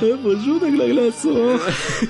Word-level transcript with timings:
bonjour 0.00 0.60
Dagla 0.60 0.88
Glaçon. 0.92 1.58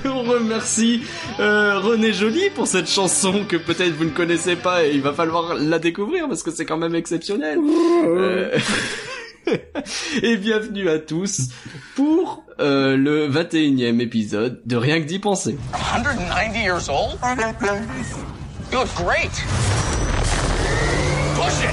On 0.05 0.23
remercie 0.23 1.03
euh, 1.39 1.79
René 1.79 2.13
Joly 2.13 2.49
pour 2.49 2.67
cette 2.67 2.89
chanson 2.89 3.45
que 3.47 3.57
peut-être 3.57 3.93
vous 3.93 4.05
ne 4.05 4.09
connaissez 4.09 4.55
pas 4.55 4.85
et 4.85 4.93
il 4.93 5.01
va 5.01 5.13
falloir 5.13 5.55
la 5.55 5.79
découvrir 5.79 6.27
parce 6.27 6.43
que 6.43 6.51
c'est 6.51 6.65
quand 6.65 6.77
même 6.77 6.95
exceptionnel. 6.95 7.59
Euh, 8.05 8.57
et 10.21 10.37
bienvenue 10.37 10.89
à 10.89 10.99
tous 10.99 11.49
pour 11.95 12.43
euh, 12.59 12.97
le 12.97 13.29
21e 13.29 13.99
épisode 14.01 14.61
de 14.65 14.75
Rien 14.75 14.99
que 15.01 15.05
d'y 15.05 15.19
penser. 15.19 15.57
190 15.93 16.59
years 16.59 16.89
old? 16.89 17.17
You 18.71 18.79
look 18.79 18.87
great. 18.95 19.31
Push 21.35 21.66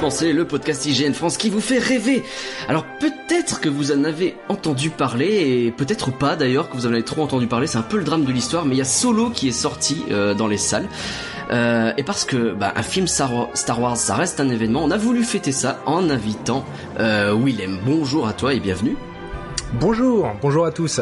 Penser, 0.00 0.32
le 0.32 0.44
podcast 0.44 0.86
IGN 0.86 1.12
France 1.12 1.36
qui 1.36 1.50
vous 1.50 1.60
fait 1.60 1.78
rêver. 1.78 2.22
Alors 2.68 2.84
peut-être 3.00 3.60
que 3.60 3.68
vous 3.68 3.90
en 3.90 4.04
avez 4.04 4.36
entendu 4.48 4.90
parler, 4.90 5.26
et 5.66 5.72
peut-être 5.72 6.12
pas 6.12 6.36
d'ailleurs 6.36 6.70
que 6.70 6.76
vous 6.76 6.86
en 6.86 6.92
avez 6.92 7.02
trop 7.02 7.22
entendu 7.22 7.48
parler, 7.48 7.66
c'est 7.66 7.78
un 7.78 7.82
peu 7.82 7.98
le 7.98 8.04
drame 8.04 8.24
de 8.24 8.30
l'histoire, 8.30 8.64
mais 8.64 8.76
il 8.76 8.78
y 8.78 8.82
a 8.82 8.84
Solo 8.84 9.30
qui 9.30 9.48
est 9.48 9.52
sorti 9.52 10.04
euh, 10.10 10.34
dans 10.34 10.46
les 10.46 10.56
salles. 10.56 10.88
Euh, 11.50 11.92
et 11.96 12.04
parce 12.04 12.24
que 12.24 12.52
bah, 12.52 12.72
un 12.76 12.82
film 12.82 13.08
Star 13.08 13.48
Star 13.54 13.80
Wars, 13.80 13.96
ça 13.96 14.14
reste 14.14 14.38
un 14.38 14.48
événement, 14.50 14.84
on 14.84 14.90
a 14.92 14.96
voulu 14.96 15.24
fêter 15.24 15.50
ça 15.52 15.80
en 15.84 16.10
invitant 16.10 16.64
euh, 17.00 17.34
Willem. 17.34 17.78
Bonjour 17.84 18.28
à 18.28 18.32
toi 18.32 18.54
et 18.54 18.60
bienvenue. 18.60 18.96
Bonjour, 19.80 20.30
bonjour 20.40 20.64
à 20.64 20.70
tous. 20.70 21.00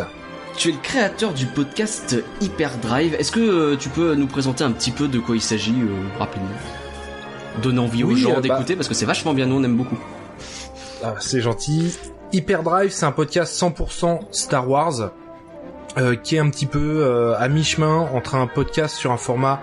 Tu 0.56 0.70
es 0.70 0.72
le 0.72 0.78
créateur 0.78 1.34
du 1.34 1.44
podcast 1.44 2.17
Hyperdrive. 2.41 3.14
Est-ce 3.14 3.30
que 3.30 3.41
euh, 3.41 3.77
tu 3.77 3.91
peux 3.91 4.14
nous 4.14 4.27
présenter 4.27 4.64
un 4.64 4.72
petit 4.72 4.91
peu 4.91 5.06
de 5.06 5.19
quoi 5.19 5.36
il 5.36 5.42
s'agit 5.42 5.74
euh, 5.83 6.19
rapidement? 6.19 6.48
Donner 7.62 7.78
envie 7.80 8.04
aux 8.04 8.08
Oui, 8.08 8.16
gens 8.20 8.30
euh, 8.30 8.34
bah- 8.34 8.40
d'écouter 8.40 8.76
parce 8.76 8.88
que 8.88 8.94
c'est 8.94 9.06
vachement 9.06 9.34
bien, 9.34 9.46
nous 9.46 9.56
on 9.56 9.62
aime 9.64 9.76
beaucoup. 9.76 9.98
Ah, 11.04 11.14
c'est 11.20 11.40
gentil. 11.40 11.96
Hyperdrive, 12.32 12.90
c'est 12.90 13.06
un 13.06 13.12
podcast 13.12 13.54
100% 13.60 14.20
Star 14.32 14.68
Wars. 14.68 15.10
euh, 15.98 16.14
qui 16.14 16.36
est 16.36 16.38
un 16.38 16.50
petit 16.50 16.66
peu 16.66 16.78
euh, 17.02 17.34
à 17.38 17.48
mi-chemin 17.48 18.06
entre 18.12 18.34
un 18.34 18.46
podcast 18.46 18.94
sur 18.96 19.12
un 19.12 19.16
format 19.16 19.62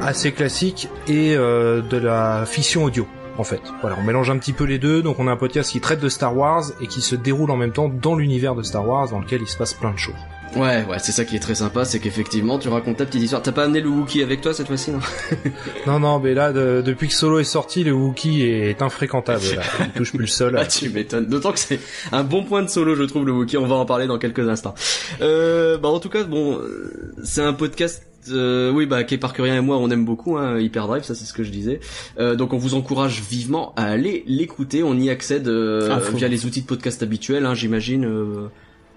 assez 0.00 0.32
classique 0.32 0.88
et 1.06 1.34
euh, 1.36 1.82
de 1.82 1.98
la 1.98 2.44
fiction 2.46 2.84
audio 2.84 3.06
en 3.36 3.44
fait. 3.44 3.60
Voilà, 3.82 3.96
on 4.00 4.02
mélange 4.02 4.30
un 4.30 4.38
petit 4.38 4.54
peu 4.54 4.64
les 4.64 4.78
deux, 4.78 5.02
donc 5.02 5.18
on 5.18 5.28
a 5.28 5.32
un 5.32 5.36
podcast 5.36 5.70
qui 5.72 5.80
traite 5.82 6.00
de 6.00 6.08
Star 6.08 6.34
Wars 6.34 6.64
et 6.80 6.86
qui 6.86 7.02
se 7.02 7.14
déroule 7.14 7.50
en 7.50 7.58
même 7.58 7.72
temps 7.72 7.90
dans 7.90 8.14
l'univers 8.14 8.54
de 8.54 8.62
Star 8.62 8.88
Wars 8.88 9.10
dans 9.10 9.18
lequel 9.18 9.42
il 9.42 9.48
se 9.48 9.58
passe 9.58 9.74
plein 9.74 9.90
de 9.90 9.98
choses. 9.98 10.14
Ouais, 10.54 10.84
ouais, 10.88 10.98
c'est 10.98 11.12
ça 11.12 11.24
qui 11.26 11.36
est 11.36 11.40
très 11.40 11.54
sympa, 11.56 11.84
c'est 11.84 11.98
qu'effectivement 11.98 12.58
tu 12.58 12.68
racontes 12.68 12.96
ta 12.96 13.04
petite 13.04 13.22
histoire. 13.22 13.42
T'as 13.42 13.52
pas 13.52 13.64
amené 13.64 13.80
le 13.82 13.88
Wookie 13.90 14.22
avec 14.22 14.40
toi 14.40 14.54
cette 14.54 14.68
fois-ci, 14.68 14.90
non 14.90 15.00
Non, 15.86 16.00
non, 16.00 16.18
mais 16.18 16.32
là, 16.32 16.52
de- 16.52 16.82
depuis 16.84 17.08
que 17.08 17.14
Solo 17.14 17.40
est 17.40 17.44
sorti, 17.44 17.84
le 17.84 17.92
Wookie 17.92 18.42
est 18.42 18.80
infréquentable. 18.80 19.42
Là. 19.54 19.62
Il 19.80 19.90
touche 19.92 20.10
plus 20.12 20.20
le 20.20 20.26
sol. 20.26 20.56
Ah, 20.58 20.64
tu 20.64 20.88
m'étonnes. 20.88 21.26
D'autant 21.26 21.52
que 21.52 21.58
c'est 21.58 21.78
un 22.12 22.24
bon 22.24 22.42
point 22.42 22.62
de 22.62 22.68
solo, 22.68 22.94
je 22.94 23.02
trouve, 23.02 23.26
le 23.26 23.32
Wookie. 23.32 23.58
On 23.58 23.66
va 23.66 23.74
en 23.74 23.84
parler 23.84 24.06
dans 24.06 24.18
quelques 24.18 24.48
instants. 24.48 24.74
Euh, 25.20 25.76
bah, 25.76 25.88
en 25.90 26.00
tout 26.00 26.08
cas, 26.08 26.22
bon, 26.24 26.58
euh, 26.58 27.12
c'est 27.22 27.42
un 27.42 27.52
podcast. 27.52 28.02
euh, 28.30 28.70
oui, 28.72 28.86
bah, 28.86 29.04
Kay 29.04 29.18
Parkerien 29.18 29.56
et 29.56 29.60
moi, 29.60 29.76
on 29.76 29.90
aime 29.90 30.06
beaucoup 30.06 30.38
hein, 30.38 30.58
Hyperdrive, 30.58 31.02
ça 31.04 31.14
c'est 31.14 31.26
ce 31.26 31.32
que 31.34 31.42
je 31.42 31.50
disais. 31.50 31.80
Euh, 32.18 32.34
donc, 32.34 32.54
on 32.54 32.58
vous 32.58 32.74
encourage 32.74 33.20
vivement 33.20 33.74
à 33.76 33.84
aller 33.84 34.24
l'écouter. 34.26 34.82
On 34.82 34.94
y 34.96 35.10
accède 35.10 35.48
euh, 35.48 35.90
Ah, 35.92 36.00
via 36.14 36.28
les 36.28 36.46
outils 36.46 36.62
de 36.62 36.66
podcast 36.66 37.02
habituels, 37.02 37.44
hein, 37.44 37.54
j'imagine, 37.54 38.06
euh, 38.06 38.48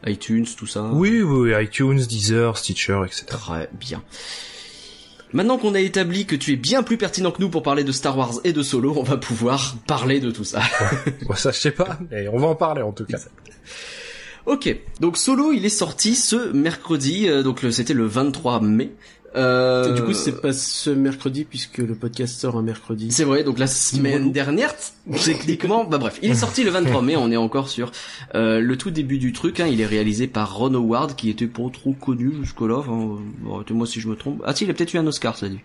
iTunes, 0.05 0.45
tout 0.57 0.67
ça. 0.67 0.83
Oui, 0.93 1.21
oui, 1.21 1.53
oui, 1.53 1.63
iTunes, 1.63 1.99
Deezer, 1.99 2.57
Stitcher, 2.57 3.01
etc. 3.05 3.25
Très 3.27 3.69
bien. 3.73 4.03
Maintenant 5.31 5.59
qu'on 5.59 5.75
a 5.75 5.79
établi 5.79 6.25
que 6.25 6.35
tu 6.35 6.53
es 6.53 6.55
bien 6.55 6.81
plus 6.81 6.97
pertinent 6.97 7.31
que 7.31 7.39
nous 7.39 7.49
pour 7.49 7.61
parler 7.61 7.83
de 7.83 7.91
Star 7.91 8.17
Wars 8.17 8.39
et 8.43 8.51
de 8.51 8.63
Solo, 8.63 8.95
on 8.97 9.03
va 9.03 9.17
pouvoir 9.17 9.75
parler 9.85 10.19
de 10.19 10.31
tout 10.31 10.43
ça. 10.43 10.61
Bon, 11.27 11.35
ça, 11.35 11.51
je 11.51 11.59
sais 11.59 11.71
pas, 11.71 11.99
mais 12.09 12.27
on 12.29 12.37
va 12.39 12.47
en 12.47 12.55
parler 12.55 12.81
en 12.81 12.91
tout 12.91 13.05
cas. 13.05 13.19
Ok, 14.47 14.75
donc 14.99 15.17
Solo, 15.17 15.51
il 15.51 15.63
est 15.65 15.69
sorti 15.69 16.15
ce 16.15 16.51
mercredi, 16.53 17.29
euh, 17.29 17.43
donc 17.43 17.63
c'était 17.69 17.93
le 17.93 18.05
23 18.05 18.61
mai. 18.61 18.91
Euh, 19.35 19.93
Du 19.93 20.01
coup, 20.03 20.13
c'est 20.13 20.41
pas 20.41 20.53
ce 20.53 20.89
mercredi 20.89 21.45
puisque 21.45 21.77
le 21.77 21.93
podcast 21.95 22.39
sort 22.39 22.57
un 22.57 22.61
mercredi. 22.63 23.11
C'est 23.11 23.23
vrai, 23.23 23.43
donc 23.43 23.59
la 23.59 23.67
semaine 23.67 24.31
dernière, 24.31 24.73
techniquement, 25.23 25.83
bah 25.83 25.97
bref, 25.99 26.17
il 26.21 26.31
est 26.31 26.35
sorti 26.35 26.63
le 26.63 26.71
23 26.71 27.01
mai, 27.03 27.15
on 27.15 27.31
est 27.31 27.37
encore 27.37 27.69
sur 27.69 27.91
euh, 28.35 28.59
le 28.59 28.77
tout 28.77 28.89
début 28.91 29.19
du 29.19 29.31
truc, 29.33 29.59
hein, 29.59 29.67
il 29.67 29.81
est 29.81 29.85
réalisé 29.85 30.27
par 30.27 30.55
Ron 30.55 30.73
Howard, 30.73 31.15
qui 31.15 31.29
était 31.29 31.47
pas 31.47 31.69
trop 31.71 31.93
connu 31.93 32.33
jusque-là, 32.41 32.77
enfin, 32.79 33.17
arrêtez-moi 33.53 33.85
si 33.85 33.99
je 34.01 34.07
me 34.07 34.15
trompe. 34.15 34.41
Ah 34.45 34.55
si, 34.55 34.63
il 34.65 34.71
a 34.71 34.73
peut-être 34.73 34.93
eu 34.93 34.97
un 34.97 35.05
Oscar, 35.07 35.37
ça 35.37 35.47
dit. 35.47 35.59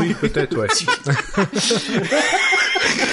Oui, 0.00 0.14
peut-être, 0.20 0.56
ouais. 0.58 0.66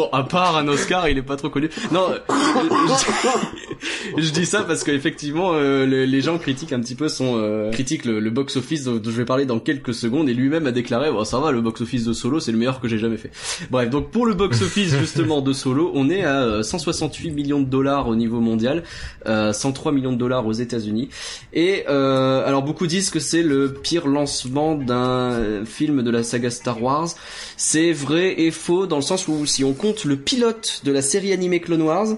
Bon, 0.00 0.08
à 0.12 0.22
part 0.22 0.56
un 0.56 0.66
Oscar, 0.66 1.10
il 1.10 1.18
est 1.18 1.22
pas 1.22 1.36
trop 1.36 1.50
connu. 1.50 1.68
Non, 1.92 2.06
euh, 2.10 2.18
je, 4.16 4.30
dis 4.30 4.46
ça 4.46 4.62
parce 4.62 4.82
qu'effectivement, 4.82 5.50
euh, 5.52 5.84
le- 5.84 6.04
les 6.06 6.20
gens 6.22 6.38
critiquent 6.38 6.72
un 6.72 6.80
petit 6.80 6.94
peu 6.94 7.08
son 7.08 7.34
euh, 7.36 7.70
critiquent 7.70 8.06
le, 8.06 8.18
le 8.18 8.30
box 8.30 8.56
office 8.56 8.84
dont, 8.84 8.98
je 9.04 9.10
vais 9.10 9.26
parler 9.26 9.44
dans 9.44 9.58
quelques 9.58 9.92
secondes 9.92 10.30
et 10.30 10.32
lui-même 10.32 10.66
a 10.66 10.72
déclaré 10.72 11.10
bon 11.10 11.22
ça 11.24 11.38
va 11.38 11.50
le 11.52 11.60
box 11.60 11.82
office 11.82 12.04
de 12.04 12.14
Solo 12.14 12.40
c'est 12.40 12.50
le 12.50 12.56
meilleur 12.56 12.80
que 12.80 12.88
j'ai 12.88 12.96
jamais 12.96 13.18
fait. 13.18 13.30
Bref 13.70 13.90
donc 13.90 14.10
pour 14.10 14.24
le 14.24 14.32
box 14.32 14.62
office 14.62 14.96
justement 14.98 15.42
de 15.42 15.52
Solo 15.52 15.90
on 15.94 16.08
est 16.08 16.24
à 16.24 16.42
euh, 16.44 16.62
168 16.62 17.30
millions 17.32 17.60
de 17.60 17.66
dollars 17.66 18.08
au 18.08 18.16
niveau 18.16 18.40
mondial, 18.40 18.84
euh, 19.26 19.52
103 19.52 19.92
millions 19.92 20.12
de 20.12 20.18
dollars 20.18 20.46
aux 20.46 20.52
États-Unis 20.52 21.10
et 21.52 21.84
euh, 21.90 22.46
alors 22.46 22.62
beaucoup 22.62 22.86
disent 22.86 23.10
que 23.10 23.20
c'est 23.20 23.42
le 23.42 23.74
pire 23.74 24.06
lancement 24.06 24.76
d'un 24.76 25.32
euh, 25.32 25.64
film 25.66 26.02
de 26.02 26.10
la 26.10 26.22
saga 26.22 26.48
Star 26.50 26.82
Wars. 26.82 27.08
C'est 27.58 27.92
vrai 27.92 28.40
et 28.40 28.50
faux 28.50 28.86
dans 28.86 28.96
le 28.96 29.02
sens 29.02 29.28
où 29.28 29.44
si 29.44 29.64
on 29.64 29.74
compte 29.74 29.89
le 30.04 30.16
pilote 30.16 30.80
de 30.84 30.92
la 30.92 31.02
série 31.02 31.32
animée 31.32 31.60
Clone 31.60 31.82
Wars, 31.82 32.16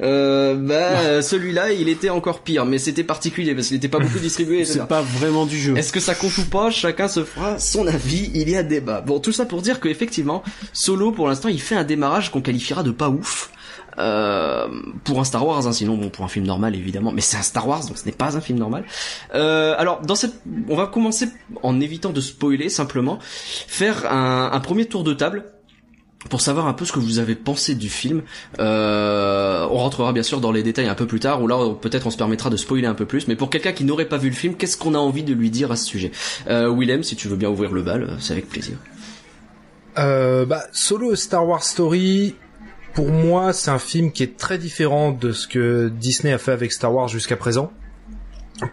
euh, 0.00 0.56
bah 0.56 0.74
euh, 0.74 1.22
celui-là 1.22 1.72
il 1.72 1.88
était 1.88 2.10
encore 2.10 2.40
pire, 2.40 2.66
mais 2.66 2.78
c'était 2.78 3.04
particulier 3.04 3.54
parce 3.54 3.68
qu'il 3.68 3.76
n'était 3.76 3.88
pas 3.88 4.00
beaucoup 4.00 4.18
distribué. 4.18 4.64
C'est 4.64 4.86
pas 4.86 5.02
vraiment 5.02 5.46
du 5.46 5.58
jeu. 5.58 5.76
Est-ce 5.76 5.92
que 5.92 6.00
ça 6.00 6.14
compte 6.14 6.36
ou 6.38 6.44
pas 6.44 6.70
Chacun 6.70 7.06
se 7.06 7.22
fera 7.22 7.58
son 7.58 7.86
avis. 7.86 8.30
Il 8.34 8.50
y 8.50 8.56
a 8.56 8.62
débat. 8.64 9.02
Bon, 9.02 9.20
tout 9.20 9.32
ça 9.32 9.46
pour 9.46 9.62
dire 9.62 9.78
que 9.78 9.88
effectivement, 9.88 10.42
Solo 10.72 11.12
pour 11.12 11.28
l'instant 11.28 11.48
il 11.48 11.60
fait 11.60 11.76
un 11.76 11.84
démarrage 11.84 12.30
qu'on 12.30 12.40
qualifiera 12.40 12.82
de 12.82 12.90
pas 12.90 13.08
ouf. 13.08 13.50
Euh, 13.96 14.66
pour 15.04 15.20
un 15.20 15.24
Star 15.24 15.46
Wars, 15.46 15.68
hein, 15.68 15.72
sinon 15.72 15.96
bon 15.96 16.08
pour 16.08 16.24
un 16.24 16.28
film 16.28 16.44
normal 16.44 16.74
évidemment, 16.74 17.12
mais 17.12 17.20
c'est 17.20 17.36
un 17.36 17.42
Star 17.42 17.68
Wars 17.68 17.86
donc 17.86 17.96
ce 17.96 18.04
n'est 18.06 18.12
pas 18.12 18.36
un 18.36 18.40
film 18.40 18.58
normal. 18.58 18.84
Euh, 19.36 19.76
alors 19.78 20.00
dans 20.00 20.16
cette, 20.16 20.34
on 20.68 20.74
va 20.74 20.88
commencer 20.88 21.28
en 21.62 21.80
évitant 21.80 22.10
de 22.10 22.20
spoiler 22.20 22.68
simplement, 22.68 23.20
faire 23.20 24.12
un, 24.12 24.50
un 24.52 24.58
premier 24.58 24.86
tour 24.86 25.04
de 25.04 25.14
table 25.14 25.44
pour 26.28 26.40
savoir 26.40 26.66
un 26.66 26.72
peu 26.72 26.84
ce 26.84 26.92
que 26.92 26.98
vous 26.98 27.18
avez 27.18 27.34
pensé 27.34 27.74
du 27.74 27.88
film. 27.88 28.22
Euh, 28.58 29.66
on 29.70 29.76
rentrera 29.76 30.12
bien 30.12 30.22
sûr 30.22 30.40
dans 30.40 30.52
les 30.52 30.62
détails 30.62 30.88
un 30.88 30.94
peu 30.94 31.06
plus 31.06 31.20
tard, 31.20 31.42
ou 31.42 31.46
là 31.46 31.74
peut-être 31.80 32.06
on 32.06 32.10
se 32.10 32.16
permettra 32.16 32.50
de 32.50 32.56
spoiler 32.56 32.86
un 32.86 32.94
peu 32.94 33.06
plus. 33.06 33.28
Mais 33.28 33.36
pour 33.36 33.50
quelqu'un 33.50 33.72
qui 33.72 33.84
n'aurait 33.84 34.08
pas 34.08 34.18
vu 34.18 34.28
le 34.28 34.34
film, 34.34 34.54
qu'est-ce 34.54 34.76
qu'on 34.76 34.94
a 34.94 34.98
envie 34.98 35.22
de 35.22 35.34
lui 35.34 35.50
dire 35.50 35.70
à 35.70 35.76
ce 35.76 35.84
sujet? 35.84 36.12
Euh, 36.48 36.74
Willem, 36.74 37.02
si 37.02 37.16
tu 37.16 37.28
veux 37.28 37.36
bien 37.36 37.50
ouvrir 37.50 37.72
le 37.72 37.82
bal, 37.82 38.16
c'est 38.20 38.32
avec 38.32 38.48
plaisir. 38.48 38.76
Euh, 39.98 40.44
bah, 40.44 40.64
Solo 40.72 41.14
Star 41.14 41.46
Wars 41.46 41.62
Story, 41.62 42.34
pour 42.94 43.10
moi, 43.10 43.52
c'est 43.52 43.70
un 43.70 43.78
film 43.78 44.12
qui 44.12 44.22
est 44.22 44.36
très 44.36 44.58
différent 44.58 45.12
de 45.12 45.32
ce 45.32 45.46
que 45.46 45.88
Disney 45.88 46.32
a 46.32 46.38
fait 46.38 46.52
avec 46.52 46.72
Star 46.72 46.92
Wars 46.92 47.08
jusqu'à 47.08 47.36
présent. 47.36 47.72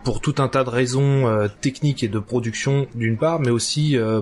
Pour 0.03 0.21
tout 0.21 0.35
un 0.37 0.47
tas 0.47 0.63
de 0.63 0.69
raisons 0.69 1.27
euh, 1.27 1.47
techniques 1.61 2.03
et 2.03 2.07
de 2.07 2.19
production 2.19 2.87
d'une 2.93 3.17
part, 3.17 3.39
mais 3.39 3.49
aussi 3.49 3.97
euh, 3.97 4.21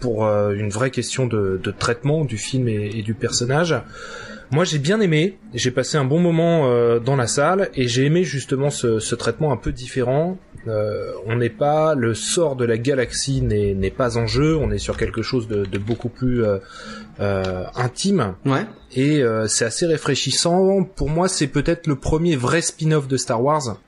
pour 0.00 0.26
euh, 0.26 0.52
une 0.54 0.70
vraie 0.70 0.90
question 0.90 1.26
de, 1.26 1.60
de 1.62 1.70
traitement 1.70 2.24
du 2.24 2.38
film 2.38 2.68
et, 2.68 2.90
et 2.94 3.02
du 3.02 3.14
personnage. 3.14 3.74
Moi, 4.52 4.64
j'ai 4.64 4.78
bien 4.80 5.00
aimé. 5.00 5.38
J'ai 5.54 5.70
passé 5.70 5.96
un 5.96 6.04
bon 6.04 6.18
moment 6.18 6.68
euh, 6.68 6.98
dans 6.98 7.14
la 7.14 7.28
salle 7.28 7.70
et 7.74 7.86
j'ai 7.86 8.04
aimé 8.06 8.24
justement 8.24 8.70
ce, 8.70 8.98
ce 8.98 9.14
traitement 9.14 9.52
un 9.52 9.56
peu 9.56 9.70
différent. 9.70 10.38
Euh, 10.66 11.12
on 11.26 11.36
n'est 11.36 11.48
pas 11.50 11.94
le 11.94 12.14
sort 12.14 12.56
de 12.56 12.64
la 12.64 12.76
galaxie 12.76 13.42
n'est 13.42 13.90
pas 13.90 14.18
en 14.18 14.26
jeu. 14.26 14.56
On 14.56 14.72
est 14.72 14.78
sur 14.78 14.96
quelque 14.96 15.22
chose 15.22 15.46
de, 15.46 15.64
de 15.64 15.78
beaucoup 15.78 16.08
plus 16.08 16.44
euh, 16.44 16.58
euh, 17.20 17.64
intime 17.76 18.34
Ouais. 18.44 18.66
et 18.94 19.22
euh, 19.22 19.46
c'est 19.46 19.64
assez 19.64 19.86
réfléchissant. 19.86 20.82
Pour 20.82 21.10
moi, 21.10 21.28
c'est 21.28 21.46
peut-être 21.46 21.86
le 21.86 21.94
premier 21.94 22.34
vrai 22.34 22.60
spin-off 22.60 23.06
de 23.06 23.16
Star 23.16 23.42
Wars, 23.42 23.78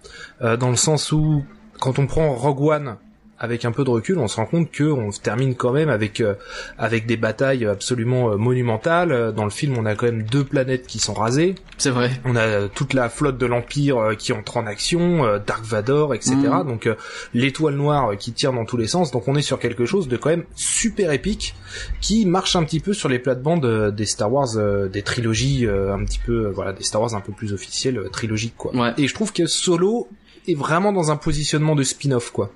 euh, 0.43 0.57
dans 0.57 0.71
le 0.71 0.77
sens 0.77 1.11
où 1.11 1.45
quand 1.81 1.99
on 1.99 2.07
prend 2.07 2.33
Rogue 2.35 2.61
One 2.63 2.97
avec 3.43 3.65
un 3.65 3.73
peu 3.73 3.83
de 3.83 3.91
recul, 3.91 4.19
on 4.19 4.29
se 4.29 4.37
rend 4.37 4.47
compte 4.47 4.71
que 4.71 4.85
on 4.85 5.11
termine 5.11 5.57
quand 5.57 5.73
même 5.73 5.89
avec 5.89 6.21
euh, 6.21 6.35
avec 6.79 7.07
des 7.07 7.17
batailles 7.17 7.67
absolument 7.67 8.31
euh, 8.31 8.37
monumentales. 8.37 9.35
Dans 9.35 9.43
le 9.43 9.51
film, 9.51 9.77
on 9.77 9.85
a 9.85 9.97
quand 9.97 10.07
même 10.07 10.23
deux 10.23 10.45
planètes 10.45 10.87
qui 10.87 11.01
sont 11.01 11.13
rasées. 11.13 11.57
C'est 11.77 11.91
vrai. 11.91 12.13
On 12.25 12.37
a 12.37 12.69
toute 12.69 12.95
la 12.95 13.09
flotte 13.09 13.39
de 13.39 13.47
l'Empire 13.47 14.13
qui 14.17 14.33
entre 14.33 14.59
en 14.59 14.67
action, 14.67 15.41
Dark 15.45 15.65
Vador, 15.65 16.15
etc. 16.15 16.37
Mm. 16.37 16.69
Donc 16.69 16.89
l'étoile 17.35 17.75
noire 17.75 18.17
qui 18.17 18.33
tire 18.33 18.53
dans 18.53 18.65
tous 18.65 18.77
les 18.77 18.87
sens. 18.87 19.11
Donc 19.11 19.27
on 19.27 19.35
est 19.35 19.43
sur 19.43 19.59
quelque 19.59 19.87
chose 19.87 20.07
de 20.07 20.17
quand 20.17 20.31
même 20.31 20.45
super 20.55 21.11
épique 21.11 21.57
qui 22.01 22.25
marche 22.27 22.55
un 22.55 22.63
petit 22.63 22.79
peu 22.79 22.93
sur 22.93 23.09
les 23.09 23.19
plates-bandes 23.19 23.93
des 23.93 24.07
Star 24.07 24.33
Wars, 24.33 24.57
des 24.89 25.03
trilogies 25.03 25.67
un 25.67 26.05
petit 26.05 26.21
peu, 26.21 26.47
voilà, 26.47 26.73
des 26.73 26.85
Star 26.85 27.01
Wars 27.01 27.15
un 27.15 27.21
peu 27.21 27.33
plus 27.33 27.53
officielles, 27.53 28.01
trilogiques 28.13 28.57
quoi. 28.57 28.73
Ouais. 28.77 28.93
Et 28.99 29.09
je 29.09 29.15
trouve 29.15 29.33
que 29.33 29.47
Solo 29.47 30.07
est 30.49 30.55
vraiment 30.55 30.93
dans 30.93 31.11
un 31.11 31.17
positionnement 31.17 31.75
de 31.75 31.83
spin-off 31.83 32.31
quoi. 32.31 32.53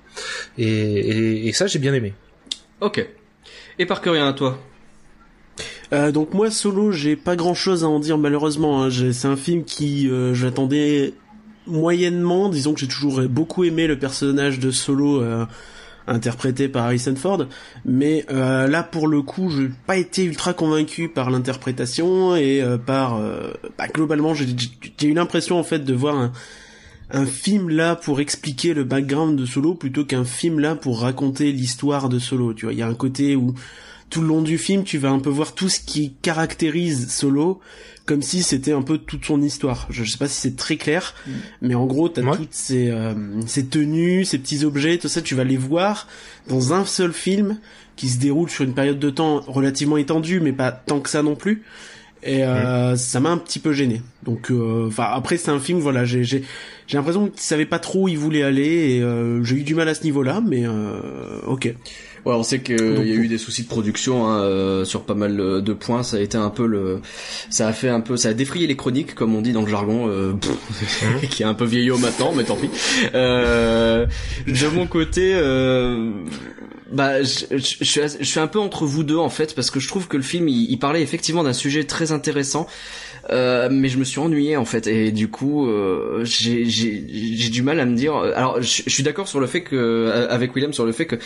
Et, 0.57 0.67
et, 0.67 1.47
et 1.47 1.53
ça 1.53 1.67
j'ai 1.67 1.79
bien 1.79 1.93
aimé. 1.93 2.13
Ok. 2.81 3.05
Et 3.79 3.85
par 3.85 4.01
que 4.01 4.09
rien 4.09 4.27
à 4.27 4.33
toi? 4.33 4.59
Euh, 5.93 6.11
donc 6.11 6.33
moi 6.33 6.51
solo 6.51 6.91
j'ai 6.91 7.15
pas 7.15 7.35
grand 7.35 7.53
chose 7.53 7.83
à 7.83 7.87
en 7.87 7.99
dire 7.99 8.17
malheureusement 8.17 8.83
hein. 8.83 8.89
C'est 8.91 9.27
un 9.27 9.37
film 9.37 9.63
qui 9.63 10.09
euh, 10.09 10.33
j'attendais 10.33 11.13
moyennement 11.65 12.49
disons 12.49 12.73
que 12.73 12.79
j'ai 12.79 12.87
toujours 12.87 13.21
beaucoup 13.23 13.63
aimé 13.63 13.87
le 13.87 13.97
personnage 13.97 14.59
de 14.59 14.69
Solo 14.71 15.21
euh, 15.21 15.45
interprété 16.05 16.67
par 16.67 16.85
Harrison 16.85 17.15
Ford 17.15 17.45
mais 17.85 18.25
euh, 18.29 18.67
là 18.67 18.83
pour 18.83 19.07
le 19.07 19.21
coup 19.21 19.49
j'ai 19.49 19.69
pas 19.85 19.97
été 19.97 20.23
ultra 20.25 20.53
convaincu 20.53 21.09
par 21.09 21.29
l'interprétation 21.29 22.35
et 22.35 22.61
euh, 22.61 22.77
par 22.77 23.15
euh, 23.15 23.51
bah, 23.77 23.87
globalement 23.87 24.33
j'ai 24.33 24.45
j'ai 24.99 25.07
eu 25.07 25.13
l'impression 25.13 25.57
en 25.57 25.63
fait 25.63 25.79
de 25.79 25.93
voir 25.93 26.15
un 26.15 26.31
un 27.11 27.25
film 27.25 27.69
là 27.69 27.95
pour 27.95 28.19
expliquer 28.19 28.73
le 28.73 28.83
background 28.83 29.39
de 29.39 29.45
Solo 29.45 29.73
plutôt 29.75 30.03
qu'un 30.05 30.25
film 30.25 30.59
là 30.59 30.75
pour 30.75 30.99
raconter 31.01 31.51
l'histoire 31.53 32.09
de 32.09 32.19
Solo 32.19 32.53
tu 32.53 32.65
vois 32.65 32.73
il 32.73 32.79
y 32.79 32.81
a 32.81 32.87
un 32.87 32.93
côté 32.95 33.35
où 33.35 33.53
tout 34.09 34.21
le 34.21 34.27
long 34.27 34.41
du 34.41 34.57
film, 34.57 34.85
tu 34.85 34.97
vas 34.99 35.09
un 35.09 35.19
peu 35.19 35.29
voir 35.29 35.53
tout 35.53 35.67
ce 35.67 35.81
qui 35.81 36.13
caractérise 36.21 37.09
Solo, 37.11 37.59
comme 38.05 38.21
si 38.21 38.41
c'était 38.41 38.71
un 38.71 38.81
peu 38.81 38.99
toute 38.99 39.25
son 39.25 39.41
histoire. 39.41 39.85
Je 39.89 40.05
sais 40.05 40.17
pas 40.17 40.29
si 40.29 40.39
c'est 40.39 40.55
très 40.55 40.77
clair, 40.77 41.13
mais 41.61 41.75
en 41.75 41.85
gros, 41.85 42.07
t'as 42.07 42.21
Ouais. 42.21 42.37
toutes 42.37 42.53
ces, 42.53 42.89
euh, 42.89 43.13
ces 43.47 43.65
tenues, 43.65 44.23
ces 44.23 44.37
petits 44.37 44.63
objets, 44.63 44.97
tout 44.97 45.09
ça, 45.09 45.21
tu 45.21 45.35
vas 45.35 45.43
les 45.43 45.57
voir 45.57 46.07
dans 46.47 46.71
un 46.71 46.85
seul 46.85 47.11
film 47.11 47.59
qui 47.97 48.07
se 48.07 48.17
déroule 48.17 48.49
sur 48.49 48.63
une 48.63 48.73
période 48.73 48.97
de 48.99 49.09
temps 49.09 49.41
relativement 49.45 49.97
étendue, 49.97 50.39
mais 50.39 50.53
pas 50.53 50.71
tant 50.71 51.01
que 51.01 51.09
ça 51.09 51.21
non 51.21 51.35
plus. 51.35 51.63
Et 52.23 52.43
euh, 52.43 52.95
ça 52.95 53.19
m'a 53.19 53.29
un 53.29 53.37
petit 53.37 53.59
peu 53.59 53.73
gêné. 53.73 54.01
Donc, 54.23 54.51
euh, 54.51 54.87
enfin, 54.87 55.07
après 55.13 55.37
c'est 55.37 55.51
un 55.51 55.59
film, 55.59 55.79
voilà, 55.79 56.03
j'ai 56.03 56.23
j'ai 56.23 56.43
j'ai 56.87 56.97
l'impression 56.97 57.27
qu'il 57.27 57.39
savait 57.39 57.65
pas 57.65 57.79
trop 57.79 58.03
où 58.03 58.07
il 58.07 58.17
voulait 58.17 58.43
aller 58.43 58.95
et 58.95 59.01
euh, 59.01 59.43
j'ai 59.43 59.57
eu 59.57 59.63
du 59.63 59.75
mal 59.75 59.87
à 59.87 59.93
ce 59.93 60.03
niveau-là, 60.03 60.41
mais 60.45 60.65
euh, 60.65 60.99
ok. 61.45 61.73
Ouais, 62.27 62.33
on 62.33 62.43
sait 62.43 62.59
qu'il 62.59 62.75
y 63.07 63.11
a 63.11 63.15
eu 63.15 63.29
des 63.29 63.37
soucis 63.37 63.63
de 63.63 63.69
production 63.69 64.27
hein, 64.27 64.41
euh, 64.41 64.83
sur 64.83 65.03
pas 65.03 65.13
mal 65.13 65.39
euh, 65.39 65.61
de 65.61 65.71
points. 65.71 66.03
Ça 66.03 66.17
a 66.17 66.19
été 66.19 66.37
un 66.37 66.49
peu 66.49 66.65
le, 66.67 66.99
ça 67.49 67.67
a 67.69 67.71
fait 67.71 67.87
un 67.87 68.01
peu, 68.01 68.17
ça 68.17 68.29
a 68.29 68.33
défrayé 68.33 68.67
les 68.67 68.75
chroniques, 68.75 69.15
comme 69.15 69.33
on 69.33 69.41
dit 69.41 69.53
dans 69.53 69.61
le 69.61 69.69
jargon, 69.69 70.09
euh, 70.09 70.33
pff, 70.33 71.29
qui 71.29 71.43
est 71.43 71.45
un 71.45 71.53
peu 71.53 71.63
vieillot 71.63 71.97
maintenant, 71.97 72.33
mais 72.35 72.43
tant 72.43 72.57
pis. 72.57 72.69
Euh, 73.15 74.05
de 74.45 74.67
mon 74.67 74.87
côté, 74.87 75.31
euh, 75.35 76.11
bah, 76.91 77.23
je, 77.23 77.55
suis, 77.57 78.01
assez- 78.01 78.17
je 78.19 78.25
suis 78.25 78.39
un 78.41 78.47
peu 78.47 78.59
entre 78.59 78.85
vous 78.85 79.03
deux 79.03 79.15
en 79.17 79.29
fait, 79.29 79.55
parce 79.55 79.71
que 79.71 79.79
je 79.79 79.87
trouve 79.87 80.09
que 80.09 80.17
le 80.17 80.23
film, 80.23 80.49
il, 80.49 80.69
il 80.69 80.79
parlait 80.79 81.01
effectivement 81.01 81.43
d'un 81.43 81.53
sujet 81.53 81.85
très 81.85 82.11
intéressant. 82.11 82.67
Euh, 83.29 83.67
mais 83.71 83.89
je 83.89 83.97
me 83.97 84.03
suis 84.03 84.19
ennuyé 84.19 84.57
en 84.57 84.65
fait. 84.65 84.87
Et 84.87 85.11
du 85.11 85.27
coup 85.27 85.67
euh, 85.67 86.23
j'ai 86.23 87.49
du 87.49 87.61
mal 87.61 87.79
à 87.79 87.85
me 87.85 87.95
dire 87.95 88.15
alors 88.15 88.61
je, 88.61 88.83
suis 88.87 89.03
d'accord 89.03 89.27
sur 89.27 89.39
le 89.39 89.47
fait 89.47 89.63
que 89.63 90.27
avec 90.29 90.55
William 90.55 90.73
sur 90.73 90.85
le 90.85 90.91
fait 90.91 91.05
que 91.05 91.17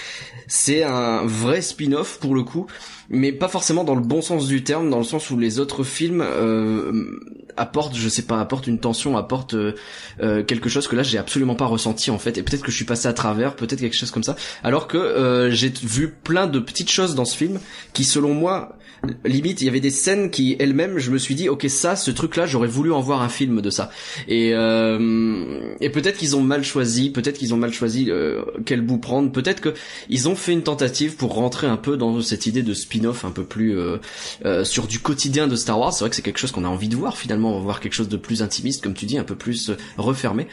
c'est 0.47 0.83
un 0.83 1.25
vrai 1.25 1.61
spin-off 1.61 2.19
pour 2.19 2.35
le 2.35 2.43
coup 2.43 2.67
mais 3.09 3.31
pas 3.31 3.49
forcément 3.49 3.83
dans 3.83 3.95
le 3.95 4.01
bon 4.01 4.21
sens 4.21 4.47
du 4.47 4.63
terme 4.63 4.89
dans 4.89 4.97
le 4.97 5.03
sens 5.03 5.29
où 5.29 5.37
les 5.37 5.59
autres 5.59 5.83
films 5.83 6.21
euh, 6.21 7.19
apportent 7.57 7.95
je 7.95 8.09
sais 8.09 8.21
pas 8.21 8.39
apportent 8.39 8.67
une 8.67 8.79
tension 8.79 9.17
apportent 9.17 9.53
euh, 9.53 9.75
euh, 10.21 10.43
quelque 10.43 10.69
chose 10.69 10.87
que 10.87 10.95
là 10.95 11.03
j'ai 11.03 11.17
absolument 11.17 11.55
pas 11.55 11.65
ressenti 11.65 12.11
en 12.11 12.17
fait. 12.17 12.37
Et 12.37 12.43
peut-être 12.43 12.63
que 12.63 12.71
je 12.71 12.75
suis 12.75 12.85
passé 12.85 13.07
à 13.07 13.13
travers 13.13 13.55
peut-être 13.55 13.79
quelque 13.79 13.95
chose 13.95 14.11
comme 14.11 14.23
ça. 14.23 14.35
Alors 14.63 14.87
que 14.87 14.97
euh, 14.97 15.51
j'ai 15.51 15.71
vu 15.83 16.09
plein 16.09 16.47
de 16.47 16.59
petites 16.59 16.89
choses 16.89 17.15
dans 17.15 17.25
ce 17.25 17.35
film 17.35 17.59
qui 17.93 18.03
selon 18.03 18.33
moi 18.33 18.77
limite 19.23 19.61
il 19.61 19.65
y 19.65 19.67
avait 19.67 19.79
des 19.79 19.89
scènes 19.89 20.29
qui 20.29 20.55
elles-mêmes 20.59 20.99
je 20.99 21.09
me 21.11 21.17
suis 21.17 21.33
dit 21.33 21.49
ok 21.49 21.65
ça 21.69 21.95
ce 21.95 22.11
truc 22.11 22.35
là 22.35 22.45
j'aurais 22.45 22.67
voulu 22.67 22.91
en 22.91 22.99
voir 22.99 23.21
un 23.21 23.29
film 23.29 23.61
de 23.61 23.69
ça. 23.69 23.91
Et 24.27 24.51
euh, 24.53 25.73
et 25.79 25.89
peut-être 25.89 26.17
qu'ils 26.17 26.35
ont 26.35 26.41
mal 26.41 26.63
choisi 26.63 27.09
peut-être 27.09 27.37
qu'ils 27.37 27.53
ont 27.53 27.57
mal 27.57 27.73
choisi 27.73 28.09
euh, 28.09 28.43
quel 28.65 28.81
bout 28.81 28.99
prendre. 28.99 29.31
Peut-être 29.31 29.61
que 29.61 29.73
ils 30.09 30.29
ont 30.29 30.35
fait 30.35 30.53
une 30.53 30.63
tentative 30.63 31.15
pour 31.15 31.33
rentrer 31.33 31.67
un 31.67 31.77
peu 31.77 31.97
dans 31.97 32.21
cette 32.21 32.45
idée 32.45 32.63
de 32.63 32.73
spin-off 32.73 33.25
un 33.25 33.31
peu 33.31 33.43
plus 33.43 33.77
euh, 33.77 34.63
sur 34.63 34.87
du 34.87 34.99
quotidien 34.99 35.47
de 35.47 35.55
Star 35.55 35.79
Wars. 35.79 35.93
C'est 35.93 36.03
vrai 36.03 36.09
que 36.09 36.15
c'est 36.15 36.21
quelque 36.21 36.39
chose 36.39 36.51
qu'on 36.51 36.65
a 36.65 36.69
envie 36.69 36.89
de 36.89 36.95
voir 36.95 37.17
finalement 37.17 37.51
on 37.51 37.57
va 37.59 37.63
voir 37.63 37.79
quelque 37.79 37.93
chose 37.93 38.09
de 38.09 38.17
plus 38.17 38.41
intimiste 38.43 38.83
comme 38.83 38.93
tu 38.93 39.05
dis 39.05 39.17
un 39.17 39.23
peu 39.23 39.35
plus 39.35 39.71
refermé 39.97 40.47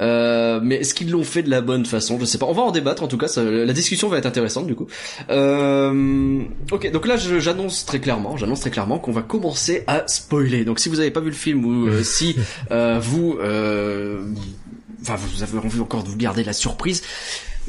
euh, 0.00 0.60
mais 0.62 0.76
est-ce 0.76 0.94
qu'ils 0.94 1.10
l'ont 1.10 1.24
fait 1.24 1.42
de 1.42 1.50
la 1.50 1.60
bonne 1.60 1.84
façon? 1.84 2.18
Je 2.20 2.24
sais 2.24 2.38
pas. 2.38 2.46
On 2.46 2.52
va 2.52 2.62
en 2.62 2.70
débattre 2.70 3.02
en 3.02 3.08
tout 3.08 3.18
cas. 3.18 3.28
Ça, 3.28 3.42
la 3.42 3.72
discussion 3.72 4.08
va 4.08 4.18
être 4.18 4.26
intéressante 4.26 4.66
du 4.66 4.74
coup. 4.74 4.86
Euh, 5.30 6.42
ok, 6.70 6.90
donc 6.90 7.06
là 7.06 7.16
j'annonce 7.16 7.84
très 7.84 8.00
clairement, 8.00 8.36
j'annonce 8.36 8.60
très 8.60 8.70
clairement 8.70 8.98
qu'on 8.98 9.12
va 9.12 9.22
commencer 9.22 9.84
à 9.86 10.06
spoiler. 10.06 10.64
Donc 10.64 10.78
si 10.80 10.88
vous 10.88 11.00
avez 11.00 11.10
pas 11.10 11.20
vu 11.20 11.30
le 11.30 11.36
film 11.36 11.64
ou 11.64 11.86
euh, 11.86 12.02
si 12.02 12.36
euh, 12.70 12.98
vous, 13.00 13.36
euh, 13.40 14.22
enfin 15.02 15.16
vous 15.16 15.42
avez 15.42 15.58
envie 15.58 15.80
encore 15.80 16.04
de 16.04 16.08
vous 16.08 16.16
garder 16.16 16.44
la 16.44 16.52
surprise, 16.52 17.02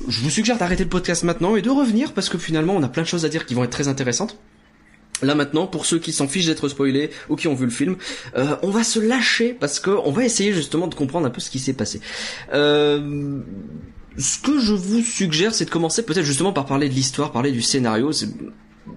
je 0.07 0.21
vous 0.21 0.29
suggère 0.29 0.57
d'arrêter 0.57 0.83
le 0.83 0.89
podcast 0.89 1.23
maintenant 1.23 1.55
et 1.55 1.61
de 1.61 1.69
revenir 1.69 2.13
parce 2.13 2.29
que 2.29 2.37
finalement 2.37 2.75
on 2.75 2.83
a 2.83 2.89
plein 2.89 3.03
de 3.03 3.07
choses 3.07 3.25
à 3.25 3.29
dire 3.29 3.45
qui 3.45 3.53
vont 3.53 3.63
être 3.63 3.71
très 3.71 3.87
intéressantes. 3.87 4.37
Là 5.21 5.35
maintenant, 5.35 5.67
pour 5.67 5.85
ceux 5.85 5.99
qui 5.99 6.11
s'en 6.11 6.27
fichent 6.27 6.47
d'être 6.47 6.67
spoilés 6.69 7.11
ou 7.29 7.35
qui 7.35 7.47
ont 7.47 7.55
vu 7.55 7.65
le 7.65 7.71
film, 7.71 7.95
euh, 8.35 8.55
on 8.63 8.69
va 8.69 8.83
se 8.83 8.99
lâcher 8.99 9.55
parce 9.59 9.79
que 9.79 9.91
on 9.91 10.11
va 10.11 10.25
essayer 10.25 10.53
justement 10.53 10.87
de 10.87 10.95
comprendre 10.95 11.27
un 11.27 11.29
peu 11.29 11.41
ce 11.41 11.49
qui 11.49 11.59
s'est 11.59 11.73
passé. 11.73 12.01
Euh, 12.53 13.39
ce 14.17 14.39
que 14.39 14.59
je 14.59 14.73
vous 14.73 15.01
suggère, 15.01 15.53
c'est 15.53 15.65
de 15.65 15.69
commencer 15.69 16.03
peut-être 16.03 16.25
justement 16.25 16.53
par 16.53 16.65
parler 16.65 16.89
de 16.89 16.93
l'histoire, 16.93 17.31
parler 17.31 17.51
du 17.51 17.61
scénario. 17.61 18.11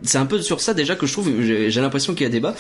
C'est 0.03 0.19
un 0.19 0.27
peu 0.27 0.41
sur 0.41 0.61
ça 0.61 0.75
déjà 0.75 0.97
que 0.97 1.07
je 1.07 1.13
trouve, 1.13 1.31
j'ai 1.43 1.71
j'ai 1.71 1.81
l'impression 1.81 2.15
qu'il 2.15 2.25
y 2.25 2.27
a 2.27 2.31
débat. 2.31 2.55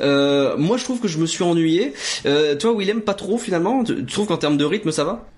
Euh, 0.00 0.56
moi, 0.56 0.76
je 0.78 0.84
trouve 0.84 1.00
que 1.00 1.08
je 1.08 1.18
me 1.18 1.26
suis 1.26 1.44
ennuyé. 1.44 1.92
Euh, 2.24 2.56
toi, 2.56 2.74
Willem, 2.76 3.02
pas 3.02 3.14
trop 3.14 3.36
finalement. 3.36 3.84
Tu 3.84 3.96
tu 3.96 4.12
trouves 4.12 4.26
qu'en 4.26 4.36
termes 4.36 4.56
de 4.56 4.64
rythme, 4.64 4.90
ça 4.90 5.04
va? 5.04 5.28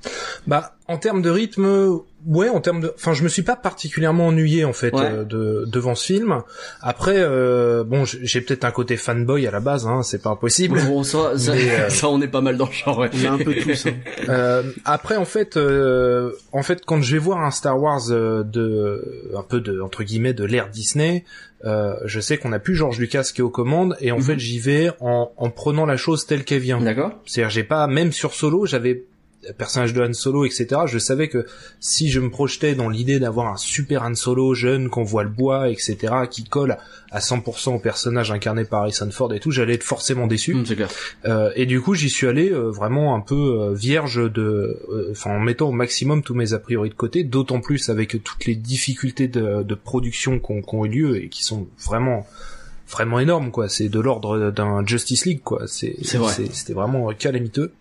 Bah, 0.46 0.76
en 0.90 0.98
termes 0.98 1.22
de 1.22 1.30
rythme, 1.30 2.00
ouais, 2.26 2.48
en 2.48 2.60
termes 2.60 2.80
de, 2.80 2.92
enfin, 2.96 3.12
je 3.14 3.22
me 3.22 3.28
suis 3.28 3.42
pas 3.42 3.56
particulièrement 3.56 4.26
ennuyé 4.26 4.64
en 4.64 4.72
fait 4.72 4.92
Ouais. 4.92 5.04
euh, 5.04 5.24
de 5.24 5.64
devant 5.66 5.94
ce 5.94 6.04
film. 6.06 6.42
Après, 6.82 7.14
euh, 7.16 7.84
bon, 7.84 8.04
j'ai 8.04 8.40
peut-être 8.40 8.64
un 8.64 8.70
côté 8.72 8.96
fanboy 8.96 9.46
à 9.46 9.50
la 9.50 9.60
base, 9.60 9.86
hein, 9.86 10.02
c'est 10.02 10.20
pas 10.20 10.30
impossible. 10.30 10.80
Bon, 10.86 11.02
ça, 11.04 11.38
ça, 11.38 11.52
Mais, 11.52 11.70
euh, 11.80 11.88
ça, 11.90 12.08
on 12.08 12.20
est 12.20 12.28
pas 12.28 12.40
mal 12.40 12.56
dans 12.56 12.66
le 12.66 12.72
genre. 12.72 12.98
Ouais. 12.98 13.10
On 13.14 13.24
a 13.24 13.30
un 13.30 13.38
peu 13.38 13.54
tous. 13.54 13.86
Hein. 13.86 13.92
Euh, 14.28 14.62
après, 14.84 15.16
en 15.16 15.24
fait, 15.24 15.56
euh, 15.56 16.32
en 16.52 16.62
fait, 16.62 16.84
quand 16.84 17.00
je 17.00 17.12
vais 17.12 17.18
voir 17.18 17.40
un 17.42 17.50
Star 17.50 17.80
Wars 17.80 18.00
euh, 18.10 18.42
de, 18.44 19.30
un 19.36 19.42
peu 19.42 19.60
de 19.60 19.80
entre 19.80 20.02
guillemets 20.04 20.34
de 20.34 20.44
l'ère 20.44 20.68
Disney, 20.68 21.24
euh, 21.64 21.94
je 22.04 22.20
sais 22.20 22.36
qu'on 22.36 22.50
n'a 22.50 22.58
plus 22.58 22.74
George 22.76 22.98
Lucas 22.98 23.30
qui 23.34 23.40
est 23.40 23.44
aux 23.44 23.50
commandes, 23.50 23.96
et 24.00 24.12
en 24.12 24.16
Mhm. 24.16 24.22
fait, 24.22 24.38
j'y 24.38 24.58
vais 24.58 24.90
en, 25.00 25.30
en 25.36 25.50
prenant 25.50 25.86
la 25.86 25.96
chose 25.96 26.26
telle 26.26 26.44
qu'elle 26.44 26.60
vient. 26.60 26.80
D'accord. 26.80 27.12
C'est-à-dire, 27.26 27.50
j'ai 27.50 27.64
pas, 27.64 27.86
même 27.86 28.12
sur 28.12 28.34
Solo, 28.34 28.66
j'avais 28.66 29.04
personnage 29.56 29.94
de 29.94 30.02
Han 30.02 30.12
Solo, 30.12 30.44
etc. 30.44 30.82
Je 30.86 30.98
savais 30.98 31.28
que 31.28 31.46
si 31.80 32.10
je 32.10 32.20
me 32.20 32.30
projetais 32.30 32.74
dans 32.74 32.88
l'idée 32.88 33.18
d'avoir 33.18 33.52
un 33.52 33.56
super 33.56 34.02
Han 34.02 34.14
Solo 34.14 34.54
jeune 34.54 34.88
qu'on 34.88 35.04
voit 35.04 35.22
le 35.22 35.30
bois, 35.30 35.68
etc., 35.70 35.96
qui 36.30 36.44
colle 36.44 36.76
à 37.10 37.20
100% 37.20 37.74
au 37.74 37.78
personnage 37.78 38.30
incarné 38.30 38.64
par 38.64 38.82
Harrison 38.82 39.10
Ford 39.10 39.32
et 39.32 39.40
tout, 39.40 39.50
j'allais 39.50 39.74
être 39.74 39.82
forcément 39.82 40.26
déçu. 40.26 40.56
C'est 40.64 40.76
clair. 40.76 40.88
Euh, 41.24 41.50
et 41.56 41.66
du 41.66 41.80
coup, 41.80 41.94
j'y 41.94 42.10
suis 42.10 42.26
allé 42.26 42.50
euh, 42.50 42.70
vraiment 42.70 43.14
un 43.14 43.20
peu 43.20 43.60
euh, 43.60 43.74
vierge 43.74 44.16
de, 44.30 44.78
euh, 44.90 45.08
enfin, 45.10 45.30
en 45.30 45.40
mettant 45.40 45.68
au 45.68 45.72
maximum 45.72 46.22
tous 46.22 46.34
mes 46.34 46.52
a 46.52 46.58
priori 46.58 46.90
de 46.90 46.94
côté, 46.94 47.24
d'autant 47.24 47.60
plus 47.60 47.88
avec 47.88 48.22
toutes 48.22 48.46
les 48.46 48.54
difficultés 48.54 49.28
de, 49.28 49.62
de 49.62 49.74
production 49.74 50.38
qu'on 50.38 50.62
ont 50.72 50.84
eu 50.84 50.88
lieu 50.88 51.24
et 51.24 51.28
qui 51.28 51.44
sont 51.44 51.66
vraiment 51.84 52.26
vraiment 52.88 53.20
énormes 53.20 53.50
quoi. 53.50 53.68
C'est 53.68 53.88
de 53.88 54.00
l'ordre 54.00 54.50
d'un 54.50 54.84
Justice 54.84 55.24
League 55.24 55.42
quoi. 55.42 55.66
C'est. 55.66 55.96
C'était 56.02 56.72
vraiment 56.72 57.08
calamiteux. 57.12 57.72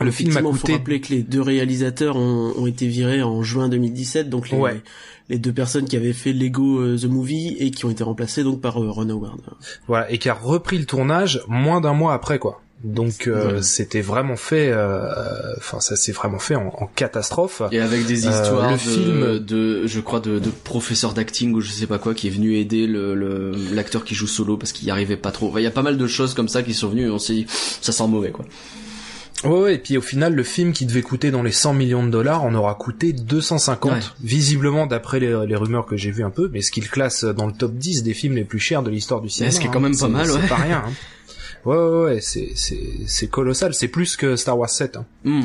Le 0.00 0.10
film 0.10 0.30
Effectivement, 0.30 0.52
faut 0.54 0.72
rappeler 0.72 1.00
que 1.00 1.12
les 1.12 1.22
deux 1.22 1.40
réalisateurs 1.42 2.16
ont, 2.16 2.52
ont 2.56 2.66
été 2.66 2.86
virés 2.86 3.22
en 3.22 3.42
juin 3.42 3.68
2017, 3.68 4.28
donc 4.30 4.50
les, 4.50 4.56
Ouais. 4.58 4.80
les 5.28 5.38
deux 5.38 5.52
personnes 5.52 5.84
qui 5.86 5.96
avaient 5.96 6.12
fait 6.12 6.32
Lego 6.32 6.80
euh, 6.80 6.96
The 6.98 7.04
Movie 7.04 7.56
et 7.58 7.70
qui 7.70 7.84
ont 7.84 7.90
été 7.90 8.02
remplacées 8.02 8.42
donc 8.42 8.60
par 8.60 8.82
euh, 8.82 8.90
Ron 8.90 9.08
Howard. 9.10 9.40
voilà 9.86 10.10
et 10.10 10.18
qui 10.18 10.28
a 10.28 10.34
repris 10.34 10.78
le 10.78 10.86
tournage 10.86 11.42
moins 11.48 11.80
d'un 11.80 11.92
mois 11.92 12.14
après 12.14 12.38
quoi. 12.38 12.62
Donc 12.82 13.26
euh, 13.26 13.56
Ouais. 13.56 13.62
c'était 13.62 14.00
vraiment 14.00 14.36
fait, 14.36 14.70
euh, 14.72 15.52
enfin 15.58 15.80
ça 15.80 15.96
s'est 15.96 16.12
vraiment 16.12 16.38
fait 16.38 16.54
en, 16.54 16.68
en 16.68 16.86
catastrophe. 16.86 17.60
Et 17.72 17.78
avec 17.78 18.06
des 18.06 18.26
Euh, 18.26 18.30
histoires 18.30 18.68
le 18.70 18.76
de, 18.76 18.78
film- 18.80 19.38
de, 19.40 19.86
je 19.86 20.00
crois, 20.00 20.20
de, 20.20 20.38
de 20.38 20.48
professeur 20.48 21.12
d'acting 21.12 21.52
ou 21.52 21.60
je 21.60 21.70
sais 21.70 21.86
pas 21.86 21.98
quoi, 21.98 22.14
qui 22.14 22.28
est 22.28 22.30
venu 22.30 22.56
aider 22.56 22.86
le 22.86 23.14
le- 23.14 23.52
l'acteur 23.74 24.02
qui 24.02 24.14
joue 24.14 24.26
solo 24.26 24.56
parce 24.56 24.72
qu'il 24.72 24.88
y 24.88 24.90
arrivait 24.90 25.18
pas 25.18 25.30
trop. 25.30 25.48
Enfin, 25.48 25.60
Il 25.60 25.64
y 25.64 25.66
a 25.66 25.70
pas 25.70 25.82
mal 25.82 25.98
de 25.98 26.06
choses 26.06 26.32
comme 26.32 26.48
ça 26.48 26.62
qui 26.62 26.72
sont 26.72 26.88
venues 26.88 27.04
et 27.08 27.10
on 27.10 27.18
s'est 27.18 27.34
dit, 27.34 27.46
ça 27.82 27.92
sent 27.92 28.06
mauvais 28.08 28.30
quoi. 28.30 28.46
Ouais, 29.44 29.60
ouais, 29.60 29.74
et 29.76 29.78
puis 29.78 29.96
au 29.96 30.02
final, 30.02 30.34
le 30.34 30.42
film 30.42 30.72
qui 30.72 30.84
devait 30.84 31.00
coûter 31.02 31.30
dans 31.30 31.42
les 31.42 31.52
100 31.52 31.72
millions 31.74 32.04
de 32.04 32.10
dollars 32.10 32.42
en 32.44 32.54
aura 32.54 32.74
coûté 32.74 33.12
250, 33.14 33.92
Ouais. 33.92 33.98
visiblement 34.22 34.86
d'après 34.86 35.18
les, 35.18 35.46
les 35.46 35.56
rumeurs 35.56 35.86
que 35.86 35.96
j'ai 35.96 36.10
vues 36.10 36.24
un 36.24 36.30
peu, 36.30 36.50
mais 36.52 36.60
ce 36.60 36.70
qu'il 36.70 36.88
classe 36.90 37.24
dans 37.24 37.46
le 37.46 37.52
top 37.52 37.72
10 37.72 38.02
des 38.02 38.12
films 38.12 38.34
les 38.36 38.44
plus 38.44 38.58
chers 38.58 38.82
de 38.82 38.90
l'histoire 38.90 39.20
du 39.22 39.30
cinéma. 39.30 39.50
ce 39.52 39.60
qui 39.60 39.66
est 39.66 39.70
quand 39.70 39.78
hein. 39.78 39.82
même 39.82 39.92
pas 39.92 39.98
C'est- 39.98 40.08
mal, 40.08 40.30
ouais. 40.30 40.38
C'est 40.42 40.48
pas 40.48 40.56
rien. 40.56 40.82
Hein. 40.86 40.92
Ouais, 41.66 41.76
ouais, 41.76 42.04
ouais, 42.04 42.20
c'est, 42.22 42.52
c'est, 42.54 42.80
c'est 43.06 43.26
colossal, 43.28 43.74
c'est 43.74 43.88
plus 43.88 44.16
que 44.16 44.34
Star 44.36 44.56
Wars 44.58 44.70
7. 44.70 44.96
Hein. 44.96 45.04
Hmm. 45.24 45.42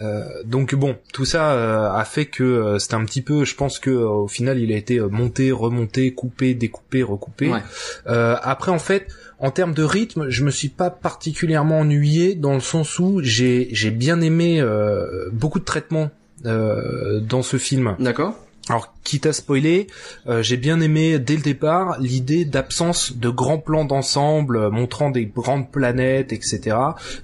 Euh, 0.00 0.22
donc 0.44 0.74
bon, 0.74 0.96
tout 1.14 1.24
ça 1.24 1.52
euh, 1.52 1.90
a 1.90 2.04
fait 2.04 2.26
que 2.26 2.42
euh, 2.44 2.78
c'était 2.78 2.96
un 2.96 3.06
petit 3.06 3.22
peu, 3.22 3.46
je 3.46 3.54
pense 3.54 3.78
que 3.78 3.88
euh, 3.88 4.06
au 4.06 4.28
final 4.28 4.58
il 4.58 4.70
a 4.70 4.76
été 4.76 5.00
monté, 5.00 5.52
remonté, 5.52 6.12
coupé, 6.12 6.52
découpé, 6.52 7.02
recoupé. 7.02 7.48
Ouais. 7.48 7.60
Euh, 8.06 8.36
après 8.42 8.70
en 8.70 8.78
fait, 8.78 9.08
en 9.38 9.50
termes 9.50 9.74
de 9.74 9.82
rythme, 9.82 10.28
je 10.28 10.44
me 10.44 10.50
suis 10.50 10.68
pas 10.68 10.90
particulièrement 10.90 11.80
ennuyé 11.80 12.34
dans 12.34 12.54
le 12.54 12.60
sens 12.60 12.98
où 12.98 13.20
j'ai 13.22 13.68
j'ai 13.72 13.90
bien 13.90 14.20
aimé 14.20 14.60
euh, 14.60 15.28
beaucoup 15.32 15.58
de 15.58 15.64
traitements 15.64 16.10
euh, 16.46 17.20
dans 17.20 17.42
ce 17.42 17.56
film. 17.56 17.96
D'accord. 17.98 18.34
Alors, 18.68 18.94
quitte 19.06 19.26
à 19.26 19.32
spoiler, 19.32 19.86
euh, 20.26 20.42
j'ai 20.42 20.56
bien 20.56 20.80
aimé 20.80 21.18
dès 21.18 21.36
le 21.36 21.42
départ 21.42 21.96
l'idée 22.00 22.44
d'absence 22.44 23.16
de 23.16 23.28
grands 23.30 23.58
plans 23.58 23.84
d'ensemble 23.84 24.56
euh, 24.56 24.70
montrant 24.70 25.10
des 25.10 25.26
grandes 25.26 25.70
planètes, 25.70 26.32
etc. 26.32 26.76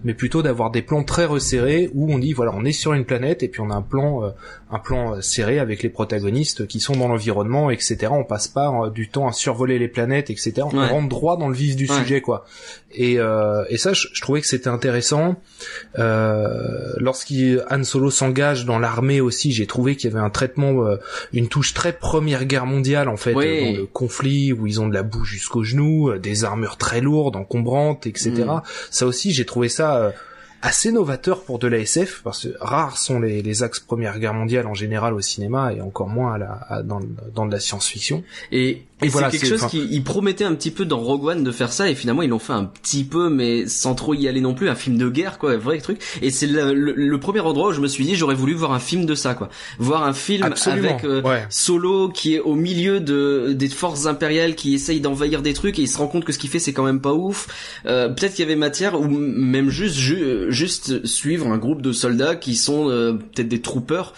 Mais 0.05 0.15
plutôt 0.15 0.43
d'avoir 0.43 0.71
des 0.71 0.81
plans 0.83 1.03
très 1.05 1.25
resserrés 1.27 1.91
où 1.95 2.13
on 2.13 2.19
dit 2.19 2.33
voilà 2.33 2.53
on 2.55 2.65
est 2.65 2.73
sur 2.73 2.93
une 2.95 3.05
planète 3.05 3.43
et 3.43 3.49
puis 3.49 3.61
on 3.61 3.71
a 3.71 3.75
un 3.75 3.83
plan 3.83 4.25
euh, 4.25 4.31
un 4.71 4.79
plan 4.79 5.17
euh, 5.17 5.21
serré 5.21 5.59
avec 5.59 5.83
les 5.83 5.91
protagonistes 5.91 6.67
qui 6.67 6.81
sont 6.81 6.95
dans 6.97 7.09
l'environnement, 7.09 7.69
etc. 7.71 7.97
On 8.11 8.25
passe 8.25 8.49
pas 8.49 8.69
euh, 8.71 8.91
du 8.91 9.09
temps 9.09 9.27
à 9.29 9.33
survoler 9.33 9.79
les 9.79 9.89
planètes, 9.89 10.31
etc. 10.31 10.53
On 10.63 10.79
Ouais. 10.79 10.87
rentre 10.89 11.09
droit 11.09 11.37
dans 11.37 11.49
le 11.49 11.55
vif 11.55 11.77
du 11.77 11.87
Ouais. 11.91 11.99
sujet 11.99 12.21
quoi. 12.21 12.47
Et, 12.95 13.19
euh, 13.19 13.65
et 13.71 13.77
ça 13.77 13.93
je, 13.93 14.07
je 14.13 14.21
trouvais 14.23 14.41
que 14.41 14.47
c'était 14.47 14.69
intéressant. 14.69 15.37
Euh, 15.99 16.93
Lorsqu'Han 16.99 17.85
Solo 17.85 18.11
s'engage 18.11 18.65
dans 18.65 18.79
l'armée 18.79 19.21
aussi, 19.21 19.53
j'ai 19.53 19.67
trouvé 19.67 19.97
qu'il 19.97 20.11
y 20.11 20.13
avait 20.15 20.25
un 20.25 20.31
traitement 20.31 20.85
euh, 20.87 20.97
une 21.33 21.49
touche 21.49 21.72
très 21.73 21.93
première 21.93 22.45
guerre 22.45 22.67
mondiale 22.67 23.09
en 23.09 23.17
fait 23.17 23.35
Oui. 23.35 23.47
euh, 23.47 23.73
dans 23.73 23.79
le 23.79 23.87
conflit 23.87 24.53
où 24.53 24.67
ils 24.67 24.81
ont 24.81 24.89
de 24.89 24.95
la 24.95 25.03
boue 25.03 25.25
jusqu'aux 25.25 25.63
genoux, 25.63 26.11
euh, 26.11 26.19
des 26.19 26.45
armures 26.45 26.77
très 26.77 27.01
lourdes, 27.01 27.37
encombrantes, 27.37 28.07
etc. 28.07 28.31
Mm. 28.31 28.63
Ça 28.91 29.07
aussi 29.07 29.33
j'ai 29.33 29.45
trouvé 29.45 29.69
ça 29.69 29.97
euh, 29.97 30.11
assez 30.63 30.93
novateur 30.93 31.43
pour 31.43 31.59
de 31.59 31.67
la 31.67 31.79
SF 31.79 32.21
parce 32.23 32.45
que 32.47 32.49
rares 32.61 32.97
sont 32.97 33.19
les, 33.21 33.43
les 33.43 33.63
axes 33.63 33.81
première 33.81 34.19
guerre 34.19 34.35
mondiale 34.35 34.67
en 34.67 34.75
général 34.75 35.13
au 35.15 35.21
cinéma 35.21 35.73
et 35.73 35.81
encore 35.81 36.09
moins 36.09 36.35
à 36.35 36.39
la, 36.39 36.53
à- 36.69 36.83
dans, 36.83 37.01
dans 37.35 37.47
de 37.47 37.53
la 37.53 37.59
science-fiction. 37.61 38.23
Et, 38.53 38.69
et 38.69 39.07
Et 39.07 39.09
voilà, 39.09 39.31
c'est 39.31 39.39
quelque 39.39 39.49
chose 39.51 39.65
enfin- 39.65 39.69
qui 39.71 39.89
ils 39.91 40.05
promettaient 40.05 40.45
un 40.45 40.55
petit 40.55 40.71
peu 40.71 40.85
dans 40.85 41.01
Rogue 41.01 41.25
One 41.25 41.43
de 41.43 41.51
faire 41.51 41.73
ça 41.73 41.91
et 41.91 41.97
finalement 41.97 42.23
ils 42.23 42.31
l'ont 42.31 42.39
fait 42.39 42.53
un 42.53 42.65
petit 42.65 43.03
peu 43.03 43.29
mais 43.29 43.67
sans 43.67 43.97
trop 43.97 44.15
y 44.15 44.29
aller 44.29 44.41
non 44.41 44.55
plus 44.55 44.69
un 44.69 44.77
film 44.77 44.97
de 44.97 45.09
guerre 45.09 45.39
quoi 45.39 45.57
vrai 45.57 45.79
truc 45.79 45.99
et 46.23 46.31
c'est 46.31 46.47
le, 46.47 46.73
le- 46.73 46.93
le 46.95 47.19
premier 47.21 47.41
endroit 47.41 47.71
où 47.71 47.73
je 47.73 47.81
me 47.81 47.89
suis 47.89 48.05
dit 48.05 48.15
j'aurais 48.15 48.37
voulu 48.37 48.55
voir 48.55 48.73
un 48.73 48.79
film 48.79 49.05
de 49.05 49.17
ça 49.17 49.35
quoi 49.35 49.49
voir 49.81 50.05
un 50.05 50.13
film 50.13 50.45
Absolument. 50.45 50.91
avec 50.91 51.05
euh, 51.05 51.21
ouais. 51.23 51.45
Solo 51.51 52.09
qui 52.11 52.37
est 52.37 52.41
au 52.41 52.55
milieu 52.55 53.01
de 53.01 53.53
des 53.55 53.69
forces 53.69 54.07
impériales 54.07 54.55
qui 54.55 54.75
essayent 54.75 55.01
d'envahir 55.01 55.43
des 55.43 55.53
trucs 55.55 55.81
et 55.81 55.83
il 55.83 55.89
se 55.89 55.99
rend 55.99 56.07
compte 56.07 56.25
que 56.25 56.33
ce 56.33 56.39
qu'il 56.39 56.51
fait 56.51 56.61
c'est 56.61 56.73
quand 56.73 56.85
même 56.85 57.01
pas 57.01 57.13
ouf 57.15 57.49
euh, 57.87 58.09
peut-être 58.09 58.35
qu'il 58.35 58.45
y 58.45 58.47
avait 58.47 58.55
matière 58.55 59.01
ou 59.01 59.09
même 59.09 59.69
juste 59.71 59.97
ju- 59.97 60.52
juste 60.53 61.05
suivre 61.07 61.47
un 61.49 61.59
groupe 61.59 61.83
de 61.83 61.93
soldats 61.93 62.37
qui 62.37 62.55
sont 62.57 62.89
euh, 62.89 63.13
peut-être 63.15 63.49
des 63.49 63.61
troopers 63.61 64.13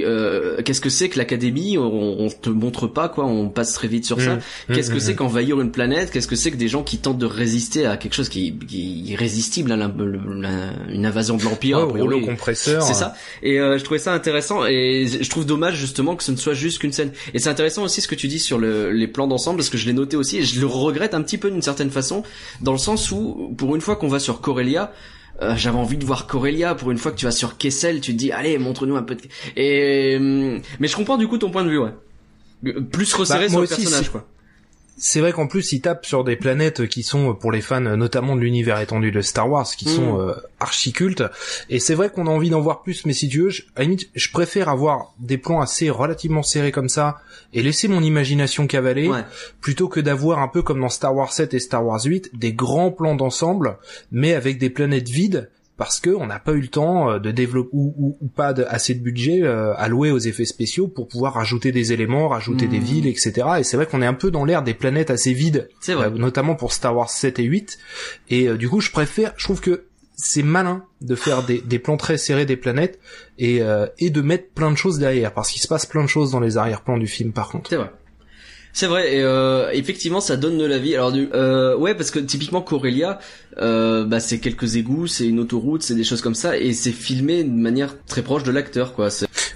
euh, 0.00 0.60
qu'est-ce 0.62 0.82
que 0.82 0.90
c'est 0.90 1.08
que 1.08 1.16
l'académie? 1.16 1.78
On, 1.78 2.20
on 2.20 2.28
te 2.28 2.50
montre 2.50 2.86
pas 2.86 3.08
quoi 3.08 3.24
on 3.24 3.48
passe 3.48 3.72
très 3.72 3.88
vite 3.88 4.04
sur 4.04 4.20
ça 4.20 4.36
Mm. 4.36 4.74
qu'est-ce 4.74 4.90
Mm, 4.90 4.92
que 4.92 4.98
mm, 4.98 5.00
c'est 5.00 5.14
qu'envahir 5.14 5.60
une 5.62 5.70
planète? 5.72 6.10
Qu'est-ce 6.10 6.26
que 6.28 6.36
c'est 6.36 6.50
que 6.50 6.58
des 6.58 6.68
gens 6.68 6.82
qui 6.82 6.98
tentent 6.98 7.16
de 7.16 7.24
résister 7.24 7.86
à 7.86 7.96
quelque 7.96 8.12
chose 8.12 8.28
qui, 8.28 8.52
qui 8.54 8.80
est 9.08 9.12
irrésistible 9.12 9.72
à 9.72 9.76
l'im- 9.76 9.94
la- 9.98 10.92
une 10.92 11.06
invasion 11.06 11.38
de 11.38 11.44
l'empire 11.44 11.78
priori. 11.88 12.00
rouleau 12.02 12.20
compresseur. 12.20 12.82
C'est 12.82 12.92
ça. 12.92 13.14
Et 13.42 13.58
euh, 13.60 13.78
je 13.78 13.84
trouvais 13.84 13.98
ça 13.98 14.12
intéressant 14.12 14.66
et 14.66 15.06
je 15.22 15.30
trouve 15.30 15.46
dommage 15.46 15.76
justement 15.76 16.16
que 16.16 16.22
ce 16.22 16.32
ne 16.32 16.36
soit 16.36 16.52
juste 16.52 16.80
qu'une 16.80 16.92
scène. 16.92 17.12
Et 17.32 17.38
c'est 17.38 17.48
intéressant 17.48 17.82
aussi 17.82 18.02
ce 18.02 18.08
que 18.08 18.14
tu 18.14 18.28
dis 18.28 18.38
sur 18.40 18.58
le- 18.58 18.90
les 18.92 19.08
plans 19.08 19.26
d'ensemble 19.26 19.56
parce 19.56 19.70
que 19.70 19.78
je 19.78 19.86
l'ai 19.86 19.94
noté 19.94 20.18
aussi 20.18 20.36
et 20.36 20.42
je 20.42 20.60
le 20.60 20.66
regrette 20.66 21.14
un 21.14 21.22
petit 21.22 21.38
peu 21.38 21.50
d'une 21.50 21.62
certaine 21.62 21.90
façon 21.90 22.24
dans 22.60 22.72
le 22.72 22.78
sens 22.78 23.10
où 23.10 23.54
pour 23.56 23.74
une 23.74 23.80
fois 23.80 23.96
qu'on 23.96 24.08
va 24.08 24.18
sur 24.18 24.42
Corellia 24.42 24.92
euh, 25.40 25.54
j'avais 25.56 25.78
envie 25.78 25.96
de 25.96 26.04
voir 26.04 26.26
Corellia. 26.26 26.74
Pour 26.74 26.90
une 26.90 26.98
fois 26.98 27.12
que 27.12 27.16
tu 27.16 27.24
vas 27.24 27.30
sur 27.30 27.56
Kessel 27.56 28.00
tu 28.00 28.12
te 28.12 28.18
dis 28.18 28.32
allez 28.32 28.58
montre-nous 28.58 28.96
un 28.96 29.02
peu 29.02 29.14
de... 29.14 29.22
et 29.56 30.16
euh, 30.18 30.58
mais 30.80 30.88
je 30.88 30.96
comprends 30.96 31.16
du 31.16 31.28
coup 31.28 31.38
ton 31.38 31.50
point 31.50 31.64
de 31.64 31.70
vue 31.70 31.78
ouais. 31.78 31.92
Euh, 32.66 32.80
plus 32.80 33.12
resserré 33.14 33.44
Bah, 33.44 33.50
sur 33.50 33.58
le 33.60 33.64
aussi, 33.64 33.76
personnage 33.76 34.10
quoi 34.10 34.26
C'est 34.98 35.20
vrai 35.20 35.32
qu'en 35.32 35.46
plus, 35.46 35.72
ils 35.72 35.80
tapent 35.80 36.04
sur 36.06 36.24
des 36.24 36.36
planètes 36.36 36.86
qui 36.88 37.02
sont, 37.02 37.34
pour 37.34 37.52
les 37.52 37.60
fans, 37.60 37.80
notamment 37.80 38.36
de 38.36 38.40
l'univers 38.40 38.80
étendu 38.80 39.12
de 39.12 39.20
Star 39.20 39.48
Wars, 39.50 39.66
qui 39.66 39.88
Mm. 39.88 39.92
sont 39.92 40.20
euh, 40.20 40.34
archi 40.60 40.92
cultes. 40.92 41.22
Et 41.70 41.78
c'est 41.78 41.94
vrai 41.94 42.10
qu'on 42.10 42.26
a 42.26 42.30
envie 42.30 42.50
d'en 42.50 42.60
voir 42.60 42.82
plus, 42.82 43.06
mais 43.06 43.12
si 43.12 43.28
tu 43.28 43.42
veux, 43.42 43.50
je, 43.50 43.62
à 43.76 43.82
limite, 43.82 44.10
je 44.14 44.30
préfère 44.30 44.68
avoir 44.68 45.14
des 45.18 45.38
plans 45.38 45.60
assez 45.60 45.88
relativement 45.88 46.42
serrés 46.42 46.72
comme 46.72 46.88
ça 46.88 47.18
et 47.54 47.62
laisser 47.62 47.88
mon 47.88 48.02
imagination 48.02 48.66
cavaler, 48.66 49.08
ouais 49.08 49.24
plutôt 49.60 49.88
que 49.88 50.00
d'avoir 50.00 50.38
un 50.40 50.48
peu 50.48 50.62
comme 50.62 50.80
dans 50.80 50.88
Star 50.88 51.14
Wars 51.14 51.32
7 51.32 51.54
et 51.54 51.58
Star 51.60 51.84
Wars 51.84 52.02
8, 52.04 52.30
des 52.34 52.52
grands 52.52 52.90
plans 52.90 53.14
d'ensemble, 53.14 53.76
mais 54.10 54.34
avec 54.34 54.58
des 54.58 54.70
planètes 54.70 55.08
vides. 55.08 55.50
Parce 55.78 56.00
que 56.00 56.10
on 56.10 56.26
n'a 56.26 56.40
pas 56.40 56.52
eu 56.52 56.60
le 56.60 56.68
temps 56.68 57.08
euh, 57.08 57.18
de 57.20 57.30
développer 57.30 57.70
ou, 57.72 57.94
ou, 57.96 58.18
ou 58.20 58.28
pas 58.28 58.52
de, 58.52 58.64
assez 58.68 58.94
de 58.94 59.00
budget 59.00 59.42
euh, 59.44 59.74
alloué 59.76 60.10
aux 60.10 60.18
effets 60.18 60.44
spéciaux 60.44 60.88
pour 60.88 61.06
pouvoir 61.06 61.34
rajouter 61.34 61.70
des 61.70 61.92
éléments, 61.92 62.28
rajouter 62.28 62.66
des 62.66 62.80
villes, 62.80 63.06
etc. 63.06 63.46
Et 63.60 63.62
c'est 63.62 63.76
vrai 63.76 63.86
qu'on 63.86 64.02
est 64.02 64.06
un 64.06 64.14
peu 64.14 64.32
dans 64.32 64.44
l'ère 64.44 64.64
des 64.64 64.74
planètes 64.74 65.10
assez 65.10 65.32
vides 65.32 65.68
c'est 65.80 65.94
vrai 65.94 66.06
euh, 66.06 66.10
notamment 66.10 66.56
pour 66.56 66.72
Star 66.72 66.96
Wars 66.96 67.08
7 67.08 67.38
et 67.38 67.44
8. 67.44 67.78
Et 68.30 68.48
euh, 68.48 68.56
du 68.56 68.68
coup, 68.68 68.80
je 68.80 68.90
préfère, 68.90 69.32
je 69.36 69.44
trouve 69.44 69.60
que 69.60 69.84
c'est 70.16 70.42
malin 70.42 70.84
de 71.00 71.14
faire 71.14 71.44
des, 71.44 71.60
des 71.60 71.78
plans 71.78 71.96
très 71.96 72.18
serrés 72.18 72.44
des 72.44 72.56
planètes 72.56 72.98
et, 73.38 73.60
et 73.98 74.10
de 74.10 74.20
mettre 74.20 74.50
plein 74.52 74.72
de 74.72 74.76
choses 74.76 74.98
derrière, 74.98 75.32
parce 75.32 75.48
qu'il 75.52 75.62
se 75.62 75.68
passe 75.68 75.86
plein 75.86 76.02
de 76.02 76.08
choses 76.08 76.32
dans 76.32 76.40
les 76.40 76.56
arrière-plans 76.56 76.98
du 76.98 77.06
film, 77.06 77.30
par 77.30 77.50
contre. 77.50 77.70
C'est 77.70 77.76
vrai. 77.76 77.92
C'est 78.72 78.86
vrai, 78.86 79.16
et 79.16 79.22
euh, 79.22 79.70
effectivement, 79.72 80.20
ça 80.20 80.36
donne 80.36 80.56
de 80.58 80.64
la 80.64 80.78
vie. 80.78 80.94
Alors, 80.94 81.10
du, 81.10 81.28
euh, 81.34 81.76
ouais, 81.76 81.94
parce 81.94 82.10
que 82.10 82.18
typiquement 82.20 82.62
Corellia, 82.62 83.18
euh, 83.60 84.04
bah, 84.04 84.20
c'est 84.20 84.38
quelques 84.38 84.76
égouts, 84.76 85.06
c'est 85.08 85.26
une 85.26 85.40
autoroute, 85.40 85.82
c'est 85.82 85.94
des 85.96 86.04
choses 86.04 86.20
comme 86.20 86.34
ça, 86.36 86.56
et 86.56 86.72
c'est 86.72 86.92
filmé 86.92 87.42
de 87.42 87.50
manière 87.50 87.96
très 88.06 88.22
proche 88.22 88.44
de 88.44 88.52
l'acteur, 88.52 88.94
quoi. 88.94 89.08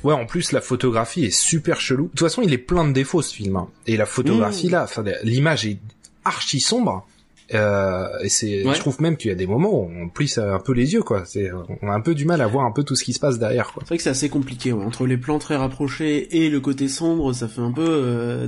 Ouais, 0.03 0.15
en 0.15 0.27
plus, 0.27 0.51
la 0.51 0.61
photographie 0.61 1.25
est 1.25 1.31
super 1.31 1.81
chelou. 1.81 2.05
De 2.05 2.09
toute 2.11 2.21
façon, 2.21 2.43
il 2.43 2.53
est 2.53 2.59
plein 2.59 2.85
de 2.87 2.93
défauts, 2.93 3.23
ce 3.23 3.33
film. 3.35 3.55
hein. 3.57 3.69
Et 3.87 3.97
la 3.97 4.07
photographie, 4.07 4.67
Mmh. 4.69 4.73
là, 4.73 4.87
l'image 5.23 5.67
est 5.67 5.79
archi 6.25 6.59
sombre. 6.59 7.07
Euh, 7.55 8.09
et 8.23 8.29
c'est, 8.29 8.65
Ouais. 8.67 8.75
je 8.75 8.81
trouve 8.81 9.01
même 9.01 9.17
qu'il 9.17 9.29
y 9.29 9.33
a 9.33 9.37
des 9.37 9.47
moments 9.47 9.73
où 9.73 9.91
on 9.95 10.09
plisse 10.09 10.39
un 10.39 10.59
peu 10.59 10.73
les 10.73 10.93
yeux, 10.95 11.03
quoi. 11.03 11.23
C'est, 11.27 11.51
on 11.83 11.89
a 11.89 11.93
un 11.95 12.01
peu 12.01 12.15
du 12.15 12.25
mal 12.25 12.41
à 12.41 12.47
voir 12.47 12.65
un 12.65 12.73
peu 12.73 12.83
tout 12.83 12.97
ce 12.97 13.05
qui 13.05 13.13
se 13.13 13.21
passe 13.21 13.39
derrière, 13.39 13.73
quoi. 13.73 13.83
C'est 13.83 13.89
vrai 13.89 13.97
que 13.99 14.03
c'est 14.03 14.11
assez 14.11 14.29
compliqué, 14.29 14.73
ouais. 14.73 14.85
entre 14.85 15.07
les 15.07 15.17
plans 15.19 15.39
très 15.39 15.57
rapprochés 15.57 16.45
et 16.45 16.49
le 16.49 16.61
côté 16.61 16.89
sombre, 16.89 17.33
ça 17.33 17.49
fait 17.49 17.61
un 17.61 17.73
peu 17.73 17.85
euh, 17.87 18.47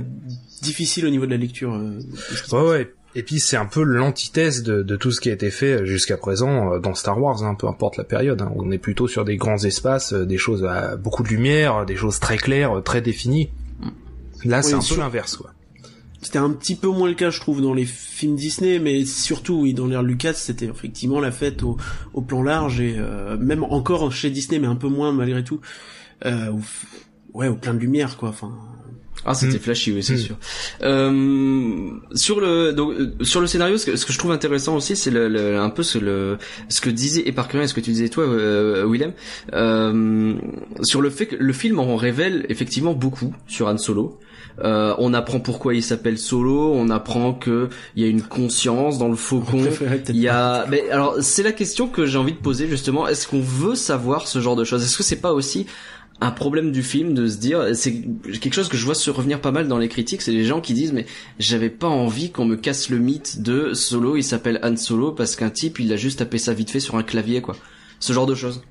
difficile 0.61 1.05
au 1.05 1.09
niveau 1.09 1.25
de 1.25 1.31
la 1.31 1.37
lecture. 1.37 1.73
euh, 1.73 1.99
Ouais, 2.51 2.69
ouais. 2.69 2.93
Et 3.17 3.23
puis 3.23 3.39
c'est 3.39 3.55
un 3.55 3.65
peu 3.65 3.81
l'antithèse 3.83 4.61
de, 4.61 4.83
de 4.83 4.95
tout 4.97 5.09
ce 5.11 5.21
qui 5.21 5.29
a 5.29 5.33
été 5.33 5.49
fait 5.49 5.85
jusqu'à 5.85 6.17
présent 6.17 6.73
euh, 6.73 6.79
dans 6.79 6.93
Star 6.95 7.17
Wars, 7.21 7.43
hein, 7.43 7.55
peu 7.55 7.65
importe 7.67 7.95
la 7.95 8.03
période. 8.03 8.41
hein. 8.41 8.51
On 8.57 8.69
est 8.71 8.77
plutôt 8.77 9.07
sur 9.07 9.23
des 9.23 9.37
grands 9.37 9.63
espaces, 9.63 10.11
euh, 10.11 10.25
des 10.25 10.37
choses 10.37 10.65
à 10.65 10.97
beaucoup 10.97 11.23
de 11.23 11.29
lumière, 11.29 11.85
des 11.85 11.95
choses 11.95 12.19
très 12.19 12.35
claires, 12.37 12.77
euh, 12.77 12.81
très 12.81 12.99
définies. 13.01 13.51
Là, 14.43 14.61
c'est 14.61 14.73
un 14.73 14.81
sur- 14.81 14.97
peu 14.97 15.01
l'inverse, 15.01 15.37
quoi. 15.37 15.51
C'était 16.25 16.39
un 16.39 16.49
petit 16.49 16.75
peu 16.75 16.87
moins 16.87 17.07
le 17.07 17.13
cas, 17.13 17.29
je 17.29 17.39
trouve, 17.39 17.61
dans 17.61 17.75
les 17.75 17.85
films 17.85 18.35
Disney, 18.35 18.79
mais 18.79 19.05
surtout, 19.05 19.61
oui, 19.61 19.75
dans 19.75 19.85
l'ère 19.85 20.01
Lucas, 20.01 20.33
c'était 20.33 20.65
effectivement 20.65 21.19
la 21.19 21.31
fête 21.31 21.61
au, 21.61 21.77
au 22.15 22.23
plan 22.23 22.41
large 22.41 22.81
et 22.81 22.95
euh, 22.97 23.37
même 23.37 23.63
encore 23.63 24.11
chez 24.11 24.31
Disney, 24.31 24.57
mais 24.57 24.65
un 24.65 24.75
peu 24.75 24.87
moins 24.87 25.11
malgré 25.11 25.43
tout. 25.43 25.61
Euh, 26.25 26.51
ouais, 27.35 27.47
au 27.47 27.53
plein 27.53 27.75
de 27.75 27.79
lumière, 27.79 28.17
quoi. 28.17 28.29
Enfin, 28.29 28.57
Ah, 29.25 29.33
c'était 29.33 29.57
Mm. 29.57 29.59
flashy, 29.59 29.91
oui, 29.91 30.03
c'est 30.03 30.13
Mm. 30.13 30.17
sûr. 30.17 30.35
Euh, 30.83 31.89
sur 32.13 32.39
le 32.39 32.73
donc 32.73 32.93
euh, 32.93 33.13
sur 33.23 33.41
le 33.41 33.47
scénario, 33.47 33.77
ce 33.77 33.85
que, 33.87 33.95
ce 33.95 34.05
que 34.05 34.13
je 34.13 34.19
trouve 34.19 34.31
intéressant 34.31 34.75
aussi, 34.75 34.95
c'est 34.95 35.11
le, 35.11 35.27
le- 35.27 35.57
un 35.59 35.69
peu 35.69 35.83
ce 35.83 35.97
le 35.97 36.37
ce 36.69 36.79
que 36.81 36.89
disait 36.89 37.27
Eparcurien 37.27 37.65
et 37.65 37.67
ce 37.67 37.73
que 37.73 37.81
tu 37.81 37.91
disais 37.91 38.09
toi, 38.09 38.23
euh, 38.25 38.85
Willem, 38.87 39.13
euh, 39.53 40.33
sur 40.83 41.01
le 41.01 41.09
fait 41.09 41.25
que 41.27 41.35
le 41.37 41.53
film 41.53 41.79
en 41.79 41.95
révèle 41.95 42.45
effectivement 42.49 42.93
beaucoup 42.93 43.33
sur 43.47 43.67
Han 43.67 43.77
Solo. 43.77 44.19
Euh, 44.63 44.93
on 44.99 45.13
apprend 45.13 45.41
pourquoi 45.41 45.73
il 45.75 45.83
s'appelle 45.83 46.17
Solo, 46.17 46.71
on 46.73 46.89
apprend 46.89 47.33
que 47.33 47.67
il 47.97 48.03
y 48.03 48.05
a 48.05 48.09
une 48.09 48.21
conscience 48.21 48.97
dans 48.97 49.07
le 49.07 49.13
on 49.15 49.17
faucon. 49.17 49.61
Il 50.09 50.15
y 50.17 50.29
a, 50.29 50.65
mais 50.69 50.89
alors 50.91 51.15
c'est 51.19 51.43
la 51.43 51.51
question 51.51 51.89
que 51.89 52.05
j'ai 52.05 52.17
envie 52.17 52.31
de 52.31 52.37
poser 52.37 52.67
justement. 52.69 53.05
Est-ce 53.05 53.27
qu'on 53.27 53.41
veut 53.41 53.75
savoir 53.75 54.27
ce 54.29 54.39
genre 54.39 54.55
de 54.55 54.63
choses? 54.63 54.81
Est-ce 54.83 54.95
que 54.97 55.03
c'est 55.03 55.17
pas 55.19 55.33
aussi 55.33 55.65
un 56.21 56.31
problème 56.31 56.71
du 56.71 56.81
film 56.81 57.13
de 57.13 57.27
se 57.27 57.37
dire, 57.37 57.75
c'est 57.75 57.93
quelque 58.39 58.53
chose 58.53 58.69
que 58.69 58.77
je 58.77 58.85
vois 58.85 58.95
se 58.95 59.09
revenir 59.09 59.41
pas 59.41 59.51
mal 59.51 59.67
dans 59.67 59.77
les 59.77 59.89
critiques, 59.89 60.21
c'est 60.21 60.31
les 60.31 60.45
gens 60.45 60.61
qui 60.61 60.73
disent 60.73 60.93
mais 60.93 61.05
j'avais 61.39 61.69
pas 61.69 61.87
envie 61.87 62.31
qu'on 62.31 62.45
me 62.45 62.55
casse 62.55 62.89
le 62.89 62.99
mythe 62.99 63.41
de 63.41 63.73
Solo, 63.73 64.15
il 64.15 64.23
s'appelle 64.23 64.59
Han 64.63 64.77
Solo 64.77 65.11
parce 65.11 65.35
qu'un 65.35 65.49
type 65.49 65.79
il 65.79 65.91
a 65.91 65.97
juste 65.97 66.19
tapé 66.19 66.37
ça 66.37 66.53
vite 66.53 66.71
fait 66.71 66.79
sur 66.79 66.95
un 66.95 67.03
clavier 67.03 67.41
quoi. 67.41 67.55
Ce 67.99 68.13
genre 68.13 68.25
de 68.25 68.35
choses. 68.35 68.63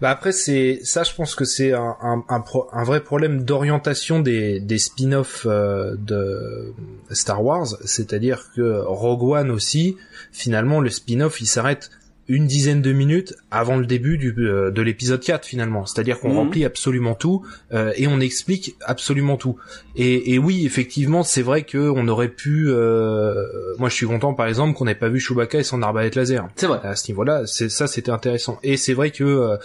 Bah 0.00 0.10
après 0.10 0.30
c'est 0.30 0.78
ça, 0.84 1.02
je 1.02 1.12
pense 1.12 1.34
que 1.34 1.44
c'est 1.44 1.72
un, 1.72 1.96
un, 2.00 2.24
un, 2.28 2.44
un 2.72 2.84
vrai 2.84 3.02
problème 3.02 3.42
d'orientation 3.42 4.20
des, 4.20 4.60
des 4.60 4.78
spin-offs 4.78 5.44
euh, 5.46 5.96
de 5.98 6.72
Star 7.10 7.44
Wars, 7.44 7.66
c'est-à-dire 7.84 8.44
que 8.54 8.80
Rogue 8.86 9.24
One 9.24 9.50
aussi, 9.50 9.96
finalement 10.30 10.80
le 10.80 10.90
spin-off 10.90 11.40
il 11.40 11.46
s'arrête 11.46 11.90
une 12.28 12.46
dizaine 12.46 12.82
de 12.82 12.92
minutes 12.92 13.34
avant 13.50 13.76
le 13.76 13.86
début 13.86 14.18
du, 14.18 14.34
euh, 14.38 14.70
de 14.70 14.82
l'épisode 14.82 15.20
4 15.22 15.46
finalement. 15.46 15.86
C'est-à-dire 15.86 16.20
qu'on 16.20 16.30
Mhm. 16.30 16.36
remplit 16.36 16.64
absolument 16.64 17.14
tout 17.14 17.42
euh, 17.72 17.92
et 17.96 18.06
on 18.06 18.20
explique 18.20 18.76
absolument 18.84 19.36
tout. 19.36 19.56
Et, 19.96 20.34
et 20.34 20.38
oui, 20.38 20.64
effectivement, 20.66 21.22
c'est 21.22 21.42
vrai 21.42 21.62
que 21.62 21.78
on 21.78 22.06
aurait 22.08 22.28
pu. 22.28 22.66
euh, 22.68 23.44
moi, 23.78 23.88
je 23.88 23.94
suis 23.94 24.06
content, 24.06 24.34
par 24.34 24.46
exemple, 24.46 24.76
qu'on 24.76 24.84
n'ait 24.84 24.94
pas 24.94 25.08
vu 25.08 25.20
Chewbacca 25.20 25.58
et 25.58 25.62
son 25.62 25.82
arbalète 25.82 26.14
laser. 26.14 26.48
C'est 26.56 26.66
vrai. 26.66 26.80
À 26.82 26.94
ce 26.96 27.10
niveau-là, 27.10 27.42
c'est 27.46 27.68
ça, 27.68 27.86
c'était 27.86 28.10
intéressant. 28.10 28.58
Et 28.62 28.76
c'est 28.76 28.94
vrai 28.94 29.10
que 29.10 29.24
euh, 29.24 29.56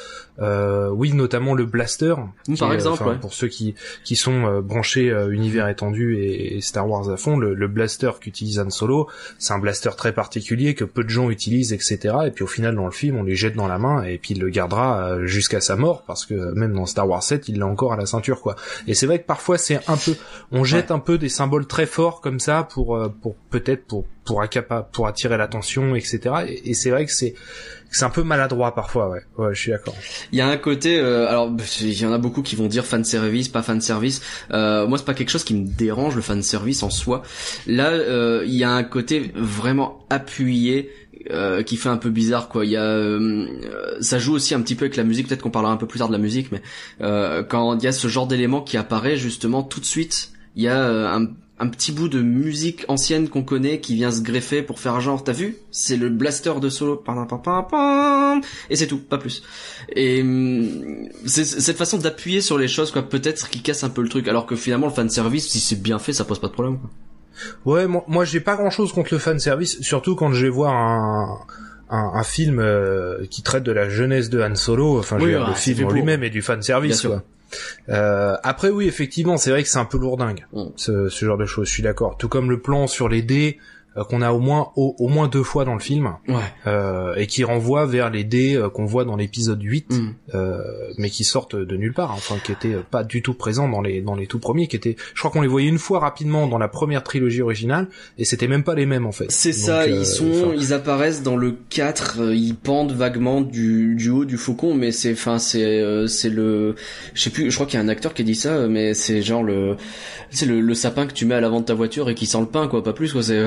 euh, 0.42 0.90
oui, 0.90 1.14
notamment 1.14 1.54
le 1.54 1.66
blaster. 1.66 2.16
Par 2.60 2.72
est, 2.72 2.76
exemple, 2.76 3.04
ouais. 3.04 3.16
pour 3.20 3.34
ceux 3.34 3.48
qui 3.48 3.76
qui 4.04 4.16
sont 4.16 4.46
euh, 4.48 4.62
branchés 4.62 5.10
euh, 5.12 5.30
univers 5.32 5.68
étendu 5.68 6.18
et, 6.18 6.56
et 6.58 6.62
Star 6.62 6.90
Wars 6.90 7.10
à 7.10 7.18
fond, 7.18 7.38
le, 7.38 7.54
le 7.54 7.68
blaster 7.68 8.12
qu'utilise 8.20 8.60
Han 8.60 8.70
Solo, 8.70 9.08
c'est 9.38 9.54
un 9.54 9.60
blaster 9.60 9.92
très 9.98 10.14
particulier 10.14 10.74
que 10.74 10.84
peu 10.86 11.04
de 11.04 11.10
gens 11.10 11.30
utilisent, 11.30 11.74
etc. 11.74 12.16
Et 12.28 12.32
puis 12.32 12.44
au 12.44 12.48
final, 12.54 12.76
dans 12.76 12.86
le 12.86 12.92
film, 12.92 13.18
on 13.18 13.24
lui 13.24 13.36
jette 13.36 13.56
dans 13.56 13.68
la 13.68 13.78
main 13.78 14.04
et 14.04 14.18
puis 14.18 14.34
il 14.34 14.40
le 14.42 14.50
gardera 14.50 15.08
euh, 15.10 15.26
jusqu'à 15.26 15.60
sa 15.62 15.76
mort 15.76 16.04
parce 16.08 16.26
que 16.26 16.34
même 16.54 16.74
dans 16.74 16.86
Star 16.86 17.08
Wars 17.08 17.24
7, 17.24 17.50
il 17.50 17.60
l'a 17.60 17.68
encore 17.68 17.94
à 17.94 17.98
la 17.98 18.06
ceinture, 18.06 18.42
quoi. 18.42 18.56
Et 18.88 18.94
c'est 18.94 19.06
vrai 19.06 19.20
que 19.20 19.26
parfois, 19.26 19.58
c'est 19.58 19.80
un 19.90 19.98
peu, 19.98 20.16
on 20.52 20.64
jette 20.64 20.92
un 20.92 21.00
peu 21.00 21.18
des 21.18 21.30
symboles 21.30 21.68
très 21.68 21.86
forts 21.86 22.22
comme 22.22 22.40
ça 22.40 22.68
pour 22.72 22.96
euh, 22.96 23.10
pour 23.22 23.36
peut-être 23.50 23.86
pour 23.86 24.06
pour 24.26 24.42
accapa- 24.42 24.86
pour 24.94 25.08
attirer 25.08 25.36
l'attention, 25.38 25.96
etc. 25.96 26.20
Et, 26.48 26.70
et 26.70 26.74
c'est 26.74 26.92
vrai 26.92 27.06
que 27.06 27.12
c'est 27.12 27.34
c'est 27.92 28.06
un 28.06 28.10
peu 28.10 28.24
maladroit 28.24 28.74
parfois, 28.74 29.10
ouais. 29.10 29.20
Ouais, 29.38 29.54
je 29.54 29.60
suis 29.60 29.72
d'accord. 29.72 29.94
Il 30.32 30.40
y 30.40 30.42
a 30.42 30.48
un 30.48 30.58
côté, 30.58 30.98
euh, 31.00 31.28
alors 31.28 31.52
il 31.82 31.94
y 32.02 32.06
en 32.06 32.14
a 32.14 32.18
beaucoup 32.18 32.42
qui 32.42 32.56
vont 32.56 32.66
dire 32.68 32.86
fan 32.86 33.04
service, 33.04 33.50
pas 33.50 33.62
fan 33.62 33.82
service. 33.82 34.22
Euh, 34.52 34.88
moi, 34.88 34.98
c'est 34.98 35.04
pas 35.06 35.14
quelque 35.14 35.30
chose 35.30 35.44
qui 35.44 35.54
me 35.54 35.68
dérange 35.68 36.16
le 36.16 36.22
fan 36.24 36.42
service 36.42 36.82
en 36.82 36.90
soi. 36.90 37.22
Là, 37.68 37.90
euh, 37.92 38.44
il 38.48 38.56
y 38.56 38.64
a 38.64 38.72
un 38.72 38.84
côté 38.84 39.32
vraiment 39.36 40.00
appuyé. 40.10 40.90
Euh, 41.32 41.64
qui 41.64 41.78
fait 41.78 41.90
un 41.90 41.98
peu 41.98 42.10
bizarre 42.10 42.50
quoi. 42.50 42.66
Il 42.66 42.72
y 42.72 42.78
a 42.78 42.84
euh, 42.84 43.48
ça 44.02 44.20
joue 44.20 44.34
aussi 44.34 44.54
un 44.54 44.62
petit 44.62 44.76
peu 44.76 44.86
avec 44.86 44.98
la 44.98 45.04
musique. 45.04 45.28
Peut-être 45.28 45.42
qu'on 45.42 45.52
parlera 45.52 45.74
un 45.74 45.78
peu 45.78 45.88
plus 45.88 46.00
tard 46.00 46.08
de 46.08 46.14
la 46.14 46.20
musique 46.20 46.52
mais 46.52 46.62
euh, 47.02 47.44
quand 47.44 47.78
il 47.78 47.84
y 47.84 47.88
a 47.88 47.92
ce 47.92 48.08
genre 48.08 48.28
d'élément 48.28 48.62
qui 48.62 48.78
apparaît 48.78 49.18
justement 49.18 49.64
tout 49.64 49.80
de 49.80 49.86
suite 49.86 50.32
il 50.56 50.64
y 50.64 50.68
a 50.68 50.84
euh, 50.84 51.08
un, 51.08 51.28
un 51.60 51.68
petit 51.68 51.92
bout 51.92 52.10
de 52.10 52.22
musique 52.22 52.86
ancienne 52.88 53.30
qu'on 53.30 53.44
connaît 53.44 53.80
qui 53.80 53.96
vient 53.96 54.12
se 54.12 54.22
greffer 54.22 54.62
pour 54.62 54.80
faire 54.80 55.00
genre 55.02 55.24
t'as 55.24 55.34
vu? 55.34 55.58
C'est 55.72 55.98
le 55.98 56.10
blaster 56.10 56.54
de 56.62 56.70
solo. 56.70 57.04
Et 58.70 58.76
c'est 58.76 58.88
tout 58.88 59.00
pas 59.00 59.18
plus. 59.18 59.44
Et 59.96 60.22
hum, 60.22 61.10
c'est 61.26 61.46
cette 61.46 61.78
façon 61.78 61.98
d'appuyer 61.98 62.42
sur 62.42 62.58
les 62.58 62.68
choses 62.68 62.92
quoi 62.92 63.04
peut-être 63.04 63.50
qui 63.50 63.62
casse 63.62 63.84
un 63.84 63.90
peu 63.90 64.02
le 64.02 64.10
truc. 64.10 64.28
Alors 64.28 64.46
que 64.46 64.56
finalement 64.56 64.88
le 64.88 64.94
fan 64.94 65.10
service 65.10 65.48
si 65.48 65.60
c'est 65.60 65.82
bien 65.82 66.00
fait 66.00 66.14
ça 66.14 66.26
pose 66.26 66.40
pas 66.40 66.48
de 66.48 66.54
problème 66.54 66.80
quoi. 66.80 66.90
Ouais, 67.66 67.88
moi, 67.88 68.04
moi 68.08 68.26
j'ai 68.26 68.40
pas 68.40 68.56
grand 68.56 68.70
chose 68.70 68.94
contre 68.94 69.14
le 69.14 69.20
fan 69.20 69.40
service, 69.40 69.82
surtout 69.82 70.16
quand 70.16 70.32
je 70.34 70.44
vais 70.46 70.50
voir 70.52 70.74
un, 70.74 71.40
un, 71.90 72.12
un 72.16 72.24
film 72.24 72.60
euh, 72.60 73.26
qui 73.30 73.42
traite 73.44 73.64
de 73.64 73.72
la 73.72 73.90
jeunesse 73.90 74.30
de 74.30 74.42
Han 74.42 74.56
Solo. 74.56 75.00
Enfin, 75.00 75.18
je 75.20 75.24
Oui, 75.26 75.32
veux 75.32 75.38
dire, 75.38 75.48
ouais, 75.48 75.54
le 75.54 75.60
film 75.60 75.92
lui-même 75.92 76.24
et 76.24 76.30
du 76.30 76.42
fan 76.42 76.62
service, 76.62 77.02
quoi. 77.02 77.24
Euh, 77.90 78.36
après, 78.44 78.70
oui, 78.70 78.88
effectivement, 78.88 79.38
c'est 79.38 79.52
vrai 79.52 79.62
que 79.64 79.70
c'est 79.70 79.78
un 79.78 79.86
peu 79.86 79.98
lourdingue, 80.00 80.46
Mm. 80.54 80.64
ce, 80.76 81.10
ce 81.10 81.26
genre 81.26 81.38
de 81.38 81.46
choses. 81.46 81.68
Je 81.68 81.74
suis 81.74 81.84
d'accord. 81.84 82.18
Tout 82.18 82.28
comme 82.30 82.50
le 82.50 82.60
plan 82.60 82.88
sur 82.88 83.10
les 83.10 83.22
dés 83.22 83.60
euh, 83.98 84.04
qu'on 84.04 84.22
a 84.22 84.32
au 84.32 84.40
moins 84.40 84.72
au, 84.76 84.96
au 85.00 85.08
moins 85.08 85.28
deux 85.28 85.44
fois 85.44 85.66
dans 85.66 85.74
le 85.74 85.80
film 85.80 86.14
ouais 86.28 86.36
euh, 86.68 87.16
et 87.16 87.28
qui 87.28 87.44
renvoie 87.44 87.86
vers 87.86 88.10
les 88.10 88.24
dés 88.24 88.56
euh, 88.56 88.70
qu'on 88.70 88.86
voit 88.86 89.06
dans 89.06 89.16
l'épisode 89.16 89.62
8 89.62 89.84
Hum. 89.92 90.14
euh, 90.34 90.58
mais 90.98 91.10
qui 91.10 91.24
sortent 91.24 91.56
de 91.56 91.76
nulle 91.76 91.94
part, 91.94 92.12
hein, 92.12 92.16
enfin 92.18 92.36
qui 92.44 92.52
étaient 92.52 92.78
pas 92.90 93.04
du 93.04 93.22
tout 93.22 93.34
présents 93.34 93.68
dans 93.68 93.82
les 93.82 94.02
dans 94.02 94.16
les 94.16 94.28
tout 94.28 94.40
premiers, 94.40 94.68
qui 94.68 94.76
étaient, 94.76 94.96
je 95.14 95.20
crois 95.20 95.30
qu'on 95.32 95.42
les 95.42 95.48
voyait 95.48 95.68
une 95.68 95.78
fois 95.78 96.00
rapidement 96.00 96.48
dans 96.48 96.58
la 96.58 96.68
première 96.68 97.04
trilogie 97.04 97.42
originale, 97.42 97.88
et 98.18 98.26
c'était 98.26 98.48
même 98.48 98.64
pas 98.64 98.76
les 98.76 98.86
mêmes 98.86 99.06
en 99.06 99.12
fait. 99.12 99.26
C'est 99.30 99.52
ça, 99.54 99.88
ils 99.88 100.06
sont, 100.06 100.30
enfin, 100.30 100.54
ils 100.56 100.74
apparaissent 100.74 101.22
dans 101.24 101.36
le 101.36 101.56
4, 101.70 102.20
euh, 102.22 102.36
ils 102.36 102.56
pendent 102.56 102.92
vaguement 102.94 103.42
du, 103.42 103.96
du 103.96 104.10
haut 104.10 104.26
du 104.26 104.38
faucon, 104.38 104.74
mais 104.74 104.92
c'est, 104.92 105.12
enfin, 105.14 105.38
c'est, 105.40 105.64
euh, 105.82 106.08
c'est 106.08 106.30
le, 106.30 106.76
je 107.14 107.22
sais 107.24 107.30
plus, 107.30 107.50
je 107.52 107.56
crois 107.56 107.68
qu'il 107.68 107.78
y 107.80 107.82
a 107.82 107.86
un 107.86 107.90
acteur 107.90 108.14
qui 108.14 108.24
dit 108.24 108.36
ça, 108.36 108.68
mais 108.68 108.94
c'est 108.94 109.22
genre 109.22 109.44
le, 109.44 109.76
c'est 110.30 110.46
le, 110.46 110.62
le 110.62 110.74
sapin 110.74 111.06
que 111.08 111.14
tu 111.14 111.26
mets 111.26 111.36
à 111.36 111.42
l'avant 111.42 111.60
de 111.60 111.66
ta 111.66 111.74
voiture 111.74 112.10
et 112.10 112.16
qui 112.16 112.26
sent 112.26 112.40
le 112.40 112.48
pain, 112.48 112.68
quoi, 112.68 112.84
pas 112.84 112.94
plus, 112.94 113.12
quoi, 113.14 113.22
c'est, 113.24 113.40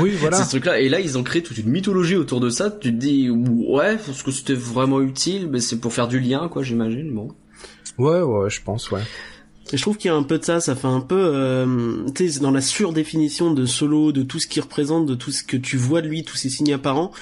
Oui, 0.00 0.10
voilà. 0.18 0.36
c'est 0.36 0.44
ce 0.44 0.50
truc-là. 0.50 0.80
Et 0.80 0.88
là, 0.88 1.00
ils 1.00 1.18
ont 1.18 1.22
créé 1.22 1.42
toute 1.42 1.58
une 1.58 1.68
mythologie 1.68 2.16
autour 2.16 2.40
de 2.40 2.50
ça. 2.50 2.70
Tu 2.70 2.92
te 2.92 2.96
dis, 2.96 3.30
ouais, 3.30 3.96
parce 3.96 4.22
que 4.22 4.30
c'était 4.30 4.54
vraiment 4.54 5.00
utile, 5.00 5.48
mais 5.50 5.60
c'est 5.60 5.78
pour 5.78 5.92
faire 5.92 6.08
du 6.08 6.20
lien, 6.20 6.48
quoi, 6.48 6.62
j'imagine. 6.62 7.12
Bon. 7.12 7.28
Ouais, 7.98 8.20
ouais, 8.20 8.50
je 8.50 8.62
pense, 8.62 8.90
ouais. 8.90 9.02
Et 9.72 9.76
je 9.76 9.82
trouve 9.82 9.96
qu'il 9.96 10.10
y 10.10 10.12
a 10.12 10.16
un 10.16 10.24
peu 10.24 10.38
de 10.38 10.44
ça, 10.44 10.60
ça 10.60 10.74
fait 10.74 10.88
un 10.88 11.00
peu, 11.00 11.30
euh, 11.32 12.04
tu 12.14 12.28
sais, 12.28 12.40
dans 12.40 12.50
la 12.50 12.60
surdéfinition 12.60 13.52
de 13.52 13.66
Solo, 13.66 14.10
de 14.10 14.22
tout 14.22 14.40
ce 14.40 14.48
qu'il 14.48 14.62
représente, 14.62 15.06
de 15.06 15.14
tout 15.14 15.30
ce 15.30 15.44
que 15.44 15.56
tu 15.56 15.76
vois 15.76 16.02
de 16.02 16.08
lui, 16.08 16.24
tous 16.24 16.36
ses 16.36 16.50
signes 16.50 16.72
apparents. 16.72 17.12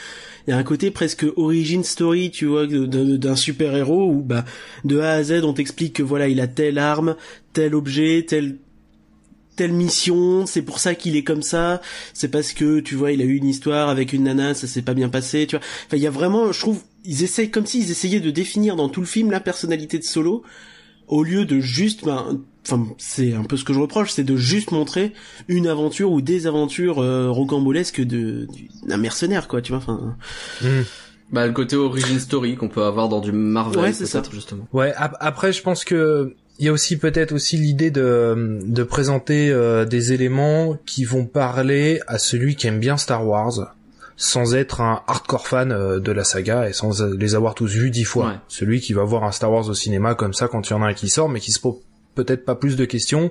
Il 0.47 0.53
y 0.53 0.55
a 0.55 0.57
un 0.57 0.63
côté 0.63 0.91
presque 0.91 1.27
origin 1.37 1.85
story, 1.85 2.31
tu 2.31 2.47
vois, 2.47 2.67
d'un 2.67 3.37
super 3.37 3.77
héros 3.77 4.11
où 4.11 4.23
bah 4.23 4.47
de 4.87 4.99
A 4.99 5.11
à 5.13 5.23
Z 5.23 5.45
on 5.45 5.53
t'explique 5.53 5.93
que 5.97 6.03
voilà 6.03 6.27
il 6.29 6.41
a 6.41 6.47
telle 6.47 6.79
arme, 6.79 7.17
tel 7.53 7.75
objet, 7.75 8.25
tel 8.27 8.57
telle 9.59 9.73
mission, 9.75 10.47
c'est 10.47 10.63
pour 10.63 10.79
ça 10.79 10.95
qu'il 10.95 11.17
est 11.17 11.25
comme 11.25 11.43
ça, 11.43 11.83
c'est 12.15 12.29
parce 12.31 12.53
que 12.55 12.81
tu 12.81 12.95
vois 12.95 13.13
il 13.13 13.21
a 13.21 13.25
eu 13.25 13.35
une 13.37 13.47
histoire 13.47 13.91
avec 13.91 14.15
une 14.15 14.23
nana, 14.25 14.55
ça 14.55 14.67
s'est 14.67 14.81
pas 14.83 14.95
bien 14.95 15.11
passé, 15.11 15.47
tu 15.47 15.57
vois. 15.57 15.65
Enfin 15.87 15.97
il 15.99 16.03
y 16.03 16.07
a 16.07 16.11
vraiment, 16.11 16.51
je 16.53 16.61
trouve, 16.61 16.81
ils 17.05 17.23
essayent 17.25 17.51
comme 17.51 17.67
s'ils 17.67 17.91
essayaient 17.91 18.21
de 18.21 18.31
définir 18.31 18.77
dans 18.77 18.89
tout 18.89 19.01
le 19.01 19.07
film 19.07 19.31
la 19.31 19.41
personnalité 19.41 19.99
de 19.99 20.05
Solo 20.05 20.43
au 21.09 21.23
lieu 21.23 21.45
de 21.45 21.59
juste, 21.61 22.05
ben, 22.05 22.41
enfin 22.67 22.87
c'est 22.99 23.33
un 23.35 23.45
peu 23.45 23.57
ce 23.57 23.65
que 23.65 23.73
je 23.73 23.81
reproche, 23.81 24.11
c'est 24.13 24.25
de 24.25 24.37
juste 24.37 24.71
montrer 24.73 25.13
une 25.49 25.67
aventure 25.67 26.13
ou 26.13 26.21
des 26.21 26.47
aventures 26.47 26.99
euh, 27.03 27.31
rocambolesques 27.31 28.01
de 28.03 28.47
du- 28.53 28.69
d'un 28.87 28.97
mercenaire 28.99 29.49
quoi, 29.49 29.61
tu 29.63 29.73
vois. 29.73 29.79
Enfin 29.79 30.17
Hmm. 30.63 30.83
Bah, 31.31 31.47
le 31.47 31.53
côté 31.53 31.77
origin 31.77 32.19
story 32.19 32.57
qu'on 32.57 32.71
peut 32.71 32.83
avoir 32.85 33.11
dans 33.11 33.21
du 33.21 33.33
Marvel, 33.33 33.79
Ouais, 33.81 33.93
c'est 33.93 34.07
ça. 34.07 34.21
peut-être, 34.23 34.33
justement. 34.35 34.67
Ouais. 34.73 34.95
ap- 34.97 35.17
après, 35.21 35.53
je 35.53 35.61
pense 35.61 35.85
que 35.85 36.35
il 36.59 36.67
y 36.67 36.69
a 36.69 36.73
aussi 36.73 36.97
peut-être 36.97 37.33
aussi 37.33 37.57
l'idée 37.57 37.91
de 37.91 38.59
de 38.65 38.83
présenter 38.83 39.51
euh, 39.51 39.85
des 39.85 40.13
éléments 40.13 40.77
qui 40.87 41.05
vont 41.05 41.25
parler 41.25 42.01
à 42.07 42.19
celui 42.19 42.57
qui 42.57 42.67
aime 42.67 42.81
bien 42.81 42.97
Star 42.97 43.27
Wars. 43.27 43.75
Sans 44.21 44.57
être 44.57 44.81
un 44.81 45.03
hardcore 45.07 45.47
fan 45.47 45.71
euh, 45.71 46.01
de 46.01 46.11
la 46.11 46.25
saga 46.25 46.69
et 46.69 46.73
sans 46.73 47.03
euh, 47.03 47.17
les 47.17 47.37
avoir 47.37 47.55
tous 47.55 47.73
vus 47.73 47.93
dix 47.93 48.03
fois. 48.03 48.27
Ouais. 48.27 48.35
Celui 48.49 48.81
qui 48.81 48.93
va 48.93 49.05
voir 49.05 49.23
un 49.23 49.31
Star 49.31 49.53
Wars 49.53 49.69
au 49.69 49.75
cinéma 49.75 50.17
comme 50.17 50.35
ça 50.35 50.49
quand 50.49 50.69
il 50.69 50.73
y 50.73 50.75
en 50.75 50.83
a 50.83 50.87
un 50.87 50.95
qui 50.95 51.09
sort, 51.09 51.29
mais 51.29 51.39
qui 51.39 51.53
se 51.53 51.61
pose 51.61 51.77
peut-être 52.17 52.45
pas 52.45 52.57
plus 52.57 52.75
de 52.75 52.85
questions. 52.85 53.31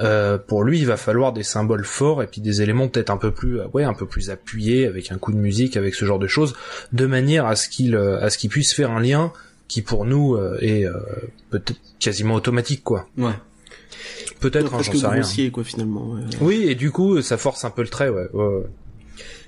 Euh, 0.00 0.38
pour 0.38 0.64
lui, 0.64 0.80
il 0.80 0.86
va 0.86 0.96
falloir 0.96 1.32
des 1.32 1.44
symboles 1.44 1.84
forts 1.84 2.20
et 2.22 2.26
puis 2.26 2.40
des 2.40 2.62
éléments 2.62 2.88
peut-être 2.88 3.10
un 3.10 3.16
peu 3.16 3.30
plus, 3.30 3.60
euh, 3.60 3.66
ouais, 3.72 3.84
un 3.84 3.94
peu 3.94 4.06
plus 4.06 4.30
appuyés 4.30 4.86
avec 4.86 5.12
un 5.12 5.18
coup 5.18 5.32
de 5.32 5.38
musique, 5.38 5.76
avec 5.76 5.94
ce 5.94 6.04
genre 6.04 6.18
de 6.18 6.26
choses, 6.26 6.54
de 6.92 7.06
manière 7.06 7.46
à 7.46 7.54
ce 7.54 7.68
qu'il, 7.68 7.94
à 7.94 8.28
ce 8.30 8.38
qu'il 8.38 8.50
puisse 8.50 8.74
faire 8.74 8.90
un 8.90 9.00
lien 9.00 9.32
qui 9.68 9.82
pour 9.82 10.04
nous 10.04 10.34
euh, 10.34 10.58
est 10.60 10.84
euh, 10.84 10.92
peut-être 11.50 11.80
quasiment 11.98 12.34
automatique, 12.34 12.82
quoi. 12.84 13.08
Ouais. 13.18 13.32
Peut-être, 14.40 14.66
hein, 14.66 14.70
parce 14.72 14.86
j'en 14.86 14.92
que 14.92 14.98
sais 14.98 15.06
rien. 15.06 15.20
grossier 15.20 15.50
quoi 15.50 15.64
finalement. 15.64 16.10
ouais. 16.12 16.20
Oui, 16.40 16.64
et 16.68 16.74
du 16.74 16.90
coup, 16.90 17.22
ça 17.22 17.36
force 17.38 17.64
un 17.64 17.70
peu 17.70 17.82
le 17.82 17.88
trait, 17.88 18.08
ouais. 18.08 18.26
ouais, 18.32 18.44
ouais. 18.46 18.64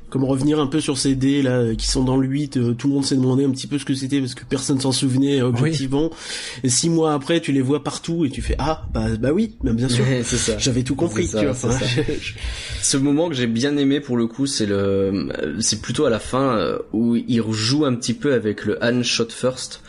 Comme 0.09 0.23
revenir 0.23 0.61
un 0.61 0.69
peu 0.69 0.81
sur 0.81 0.97
ces 0.99 1.17
dés 1.17 1.43
là 1.43 1.75
qui 1.77 1.89
sont 1.89 2.05
dans 2.05 2.17
le 2.17 2.29
8, 2.29 2.57
euh, 2.59 2.75
tout 2.75 2.87
le 2.87 2.95
monde 2.95 3.05
s'est 3.05 3.17
demandé 3.17 3.45
un 3.45 3.51
petit 3.51 3.67
peu 3.67 3.77
ce 3.77 3.85
que 3.85 3.93
c'était 3.93 4.21
parce 4.21 4.35
que 4.37 4.45
personne 4.45 4.81
s'en 4.81 4.93
souvenait 4.93 5.43
objectivement. 5.43 6.11
Et 6.63 6.69
six 6.69 6.89
mois 6.89 7.13
après, 7.13 7.41
tu 7.41 7.51
les 7.51 7.61
vois 7.61 7.83
partout 7.83 8.25
et 8.25 8.31
tu 8.31 8.41
fais 8.41 8.55
ah 8.61 8.87
bah 8.95 9.09
bah 9.19 9.33
oui, 9.33 9.57
bah, 9.65 9.73
bien 9.73 9.89
sûr. 9.89 10.05
c'est 10.23 10.37
ça. 10.37 10.59
J'avais 10.59 10.85
tout 10.85 10.95
compris, 10.95 11.27
C'est 11.27 11.33
ça, 11.33 11.41
tu 11.41 11.47
vois. 11.47 11.55
ça. 11.73 11.85
je- 12.21 12.33
Ce 12.83 12.97
moment 12.97 13.29
que 13.29 13.35
j'ai 13.35 13.49
bien 13.49 13.77
aimé 13.77 13.99
pour 14.01 14.17
le 14.17 14.29
coup, 14.29 14.47
c'est 14.47 14.67
le, 14.67 15.29
c'est 15.59 15.83
plutôt 15.83 16.05
à 16.05 16.11
la 16.11 16.21
fin 16.21 16.79
où 16.93 17.17
il 17.17 17.43
joue 17.51 17.85
un 17.85 17.95
petit 17.97 18.15
peu 18.15 18.33
avec 18.33 18.65
le 18.65 18.79
Han 18.83 19.03
shot 19.03 19.29
first, 19.31 19.81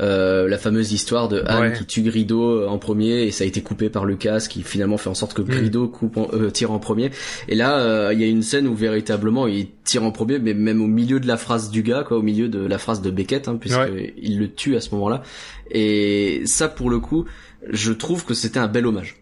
euh, 0.00 0.48
la 0.48 0.58
fameuse 0.58 0.92
histoire 0.92 1.28
de 1.28 1.40
Ouais. 1.40 1.72
qui 1.76 1.84
tue 1.86 2.02
Grido 2.02 2.66
en 2.66 2.78
premier 2.78 3.22
et 3.24 3.30
ça 3.30 3.44
a 3.44 3.46
été 3.46 3.60
coupé 3.62 3.88
par 3.88 4.04
Lucas 4.04 4.46
qui 4.50 4.62
finalement 4.62 4.96
fait 4.98 5.08
en 5.08 5.14
sorte 5.14 5.34
que 5.34 5.42
Mm. 5.42 5.46
Grido 5.46 5.88
coupe 5.88 6.16
en- 6.16 6.28
euh, 6.32 6.50
tire 6.50 6.70
en 6.72 6.78
premier. 6.78 7.10
Et 7.48 7.54
là, 7.54 7.78
euh, 7.80 8.10
il 8.12 8.20
y 8.20 8.24
a 8.24 8.26
une 8.26 8.42
scène 8.42 8.66
où 8.66 8.74
véritablement 8.74 9.46
il 9.46 9.68
tire 9.84 10.02
en 10.04 10.10
premier, 10.10 10.38
mais 10.38 10.54
même 10.54 10.82
au 10.82 10.86
milieu 10.86 11.20
de 11.20 11.26
la 11.26 11.36
phrase 11.36 11.70
du 11.70 11.82
gars, 11.82 12.04
quoi, 12.06 12.16
au 12.18 12.22
milieu 12.22 12.48
de 12.48 12.58
la 12.58 12.78
phrase 12.78 13.00
de 13.02 13.10
Beckett, 13.10 13.48
hein, 13.48 13.56
puisque 13.60 13.78
Ouais. 13.78 14.14
il 14.20 14.38
le 14.38 14.52
tue 14.52 14.76
à 14.76 14.80
ce 14.80 14.90
moment-là. 14.94 15.22
Et 15.70 16.42
ça, 16.46 16.68
pour 16.68 16.90
le 16.90 16.98
coup, 17.00 17.24
je 17.70 17.92
trouve 17.92 18.24
que 18.24 18.34
c'était 18.34 18.58
un 18.58 18.68
bel 18.68 18.86
hommage. 18.86 19.16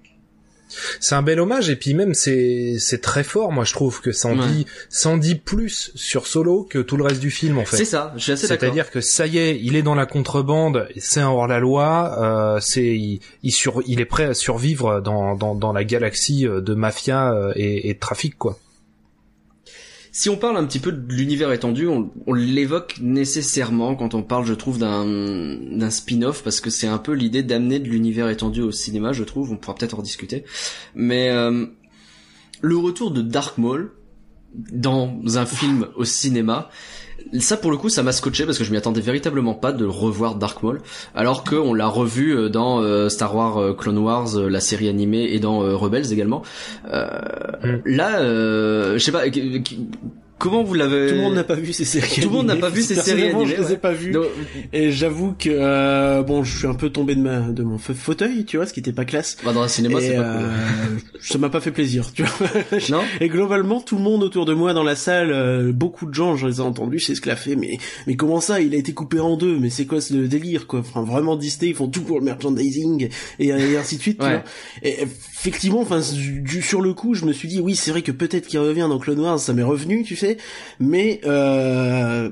C'est 1.01 1.15
un 1.15 1.23
bel 1.23 1.41
hommage 1.41 1.71
et 1.71 1.77
puis 1.77 1.95
même 1.95 2.15
c'est 2.15 2.77
c'est 2.79 3.01
très 3.01 3.25
fort. 3.25 3.53
Moi, 3.53 3.65
je 3.65 3.73
trouve 3.73 4.01
que 4.01 4.13
ça 4.13 4.29
en 4.29 4.39
Ouais. 4.39 4.47
dit 4.49 4.67
ça 4.89 5.09
en 5.11 5.17
dit 5.17 5.35
plus 5.37 5.93
sur 5.95 6.27
Solo 6.27 6.65
que 6.69 6.79
tout 6.79 6.97
le 6.97 7.05
reste 7.05 7.21
du 7.21 7.31
film, 7.31 7.59
en 7.59 7.65
fait. 7.65 7.77
C'est 7.77 7.85
ça, 7.85 8.13
je 8.17 8.23
suis 8.23 8.33
assez 8.33 8.49
d'accord. 8.49 8.61
C'est-à-dire 8.69 8.91
que 8.91 9.01
ça 9.01 9.27
y 9.27 9.39
est, 9.39 9.59
il 9.63 9.77
est 9.77 9.83
dans 9.83 9.95
la 9.95 10.07
contrebande, 10.07 10.89
c'est 10.99 11.21
un 11.21 11.29
hors-la-loi, 11.29 12.17
euh, 12.57 12.61
c'est 12.61 12.83
il, 12.97 13.21
il, 13.43 13.53
sur, 13.53 13.83
il 13.87 14.01
est 14.01 14.05
prêt 14.05 14.25
à 14.25 14.35
survivre 14.35 15.01
dans, 15.01 15.35
dans, 15.37 15.55
dans 15.55 15.73
la 15.73 15.85
galaxie 15.85 16.47
euh, 16.47 16.61
de 16.61 16.75
mafia 16.75 17.33
euh, 17.33 17.53
et, 17.57 17.89
et 17.91 17.95
de 17.95 17.99
trafic, 17.99 18.37
quoi. 18.39 18.59
Si 20.17 20.31
on 20.31 20.37
parle 20.37 20.57
un 20.57 20.65
petit 20.65 20.79
peu 20.79 20.93
de 20.93 21.13
l'univers 21.13 21.51
étendu, 21.51 21.89
on, 21.89 22.33
l'évoque 22.33 22.99
nécessairement 23.01 23.97
quand 23.97 24.15
on 24.15 24.23
parle, 24.23 24.47
je 24.47 24.55
trouve, 24.55 24.79
d'un 24.79 25.05
d'un 25.05 25.91
spin-off, 25.91 26.45
parce 26.45 26.61
que 26.61 26.71
c'est 26.71 26.87
un 26.87 26.99
peu 26.99 27.15
l'idée 27.15 27.43
d'amener 27.43 27.81
de 27.81 27.89
l'univers 27.89 28.29
étendu 28.29 28.61
au 28.63 28.71
cinéma, 28.71 29.13
je 29.13 29.25
trouve. 29.25 29.51
On 29.51 29.57
pourra 29.57 29.75
peut-être 29.75 29.99
en 29.99 30.03
discuter. 30.03 30.45
Mais 30.95 31.31
euh, 31.31 31.67
le 32.61 32.77
retour 32.77 33.11
de 33.11 33.23
Dark 33.23 33.59
Maul 33.59 33.91
dans 34.55 35.21
un 35.37 35.47
film 35.47 35.89
au 35.97 36.05
cinéma, 36.05 36.71
ça 37.41 37.57
pour 37.57 37.71
le 37.71 37.77
coup, 37.77 37.89
ça 37.89 38.03
m'a 38.03 38.13
scotché 38.13 38.45
parce 38.47 38.59
que 38.59 38.65
je 38.65 38.71
m'y 38.71 38.77
attendais 38.77 39.01
véritablement 39.01 39.55
pas 39.55 39.73
de 39.73 39.85
revoir 39.85 40.37
Dark 40.37 40.63
Maul, 40.63 40.81
alors 41.15 41.45
que 41.45 41.57
on 41.57 41.75
l'a 41.75 41.87
revu 41.87 42.37
euh, 42.37 42.49
dans 42.49 42.81
euh, 42.81 43.09
Star 43.09 43.35
Wars 43.35 43.59
euh, 43.59 43.73
Clone 43.75 43.99
Wars, 43.99 44.37
la 44.37 44.61
série 44.61 44.89
animée, 44.89 45.33
et 45.33 45.41
dans 45.41 45.59
Rebels 45.59 46.13
également. 46.13 46.43
Mm. 46.85 47.81
Là, 47.85 48.23
je 48.23 48.99
sais 48.99 49.13
pas. 49.13 49.25
Comment 50.45 50.63
vous 50.63 50.75
l'avez 50.75 51.09
Tout 51.09 51.15
le 51.15 51.21
monde 51.23 51.35
n'a 51.37 51.43
pas 51.43 51.55
vu 51.55 51.73
ces 51.73 51.87
séries. 51.87 52.21
Tout 52.21 52.29
le 52.29 52.35
monde 52.35 52.47
n'a 52.49 52.57
pas 52.57 52.69
vu 52.69 52.83
ces 52.83 52.97
séries 52.97 53.31
animées. 53.31 53.47
Je 53.47 53.63
les 53.63 53.73
ai 53.73 53.77
pas 53.79 53.95
vues. 53.95 54.15
Et 54.75 54.93
j'avoue 54.93 55.35
que 55.39 55.49
euh, 55.51 56.23
bon, 56.23 56.45
je 56.45 56.59
suis 56.59 56.67
un 56.67 56.75
peu 56.75 56.91
tombé 56.91 57.15
de 57.15 57.23
ma 57.23 57.41
de 57.41 57.63
mon 57.63 57.79
fauteuil, 57.79 58.45
tu 58.45 58.59
vois, 58.59 58.67
ce 58.67 58.75
qui 58.75 58.81
était 58.81 58.93
pas 58.93 59.07
classe. 59.07 59.39
Bah 59.43 59.55
dans 59.55 59.63
un 59.63 59.69
cinéma, 59.69 60.03
c'est 60.03 60.17
pas 60.17 60.35
cool. 60.35 60.43
Euh, 60.43 61.19
ça 61.23 61.39
m'a 61.39 61.49
pas 61.49 61.61
fait 61.61 61.71
plaisir, 61.71 62.13
tu 62.13 62.25
vois. 62.25 62.49
Non. 62.91 63.01
Et 63.23 63.29
globalement, 63.29 63.81
tout 63.81 63.97
le 63.97 64.03
monde 64.03 64.23
autour 64.23 64.45
de 64.45 64.53
moi 64.53 64.75
dans 64.75 64.83
la 64.83 64.97
salle, 64.97 65.31
euh, 65.33 65.73
beaucoup 65.73 66.05
de 66.05 66.13
gens, 66.13 66.37
je 66.37 66.47
les 66.47 66.57
ai 66.57 66.61
entendus, 66.61 67.01
c'est 67.01 67.15
ce 67.15 67.23
qu'il 67.23 67.33
a 67.33 67.37
fait. 67.37 67.57
Mais 67.57 67.79
mais 68.07 68.17
comment 68.17 68.43
ça 68.43 68.61
Il 68.61 68.75
a 68.75 68.77
été 68.77 68.93
coupé 68.93 69.21
en 69.21 69.39
deux? 69.39 69.59
Mais 69.59 69.71
c'est 69.71 69.87
quoi 69.87 70.03
ce 70.03 70.13
délire, 70.13 70.67
quoi? 70.67 70.81
Enfin, 70.81 71.05
vraiment 71.05 71.37
Disney, 71.37 71.71
ils 71.71 71.75
font 71.75 71.89
tout 71.89 72.03
pour 72.03 72.19
le 72.19 72.25
merchandising 72.27 73.09
et, 73.39 73.47
et 73.47 73.77
ainsi 73.79 73.97
de 73.97 74.03
suite. 74.03 74.19
Tu 74.21 74.27
vois 74.27 74.43
et 74.83 75.01
effectivement, 75.03 75.81
enfin, 75.81 76.03
sur 76.03 76.83
le 76.83 76.93
coup, 76.93 77.15
je 77.15 77.25
me 77.25 77.33
suis 77.33 77.49
dit 77.49 77.61
oui, 77.61 77.77
c'est 77.77 77.93
vrai 77.93 78.03
que 78.03 78.13
peut-être 78.13 78.47
qu'il 78.47 78.59
revient 78.59 78.87
dans 78.91 78.99
Clone 78.99 79.21
Wars, 79.21 79.39
ça 79.39 79.55
m'est 79.55 79.63
revenu, 79.63 80.05
tu 80.05 80.17
sais 80.17 80.34
mais 80.81 81.21
euh... 81.25 82.31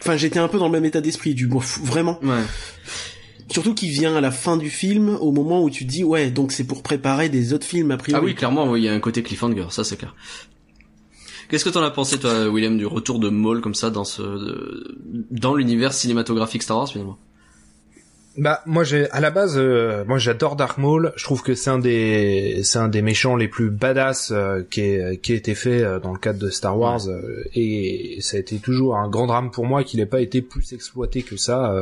enfin 0.00 0.16
j'étais 0.16 0.38
un 0.38 0.48
peu 0.48 0.58
dans 0.58 0.66
le 0.66 0.72
même 0.72 0.84
état 0.84 1.00
d'esprit 1.00 1.34
du 1.34 1.48
vraiment 1.82 2.18
ouais. 2.22 2.42
Surtout 3.48 3.74
qu'il 3.74 3.90
vient 3.90 4.16
à 4.16 4.20
la 4.20 4.32
fin 4.32 4.56
du 4.56 4.70
film, 4.70 5.16
au 5.20 5.30
moment 5.30 5.62
où 5.62 5.70
tu 5.70 5.84
dis 5.84 6.02
ouais, 6.02 6.30
donc 6.30 6.50
c'est 6.50 6.66
pour 6.66 6.82
préparer 6.82 7.28
des 7.28 7.52
autres 7.52 7.66
films 7.66 7.92
a 7.92 7.96
priori. 7.96 8.20
Ah 8.20 8.24
oui, 8.24 8.34
clairement, 8.34 8.74
il 8.74 8.82
y 8.82 8.88
a 8.88 8.92
un 8.92 8.98
côté 8.98 9.22
cliffhanger, 9.22 9.66
ça 9.70 9.84
c'est 9.84 9.96
clair. 9.96 10.16
Qu'est-ce 11.48 11.64
que 11.64 11.70
t'en 11.70 11.82
as 11.82 11.92
pensé 11.92 12.18
toi, 12.18 12.48
William, 12.48 12.76
du 12.76 12.86
retour 12.86 13.20
de 13.20 13.28
Maul 13.28 13.60
comme 13.60 13.74
ça 13.74 13.90
dans 13.90 14.04
ce 14.04 14.92
dans 15.30 15.54
l'univers 15.54 15.92
cinématographique 15.92 16.62
Star 16.62 16.78
Wars 16.78 16.90
finalement? 16.90 17.18
Bah 18.38 18.60
moi 18.66 18.84
j'ai 18.84 19.10
à 19.10 19.20
la 19.20 19.30
base 19.30 19.54
euh, 19.56 20.04
moi 20.06 20.18
j'adore 20.18 20.56
Dark 20.56 20.76
Maul, 20.78 21.12
je 21.16 21.24
trouve 21.24 21.42
que 21.42 21.54
c'est 21.54 21.70
un 21.70 21.78
des 21.78 22.60
c'est 22.64 22.78
un 22.78 22.88
des 22.88 23.00
méchants 23.00 23.34
les 23.34 23.48
plus 23.48 23.70
badass 23.70 24.30
euh, 24.30 24.62
qui 24.70 24.82
est 24.82 25.20
qui 25.22 25.32
a 25.32 25.36
été 25.36 25.54
fait 25.54 25.82
euh, 25.82 26.00
dans 26.00 26.12
le 26.12 26.18
cadre 26.18 26.38
de 26.38 26.50
Star 26.50 26.78
Wars 26.78 27.00
et 27.54 28.18
ça 28.20 28.36
a 28.36 28.40
été 28.40 28.58
toujours 28.58 28.96
un 28.96 29.08
grand 29.08 29.26
drame 29.26 29.50
pour 29.50 29.64
moi 29.64 29.84
qu'il 29.84 30.00
n'ait 30.00 30.06
pas 30.06 30.20
été 30.20 30.42
plus 30.42 30.72
exploité 30.74 31.22
que 31.22 31.36
ça 31.36 31.74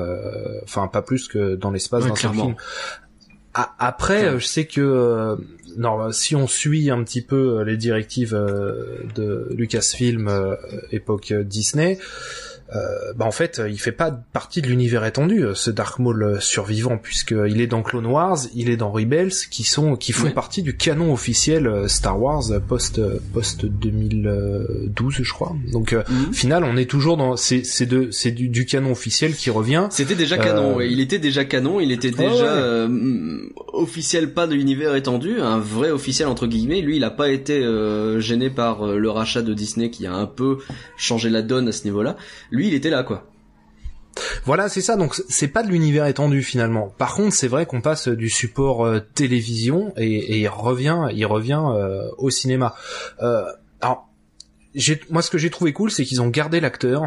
enfin 0.63 0.87
pas 0.87 1.03
plus 1.03 1.27
que 1.27 1.57
dans 1.57 1.71
l'espace 1.71 2.07
d'un 2.07 2.15
film. 2.15 2.55
après 3.53 4.39
je 4.39 4.47
sais 4.47 4.67
que 4.67 5.37
non, 5.77 6.13
si 6.13 6.37
on 6.37 6.47
suit 6.47 6.89
un 6.91 7.03
petit 7.03 7.23
peu 7.23 7.63
les 7.63 7.77
directives 7.77 8.33
de 8.33 9.49
Lucasfilm 9.51 10.31
époque 10.93 11.33
Disney, 11.33 11.99
euh, 11.99 12.54
bah 13.17 13.27
en 13.27 13.31
fait, 13.31 13.61
il 13.69 13.79
fait 13.79 13.93
pas 13.93 14.11
partie 14.11 14.63
de 14.63 14.67
l'univers 14.67 15.05
étendu, 15.05 15.45
euh, 15.45 15.55
ce 15.55 15.71
Dark 15.71 15.99
Maul 15.99 16.23
euh, 16.23 16.41
survivant, 16.41 16.99
puisqu'il 16.99 17.61
est 17.61 17.67
dans 17.67 17.83
Clone 17.83 18.07
Wars, 18.07 18.39
il 18.55 18.71
est 18.71 18.77
dans 18.77 18.91
Rebels, 18.91 19.33
qui 19.51 19.65
sont, 19.65 19.97
qui 19.97 20.13
font 20.13 20.31
partie 20.31 20.63
du 20.63 20.77
canon 20.77 21.13
officiel 21.13 21.89
Star 21.89 22.21
Wars 22.21 22.45
post 22.67 23.01
post 23.33 23.67
2012, 23.67 25.15
je 25.23 25.33
crois. 25.33 25.55
Donc, 25.71 25.93
mhm. 25.93 26.33
final, 26.33 26.65
on 26.65 26.77
est 26.77 26.89
toujours 26.89 27.17
dans, 27.17 27.37
c'est 27.37 27.65
c'est 27.65 27.87
de, 27.87 28.11
c'est 28.11 28.31
du, 28.31 28.49
du, 28.49 28.67
canon 28.67 28.93
officiel 28.93 29.35
qui 29.35 29.51
revient. 29.51 29.87
C'était 29.91 30.15
déjà 30.15 30.39
canon, 30.39 30.81
il 30.81 31.01
était 31.01 31.19
déjà 31.19 31.45
canon, 31.45 31.81
il 31.81 31.93
était 31.93 32.11
déjà 32.11 32.89
officiel, 33.73 34.33
pas 34.33 34.47
de 34.47 34.55
l'univers 34.55 34.95
étendu, 34.95 35.41
un 35.41 35.59
vrai 35.59 35.91
officiel 35.91 36.29
entre 36.29 36.47
guillemets. 36.47 36.81
Lui, 36.81 36.97
il 36.97 37.05
a 37.05 37.11
pas 37.11 37.31
été 37.31 37.63
gêné 38.19 38.51
par 38.51 38.87
le 38.87 39.11
rachat 39.11 39.43
de 39.43 39.55
Disney 39.55 39.91
qui 39.91 40.07
a 40.07 40.15
un 40.15 40.27
peu 40.27 40.59
changé 40.97 41.31
la 41.31 41.43
donne 41.43 41.69
à 41.69 41.73
ce 41.73 41.85
niveau-là 41.85 42.17
lui 42.55 42.69
il 42.69 42.75
était 42.75 42.91
là 42.91 43.03
quoi. 43.03 43.27
Voilà, 44.45 44.69
c'est 44.69 44.81
ça. 44.81 44.97
Donc 44.97 45.15
c'est 45.29 45.49
pas 45.49 45.63
de 45.63 45.69
l'univers 45.69 46.07
étendu 46.07 46.43
finalement. 46.43 46.95
Par 46.99 47.15
contre, 47.15 47.35
c'est 47.35 47.49
vrai 47.49 47.67
qu'on 47.67 47.81
passe 47.81 48.09
du 48.09 48.31
support 48.31 48.85
euh, 48.85 49.01
télévision 49.01 49.93
et, 49.97 50.39
il 50.41 50.49
revient, 50.49 51.09
il 51.13 51.27
revient 51.27 51.63
euh, 51.65 52.09
au 52.19 52.31
cinéma. 52.31 52.75
Euh, 53.23 53.45
alors, 53.81 54.09
moi, 55.11 55.23
ce 55.23 55.31
que 55.31 55.39
j'ai 55.39 55.51
trouvé 55.51 55.73
cool, 55.73 55.91
c'est 55.91 56.05
qu'ils 56.05 56.23
ont 56.23 56.29
gardé 56.29 56.61
l'acteur. 56.61 57.05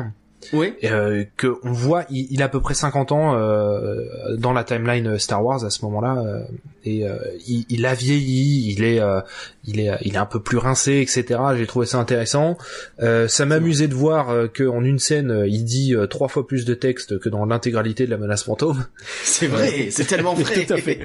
Oui. 0.53 0.73
Euh, 0.83 1.25
que 1.35 1.57
on 1.63 1.71
voit, 1.71 2.05
il, 2.09 2.27
il, 2.29 2.41
a 2.41 2.45
à 2.45 2.49
peu 2.49 2.61
près 2.61 2.73
50 2.73 3.11
ans 3.11 3.35
euh, 3.35 4.35
dans 4.37 4.53
la 4.53 4.63
timeline 4.63 5.17
Star 5.17 5.43
Wars 5.43 5.65
à 5.65 5.69
ce 5.69 5.83
moment-là, 5.85 6.23
euh, 6.25 6.43
et 6.85 7.05
euh, 7.05 7.17
il, 7.47 7.65
il, 7.69 7.85
a 7.85 7.93
vieilli, 7.93 8.71
il 8.71 8.83
est, 8.83 9.01
euh, 9.01 9.19
il 9.65 9.79
est, 9.79 9.89
il 10.01 10.13
est 10.13 10.19
un 10.19 10.25
peu 10.25 10.39
plus 10.39 10.57
rincé, 10.57 10.99
etc. 11.01 11.39
J'ai 11.57 11.67
trouvé 11.67 11.85
ça 11.85 11.97
intéressant. 11.97 12.57
ça 12.99 13.45
m'amusait 13.45 13.87
de 13.87 13.95
voir 13.95 14.33
qu'en 14.55 14.83
une 14.83 14.99
scène, 14.99 15.43
il 15.47 15.65
dit 15.65 15.95
trois 16.09 16.27
fois 16.27 16.47
plus 16.47 16.65
de 16.65 16.73
texte 16.73 17.19
que 17.19 17.29
dans 17.29 17.45
l'intégralité 17.45 18.05
de 18.05 18.11
la 18.11 18.17
menace 18.17 18.43
fantôme. 18.43 18.85
C'est 19.23 19.47
vrai, 19.47 19.89
c'est 19.91 20.05
tellement 20.05 20.33
vrai. 20.35 20.65
Tout 20.65 20.73
à 20.73 20.77
fait. 20.77 20.99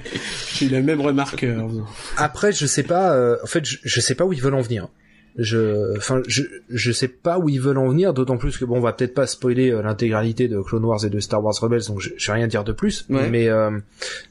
J'ai 0.55 0.67
eu 0.67 0.69
la 0.69 0.81
même 0.81 1.01
remarque. 1.01 1.45
Après, 2.17 2.53
je 2.53 2.67
sais 2.67 2.83
pas. 2.83 3.37
en 3.43 3.47
fait, 3.47 3.65
je, 3.65 3.79
je 3.83 4.01
sais 4.01 4.15
pas 4.15 4.25
où 4.25 4.33
ils 4.33 4.41
veulent 4.41 4.55
en 4.55 4.61
venir 4.61 4.89
je 5.37 5.97
enfin 5.97 6.21
je 6.27 6.43
je 6.69 6.93
sais 6.93 7.09
pas 7.09 7.39
où 7.39 7.49
ils 7.49 7.61
veulent 7.61 7.79
en 7.79 7.89
venir 7.89 8.13
d'autant 8.13 8.37
plus 8.37 8.59
que 8.59 8.65
bon 8.65 8.77
on 8.77 8.81
va 8.81 8.93
peut-être 8.93 9.15
pas 9.15 9.27
spoiler 9.27 9.71
euh, 9.71 9.83
l'intégralité 9.83 10.49
de 10.49 10.61
Clone 10.61 10.85
Wars 10.85 11.05
et 11.05 11.11
de 11.11 11.21
Star 11.21 11.43
Wars 11.43 11.55
Rebels 11.61 11.87
donc 11.89 12.01
je, 12.01 12.11
vais 12.11 12.33
rien 12.33 12.47
dire 12.47 12.65
de 12.65 12.73
plus. 12.73 13.07
Mais 13.09 13.49
euh, 13.49 13.71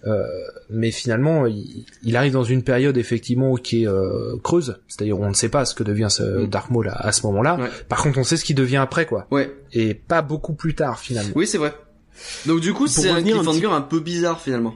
euh, 0.05 0.23
mais 0.69 0.91
finalement 0.91 1.45
il, 1.45 2.15
arrive 2.15 2.33
dans 2.33 2.43
une 2.43 2.63
période 2.63 2.97
effectivement 2.97 3.55
qui 3.55 3.83
est 3.83 3.87
euh, 3.87 4.35
creuse. 4.43 4.77
C'est-à-dire 4.87 5.19
on 5.19 5.29
ne 5.29 5.33
sait 5.33 5.49
pas 5.49 5.65
ce 5.65 5.75
que 5.75 5.83
devient 5.83 6.07
ce 6.09 6.23
mm. 6.23 6.47
Dark 6.47 6.69
Maul 6.71 6.91
à, 6.93 7.11
ce 7.11 7.25
moment-là. 7.27 7.57
Par 7.89 8.03
contre 8.03 8.17
on 8.19 8.23
sait 8.23 8.37
ce 8.37 8.45
qui 8.45 8.53
devient 8.53 8.77
après 8.77 9.05
quoi. 9.05 9.27
Ouais. 9.31 9.53
Et 9.73 9.93
pas 9.93 10.21
beaucoup 10.21 10.53
plus 10.53 10.75
tard 10.75 10.99
finalement. 10.99 11.31
Oui 11.35 11.47
c'est 11.47 11.57
vrai. 11.57 11.73
Donc 12.45 12.59
du 12.59 12.73
coup 12.73 12.87
c'est 12.87 13.09
un 13.09 13.21
cliffhanger 13.21 13.67
un 13.67 13.81
peu 13.81 13.99
bizarre 13.99 14.39
finalement 14.41 14.75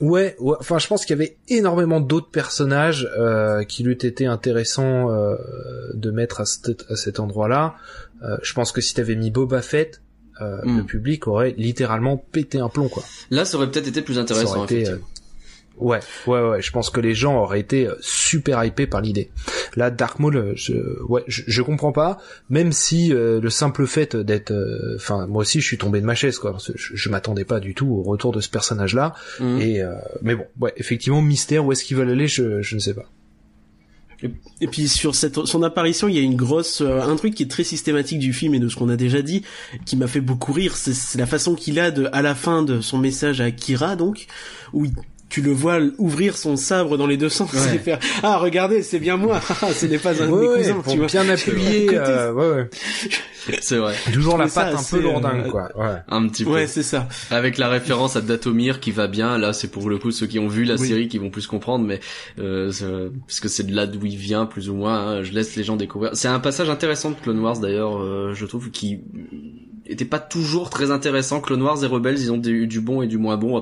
Ouais, 0.00 0.36
enfin 0.60 0.78
je 0.78 0.86
pense 0.86 1.04
qu'il 1.04 1.16
y 1.16 1.20
avait 1.20 1.36
énormément 1.48 2.00
d'autres 2.00 2.30
personnages 2.30 3.08
euh, 3.18 3.64
qui 3.64 3.82
lui 3.82 3.92
été 3.92 4.26
intéressant 4.26 5.10
euh, 5.10 5.34
de 5.94 6.10
mettre 6.10 6.40
à, 6.40 6.44
cet, 6.44 6.84
à 6.88 6.96
cet 6.96 7.18
endroit-là. 7.18 7.74
Euh, 8.22 8.36
je 8.42 8.52
pense 8.52 8.72
que 8.72 8.80
si 8.80 8.94
t'avais 8.94 9.16
mis 9.16 9.30
Boba 9.30 9.62
Fett, 9.62 10.00
euh, 10.40 10.60
le 10.62 10.82
hmm. 10.82 10.86
public 10.86 11.26
aurait 11.26 11.54
littéralement 11.56 12.16
pété 12.16 12.60
un 12.60 12.68
plomb 12.68 12.88
quoi. 12.88 13.02
Là, 13.30 13.44
ça 13.44 13.56
aurait 13.56 13.70
peut-être 13.70 13.88
été 13.88 14.02
plus 14.02 14.18
intéressant. 14.18 14.64
effectivement. 14.64 15.04
Ouais, 15.78 16.00
ouais, 16.26 16.40
ouais. 16.40 16.62
Je 16.62 16.72
pense 16.72 16.90
que 16.90 17.00
les 17.00 17.14
gens 17.14 17.40
auraient 17.40 17.60
été 17.60 17.86
euh, 17.86 17.94
super 18.00 18.64
hypés 18.64 18.86
par 18.86 19.00
l'idée. 19.00 19.30
Là, 19.76 19.90
Dark 19.90 20.18
Maul, 20.18 20.36
euh, 20.36 20.52
je, 20.56 20.74
ouais, 21.04 21.22
je, 21.26 21.62
comprends 21.62 21.92
pas. 21.92 22.18
Même 22.50 22.72
si 22.72 23.12
euh, 23.12 23.40
le 23.40 23.50
simple 23.50 23.86
fait 23.86 24.16
d'être, 24.16 24.52
enfin, 24.96 25.26
moi 25.26 25.42
aussi, 25.42 25.60
je 25.60 25.66
suis 25.66 25.78
tombé 25.78 26.00
de 26.00 26.06
ma 26.06 26.14
chaise, 26.14 26.38
quoi. 26.38 26.56
je, 26.74 27.08
m'attendais 27.08 27.44
pas 27.44 27.60
du 27.60 27.74
tout 27.74 27.86
au 27.86 28.02
retour 28.02 28.32
de 28.32 28.40
ce 28.40 28.48
personnage-là. 28.48 29.14
Mhm. 29.40 29.60
Et 29.60 29.82
mais 30.22 30.34
bon, 30.34 30.44
ouais, 30.60 30.72
effectivement, 30.76 31.22
mystère. 31.22 31.64
Où 31.64 31.72
est-ce 31.72 31.84
qu'ils 31.84 31.96
veulent 31.96 32.10
aller 32.10 32.28
je, 32.28 32.60
je 32.60 32.74
ne 32.74 32.80
sais 32.80 32.94
pas. 32.94 33.04
Et 34.60 34.66
puis 34.66 34.88
sur 34.88 35.14
cette, 35.14 35.46
son 35.46 35.62
apparition, 35.62 36.08
il 36.08 36.16
y 36.16 36.18
a 36.18 36.22
une 36.22 36.34
grosse, 36.34 36.80
un 36.80 37.14
truc 37.14 37.34
qui 37.36 37.44
est 37.44 37.50
très 37.50 37.62
systématique 37.62 38.18
du 38.18 38.32
film 38.32 38.52
et 38.54 38.58
de 38.58 38.68
ce 38.68 38.74
qu'on 38.74 38.88
a 38.88 38.96
déjà 38.96 39.22
dit, 39.22 39.42
qui 39.86 39.96
m'a 39.96 40.08
fait 40.08 40.20
beaucoup 40.20 40.52
rire, 40.52 40.76
c'est 40.76 41.18
la 41.18 41.26
façon 41.26 41.54
qu'il 41.54 41.78
a 41.78 41.92
de, 41.92 42.08
à 42.12 42.20
la 42.20 42.34
fin 42.34 42.64
de 42.64 42.80
son 42.80 42.98
message 42.98 43.40
à 43.40 43.52
Kira, 43.52 43.94
donc, 43.94 44.26
où 44.72 44.86
tu 45.28 45.42
le 45.42 45.52
vois 45.52 45.78
ouvrir 45.98 46.36
son 46.36 46.56
sabre 46.56 46.96
dans 46.96 47.06
les 47.06 47.16
deux 47.16 47.28
sens 47.28 47.54
et 47.72 47.78
faire 47.78 47.98
ah 48.22 48.38
regardez 48.38 48.82
c'est 48.82 48.98
bien 48.98 49.16
moi. 49.16 49.40
Ce 49.72 49.86
n'est 49.86 49.98
pas 49.98 50.22
un 50.22 50.26
de 50.28 50.34
mes 50.34 50.46
cousins 50.56 50.82
tu 50.88 50.96
vois. 50.98 51.06
bien 51.06 51.28
appuyé 51.28 51.90
euh, 51.92 52.32
ouais 52.32 52.50
ouais. 52.50 52.70
C'est 53.60 53.78
vrai. 53.78 53.94
Toujours 54.12 54.36
la 54.36 54.46
patte 54.46 54.74
un 54.74 54.82
peu 54.82 55.00
lourdingue 55.00 55.46
euh, 55.46 55.50
quoi. 55.50 55.70
Ouais. 55.74 55.96
un 56.08 56.28
petit 56.28 56.44
peu. 56.44 56.50
Ouais 56.50 56.66
c'est 56.66 56.82
ça. 56.82 57.08
Avec 57.30 57.56
la 57.56 57.68
référence 57.68 58.16
à 58.16 58.20
Datomir 58.20 58.80
qui 58.80 58.90
va 58.90 59.06
bien 59.06 59.38
là 59.38 59.52
c'est 59.52 59.68
pour 59.68 59.88
le 59.88 59.98
coup 59.98 60.10
ceux 60.10 60.26
qui 60.26 60.38
ont 60.38 60.48
vu 60.48 60.64
la 60.64 60.76
série 60.76 61.08
qui 61.08 61.18
vont 61.18 61.30
plus 61.30 61.46
comprendre 61.46 61.84
mais 61.86 62.00
euh, 62.38 62.70
parce 63.26 63.40
que 63.40 63.48
c'est 63.48 63.64
de 63.64 63.74
là 63.74 63.86
d'où 63.86 64.04
il 64.04 64.16
vient 64.16 64.46
plus 64.46 64.70
ou 64.70 64.74
moins 64.74 64.98
hein, 64.98 65.22
je 65.22 65.32
laisse 65.32 65.56
les 65.56 65.64
gens 65.64 65.76
découvrir. 65.76 66.10
C'est 66.14 66.28
un 66.28 66.40
passage 66.40 66.70
intéressant 66.70 67.10
de 67.10 67.16
Clone 67.16 67.38
Wars 67.40 67.58
d'ailleurs 67.58 67.98
euh, 67.98 68.34
je 68.34 68.46
trouve 68.46 68.70
qui 68.70 69.00
était 69.86 70.04
pas 70.04 70.18
toujours 70.18 70.68
très 70.70 70.90
intéressant. 70.90 71.40
Clone 71.40 71.62
Wars 71.62 71.82
et 71.82 71.86
Rebels 71.86 72.18
ils 72.18 72.32
ont 72.32 72.42
eu 72.42 72.66
du 72.66 72.80
bon 72.80 73.02
et 73.02 73.06
du 73.06 73.18
moins 73.18 73.36
bon 73.36 73.56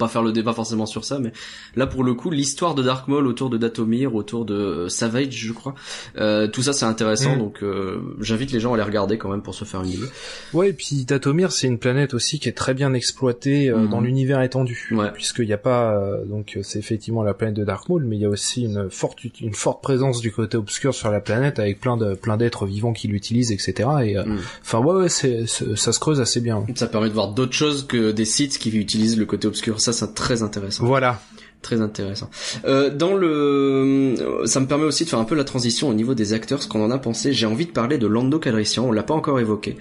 pas 0.00 0.08
faire 0.08 0.22
le 0.22 0.32
débat 0.32 0.52
forcément 0.54 0.86
sur 0.86 1.04
ça, 1.04 1.18
mais 1.20 1.30
là 1.76 1.86
pour 1.86 2.02
le 2.02 2.14
coup, 2.14 2.30
l'histoire 2.30 2.74
de 2.74 2.82
Dark 2.82 3.06
Maul 3.06 3.26
autour 3.26 3.50
de 3.50 3.58
Datomir, 3.58 4.14
autour 4.14 4.44
de 4.46 4.54
euh, 4.54 4.88
Savage, 4.88 5.32
je 5.32 5.52
crois, 5.52 5.74
euh, 6.16 6.48
tout 6.48 6.62
ça 6.62 6.72
c'est 6.72 6.86
intéressant, 6.86 7.36
mm. 7.36 7.38
donc 7.38 7.62
euh, 7.62 8.00
j'invite 8.20 8.50
les 8.50 8.60
gens 8.60 8.72
à 8.72 8.78
les 8.78 8.82
regarder 8.82 9.18
quand 9.18 9.28
même 9.28 9.42
pour 9.42 9.54
se 9.54 9.64
faire 9.64 9.82
une 9.82 9.90
idée. 9.90 10.06
Ouais, 10.54 10.70
et 10.70 10.72
puis 10.72 11.04
Datomir 11.04 11.52
c'est 11.52 11.66
une 11.66 11.78
planète 11.78 12.14
aussi 12.14 12.40
qui 12.40 12.48
est 12.48 12.56
très 12.56 12.72
bien 12.72 12.94
exploitée 12.94 13.70
mm. 13.70 13.88
dans 13.88 14.00
l'univers 14.00 14.40
étendu, 14.40 14.88
ouais. 14.92 15.12
puisqu'il 15.12 15.46
n'y 15.46 15.52
a 15.52 15.58
pas, 15.58 16.00
donc 16.26 16.58
c'est 16.62 16.78
effectivement 16.78 17.22
la 17.22 17.34
planète 17.34 17.56
de 17.56 17.64
Dark 17.64 17.88
Maul, 17.88 18.04
mais 18.04 18.16
il 18.16 18.22
y 18.22 18.26
a 18.26 18.30
aussi 18.30 18.62
une 18.64 18.90
forte 18.90 19.18
une 19.40 19.54
forte 19.54 19.82
présence 19.82 20.22
du 20.22 20.32
côté 20.32 20.56
obscur 20.56 20.94
sur 20.94 21.10
la 21.10 21.20
planète 21.20 21.58
avec 21.58 21.78
plein 21.78 21.98
de 21.98 22.14
plein 22.14 22.38
d'êtres 22.38 22.64
vivants 22.64 22.94
qui 22.94 23.06
l'utilisent, 23.06 23.52
etc. 23.52 23.88
Et 24.02 24.14
mm. 24.16 24.38
enfin 24.62 24.78
ouais, 24.78 24.94
ouais 25.02 25.08
c'est, 25.10 25.46
ça 25.46 25.92
se 25.92 26.00
creuse 26.00 26.22
assez 26.22 26.40
bien. 26.40 26.64
Ça 26.74 26.86
permet 26.86 27.08
de 27.08 27.14
voir 27.14 27.34
d'autres 27.34 27.52
choses 27.52 27.86
que 27.86 28.12
des 28.12 28.24
sites 28.24 28.58
qui 28.58 28.70
utilisent 28.70 29.18
le 29.18 29.26
côté 29.26 29.46
obscur 29.46 29.80
ça 29.80 29.89
c'est 29.92 30.14
très 30.14 30.42
intéressant. 30.42 30.84
Voilà. 30.84 31.20
Très 31.62 31.82
intéressant. 31.82 32.30
Euh, 32.64 32.88
dans 32.88 33.14
le, 33.14 34.14
ça 34.46 34.60
me 34.60 34.66
permet 34.66 34.84
aussi 34.84 35.04
de 35.04 35.10
faire 35.10 35.18
un 35.18 35.24
peu 35.24 35.34
la 35.34 35.44
transition 35.44 35.90
au 35.90 35.92
niveau 35.92 36.14
des 36.14 36.32
acteurs, 36.32 36.62
ce 36.62 36.68
qu'on 36.68 36.82
en 36.82 36.90
a 36.90 36.96
pensé. 36.96 37.34
J'ai 37.34 37.44
envie 37.44 37.66
de 37.66 37.70
parler 37.70 37.98
de 37.98 38.06
Lando 38.06 38.38
Calrissian, 38.38 38.86
on 38.86 38.92
l'a 38.92 39.02
pas 39.02 39.12
encore 39.12 39.38
évoqué. 39.40 39.76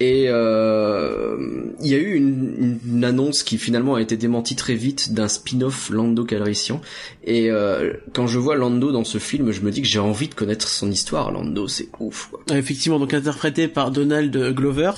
Et 0.00 0.24
euh, 0.28 1.36
il 1.82 1.86
y 1.86 1.94
a 1.94 1.98
eu 1.98 2.14
une, 2.14 2.78
une, 2.82 3.04
annonce 3.04 3.42
qui 3.42 3.58
finalement 3.58 3.96
a 3.96 4.00
été 4.00 4.16
démentie 4.16 4.56
très 4.56 4.74
vite 4.74 5.12
d'un 5.12 5.28
spin-off 5.28 5.90
Lando 5.90 6.24
Calrissian. 6.24 6.80
Et 7.24 7.50
euh, 7.50 7.92
quand 8.14 8.26
je 8.26 8.38
vois 8.38 8.56
Lando 8.56 8.90
dans 8.90 9.04
ce 9.04 9.18
film, 9.18 9.50
je 9.50 9.60
me 9.60 9.70
dis 9.70 9.82
que 9.82 9.88
j'ai 9.88 9.98
envie 9.98 10.28
de 10.28 10.34
connaître 10.34 10.66
son 10.66 10.90
histoire. 10.90 11.30
Lando, 11.30 11.68
c'est 11.68 11.90
ouf. 12.00 12.30
Quoi. 12.30 12.56
Effectivement, 12.56 12.98
donc 12.98 13.12
interprété 13.12 13.68
par 13.68 13.90
Donald 13.90 14.34
Glover. 14.54 14.92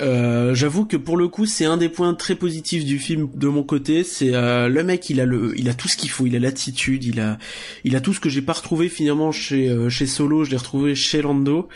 Euh, 0.00 0.54
j'avoue 0.54 0.84
que 0.84 0.96
pour 0.96 1.16
le 1.16 1.28
coup, 1.28 1.46
c'est 1.46 1.64
un 1.64 1.76
des 1.76 1.88
points 1.88 2.14
très 2.14 2.34
positifs 2.34 2.84
du 2.84 2.98
film 2.98 3.28
de 3.34 3.48
mon 3.48 3.62
côté. 3.62 4.04
C'est 4.04 4.34
euh, 4.34 4.68
le 4.68 4.84
mec, 4.84 5.10
il 5.10 5.20
a 5.20 5.24
le, 5.24 5.52
il 5.56 5.68
a 5.68 5.74
tout 5.74 5.88
ce 5.88 5.96
qu'il 5.96 6.10
faut, 6.10 6.26
il 6.26 6.36
a 6.36 6.38
l'attitude, 6.38 7.04
il 7.04 7.20
a, 7.20 7.38
il 7.84 7.96
a 7.96 8.00
tout 8.00 8.12
ce 8.12 8.20
que 8.20 8.28
j'ai 8.28 8.42
pas 8.42 8.52
retrouvé 8.52 8.88
finalement 8.88 9.32
chez 9.32 9.68
euh, 9.68 9.88
chez 9.88 10.06
Solo. 10.06 10.44
Je 10.44 10.50
l'ai 10.50 10.56
retrouvé 10.56 10.94
chez 10.94 11.22
Lando. 11.22 11.68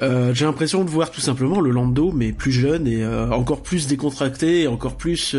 j'ai 0.00 0.44
l'impression 0.44 0.84
de 0.84 0.90
voir 0.90 1.10
tout 1.10 1.20
simplement 1.20 1.60
le 1.60 1.70
Lando, 1.70 2.12
mais 2.12 2.32
plus 2.32 2.52
jeune 2.52 2.86
et 2.86 3.06
encore 3.06 3.62
plus 3.62 3.86
décontracté, 3.86 4.62
et 4.62 4.66
encore 4.66 4.96
plus 4.96 5.36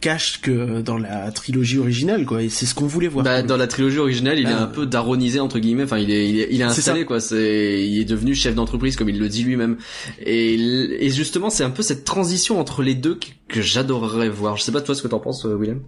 cash 0.00 0.40
que 0.40 0.80
dans 0.80 0.98
la 0.98 1.30
trilogie 1.32 1.78
originale, 1.78 2.24
quoi. 2.24 2.42
Et 2.42 2.48
c'est 2.48 2.66
ce 2.66 2.74
qu'on 2.74 2.86
voulait 2.86 3.08
voir. 3.08 3.24
Bah, 3.24 3.42
dans 3.42 3.56
la 3.56 3.66
trilogie 3.66 3.98
originale, 3.98 4.38
il 4.38 4.46
est 4.46 4.52
un 4.52 4.66
peu 4.66 4.86
daronisé 4.86 5.40
entre 5.40 5.58
guillemets. 5.58 5.84
Enfin, 5.84 5.98
il 5.98 6.10
est, 6.10 6.28
il 6.28 6.40
est, 6.40 6.48
il 6.50 6.60
est 6.60 6.64
installé, 6.64 7.04
quoi. 7.04 7.20
C'est, 7.20 7.86
il 7.86 8.00
est 8.00 8.04
devenu 8.04 8.34
chef 8.34 8.54
d'entreprise 8.54 8.96
comme 8.96 9.08
il 9.08 9.18
le 9.18 9.28
dit 9.28 9.42
lui-même. 9.42 9.76
Et, 10.24 10.54
et 10.54 11.10
justement 11.10 11.47
c'est 11.50 11.64
un 11.64 11.70
peu 11.70 11.82
cette 11.82 12.04
transition 12.04 12.60
entre 12.60 12.82
les 12.82 12.94
deux 12.94 13.18
que, 13.48 13.60
j'adorerais 13.60 14.28
voir. 14.28 14.56
Je 14.56 14.62
sais 14.62 14.72
pas 14.72 14.80
toi 14.80 14.94
ce 14.94 15.02
que 15.02 15.08
t'en 15.08 15.20
penses, 15.20 15.44
euh, 15.46 15.54
William? 15.54 15.80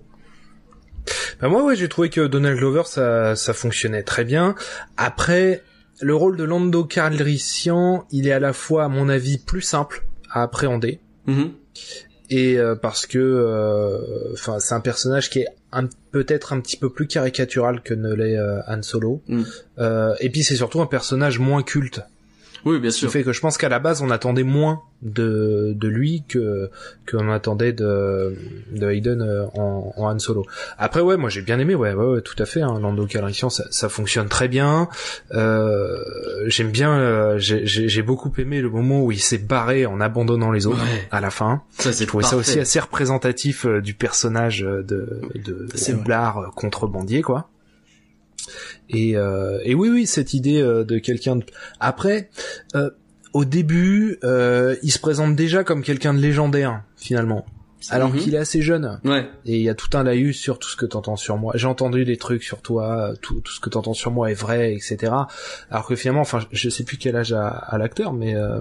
Bah 1.41 1.49
moi 1.49 1.65
ouais 1.65 1.77
j'ai 1.77 1.89
trouvé 1.89 2.11
que 2.11 2.27
Donald 2.27 2.59
Glover 2.59 2.83
ça 2.85 3.35
ça 3.35 3.55
fonctionnait 3.55 4.03
très 4.03 4.25
bien. 4.25 4.55
Après 4.99 5.63
le 6.01 6.15
rôle 6.15 6.37
de 6.37 6.45
Lando 6.45 6.85
Calrissian 6.85 8.07
il 8.11 8.29
est 8.29 8.33
à 8.33 8.39
la 8.39 8.53
fois 8.53 8.85
à 8.85 8.89
mon 8.89 9.09
avis 9.09 9.39
plus 9.39 9.63
simple 9.63 10.05
à 10.31 10.43
appréhender 10.43 11.01
mm-hmm. 11.27 11.51
et 12.29 12.59
euh, 12.59 12.75
parce 12.75 13.07
que 13.07 13.19
euh, 13.19 14.33
enfin 14.35 14.61
c'est 14.61 14.75
un 14.75 14.81
personnage 14.81 15.31
qui 15.31 15.41
est 15.41 15.49
peut-être 16.13 16.53
un 16.53 16.61
petit 16.61 16.77
peu 16.77 16.91
plus 16.91 17.07
caricatural 17.07 17.83
que 17.83 17.95
ne 17.95 18.13
l'est 18.13 18.39
Han 18.69 18.83
Solo 18.83 19.23
mm. 19.27 19.43
et 20.21 20.31
puis 20.31 20.45
c'est 20.45 20.57
surtout 20.57 20.83
un 20.83 20.87
personnage 20.87 21.39
moins 21.39 21.63
culte 21.63 22.03
oui, 22.65 22.79
bien 22.79 22.91
sûr. 22.91 23.09
Ce 23.09 23.13
qui 23.13 23.19
fait 23.19 23.25
que 23.25 23.33
je 23.33 23.41
pense 23.41 23.59
qu'à 23.59 23.69
la 23.69 23.79
base, 23.79 24.03
on 24.03 24.11
attendait 24.11 24.43
moins 24.43 24.83
de, 25.03 25.73
de 25.75 25.89
lui 25.89 26.25
que 26.29 26.71
qu'on 27.11 27.31
attendait 27.31 27.73
de, 27.73 28.37
de 28.73 28.91
Hayden 28.91 29.23
euh, 29.23 29.47
en, 29.55 29.93
en 29.97 30.11
Han 30.15 30.19
Solo. 30.19 30.45
Après, 30.79 31.01
ouais, 31.01 31.17
moi 31.17 31.31
j'ai 31.31 31.41
bien 31.43 31.59
aimé, 31.59 31.75
ouais, 31.75 31.95
ouais, 31.95 32.21
tout 32.21 32.35
à 32.39 32.45
fait. 32.45 32.61
Hein, 32.61 32.79
Lando 32.81 33.07
Calrissian, 33.07 33.49
ça, 33.51 33.65
ça 33.71 33.89
fonctionne 33.89 34.29
très 34.29 34.49
bien. 34.49 34.89
Euh, 35.33 35.97
J'aime 36.47 36.71
bien, 36.71 36.93
euh, 36.99 37.35
j'ai 37.39 38.03
beaucoup 38.03 38.33
aimé 38.39 38.61
le 38.61 38.71
moment 38.71 39.03
où 39.03 39.13
il 39.13 39.21
s'est 39.21 39.39
barré 39.39 39.87
en 39.87 40.01
abandonnant 40.01 40.51
les 40.51 40.67
autres 40.67 40.85
à 41.11 41.21
la 41.21 41.31
fin. 41.31 41.63
Ça, 41.79 41.93
j'ai 41.93 42.07
trouvé 42.07 42.25
ça 42.25 42.37
aussi 42.37 42.59
assez 42.61 42.81
représentatif 42.81 43.67
euh, 43.67 43.81
du 43.81 43.95
personnage 43.95 44.61
de 44.61 44.85
de, 45.35 45.67
de 45.67 46.51
contrebandier, 46.55 47.23
quoi. 47.23 47.49
Et, 48.89 49.17
euh, 49.17 49.61
et 49.65 49.75
oui, 49.75 49.89
oui, 49.89 50.07
cette 50.07 50.35
idée 50.35 50.61
euh, 50.61 50.85
de 50.85 50.99
quelqu'un 50.99 51.37
de... 51.37 51.45
Après, 51.79 52.31
euh, 52.75 52.91
au 53.33 53.45
début, 53.45 54.19
il 54.23 54.91
se 54.91 54.99
présente 54.99 55.37
déjà 55.37 55.63
comme 55.63 55.83
quelqu'un 55.83 56.15
de 56.15 56.19
légendaire, 56.19 56.83
finalement 56.97 57.47
alors 57.89 58.11
mhm. 58.11 58.19
qu'il 58.19 58.35
est 58.35 58.39
assez 58.39 58.63
jeune. 58.63 59.01
Ouais. 59.05 59.29
Et 59.47 59.57
il 59.57 59.63
y 59.63 59.69
a 59.69 59.75
tout 59.75 59.97
un 59.97 60.03
laïus 60.03 60.39
sur 60.39 60.59
tout 60.59 60.69
ce 60.69 60.77
que 60.77 60.87
t'entends 60.87 61.17
sur 61.17 61.37
moi. 61.37 61.53
J'ai 61.57 61.67
entendu 61.67 62.05
des 62.05 62.17
trucs 62.17 62.43
sur 62.43 62.61
toi, 62.61 63.13
tout, 63.23 63.41
tout 63.41 63.53
ce 63.53 63.61
que 63.61 63.71
t'entends 63.71 63.95
sur 63.95 64.11
moi 64.11 64.31
est 64.31 64.35
vrai, 64.35 64.75
etc. 64.75 65.13
Alors 65.71 65.87
que 65.87 65.97
finalement, 65.97 66.21
enfin, 66.21 66.41
je 66.53 66.69
sais 66.69 66.85
plus 66.85 66.97
quel 66.97 67.17
âge 67.17 67.33
a, 67.33 67.77
l'acteur, 67.79 68.13
mais 68.13 68.35
euh, 68.35 68.61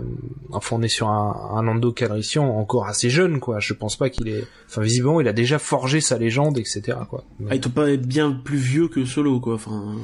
enfin, 0.51 0.77
on 0.77 0.81
est 0.81 0.87
sur 0.87 1.09
un, 1.09 1.51
un 1.55 1.63
Nando 1.63 1.91
Calrissian 1.91 2.45
encore 2.57 2.87
assez 2.87 3.09
jeune, 3.09 3.39
quoi. 3.39 3.59
Je 3.59 3.73
pense 3.73 3.95
pas 3.97 4.09
qu'il 4.09 4.27
est, 4.29 4.45
enfin, 4.67 4.81
visiblement, 4.81 5.19
il 5.21 5.27
a 5.27 5.33
déjà 5.33 5.59
forgé 5.59 6.01
sa 6.01 6.17
légende, 6.17 6.57
etc. 6.57 6.97
Quoi. 7.09 7.23
Ah, 7.49 7.55
il 7.55 7.61
doit 7.61 7.71
pas 7.71 7.91
être 7.91 8.05
bien 8.05 8.31
plus 8.31 8.57
vieux 8.57 8.87
que 8.87 9.05
Solo, 9.05 9.39
quoi. 9.39 9.55
Enfin, 9.55 9.95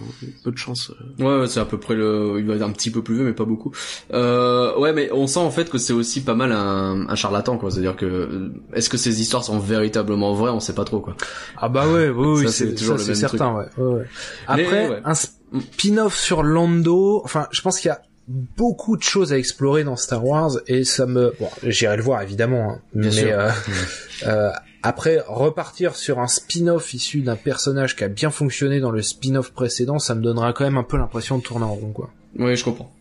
peu 0.43 0.51
de 0.51 0.57
chance. 0.57 0.91
Ouais, 1.19 1.39
ouais 1.39 1.47
c'est 1.47 1.59
à 1.59 1.65
peu 1.65 1.79
près 1.79 1.95
le, 1.95 2.35
il 2.39 2.45
va 2.45 2.55
être 2.55 2.61
un 2.61 2.71
petit 2.71 2.91
peu 2.91 3.01
plus 3.01 3.15
vieux, 3.15 3.25
mais 3.25 3.33
pas 3.33 3.45
beaucoup. 3.45 3.71
Euh, 4.13 4.77
ouais, 4.77 4.93
mais 4.93 5.09
on 5.11 5.27
sent 5.27 5.39
en 5.39 5.51
fait 5.51 5.69
que 5.69 5.77
c'est 5.77 5.93
aussi 5.93 6.21
pas 6.21 6.35
mal 6.35 6.51
un, 6.51 7.07
un 7.07 7.15
charlatan, 7.15 7.57
quoi. 7.57 7.71
C'est-à-dire 7.71 7.95
que, 7.95 8.51
est-ce 8.73 8.89
que 8.89 8.97
ces 9.05 9.21
histoires 9.21 9.43
sont 9.43 9.59
véritablement 9.59 10.33
vraies, 10.33 10.49
on 10.49 10.59
sait 10.59 10.73
pas 10.73 10.83
trop 10.83 10.99
quoi. 10.99 11.15
Ah 11.57 11.69
bah 11.69 11.87
ouais, 11.87 12.09
oui, 12.09 12.49
c'est 12.49 12.73
toujours 12.73 12.99
c'est 12.99 13.13
certain, 13.13 13.53
ouais. 13.53 13.83
ouais. 13.83 14.05
Après, 14.47 15.01
un 15.03 15.13
spin-off 15.13 16.17
sur 16.17 16.41
Lando, 16.41 17.21
enfin, 17.23 17.47
je 17.51 17.61
pense 17.61 17.79
qu'il 17.79 17.89
y 17.89 17.91
a 17.91 18.01
beaucoup 18.27 18.97
de 18.97 19.03
choses 19.03 19.31
à 19.31 19.37
explorer 19.37 19.83
dans 19.83 19.95
Star 19.95 20.25
Wars 20.25 20.53
et 20.67 20.83
ça 20.83 21.05
me, 21.05 21.35
bon, 21.39 21.49
j'irai 21.63 21.97
le 21.97 22.01
voir 22.01 22.23
évidemment, 22.23 22.71
hein, 22.71 22.81
mais 22.95 23.31
euh, 23.31 23.51
euh, 24.27 24.49
après 24.81 25.23
repartir 25.27 25.95
sur 25.95 26.19
un 26.19 26.27
spin-off 26.27 26.95
issu 26.95 27.21
d'un 27.21 27.35
personnage 27.35 27.95
qui 27.95 28.03
a 28.03 28.07
bien 28.07 28.31
fonctionné 28.31 28.79
dans 28.79 28.91
le 28.91 29.03
spin-off 29.03 29.51
précédent, 29.51 29.99
ça 29.99 30.15
me 30.15 30.21
donnera 30.21 30.53
quand 30.53 30.63
même 30.63 30.77
un 30.77 30.83
peu 30.83 30.97
l'impression 30.97 31.37
de 31.37 31.43
tourner 31.43 31.65
en 31.65 31.75
rond, 31.75 31.91
quoi. 31.91 32.09
Oui, 32.37 32.55
je 32.55 32.63
comprends. 32.63 32.91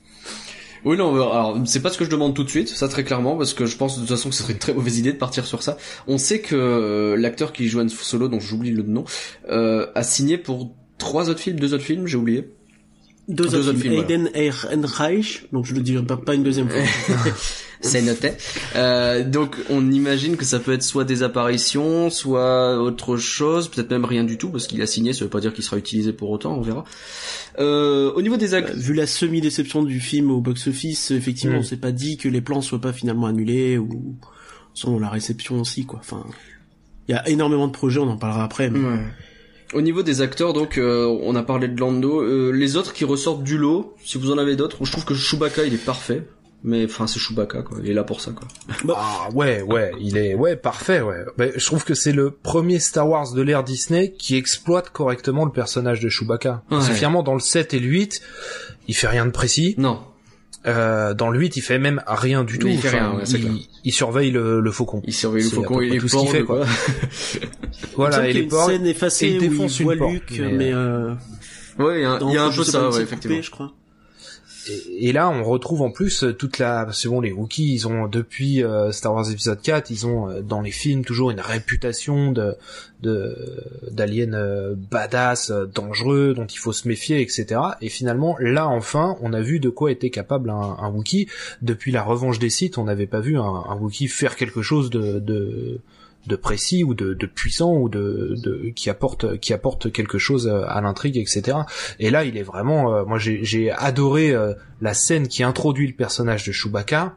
Oui, 0.84 0.96
non, 0.96 1.14
alors 1.14 1.58
c'est 1.64 1.80
pas 1.80 1.90
ce 1.90 1.98
que 1.98 2.04
je 2.04 2.10
demande 2.10 2.34
tout 2.34 2.44
de 2.44 2.50
suite, 2.50 2.68
ça 2.68 2.88
très 2.88 3.04
clairement, 3.04 3.36
parce 3.36 3.54
que 3.54 3.64
je 3.66 3.76
pense 3.76 3.96
de 3.96 4.00
toute 4.00 4.10
façon 4.10 4.28
que 4.28 4.34
ce 4.34 4.42
serait 4.42 4.52
une 4.52 4.58
très 4.58 4.74
mauvaise 4.74 4.98
idée 4.98 5.12
de 5.12 5.18
partir 5.18 5.46
sur 5.46 5.62
ça. 5.62 5.78
On 6.06 6.18
sait 6.18 6.40
que 6.40 6.54
euh, 6.54 7.16
l'acteur 7.16 7.52
qui 7.52 7.68
joue 7.68 7.80
Han 7.80 7.88
Solo, 7.88 8.28
dont 8.28 8.40
j'oublie 8.40 8.70
le 8.70 8.82
nom, 8.82 9.04
euh, 9.50 9.86
a 9.94 10.02
signé 10.02 10.36
pour 10.36 10.74
trois 10.98 11.30
autres 11.30 11.40
films, 11.40 11.58
deux 11.58 11.72
autres 11.72 11.84
films, 11.84 12.06
j'ai 12.06 12.16
oublié. 12.16 12.50
Deux, 13.28 13.54
autres 13.54 13.78
films. 13.78 13.94
Aiden 13.94 14.30
Ehrenreich, 14.34 15.46
donc 15.52 15.64
je 15.64 15.74
le 15.74 15.80
dirai 15.80 16.04
pas, 16.04 16.18
pas 16.18 16.34
une 16.34 16.42
deuxième 16.42 16.68
fois. 16.68 16.82
C'est 17.84 18.02
noté. 18.02 18.32
Euh, 18.76 19.24
donc 19.24 19.56
on 19.70 19.90
imagine 19.90 20.36
que 20.36 20.44
ça 20.44 20.58
peut 20.58 20.72
être 20.72 20.82
soit 20.82 21.04
des 21.04 21.22
apparitions, 21.22 22.10
soit 22.10 22.80
autre 22.80 23.16
chose, 23.16 23.68
peut-être 23.68 23.90
même 23.90 24.04
rien 24.04 24.24
du 24.24 24.38
tout, 24.38 24.48
parce 24.48 24.66
qu'il 24.66 24.80
a 24.82 24.86
signé, 24.86 25.12
ça 25.12 25.24
veut 25.24 25.30
pas 25.30 25.40
dire 25.40 25.52
qu'il 25.52 25.64
sera 25.64 25.76
utilisé 25.76 26.12
pour 26.12 26.30
autant, 26.30 26.56
on 26.56 26.60
verra. 26.60 26.84
Euh, 27.58 28.10
au 28.12 28.22
niveau 28.22 28.36
des 28.36 28.54
actes... 28.54 28.74
vu 28.74 28.94
la 28.94 29.06
semi-déception 29.06 29.82
du 29.82 30.00
film 30.00 30.30
au 30.30 30.40
box-office, 30.40 31.10
effectivement, 31.10 31.56
mm. 31.56 31.60
on 31.60 31.62
s'est 31.62 31.76
pas 31.76 31.92
dit 31.92 32.16
que 32.16 32.28
les 32.28 32.40
plans 32.40 32.62
soient 32.62 32.80
pas 32.80 32.92
finalement 32.92 33.26
annulés, 33.26 33.78
ou 33.78 34.16
selon 34.72 34.98
la 34.98 35.08
réception 35.08 35.60
aussi, 35.60 35.84
quoi. 35.84 36.00
Enfin, 36.00 36.24
il 37.08 37.12
y 37.12 37.14
a 37.14 37.28
énormément 37.28 37.66
de 37.66 37.72
projets, 37.72 38.00
on 38.00 38.08
en 38.08 38.16
parlera 38.16 38.44
après, 38.44 38.70
mais... 38.70 38.80
Au 39.72 39.80
niveau 39.80 40.04
des 40.04 40.20
acteurs, 40.20 40.52
donc, 40.52 40.78
euh, 40.78 41.04
on 41.22 41.34
a 41.34 41.42
parlé 41.42 41.66
de 41.66 41.78
Lando. 41.80 42.20
Euh, 42.20 42.52
les 42.52 42.76
autres 42.76 42.92
qui 42.92 43.04
ressortent 43.04 43.42
du 43.42 43.58
lot, 43.58 43.96
si 44.04 44.18
vous 44.18 44.30
en 44.30 44.38
avez 44.38 44.54
d'autres, 44.54 44.84
je 44.84 44.92
trouve 44.92 45.04
que 45.04 45.14
Chewbacca, 45.14 45.64
il 45.64 45.74
est 45.74 45.84
parfait. 45.84 46.22
Mais 46.66 46.86
enfin, 46.86 47.06
c'est 47.06 47.20
Chewbacca, 47.20 47.60
quoi. 47.60 47.76
Il 47.82 47.90
est 47.90 47.92
là 47.92 48.04
pour 48.04 48.22
ça, 48.22 48.32
quoi. 48.32 48.48
ah 48.96 49.28
ouais, 49.34 49.60
ouais, 49.60 49.92
il 50.00 50.16
est, 50.16 50.34
ouais, 50.34 50.56
parfait, 50.56 51.02
ouais. 51.02 51.22
Ben, 51.36 51.52
je 51.54 51.64
trouve 51.66 51.84
que 51.84 51.92
c'est 51.92 52.12
le 52.12 52.30
premier 52.30 52.78
Star 52.78 53.06
Wars 53.06 53.34
de 53.34 53.42
l'ère 53.42 53.62
Disney 53.62 54.14
qui 54.18 54.36
exploite 54.36 54.88
correctement 54.88 55.44
le 55.44 55.52
personnage 55.52 56.00
de 56.00 56.08
Chewbacca. 56.08 56.62
Ouais. 56.70 56.78
Parce 56.78 57.00
dans 57.22 57.34
le 57.34 57.40
7 57.40 57.74
et 57.74 57.78
le 57.78 57.86
8, 57.86 58.22
il 58.88 58.94
fait 58.94 59.08
rien 59.08 59.26
de 59.26 59.30
précis. 59.30 59.74
Non. 59.76 60.00
Euh, 60.66 61.12
dans 61.12 61.28
le 61.28 61.38
8, 61.38 61.58
il 61.58 61.60
fait 61.60 61.78
même 61.78 62.02
rien 62.06 62.44
du 62.44 62.58
tout. 62.58 62.66
Il, 62.66 62.80
fait 62.80 62.88
rien, 62.88 63.20
il, 63.84 63.92
surveille 63.92 64.30
le, 64.30 64.60
le, 64.62 64.70
faucon. 64.72 65.02
Il 65.04 65.12
surveille 65.12 65.44
le 65.44 65.50
faucon 65.50 65.82
et 65.82 65.98
tout 65.98 66.08
ce 66.08 66.16
qu'il 66.16 66.28
fait, 66.28 66.44
quoi. 66.44 66.64
voilà, 67.96 68.26
et 68.26 68.32
les 68.32 68.44
porcs. 68.44 68.70
scène 68.70 68.86
effacée 68.86 69.26
et 69.26 69.34
il 69.34 69.40
défonce 69.40 69.80
une 69.80 69.98
porte. 69.98 70.12
Luke, 70.12 70.40
mais, 70.54 70.72
euh... 70.72 71.12
Ouais, 71.78 72.00
il 72.00 72.02
y 72.02 72.06
a, 72.06 72.18
il 72.22 72.32
y 72.32 72.38
a 72.38 72.44
un 72.44 72.50
peu 72.50 72.64
ça, 72.64 72.88
ouais, 72.88 73.02
effectivement. 73.02 73.42
je 73.42 73.50
crois. 73.50 73.72
Et, 74.68 75.12
là, 75.12 75.28
on 75.28 75.42
retrouve 75.44 75.82
en 75.82 75.90
plus 75.90 76.24
euh, 76.24 76.32
toute 76.32 76.58
la, 76.58 76.88
c'est 76.92 77.08
bon, 77.08 77.20
les 77.20 77.32
Wookiees, 77.32 77.72
ils 77.72 77.88
ont 77.88 78.08
depuis 78.08 78.62
euh, 78.62 78.92
Star 78.92 79.14
Wars 79.14 79.30
épisode 79.30 79.60
4, 79.60 79.90
ils 79.90 80.06
ont 80.06 80.28
euh, 80.28 80.40
dans 80.42 80.60
les 80.60 80.70
films 80.70 81.04
toujours 81.04 81.30
une 81.30 81.40
réputation 81.40 82.32
de 82.32 82.56
d'aliens 83.90 84.74
badass, 84.90 85.52
dangereux, 85.74 86.32
dont 86.34 86.46
il 86.46 86.56
faut 86.56 86.72
se 86.72 86.88
méfier, 86.88 87.20
etc. 87.20 87.60
Et 87.82 87.90
finalement, 87.90 88.34
là 88.40 88.66
enfin, 88.66 89.18
on 89.20 89.34
a 89.34 89.42
vu 89.42 89.60
de 89.60 89.68
quoi 89.68 89.90
était 89.90 90.08
capable 90.08 90.48
un, 90.48 90.88
Wookiee. 90.88 91.28
Depuis 91.60 91.92
la 91.92 92.02
Revanche 92.02 92.38
des 92.38 92.48
Sith, 92.48 92.78
on 92.78 92.84
n'avait 92.84 93.06
pas 93.06 93.20
vu 93.20 93.36
un, 93.36 93.42
un 93.42 93.76
Wookiee 93.76 94.08
faire 94.08 94.36
quelque 94.36 94.62
chose 94.62 94.88
de, 94.88 95.18
de 95.18 95.82
de 96.26 96.36
précis 96.36 96.84
ou 96.84 96.94
de, 96.94 97.14
puissant 97.26 97.74
ou 97.74 97.88
de, 97.88 98.34
de, 98.42 98.70
qui 98.74 98.90
apporte 98.90 99.38
qui 99.38 99.52
apporte 99.52 99.92
quelque 99.92 100.18
chose 100.18 100.48
à 100.48 100.80
l'intrigue 100.80 101.16
etc 101.16 101.58
et 101.98 102.10
là 102.10 102.24
il 102.24 102.36
est 102.36 102.42
vraiment 102.42 102.94
euh, 102.94 103.04
moi 103.04 103.18
j'ai 103.18 103.70
adoré 103.70 104.30
euh, 104.30 104.54
la 104.80 104.94
scène 104.94 105.28
qui 105.28 105.42
introduit 105.42 105.86
le 105.86 105.94
personnage 105.94 106.44
de 106.44 106.52
Chewbacca 106.52 107.16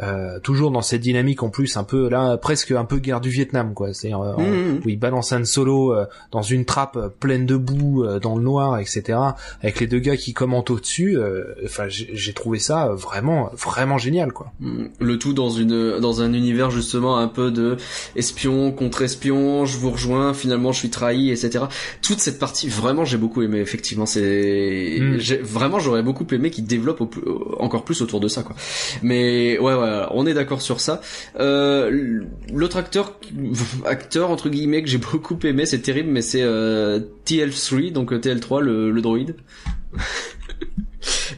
Euh, 0.00 0.40
toujours 0.40 0.70
dans 0.70 0.80
cette 0.80 1.02
dynamique 1.02 1.42
en 1.42 1.50
plus 1.50 1.76
un 1.76 1.84
peu 1.84 2.08
là 2.08 2.38
presque 2.38 2.70
un 2.70 2.86
peu 2.86 2.96
guerre 2.96 3.20
du 3.20 3.28
Vietnam 3.28 3.74
quoi 3.74 3.92
c'est 3.92 4.14
euh, 4.14 4.36
Mhm. 4.38 4.80
où 4.84 4.88
il 4.88 4.98
balance 4.98 5.32
un 5.34 5.44
solo 5.44 5.92
euh, 5.92 6.06
dans 6.30 6.40
une 6.40 6.64
trappe 6.64 6.96
euh, 6.96 7.08
pleine 7.10 7.44
de 7.44 7.56
boue 7.56 8.02
euh, 8.02 8.18
dans 8.18 8.36
le 8.36 8.42
noir 8.42 8.78
etc 8.78 9.18
avec 9.60 9.80
les 9.80 9.86
deux 9.86 9.98
gars 9.98 10.16
qui 10.16 10.32
commentent 10.32 10.70
au 10.70 10.80
dessus 10.80 11.18
enfin 11.66 11.88
j'ai 11.88 12.08
j'ai 12.14 12.32
trouvé 12.32 12.58
ça 12.58 12.88
euh, 12.88 12.94
vraiment 12.94 13.50
vraiment 13.54 13.98
génial 13.98 14.32
quoi 14.32 14.50
Mm. 14.60 14.84
Le 14.98 15.18
tout 15.18 15.34
dans 15.34 15.50
une 15.50 15.98
dans 16.00 16.22
un 16.22 16.32
univers 16.32 16.70
justement 16.70 17.18
un 17.18 17.28
peu 17.28 17.50
de 17.50 17.76
espion 18.16 18.72
contre 18.72 19.02
espion, 19.02 19.66
je 19.66 19.76
vous 19.76 19.90
rejoins, 19.90 20.32
finalement 20.32 20.72
je 20.72 20.78
suis 20.78 20.90
trahi, 20.90 21.30
etc. 21.30 21.64
Toute 22.00 22.20
cette 22.20 22.38
partie 22.38 22.68
vraiment 22.68 23.04
j'ai 23.04 23.18
beaucoup 23.18 23.42
aimé 23.42 23.58
effectivement 23.58 24.06
c'est 24.06 24.98
Mm. 25.00 25.18
j'ai 25.18 25.36
vraiment 25.36 25.78
j'aurais 25.80 26.02
beaucoup 26.02 26.26
aimé 26.32 26.50
qu'il 26.50 26.64
développe 26.64 27.02
au 27.02 27.10
encore 27.58 27.84
plus 27.84 28.00
autour 28.00 28.20
de 28.20 28.28
ça 28.28 28.42
quoi. 28.42 28.56
Mais 29.02 29.58
ouais 29.58 29.74
ouais 29.74 29.81
on 30.12 30.26
est 30.26 30.34
d'accord 30.34 30.62
sur 30.62 30.80
ça. 30.80 31.00
Euh, 31.40 32.20
L'autre 32.52 32.76
acteur 32.76 33.18
acteur 33.84 34.30
entre 34.30 34.48
guillemets 34.48 34.82
que 34.82 34.88
j'ai 34.88 34.98
beaucoup 34.98 35.38
aimé 35.44 35.66
c'est 35.66 35.80
terrible 35.80 36.10
mais 36.10 36.22
c'est 36.22 36.42
euh, 36.42 37.00
TL3 37.26 37.92
donc 37.92 38.12
euh, 38.12 38.18
TL3 38.18 38.60
le, 38.60 38.90
le 38.90 39.00
droïde. 39.02 39.36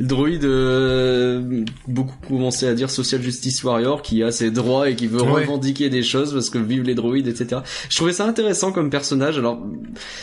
Le 0.00 0.06
droïde, 0.06 0.44
euh, 0.44 1.64
beaucoup 1.88 2.16
commencé 2.28 2.66
à 2.66 2.74
dire 2.74 2.90
social 2.90 3.22
justice 3.22 3.62
warrior, 3.64 4.02
qui 4.02 4.22
a 4.22 4.30
ses 4.32 4.50
droits 4.50 4.90
et 4.90 4.96
qui 4.96 5.06
veut 5.06 5.22
Ouais. 5.22 5.42
revendiquer 5.42 5.88
des 5.88 6.02
choses 6.02 6.32
parce 6.32 6.50
que 6.50 6.58
vivent 6.58 6.82
les 6.82 6.94
droïdes, 6.94 7.28
etc. 7.28 7.62
Je 7.88 7.96
trouvais 7.96 8.12
ça 8.12 8.26
intéressant 8.26 8.72
comme 8.72 8.90
personnage. 8.90 9.38
Alors, 9.38 9.64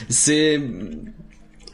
c'est 0.10 0.62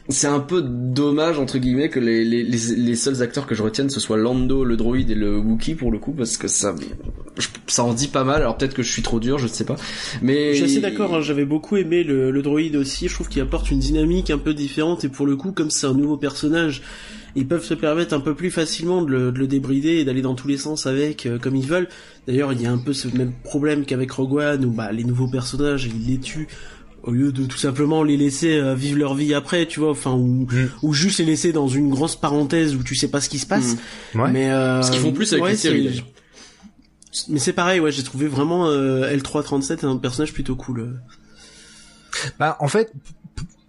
c'est 0.08 0.26
un 0.26 0.40
peu 0.40 0.62
dommage 0.62 1.38
entre 1.38 1.58
guillemets 1.58 1.90
que 1.90 2.00
les, 2.00 2.24
les, 2.24 2.42
les, 2.42 2.96
seuls 2.96 3.22
acteurs 3.22 3.46
que 3.46 3.54
je 3.54 3.62
retienne 3.62 3.90
ce 3.90 4.00
soit 4.00 4.16
Lando, 4.16 4.64
le 4.64 4.76
droïde 4.76 5.10
et 5.10 5.14
le 5.14 5.38
Wookie 5.38 5.74
pour 5.74 5.92
le 5.92 5.98
coup 5.98 6.12
parce 6.12 6.36
que 6.36 6.48
ça 6.48 6.74
ça 7.66 7.84
en 7.84 7.92
dit 7.92 8.08
pas 8.08 8.24
mal. 8.24 8.42
Alors 8.42 8.56
peut-être 8.56 8.74
que 8.74 8.82
je 8.82 8.90
suis 8.90 9.02
trop 9.02 9.20
dur, 9.20 9.38
je 9.38 9.44
ne 9.44 9.48
sais 9.48 9.64
pas. 9.64 9.76
Mais 10.22 10.54
Je 10.54 10.64
suis 10.64 10.64
assez 10.64 10.80
d'accord, 10.80 11.14
hein, 11.14 11.20
j'avais 11.20 11.44
beaucoup 11.44 11.76
aimé 11.76 12.02
le, 12.02 12.30
le 12.30 12.42
droïde 12.42 12.76
aussi, 12.76 13.08
je 13.08 13.14
trouve 13.14 13.28
qu'il 13.28 13.42
apporte 13.42 13.70
une 13.70 13.78
dynamique 13.78 14.30
un 14.30 14.38
peu 14.38 14.54
différente 14.54 15.04
et 15.04 15.08
pour 15.08 15.26
le 15.26 15.36
coup, 15.36 15.52
comme 15.52 15.70
c'est 15.70 15.86
un 15.86 15.94
nouveau 15.94 16.16
personnage, 16.16 16.82
ils 17.36 17.46
peuvent 17.46 17.64
se 17.64 17.74
permettre 17.74 18.14
un 18.14 18.20
peu 18.20 18.34
plus 18.34 18.50
facilement 18.50 19.02
de 19.02 19.10
le, 19.10 19.32
de 19.32 19.38
le 19.38 19.46
débrider 19.46 19.98
et 19.98 20.04
d'aller 20.04 20.22
dans 20.22 20.34
tous 20.34 20.48
les 20.48 20.56
sens 20.56 20.86
avec 20.86 21.26
euh, 21.26 21.38
comme 21.38 21.56
ils 21.56 21.66
veulent. 21.66 21.88
D'ailleurs, 22.26 22.52
il 22.52 22.60
y 22.60 22.66
a 22.66 22.72
un 22.72 22.78
peu 22.78 22.92
ce 22.92 23.08
même 23.08 23.32
problème 23.44 23.84
qu'avec 23.84 24.10
Rogue 24.10 24.34
One 24.34 24.64
où 24.64 24.70
bah, 24.70 24.90
les 24.92 25.04
nouveaux 25.04 25.28
personnages, 25.28 25.86
ils 25.86 26.10
les 26.10 26.18
tuent 26.18 26.48
au 27.02 27.12
lieu 27.12 27.32
de 27.32 27.44
tout 27.46 27.58
simplement 27.58 28.02
les 28.02 28.16
laisser 28.16 28.56
euh, 28.58 28.74
vivre 28.74 28.98
leur 28.98 29.14
vie 29.14 29.32
après, 29.34 29.66
tu 29.66 29.80
vois, 29.80 29.90
enfin 29.90 30.12
ou, 30.12 30.46
Mm. 30.50 30.68
ou 30.82 30.92
juste 30.92 31.18
les 31.20 31.24
laisser 31.24 31.52
dans 31.52 31.68
une 31.68 31.88
grosse 31.90 32.16
parenthèse 32.16 32.74
où 32.74 32.82
tu 32.82 32.94
sais 32.94 33.08
pas 33.08 33.20
ce 33.20 33.28
qui 33.28 33.38
se 33.38 33.46
passe. 33.46 33.76
Mm. 34.14 34.20
ouais 34.20 34.30
Mais 34.32 34.50
euh, 34.50 34.82
Ce 34.82 34.90
qu'ils 34.90 35.00
font 35.00 35.12
plus 35.12 35.32
avec 35.32 35.44
ouais, 35.44 35.50
les 35.52 35.56
séries. 35.56 36.04
Mais 37.28 37.38
c'est 37.38 37.52
pareil, 37.54 37.80
ouais, 37.80 37.90
j'ai 37.90 38.02
trouvé 38.02 38.28
vraiment 38.28 38.66
euh, 38.68 39.10
L337 39.16 39.86
un 39.86 39.96
personnage 39.96 40.32
plutôt 40.32 40.56
cool. 40.56 40.80
euh. 40.80 40.92
Bah, 42.38 42.56
en 42.60 42.68
fait, 42.68 42.92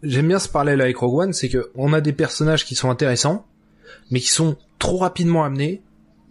j'aime 0.04 0.28
bien 0.28 0.40
ce 0.40 0.50
parallèle 0.50 0.82
avec 0.82 0.98
Rogue 0.98 1.16
One, 1.20 1.34
c'est 1.34 1.50
que 1.50 1.70
on 1.76 1.94
a 1.94 2.02
des 2.02 2.14
personnages 2.14 2.66
qui 2.66 2.76
sont 2.76 2.90
intéressants, 2.90 3.46
mais 4.12 4.20
qui 4.20 4.30
sont 4.30 4.56
trop 4.78 4.98
rapidement 4.98 5.44
amenés. 5.44 5.82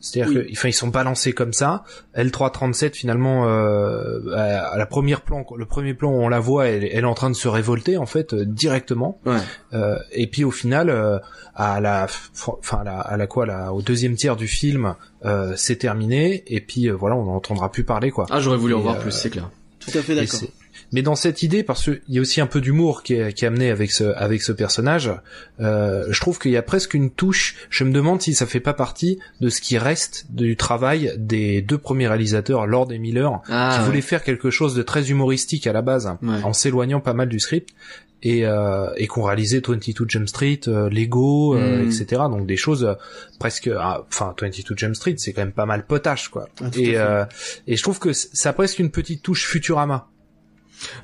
C'est-à-dire 0.01 0.33
Oui. 0.37 0.47
que, 0.47 0.53
enfin, 0.53 0.69
ils 0.69 0.73
sont 0.73 0.89
balancés 0.89 1.33
comme 1.33 1.53
ça. 1.53 1.83
L337, 2.17 2.95
finalement, 2.95 3.49
euh, 3.49 4.21
à 4.35 4.59
à 4.69 4.79
la 4.79 4.87
première 4.87 5.23
plan, 5.23 5.45
le 5.57 5.67
premier 5.67 5.95
plan 5.95 6.11
où 6.11 6.21
on 6.21 6.29
la 6.29 6.41
voit, 6.41 6.67
elle, 6.69 6.85
elle 6.85 7.01
est 7.01 7.05
en 7.05 7.15
train 7.15 7.31
de 7.31 7.35
se 7.37 7.49
révolter, 7.49 7.97
en 7.99 8.07
fait, 8.07 8.33
euh, 8.35 8.45
directement. 8.45 9.21
Ouais. 9.27 9.39
Euh, 9.73 9.97
et 10.13 10.27
puis 10.29 10.45
au 10.45 10.51
final, 10.51 10.89
euh, 10.91 11.19
à 11.55 11.81
la, 11.81 12.07
enfin, 12.59 12.79
à 12.81 12.85
la, 12.85 12.99
à 13.01 13.17
la 13.17 13.27
quoi, 13.27 13.47
là, 13.47 13.73
au 13.73 13.83
deuxième 13.83 14.15
tiers 14.15 14.37
du 14.37 14.47
film, 14.47 14.95
euh, 15.25 15.55
c'est 15.57 15.77
terminé. 15.77 16.45
Et 16.47 16.61
puis 16.61 16.89
euh, 16.89 16.95
voilà, 16.95 17.17
on 17.17 17.25
n'entendra 17.25 17.71
plus 17.73 17.85
parler, 17.85 18.11
quoi. 18.11 18.27
Ah, 18.31 18.41
j'aurais 18.41 18.57
voulu 18.59 18.75
en 18.75 18.81
voir 18.81 18.97
euh, 18.97 19.01
plus, 19.01 19.11
c'est 19.13 19.31
clair. 19.31 19.51
Tout 19.81 19.97
à 19.99 20.03
fait 20.03 20.15
d'accord. 20.15 20.41
Mais 20.93 21.03
dans 21.03 21.17
cette 21.17 21.43
idée, 21.43 21.63
parce 21.63 21.85
qu'il 21.85 22.01
y 22.09 22.19
a 22.19 22.21
aussi 22.23 22.41
un 22.41 22.47
peu 22.47 22.61
d'humour 22.61 23.03
qui 23.03 23.15
est, 23.15 23.33
qui 23.35 23.45
est 23.45 23.49
amené 23.49 23.71
avec 23.71 23.93
ce, 23.93 24.05
avec 24.05 24.41
ce 24.43 24.53
personnage, 24.53 25.13
euh, 25.61 26.07
je 26.11 26.21
trouve 26.21 26.39
qu'il 26.39 26.51
y 26.51 26.57
a 26.57 26.63
presque 26.63 26.95
une 26.95 27.11
touche. 27.11 27.57
Je 27.69 27.85
me 27.85 27.93
demande 27.93 28.23
si 28.23 28.35
ça 28.35 28.47
fait 28.47 28.61
pas 28.61 28.73
partie 28.75 29.19
de 29.41 29.51
ce 29.51 29.61
qui 29.61 29.77
reste 29.79 30.27
du 30.31 30.57
travail 30.57 31.13
des 31.19 31.61
deux 31.61 31.79
premiers 31.79 32.09
réalisateurs, 32.09 32.67
Lord 32.67 32.91
et 32.93 32.99
Miller, 32.99 33.41
Ah, 33.49 33.73
qui 33.75 33.81
ouais. 33.81 33.87
voulaient 33.87 34.01
faire 34.01 34.23
quelque 34.25 34.51
chose 34.51 34.75
de 34.75 34.83
très 34.83 35.11
humoristique 35.11 35.67
à 35.67 35.73
la 35.73 35.83
base, 35.83 36.11
Ouais. 36.23 36.43
en 36.43 36.53
s'éloignant 36.53 37.01
pas 37.01 37.13
mal 37.15 37.29
du 37.29 37.39
script. 37.41 37.71
Et, 38.25 38.45
euh, 38.47 38.89
et 38.97 39.07
qu'on 39.07 39.23
réalisait 39.23 39.61
22 39.65 40.07
Jump 40.09 40.29
Street, 40.29 40.59
euh, 40.67 40.91
Lego, 40.91 41.55
euh, 41.55 41.85
Mm. 41.85 41.87
etc. 41.87 42.23
Donc 42.29 42.47
des 42.49 42.57
choses 42.57 42.85
euh, 42.85 42.95
presque, 43.39 43.71
ah, 43.79 44.05
enfin 44.11 44.35
22 44.41 44.75
Jump 44.77 44.97
Street, 44.97 45.15
c'est 45.19 45.33
quand 45.33 45.43
même 45.43 45.53
pas 45.53 45.67
mal 45.67 45.87
potache 45.87 46.27
quoi. 46.29 46.49
Ah, 46.61 46.65
et, 46.77 46.97
euh, 46.99 47.25
et 47.69 47.77
je 47.77 47.83
trouve 47.85 48.01
que 48.01 48.13
ça 48.13 48.49
a 48.49 48.53
presque 48.55 48.81
une 48.81 48.91
petite 48.91 49.23
touche 49.23 49.47
Futurama 49.47 50.09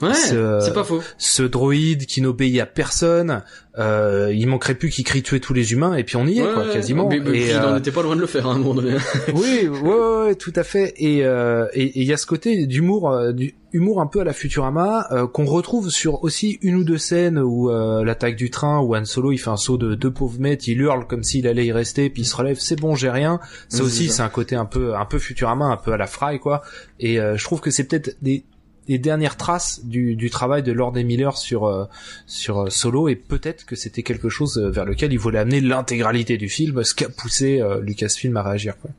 Ouais, 0.03 0.15
ce- 0.15 0.59
c'est 0.63 0.73
pas 0.73 0.85
faux. 0.85 1.01
ce 1.19 1.43
droïde 1.43 2.07
qui 2.07 2.21
n'obéit 2.23 2.61
à 2.61 2.67
personne, 2.67 3.43
euh, 3.79 4.33
il 4.35 4.47
manquerait 4.47 4.75
plus 4.77 4.91
qu'il 4.91 5.05
crie 5.05 5.23
tuer 5.23 5.41
tous 5.41 5.53
les 5.55 5.73
humains 5.73 5.95
et 5.97 6.05
puis 6.05 6.17
on 6.17 6.27
y 6.27 6.39
est 6.39 6.43
Ouais, 6.43 6.53
quoi 6.53 6.65
ouais, 6.67 6.73
quasiment. 6.73 7.09
Mais, 7.09 7.19
mais 7.21 7.39
et, 7.39 7.49
il 7.51 7.57
euh, 7.57 7.79
était 7.79 7.91
pas 7.91 8.03
loin 8.03 8.15
de 8.17 8.21
le 8.21 8.27
faire 8.27 8.47
hein, 8.47 8.53
à 8.53 8.55
un 8.55 8.59
moment 8.59 8.75
donné. 8.75 8.97
oui, 9.35 9.69
ouais, 9.69 10.27
ouais, 10.27 10.35
tout 10.37 10.53
à 10.57 10.63
fait. 10.63 10.95
Et 10.99 11.25
euh, 11.25 11.67
et 11.75 11.85
et 11.85 12.01
il 12.03 12.05
y 12.07 12.13
a 12.13 12.17
ce 12.17 12.27
côté 12.27 12.67
d'humour, 12.67 13.11
euh, 13.11 13.33
du 13.33 13.55
humour 13.73 14.01
un 14.01 14.07
peu 14.07 14.21
à 14.21 14.25
la 14.25 14.33
Futurama 14.33 15.09
euh, 15.11 15.27
qu'on 15.27 15.47
retrouve 15.47 15.91
sur 15.91 16.23
aussi 16.23 16.59
une 16.63 16.77
ou 16.77 16.85
deux 16.85 16.99
scènes 16.99 17.39
où 17.41 17.69
euh, 17.71 18.05
l'attaque 18.05 18.37
du 18.37 18.49
train 18.51 18.79
où 18.81 18.95
Han 18.95 19.05
Solo 19.05 19.33
il 19.33 19.39
fait 19.39 19.51
un 19.51 19.57
saut 19.57 19.77
de 19.77 19.97
deux 19.97 20.13
pauvres 20.13 20.39
mètres, 20.39 20.69
il 20.69 20.81
hurle 20.81 21.07
comme 21.09 21.25
s'il 21.25 21.49
allait 21.49 21.67
y 21.67 21.73
rester, 21.73 22.09
puis 22.11 22.23
il 22.23 22.27
se 22.27 22.37
relève, 22.37 22.57
c'est 22.61 22.79
bon, 22.79 22.95
j'ai 22.95 23.11
rien. 23.11 23.41
Ça 23.69 23.79
Oui, 23.81 23.87
aussi 23.87 24.09
c'est 24.09 24.23
un 24.23 24.29
côté 24.29 24.55
un 24.55 24.67
peu 24.67 24.95
un 24.95 25.05
peu 25.05 25.19
Futurama, 25.19 25.65
un 25.67 25.77
peu 25.77 25.93
à 25.93 25.97
la 25.97 26.07
Fry 26.07 26.39
quoi. 26.39 26.63
Et 27.01 27.19
euh, 27.21 27.37
je 27.37 27.43
trouve 27.45 27.61
que 27.61 27.73
c'est 27.73 27.85
peut-être 27.85 28.17
des 28.23 28.45
des 28.87 28.99
dernières 28.99 29.37
traces 29.37 29.85
du, 29.85 30.17
du 30.17 30.31
travail 30.31 30.63
de 30.63 30.73
Lord 30.73 30.97
et 30.99 31.05
Miller 31.05 31.37
sur 31.37 31.65
euh, 31.65 31.85
sur 32.27 32.65
euh, 32.65 32.71
Solo 32.71 33.09
et 33.09 33.17
peut-être 33.17 33.65
que 33.65 33.77
c'était 33.77 34.03
quelque 34.03 34.29
chose 34.29 34.59
euh, 34.59 34.71
vers 34.71 34.85
lequel 34.85 35.13
il 35.13 35.19
voulait 35.19 35.39
amener 35.39 35.61
l'intégralité 35.61 36.37
du 36.37 36.49
film, 36.49 36.85
ce 36.85 36.95
qui 36.95 37.05
a 37.05 37.09
poussé 37.09 37.61
euh, 37.61 37.81
Lucasfilm 37.81 38.37
à 38.37 38.43
réagir. 38.43 38.75
Quoi. 38.79 38.91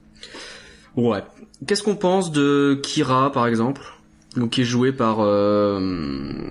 Ouais. 0.95 1.23
Qu'est-ce 1.67 1.83
qu'on 1.83 1.95
pense 1.95 2.31
de 2.31 2.79
Kira, 2.83 3.31
par 3.31 3.47
exemple? 3.47 3.81
Donc, 4.35 4.49
qui 4.49 4.61
est 4.61 4.65
joué 4.65 4.91
par 4.91 5.21
euh, 5.21 5.79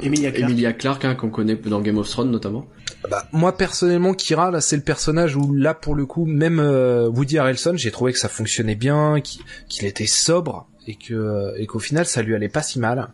Emilia 0.00 0.30
Clarke. 0.30 0.50
Emilia 0.50 0.72
Clarke, 0.72 1.04
hein, 1.04 1.14
qu'on 1.14 1.28
connaît 1.28 1.54
dans 1.54 1.80
Game 1.80 1.98
of 1.98 2.08
Thrones 2.08 2.30
notamment. 2.30 2.66
Bah, 3.10 3.28
moi 3.32 3.54
personnellement, 3.54 4.14
Kira, 4.14 4.50
là, 4.50 4.62
c'est 4.62 4.76
le 4.76 4.82
personnage 4.82 5.36
où 5.36 5.52
là, 5.52 5.74
pour 5.74 5.94
le 5.94 6.06
coup, 6.06 6.24
même 6.24 6.60
euh, 6.60 7.08
Woody 7.08 7.36
Harrelson, 7.36 7.74
j'ai 7.76 7.90
trouvé 7.90 8.12
que 8.12 8.18
ça 8.18 8.30
fonctionnait 8.30 8.74
bien, 8.74 9.20
qu'il 9.68 9.84
était 9.84 10.06
sobre 10.06 10.66
et 10.86 10.94
que 10.94 11.54
et 11.56 11.66
qu'au 11.66 11.78
final, 11.78 12.06
ça 12.06 12.22
lui 12.22 12.34
allait 12.34 12.48
pas 12.48 12.62
si 12.62 12.78
mal. 12.78 13.08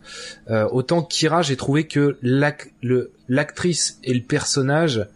Euh, 0.49 0.67
autant 0.71 1.03
Kira, 1.03 1.41
j'ai 1.41 1.57
trouvé 1.57 1.85
que 1.85 2.17
l'actrice 2.21 3.99
et 4.03 4.13
le 4.13 4.21
personnage 4.21 5.07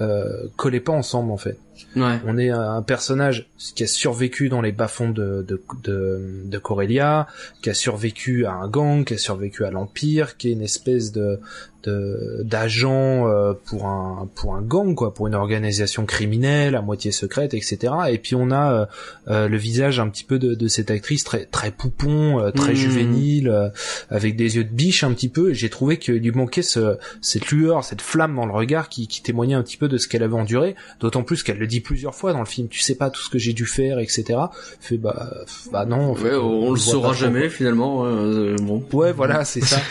euh, 0.00 0.46
collaient 0.56 0.80
pas 0.80 0.92
ensemble 0.92 1.30
en 1.30 1.36
fait. 1.36 1.58
Ouais. 1.96 2.18
On 2.26 2.38
est 2.38 2.50
un 2.50 2.82
personnage 2.82 3.48
qui 3.74 3.84
a 3.84 3.86
survécu 3.86 4.48
dans 4.48 4.60
les 4.60 4.72
bas-fonds 4.72 5.10
de, 5.10 5.42
de, 5.46 5.62
de, 5.82 6.42
de 6.44 6.58
Corellia, 6.58 7.26
qui 7.62 7.70
a 7.70 7.74
survécu 7.74 8.46
à 8.46 8.52
un 8.52 8.68
gang, 8.68 9.04
qui 9.04 9.14
a 9.14 9.18
survécu 9.18 9.64
à 9.64 9.70
l'Empire, 9.70 10.36
qui 10.36 10.48
est 10.48 10.52
une 10.52 10.62
espèce 10.62 11.12
de 11.12 11.40
de- 11.84 12.42
d'agent 12.44 13.26
euh, 13.28 13.52
pour 13.66 13.86
un 13.86 14.28
pour 14.34 14.54
un 14.54 14.62
gang 14.62 14.94
quoi 14.94 15.14
pour 15.14 15.26
une 15.26 15.34
organisation 15.34 16.04
criminelle 16.06 16.74
à 16.76 16.82
moitié 16.82 17.12
secrète 17.12 17.54
etc 17.54 17.92
et 18.10 18.18
puis 18.18 18.34
on 18.34 18.50
a 18.50 18.72
euh, 18.72 18.86
euh, 19.28 19.48
le 19.48 19.56
visage 19.56 19.98
un 20.00 20.08
petit 20.08 20.24
peu 20.24 20.38
de, 20.38 20.54
de 20.54 20.68
cette 20.68 20.90
actrice 20.90 21.24
très 21.24 21.44
très 21.46 21.70
poupon 21.70 22.40
euh, 22.40 22.50
très 22.50 22.72
Mhm. 22.72 22.76
juvénile 22.76 23.72
avec 24.10 24.36
des 24.36 24.56
yeux 24.56 24.64
de 24.64 24.70
biche 24.72 25.04
un 25.04 25.12
petit 25.12 25.28
peu 25.28 25.50
et 25.50 25.54
j'ai 25.54 25.70
trouvé 25.70 25.98
qu'il 25.98 26.14
lui 26.14 26.30
manquait 26.32 26.62
ce, 26.62 26.96
cette 27.20 27.48
lueur 27.50 27.84
cette 27.84 28.02
flamme 28.02 28.36
dans 28.36 28.46
le 28.46 28.52
regard 28.52 28.88
qui, 28.88 29.08
qui 29.08 29.22
témoignait 29.22 29.54
un 29.54 29.62
petit 29.62 29.76
peu 29.76 29.88
de 29.88 29.98
ce 29.98 30.06
qu'elle 30.08 30.22
avait 30.22 30.34
enduré 30.34 30.74
d'autant 31.00 31.22
plus 31.22 31.42
qu'elle 31.42 31.58
le 31.58 31.66
dit 31.66 31.80
plusieurs 31.80 32.14
fois 32.14 32.32
dans 32.32 32.40
le 32.40 32.44
film 32.46 32.68
tu 32.68 32.80
sais 32.80 32.94
pas 32.94 33.10
tout 33.10 33.22
ce 33.22 33.30
que 33.30 33.38
j'ai 33.38 33.52
dû 33.52 33.66
faire 33.66 33.98
etc 33.98 34.38
fait 34.80 34.96
bah 34.98 35.30
bah 35.72 35.84
non 35.86 36.10
en 36.10 36.14
fait, 36.14 36.30
Ouais, 36.30 36.36
on, 36.36 36.60
le 36.60 36.66
voit 36.68 36.78
saura 36.78 37.08
trop, 37.08 37.16
jamais 37.16 37.48
finalement. 37.48 38.04
euh, 38.06 38.56
bon. 38.60 38.82
ouais 38.92 39.12
voilà 39.12 39.44
c'est 39.44 39.60
ça 39.62 39.80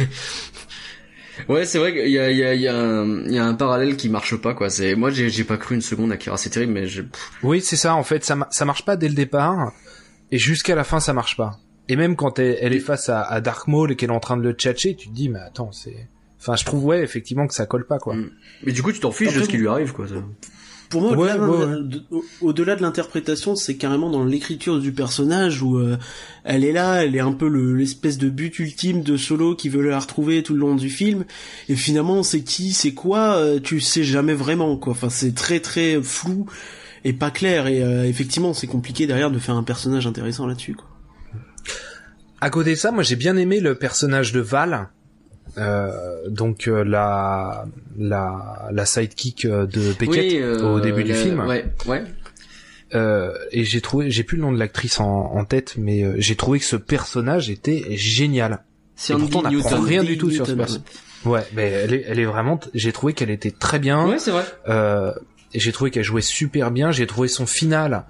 Ouais, 1.47 1.65
c'est 1.65 1.78
vrai 1.80 1.93
qu'il 1.93 2.10
y 2.10 2.19
a, 2.19 2.30
il 2.32 2.38
y, 2.38 2.43
a, 2.43 2.54
il 2.54 2.62
y, 2.62 2.67
a 2.67 2.75
un- 2.78 3.23
il 3.25 3.32
y 3.34 3.38
a 3.38 3.45
un 3.45 3.54
parallèle 3.54 3.95
qui 3.97 4.10
marche 4.10 4.36
pas 4.36 4.54
quoi. 4.54 4.69
C'est 4.69 4.95
moi 4.95 5.10
j'ai 5.10 5.30
j'ai 5.30 5.43
pas 5.43 5.58
cru 5.58 5.75
une 5.75 5.82
seconde 5.82 6.12
à 6.12 6.17
Kira, 6.17 6.38
c'est 6.38 6.49
terrible, 6.49 6.73
mais 6.73 6.86
je... 6.88 7.02
Oui, 7.43 7.62
c'est 7.62 7.75
ça. 7.75 7.95
En 7.95 8.04
fait, 8.04 8.23
ça, 8.25 8.36
ma- 8.36 8.47
ça 8.52 8.65
marche 8.65 8.84
pas 8.86 8.95
dès 8.97 9.08
le 9.08 9.15
départ, 9.15 9.71
et 10.32 10.38
jusqu'à 10.38 10.75
la 10.75 10.84
fin, 10.84 10.99
ça 10.99 11.13
marche 11.13 11.38
pas. 11.38 11.60
Et 11.88 11.95
même 11.95 12.15
quand 12.15 12.38
elle, 12.39 12.58
elle 12.62 12.73
est 12.73 12.80
face 12.80 13.10
à, 13.10 13.21
à 13.23 13.42
Dark 13.42 13.67
Maul 13.67 13.92
et 13.92 13.96
qu'elle 13.96 14.10
est 14.10 14.13
en 14.13 14.19
train 14.19 14.37
de 14.37 14.44
le 14.44 14.52
tchatcher, 14.54 14.96
tu 14.96 15.08
te 15.10 15.13
dis, 15.13 15.29
mais 15.29 15.40
attends, 15.40 15.71
c'est. 15.71 16.08
Enfin, 16.40 16.56
je 16.56 16.63
trouve 16.63 16.85
ouais, 16.85 17.02
effectivement, 17.02 17.48
que 17.48 17.54
ça 17.54 17.65
colle 17.65 17.85
pas, 17.87 18.00
quoi. 18.00 18.15
Mm. 18.15 18.29
mais 18.63 18.71
du 18.71 18.81
coup 18.83 18.92
tu 18.92 19.00
t'en 19.00 19.12
fiches 19.12 19.33
de 19.33 19.42
ce 19.44 19.48
qui 19.50 19.58
lui 19.58 19.67
arrive 19.67 19.92
quoi. 19.94 20.08
ça. 20.08 20.15
Pour 20.90 21.02
moi, 21.02 21.12
Ouais, 21.12 21.31
au-delà 22.42 22.73
ouais, 22.73 22.77
de- 22.77 22.81
l'interprétation, 22.81 23.56
c'est 23.56 23.75
carrément 23.77 24.10
dans 24.10 24.23
l'écriture 24.25 24.79
du 24.79 24.92
personnage 24.92 25.62
où 25.62 25.77
euh, 25.77 25.98
elle 26.44 26.63
est 26.63 26.71
là, 26.71 27.06
elle 27.06 27.15
est 27.15 27.19
un 27.19 27.31
peu 27.31 27.48
le- 27.48 27.75
l'espèce 27.75 28.17
de 28.17 28.27
but 28.29 28.58
ultime 28.58 29.04
de 29.04 29.15
Solo 29.15 29.56
qui 29.56 29.69
veut 29.69 29.87
la 29.87 30.00
retrouver 30.00 30.42
tout 30.42 30.54
le 30.54 30.60
long 30.62 30.75
du 30.75 30.90
film. 30.90 31.25
Et 31.67 31.75
finalement, 31.75 32.23
c'est 32.23 32.42
qui, 32.42 32.71
c'est 32.73 32.94
quoi, 32.94 33.35
euh, 33.37 33.60
tu 33.60 33.79
sais 33.81 34.04
jamais 34.04 34.33
vraiment 34.33 34.77
quoi. 34.77 34.94
Enfin, 34.94 35.10
c'est 35.10 35.35
très 35.35 35.60
très 35.60 36.02
flou 36.02 36.48
et 37.06 37.13
pas 37.13 37.29
clair. 37.29 37.67
Et 37.67 37.83
euh, 37.83 38.06
effectivement, 38.06 38.54
c'est 38.56 38.65
compliqué 38.67 39.06
derrière 39.06 39.29
de 39.29 39.37
faire 39.37 39.56
un 39.56 39.63
personnage 39.63 40.08
intéressant 40.08 40.48
là-dessus. 40.48 40.73
Quoi. 40.73 40.87
À 42.42 42.50
côté 42.50 42.71
de 42.71 42.75
ça, 42.75 42.92
moi 42.92 43.04
j'ai 43.04 43.15
bien 43.15 43.35
aimé 43.37 43.60
le 43.60 43.75
personnage 43.75 44.31
de 44.31 44.40
Val. 44.40 44.90
Euh, 45.58 46.27
donc 46.29 46.67
euh, 46.67 46.83
la 46.83 47.65
la 47.97 48.69
la 48.71 48.85
sidekick 48.85 49.45
euh, 49.45 49.65
de 49.65 49.93
Beckett 49.93 50.10
Oui, 50.10 50.37
euh, 50.37 50.62
au 50.73 50.79
début 50.79 51.04
du 51.04 51.13
film. 51.13 51.39
Ouais, 51.47 51.65
ouais. 51.87 52.04
Euh, 52.95 53.33
et 53.52 53.63
j'ai 53.65 53.81
trouvé, 53.81 54.10
j'ai 54.10 54.23
plus 54.23 54.37
le 54.37 54.43
nom 54.43 54.52
de 54.52 54.58
l'actrice 54.58 55.00
en, 55.00 55.08
en 55.08 55.45
tête, 55.45 55.75
mais 55.77 56.19
j'ai 56.21 56.35
trouvé 56.35 56.60
que 56.60 56.65
ce 56.65 56.75
personnage 56.75 57.50
était 57.50 57.85
génial. 57.97 58.63
C'est 58.95 59.13
pourtant, 59.15 59.43
on 59.45 59.52
n'apprend 59.52 59.81
rien 59.81 60.04
du 60.04 60.17
tout 60.17 60.31
sur 60.31 60.45
ce 60.45 60.54
personnage. 60.54 60.83
Ouais, 61.25 61.45
mais 61.54 61.69
elle 61.69 61.93
est, 61.93 62.06
elle 62.08 62.19
est 62.19 62.25
vraiment. 62.25 62.60
J'ai 62.73 62.91
trouvé 62.91 63.13
qu'elle 63.13 63.29
était 63.29 63.52
très 63.52 63.79
bien. 63.79 64.08
Ouais, 64.08 64.19
c'est 64.19 64.31
vrai. 64.31 64.45
Euh, 64.69 65.13
j'ai 65.54 65.71
trouvé 65.71 65.91
qu'elle 65.91 66.04
jouait 66.04 66.21
super 66.21 66.71
bien. 66.71 66.91
J'ai 66.91 67.08
trouvé 67.08 67.27
son 67.27 67.45
final 67.45 68.06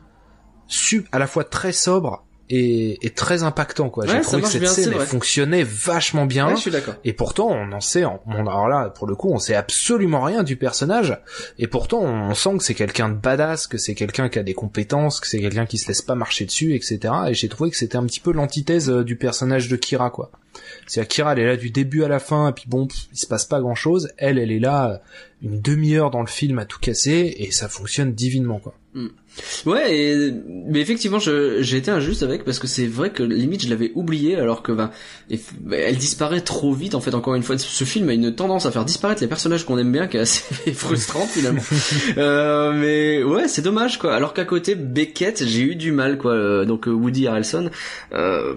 su 0.68 1.06
à 1.12 1.20
la 1.20 1.28
fois 1.28 1.44
très 1.44 1.72
sobre 1.72 2.26
et, 2.50 3.06
et 3.06 3.10
très 3.12 3.44
impactant. 3.44 3.90
Quoi. 3.90 4.06
Ouais, 4.06 4.12
j'ai 4.12 4.22
trouvé 4.22 4.42
que 4.42 4.48
cette 4.48 4.62
bien, 4.62 4.72
scène 4.72 4.94
elle 4.94 5.06
fonctionnait 5.06 5.64
vachement 5.64 6.26
bien. 6.26 6.48
Ouais, 6.48 6.56
je 6.56 6.62
suis 6.62 6.72
d'accord. 6.72 6.96
Et 7.04 7.14
pourtant, 7.14 7.50
on 7.50 7.72
en 7.72 7.80
sait, 7.80 8.06
on, 8.06 8.20
alors 8.28 8.68
là, 8.68 8.90
pour 8.90 9.08
le 9.08 9.16
coup, 9.16 9.30
on 9.32 9.40
sait 9.40 9.56
absolument 9.56 10.22
rien 10.22 10.44
du 10.44 10.56
personnage. 10.56 11.18
Et 11.58 11.68
pourtant, 11.68 12.02
on 12.02 12.34
sent 12.34 12.58
que 12.58 12.64
c'est 12.64 12.74
quelqu'un 12.74 13.10
de 13.10 13.16
badass, 13.16 13.68
que 13.68 13.78
c'est 13.78 13.96
quelqu'un 13.96 14.30
qui 14.30 14.40
a 14.40 14.44
des 14.44 14.54
compétences, 14.54 15.20
que 15.20 15.28
c'est 15.28 15.40
quelqu'un 15.40 15.66
qui 15.66 15.78
se 15.78 15.88
laisse 15.88 16.02
pas 16.02 16.16
marcher 16.16 16.46
dessus, 16.46 16.74
etc. 16.74 17.00
Et 17.30 17.34
j'ai 17.34 17.50
trouvé 17.50 17.70
que 17.70 17.78
c'était 17.78 17.98
un 17.98 18.06
petit 18.06 18.20
peu 18.20 18.32
l'antithèse 18.32 18.90
euh, 18.90 19.04
du 19.04 19.16
personnage 19.16 19.68
de 19.70 19.76
Kira, 19.76 20.10
quoi. 20.10 20.32
C'est 20.88 21.08
Kira, 21.08 21.34
elle 21.34 21.40
est 21.40 21.46
là 21.46 21.58
du 21.58 21.70
début 21.70 22.04
à 22.04 22.08
la 22.08 22.20
fin, 22.20 22.50
et 22.50 22.52
puis 22.52 22.66
bon, 22.68 22.88
pff, 22.88 23.08
il 23.14 23.20
se 23.20 23.28
passe 23.28 23.46
pas 23.46 23.60
grand 23.62 23.76
chose. 23.76 24.10
Elle, 24.18 24.40
elle 24.40 24.52
est 24.52 24.60
là 24.60 24.92
euh, 24.92 24.98
une 25.44 25.62
demi-heure 25.62 26.10
dans 26.10 26.22
le 26.22 26.28
film 26.28 26.58
à 26.60 26.66
tout 26.66 26.80
casser, 26.80 27.36
et 27.38 27.52
ça 27.52 27.70
fonctionne 27.70 28.14
divinement, 28.14 28.60
quoi. 28.60 28.74
Ouais, 29.66 29.96
et, 29.96 30.34
mais 30.46 30.80
effectivement, 30.80 31.20
j'ai 31.20 31.78
été 31.78 31.92
injuste 31.92 32.24
avec 32.24 32.44
parce 32.44 32.60
que 32.60 32.68
c'est 32.68 32.88
vrai 32.88 33.12
que 33.12 33.24
limite 33.24 33.64
je 33.64 33.70
l'avais 33.70 33.92
oublié 33.96 34.36
alors 34.36 34.62
que 34.64 34.72
ben, 34.72 34.92
ben, 35.30 35.80
elle 35.80 35.98
disparaît 35.98 36.42
trop 36.42 36.74
vite 36.74 36.96
en 36.96 37.02
fait. 37.02 37.14
Encore 37.14 37.36
une 37.36 37.44
fois, 37.44 37.58
ce 37.58 37.84
film 37.84 38.10
a 38.10 38.14
une 38.14 38.34
tendance 38.34 38.66
à 38.66 38.72
faire 38.72 38.86
disparaître 38.86 39.22
les 39.22 39.28
personnages 39.28 39.66
qu'on 39.66 39.78
aime 39.78 39.92
bien, 39.92 40.08
qui 40.08 40.18
est 40.18 40.22
assez 40.22 40.72
frustrante 40.74 41.30
finalement. 41.30 41.62
euh, 42.18 42.74
mais 42.74 43.24
ouais, 43.24 43.48
c'est 43.48 43.62
dommage 43.62 44.00
quoi. 44.00 44.16
Alors 44.16 44.34
qu'à 44.34 44.46
côté 44.46 44.76
Beckett, 44.76 45.46
j'ai 45.46 45.62
eu 45.62 45.76
du 45.76 45.92
mal 45.92 46.18
quoi. 46.18 46.34
Euh, 46.34 46.66
donc 46.66 46.88
euh, 46.88 46.92
Woody 46.92 47.28
Harrelson, 47.28 47.70
euh, 48.14 48.56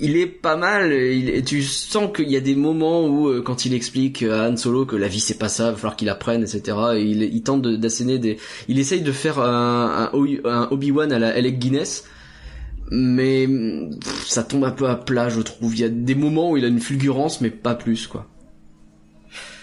il 0.00 0.16
est 0.16 0.26
pas 0.26 0.56
mal. 0.56 0.92
Il, 0.92 1.44
tu 1.44 1.62
sens 1.62 2.10
qu'il 2.14 2.30
y 2.30 2.36
a 2.36 2.40
des 2.40 2.54
moments 2.54 3.06
où 3.06 3.28
euh, 3.28 3.42
quand 3.42 3.64
il 3.64 3.74
explique 3.74 4.22
à 4.22 4.48
Han 4.48 4.56
Solo 4.56 4.86
que 4.86 4.96
la 4.96 5.08
vie 5.08 5.20
c'est 5.20 5.38
pas 5.38 5.48
ça, 5.48 5.70
va 5.70 5.76
falloir 5.76 5.96
qu'il 5.96 6.08
apprenne, 6.08 6.42
etc. 6.42 6.76
et 6.96 7.02
il, 7.02 7.22
il 7.22 7.42
tente 7.42 7.62
d'asséner 7.62 8.18
des, 8.18 8.38
il 8.68 8.78
essaye 8.78 9.02
de 9.02 9.12
faire 9.12 9.38
un, 9.40 10.10
un, 10.12 10.16
Obi- 10.18 10.40
un 10.44 10.68
Obi-Wan 10.70 11.12
à 11.12 11.18
la 11.18 11.28
Alec 11.28 11.58
Guinness. 11.58 12.04
Mais 12.90 13.48
ça 14.26 14.42
tombe 14.44 14.64
un 14.64 14.70
peu 14.70 14.88
à 14.88 14.94
plat, 14.96 15.30
je 15.30 15.40
trouve. 15.40 15.74
Il 15.74 15.80
y 15.80 15.84
a 15.84 15.88
des 15.88 16.14
moments 16.14 16.50
où 16.50 16.58
il 16.58 16.64
a 16.66 16.68
une 16.68 16.80
fulgurance, 16.80 17.40
mais 17.40 17.48
pas 17.48 17.74
plus, 17.74 18.06
quoi. 18.06 18.26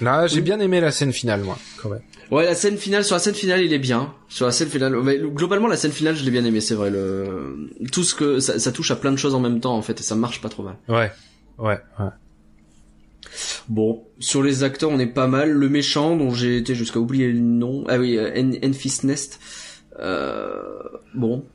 Là, 0.02 0.28
j'ai 0.28 0.42
bien 0.42 0.60
aimé 0.60 0.82
la 0.82 0.92
scène 0.92 1.14
finale, 1.14 1.42
moi, 1.42 1.58
quand 1.82 1.90
même. 1.90 2.02
Ouais, 2.32 2.46
la 2.46 2.56
scène 2.56 2.78
finale, 2.78 3.04
sur 3.04 3.16
la 3.16 3.20
scène 3.20 3.36
finale, 3.36 3.62
il 3.62 3.72
est 3.74 3.80
bien. 3.80 4.14
Sur 4.30 4.46
la 4.46 4.52
scène 4.52 4.70
finale, 4.70 4.96
mais 5.04 5.18
globalement, 5.20 5.68
la 5.68 5.76
scène 5.78 5.92
finale, 5.92 6.16
je 6.16 6.24
l'ai 6.24 6.32
bien 6.32 6.46
aimé, 6.46 6.62
c'est 6.62 6.76
vrai. 6.76 6.90
Le, 6.90 7.70
tout 7.92 8.04
ce 8.04 8.16
que, 8.16 8.40
ça, 8.40 8.58
ça 8.58 8.72
touche 8.72 8.90
à 8.92 8.96
plein 8.96 9.12
de 9.12 9.18
choses 9.18 9.36
en 9.36 9.40
même 9.40 9.60
temps, 9.60 9.76
en 9.76 9.82
fait, 9.82 10.00
et 10.00 10.04
ça 10.04 10.16
marche 10.16 10.42
pas 10.42 10.50
trop 10.50 10.64
mal. 10.64 10.76
Ouais. 10.88 11.12
Ouais, 11.58 11.78
ouais. 12.00 12.06
Bon, 13.70 14.04
sur 14.20 14.42
les 14.44 14.64
acteurs, 14.64 14.90
on 14.90 15.00
est 15.00 15.06
pas 15.08 15.28
mal. 15.28 15.52
Le 15.52 15.70
méchant, 15.70 16.16
dont 16.16 16.32
j'ai 16.32 16.58
été 16.58 16.74
jusqu'à 16.76 17.00
oublier 17.00 17.28
le 17.32 17.40
nom. 17.40 17.84
Ah 17.88 17.98
oui, 17.98 18.18
euh, 18.18 18.32
En- 18.36 18.70
Enfys 18.70 19.00
Nest. 19.04 19.40
Euh, 20.00 20.62
bon. 21.14 21.46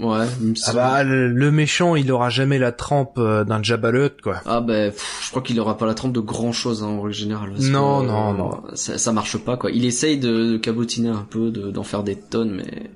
Ouais. 0.00 0.26
Ah 0.66 0.72
bah, 0.72 1.02
le, 1.04 1.50
méchant, 1.50 1.96
il 1.96 2.10
aura 2.12 2.28
jamais 2.28 2.58
la 2.58 2.72
trempe 2.72 3.18
euh, 3.18 3.44
d'un 3.44 3.62
Jabba 3.62 3.90
quoi. 4.22 4.42
Ah 4.44 4.60
ben, 4.60 4.90
pff, 4.90 5.20
je 5.24 5.30
crois 5.30 5.42
qu'il 5.42 5.58
aura 5.60 5.78
pas 5.78 5.86
la 5.86 5.94
trempe 5.94 6.12
de 6.12 6.20
grand 6.20 6.52
chose 6.52 6.82
hein, 6.82 6.86
en 6.88 7.00
règle 7.02 7.14
générale. 7.14 7.50
Non, 7.58 8.02
que, 8.02 8.06
non, 8.06 8.34
euh, 8.34 8.36
non. 8.36 8.62
Ça, 8.74 8.98
ça 8.98 9.12
marche 9.12 9.38
pas 9.38 9.56
quoi. 9.56 9.70
Il 9.70 9.84
essaye 9.84 10.18
de, 10.18 10.52
de 10.52 10.56
cabotiner 10.56 11.08
un 11.08 11.26
peu, 11.28 11.50
de- 11.50 11.70
d'en 11.70 11.82
faire 11.84 12.02
des 12.02 12.16
tonnes, 12.16 12.52
mais 12.56 12.90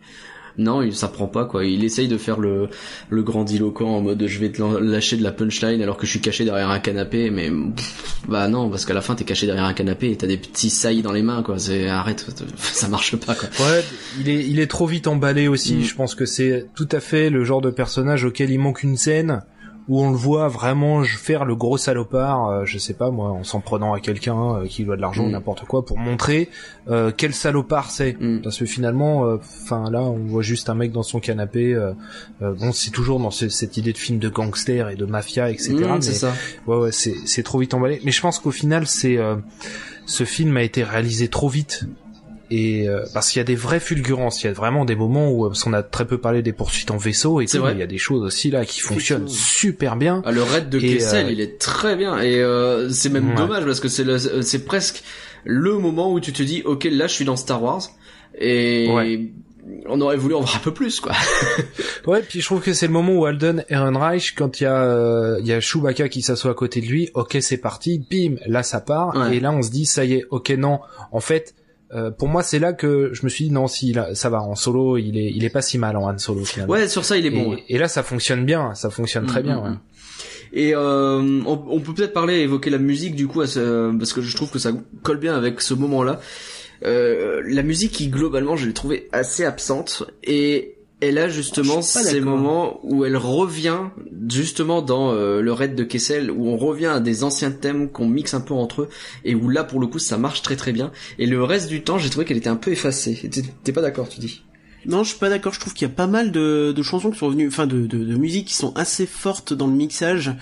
non, 0.59 0.83
il, 0.83 0.95
ça 0.95 1.09
prend 1.09 1.27
pas 1.27 1.45
quoi. 1.45 1.65
Il 1.65 1.85
essaye 1.85 2.09
de 2.09 2.19
faire 2.19 2.39
le, 2.39 2.69
le 3.09 3.23
grandiloquent 3.23 3.89
en 3.89 4.01
mode 4.01 4.27
je 4.27 4.39
vais 4.39 4.51
te 4.51 4.63
lâcher 4.63 5.17
de 5.17 5.23
la 5.23 5.33
punchline 5.33 5.83
alors 5.83 5.97
que 5.97 6.07
je 6.07 6.11
suis 6.11 6.21
caché 6.21 6.45
derrière 6.45 6.71
un 6.71 6.81
canapé, 6.81 7.31
mais 7.31 7.51
pff, 7.51 8.25
bah 8.29 8.49
non, 8.49 8.71
parce 8.71 8.85
qu'à 8.85 8.95
la 8.95 9.01
fin 9.01 9.15
t'es 9.15 9.25
caché 9.25 9.47
derrière 9.47 9.65
un 9.65 9.75
canapé 9.75 10.11
et 10.11 10.17
t'as 10.17 10.27
des 10.27 10.37
petits 10.37 10.71
sailles 10.71 11.03
dans 11.03 11.13
les 11.13 11.23
mains 11.23 11.43
quoi. 11.43 11.59
C'est 11.59 11.89
arrête, 11.89 12.27
ça 12.57 12.89
marche 12.89 13.17
pas 13.17 13.35
quoi. 13.35 13.49
Ouais, 13.67 13.85
il 14.21 14.29
est, 14.29 14.47
il 14.47 14.61
est 14.61 14.71
trop 14.71 14.87
vite 14.87 15.07
emballé 15.07 15.49
aussi. 15.49 15.77
Mm. 15.77 15.83
Je 15.83 15.95
pense 15.95 16.15
que 16.15 16.27
c'est 16.27 16.67
tout 16.75 16.89
à 16.93 17.01
fait 17.01 17.31
le 17.31 17.45
genre 17.45 17.61
de 17.61 17.71
personnage 17.71 18.25
auquel 18.25 18.51
il 18.51 18.59
manque 18.59 18.83
une 18.83 18.97
scène 18.97 19.43
où 19.89 20.03
on 20.03 20.11
le 20.11 20.17
voit 20.17 20.47
vraiment 20.49 21.03
faire 21.03 21.45
le 21.45 21.57
gros 21.57 21.77
salopard, 21.77 22.49
euh, 22.49 22.65
je 22.65 22.79
sais 22.79 22.95
pas 22.95 23.11
moi, 23.11 23.31
en 23.31 23.43
s'en 23.45 23.61
prenant 23.61 23.93
à 23.93 24.01
quelqu'un 24.01 24.57
euh, 24.57 24.67
qui 24.67 24.85
doit 24.85 24.97
de 24.97 25.01
l'argent 25.01 25.25
ou 25.25 25.29
Mm. 25.29 25.33
n'importe 25.33 25.65
quoi, 25.65 25.85
pour 25.85 25.99
montrer 25.99 26.49
euh, 26.89 27.11
quel 27.17 27.35
salopard 27.35 27.91
c'est. 27.91 28.17
Mm. 28.21 28.43
Parce 28.43 28.59
que 28.59 28.67
finalement, 28.67 29.23
enfin 29.35 29.91
là, 29.91 30.03
on 30.03 30.19
voit 30.27 30.43
juste 30.43 30.69
un 30.71 30.75
mec 30.75 30.93
dans 30.93 31.03
son 31.03 31.19
canapé. 31.21 31.75
bon, 32.41 32.73
c'est 32.73 32.91
toujours 32.91 33.19
dans 33.21 33.31
ce- 33.31 33.49
cette 33.49 33.77
idée 33.77 33.93
de 33.93 33.99
film 33.99 34.19
de 34.19 34.29
gangster 34.29 34.89
et 34.91 34.97
de 34.97 35.05
mafia, 35.07 35.51
etc. 35.51 35.75
Mm, 35.75 35.95
mais 35.95 36.01
c'est 36.03 36.13
ça. 36.15 36.33
Ouais, 36.67 36.77
ouais, 36.77 36.93
c'est 36.93 37.15
c'est 37.25 37.43
trop 37.43 37.59
vite 37.59 37.75
emballé. 37.75 38.01
Mais 38.05 38.13
je 38.13 38.21
pense 38.21 38.39
qu'au 38.39 38.51
final, 38.53 38.87
c'est 38.87 39.17
euh, 39.17 39.37
ce 40.07 40.25
film 40.25 40.57
a 40.57 40.63
été 40.63 40.83
réalisé 40.85 41.29
trop 41.29 41.49
vite. 41.49 41.85
Et 42.53 42.89
euh, 42.89 43.05
parce 43.15 43.31
qu'il 43.31 43.39
y 43.39 43.41
a 43.41 43.45
des 43.45 43.55
vraies 43.55 43.79
fulgurances, 43.81 44.43
il 44.43 44.47
y 44.47 44.51
a 44.51 44.53
vraiment 44.53 44.85
des 44.85 44.97
moments 44.97 45.31
où 45.31 45.45
euh, 45.45 45.49
parce 45.51 45.63
qu'on 45.63 45.73
a 45.73 45.83
très 45.85 46.05
peu 46.05 46.19
parlé 46.19 46.43
des 46.43 46.53
poursuites 46.53 46.91
en 46.91 46.97
vaisseau 46.97 47.41
et 47.41 47.47
tout, 47.47 47.63
mais 47.63 47.73
il 47.73 47.79
y 47.79 47.83
a 47.83 47.87
des 47.87 47.99
choses 47.99 48.23
aussi 48.25 48.51
là 48.51 48.65
qui 48.65 48.81
fonctionnent 48.81 49.29
super 49.29 49.95
bien. 49.97 50.21
Ah, 50.25 50.33
le 50.33 50.43
raid 50.43 50.69
de 50.69 50.79
Kessel, 50.81 51.27
euh, 51.27 51.31
il 51.31 51.41
est 51.41 51.59
très 51.61 51.95
bien 51.95 52.19
et 52.21 52.41
euh, 52.41 52.89
c'est 52.91 53.09
même 53.09 53.29
Ouais. 53.31 53.35
dommage 53.37 53.65
parce 53.65 53.79
que 53.79 53.87
c'est 53.89 54.03
le- 54.05 54.43
c'est 54.43 54.65
presque 54.65 55.03
le 55.45 55.79
moment 55.79 56.13
où 56.13 56.19
tu 56.19 56.33
te 56.33 56.43
dis 56.43 56.63
ok 56.65 56.89
là 56.91 57.07
je 57.07 57.13
suis 57.15 57.25
dans 57.25 57.37
Star 57.37 57.63
Wars 57.63 57.83
et 58.39 58.89
Ouais. 58.91 59.31
on 59.87 60.01
aurait 60.01 60.17
voulu 60.17 60.35
en 60.35 60.41
voir 60.41 60.57
un 60.57 60.59
peu 60.59 60.75
plus 60.75 60.99
quoi. 61.01 61.13
Ouais, 62.07 62.23
puis 62.27 62.41
je 62.41 62.47
trouve 62.47 62.63
que 62.63 62.73
c'est 62.73 62.87
le 62.87 62.93
moment 62.93 63.13
où 63.13 63.27
Alden 63.27 63.65
Ehrenreich, 63.69 64.35
quand 64.35 64.61
il 64.61 64.65
y 64.65 64.67
a 64.67 64.83
euh, 64.83 65.37
il 65.41 65.47
y 65.47 65.53
a 65.53 65.61
Chewbacca 65.61 66.09
qui 66.09 66.23
s'assoit 66.23 66.51
à 66.51 66.55
côté 66.55 66.81
de 66.81 66.87
lui, 66.87 67.11
ok 67.15 67.37
c'est 67.41 67.59
parti, 67.59 68.03
bim, 68.11 68.37
là 68.47 68.63
ça 68.63 68.81
part, 68.81 69.15
Ouais. 69.17 69.37
et 69.37 69.41
là 69.41 69.53
on 69.53 69.63
se 69.63 69.71
dit 69.71 69.87
ça 69.87 70.05
y 70.05 70.15
est, 70.15 70.25
ok 70.31 70.51
non, 70.51 70.81
en 71.13 71.21
fait. 71.21 71.55
Euh, 71.95 72.11
pour 72.11 72.29
moi, 72.29 72.43
c'est 72.43 72.59
là 72.59 72.73
que 72.73 73.11
je 73.13 73.25
me 73.25 73.29
suis 73.29 73.45
dit 73.47 73.51
non, 73.51 73.67
si 73.67 73.93
là, 73.93 74.15
ça 74.15 74.31
va 74.31 74.41
en 74.43 74.55
solo, 74.55 74.97
il 74.97 75.19
est, 75.19 75.31
il 75.35 75.45
est 75.45 75.51
pas 75.51 75.63
si 75.63 75.77
mal 75.79 75.97
en 75.97 76.09
Han 76.09 76.19
Solo 76.19 76.45
finalement. 76.45 76.73
Ouais 76.75 76.89
sur 76.89 77.05
ça 77.05 77.17
il 77.17 77.27
est 77.27 77.31
bon. 77.31 77.45
et, 77.45 77.49
ouais. 77.57 77.65
et 77.69 77.79
là, 77.79 77.89
ça 77.89 78.03
fonctionne 78.03 78.45
bien, 78.45 78.75
ça 78.75 78.91
fonctionne 78.91 79.27
très 79.27 79.41
Mm, 79.41 79.45
bien. 79.45 79.57
mm, 79.61 79.65
ouais. 79.65 79.71
mm. 79.71 79.79
Et 80.53 80.75
euh, 80.75 81.41
on, 81.47 81.63
on 81.69 81.81
peut 81.81 81.95
peut-être 81.95 82.13
parler, 82.13 82.41
évoquer 82.41 82.71
la 82.71 82.79
musique 82.79 83.15
du 83.15 83.27
coup, 83.29 83.41
à 83.41 83.47
ce- 83.47 83.97
parce 83.97 84.13
que 84.13 84.21
je 84.21 84.35
trouve 84.37 84.51
que 84.51 84.59
ça 84.59 84.73
colle 85.03 85.19
bien 85.19 85.37
avec 85.37 85.61
ce 85.61 85.75
moment-là. 85.75 86.21
Euh, 86.85 87.43
la 87.47 87.63
musique 87.63 87.93
qui 87.93 88.09
globalement 88.09 88.57
je 88.57 88.67
l'ai 88.67 88.73
trouvée 88.73 89.09
assez 89.13 89.45
absente 89.45 90.03
et 90.25 90.77
elle 91.01 91.19
a 91.19 91.29
justement 91.29 91.83
ces 91.83 92.21
moments 92.21 92.81
où 92.83 93.05
elle 93.05 93.17
revient 93.17 93.79
justement 94.29 94.83
dans 94.83 95.13
euh, 95.13 95.41
le 95.41 95.53
raid 95.53 95.75
de 95.75 95.85
Kessel 95.85 96.31
où 96.31 96.49
on 96.49 96.57
revient 96.57 96.87
à 96.87 97.01
des 97.01 97.25
anciens 97.25 97.51
thèmes 97.51 97.89
qu'on 97.91 98.07
mixe 98.07 98.35
un 98.35 98.41
peu 98.41 98.55
entre 98.55 98.83
eux 98.83 98.89
et 99.25 99.35
où 99.35 99.49
là 99.49 99.65
pour 99.65 99.81
le 99.81 99.87
coup 99.87 99.99
ça 99.99 100.19
marche 100.19 100.43
très 100.43 100.57
très 100.57 100.73
bien 100.73 100.93
et 101.19 101.27
le 101.27 101.43
reste 101.43 101.69
du 101.69 101.83
temps 101.83 101.99
j'ai 101.99 102.11
trouvé 102.11 102.25
qu'elle 102.27 102.37
était 102.37 102.49
un 102.49 102.57
peu 102.57 102.71
effacée. 102.71 103.31
T'es 103.65 103.73
pas 103.73 103.83
d'accord 103.83 104.09
tu 104.09 104.21
dis? 104.21 104.43
Non, 104.87 105.05
je 105.05 105.11
suis 105.11 105.19
pas 105.19 105.29
d'accord. 105.29 105.53
Je 105.53 105.61
trouve 105.61 105.75
qu'il 105.75 105.87
y 105.87 105.91
a 105.91 105.95
pas 105.95 106.07
mal 106.07 106.33
de, 106.33 106.73
de 106.73 106.83
chansons 106.83 107.11
qui 107.11 107.19
sont 107.19 107.27
revenues, 107.27 107.49
enfin 107.49 107.67
de, 107.67 107.87
de, 107.87 108.03
de 108.03 108.15
musiques 108.17 108.47
qui 108.47 108.55
sont 108.55 108.75
assez 108.77 109.05
fortes 109.05 109.53
dans 109.53 109.67
le 109.67 109.75
mixage 109.75 110.35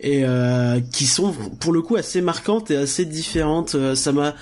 et 0.00 0.24
euh, 0.24 0.80
qui 0.92 1.06
sont 1.06 1.32
pour 1.60 1.72
le 1.72 1.82
coup 1.82 1.94
assez 1.94 2.20
marquantes 2.20 2.72
et 2.72 2.76
assez 2.76 3.04
différentes. 3.04 3.76
Euh, 3.76 3.94
Ça 3.94 4.10
m'a, 4.10 4.34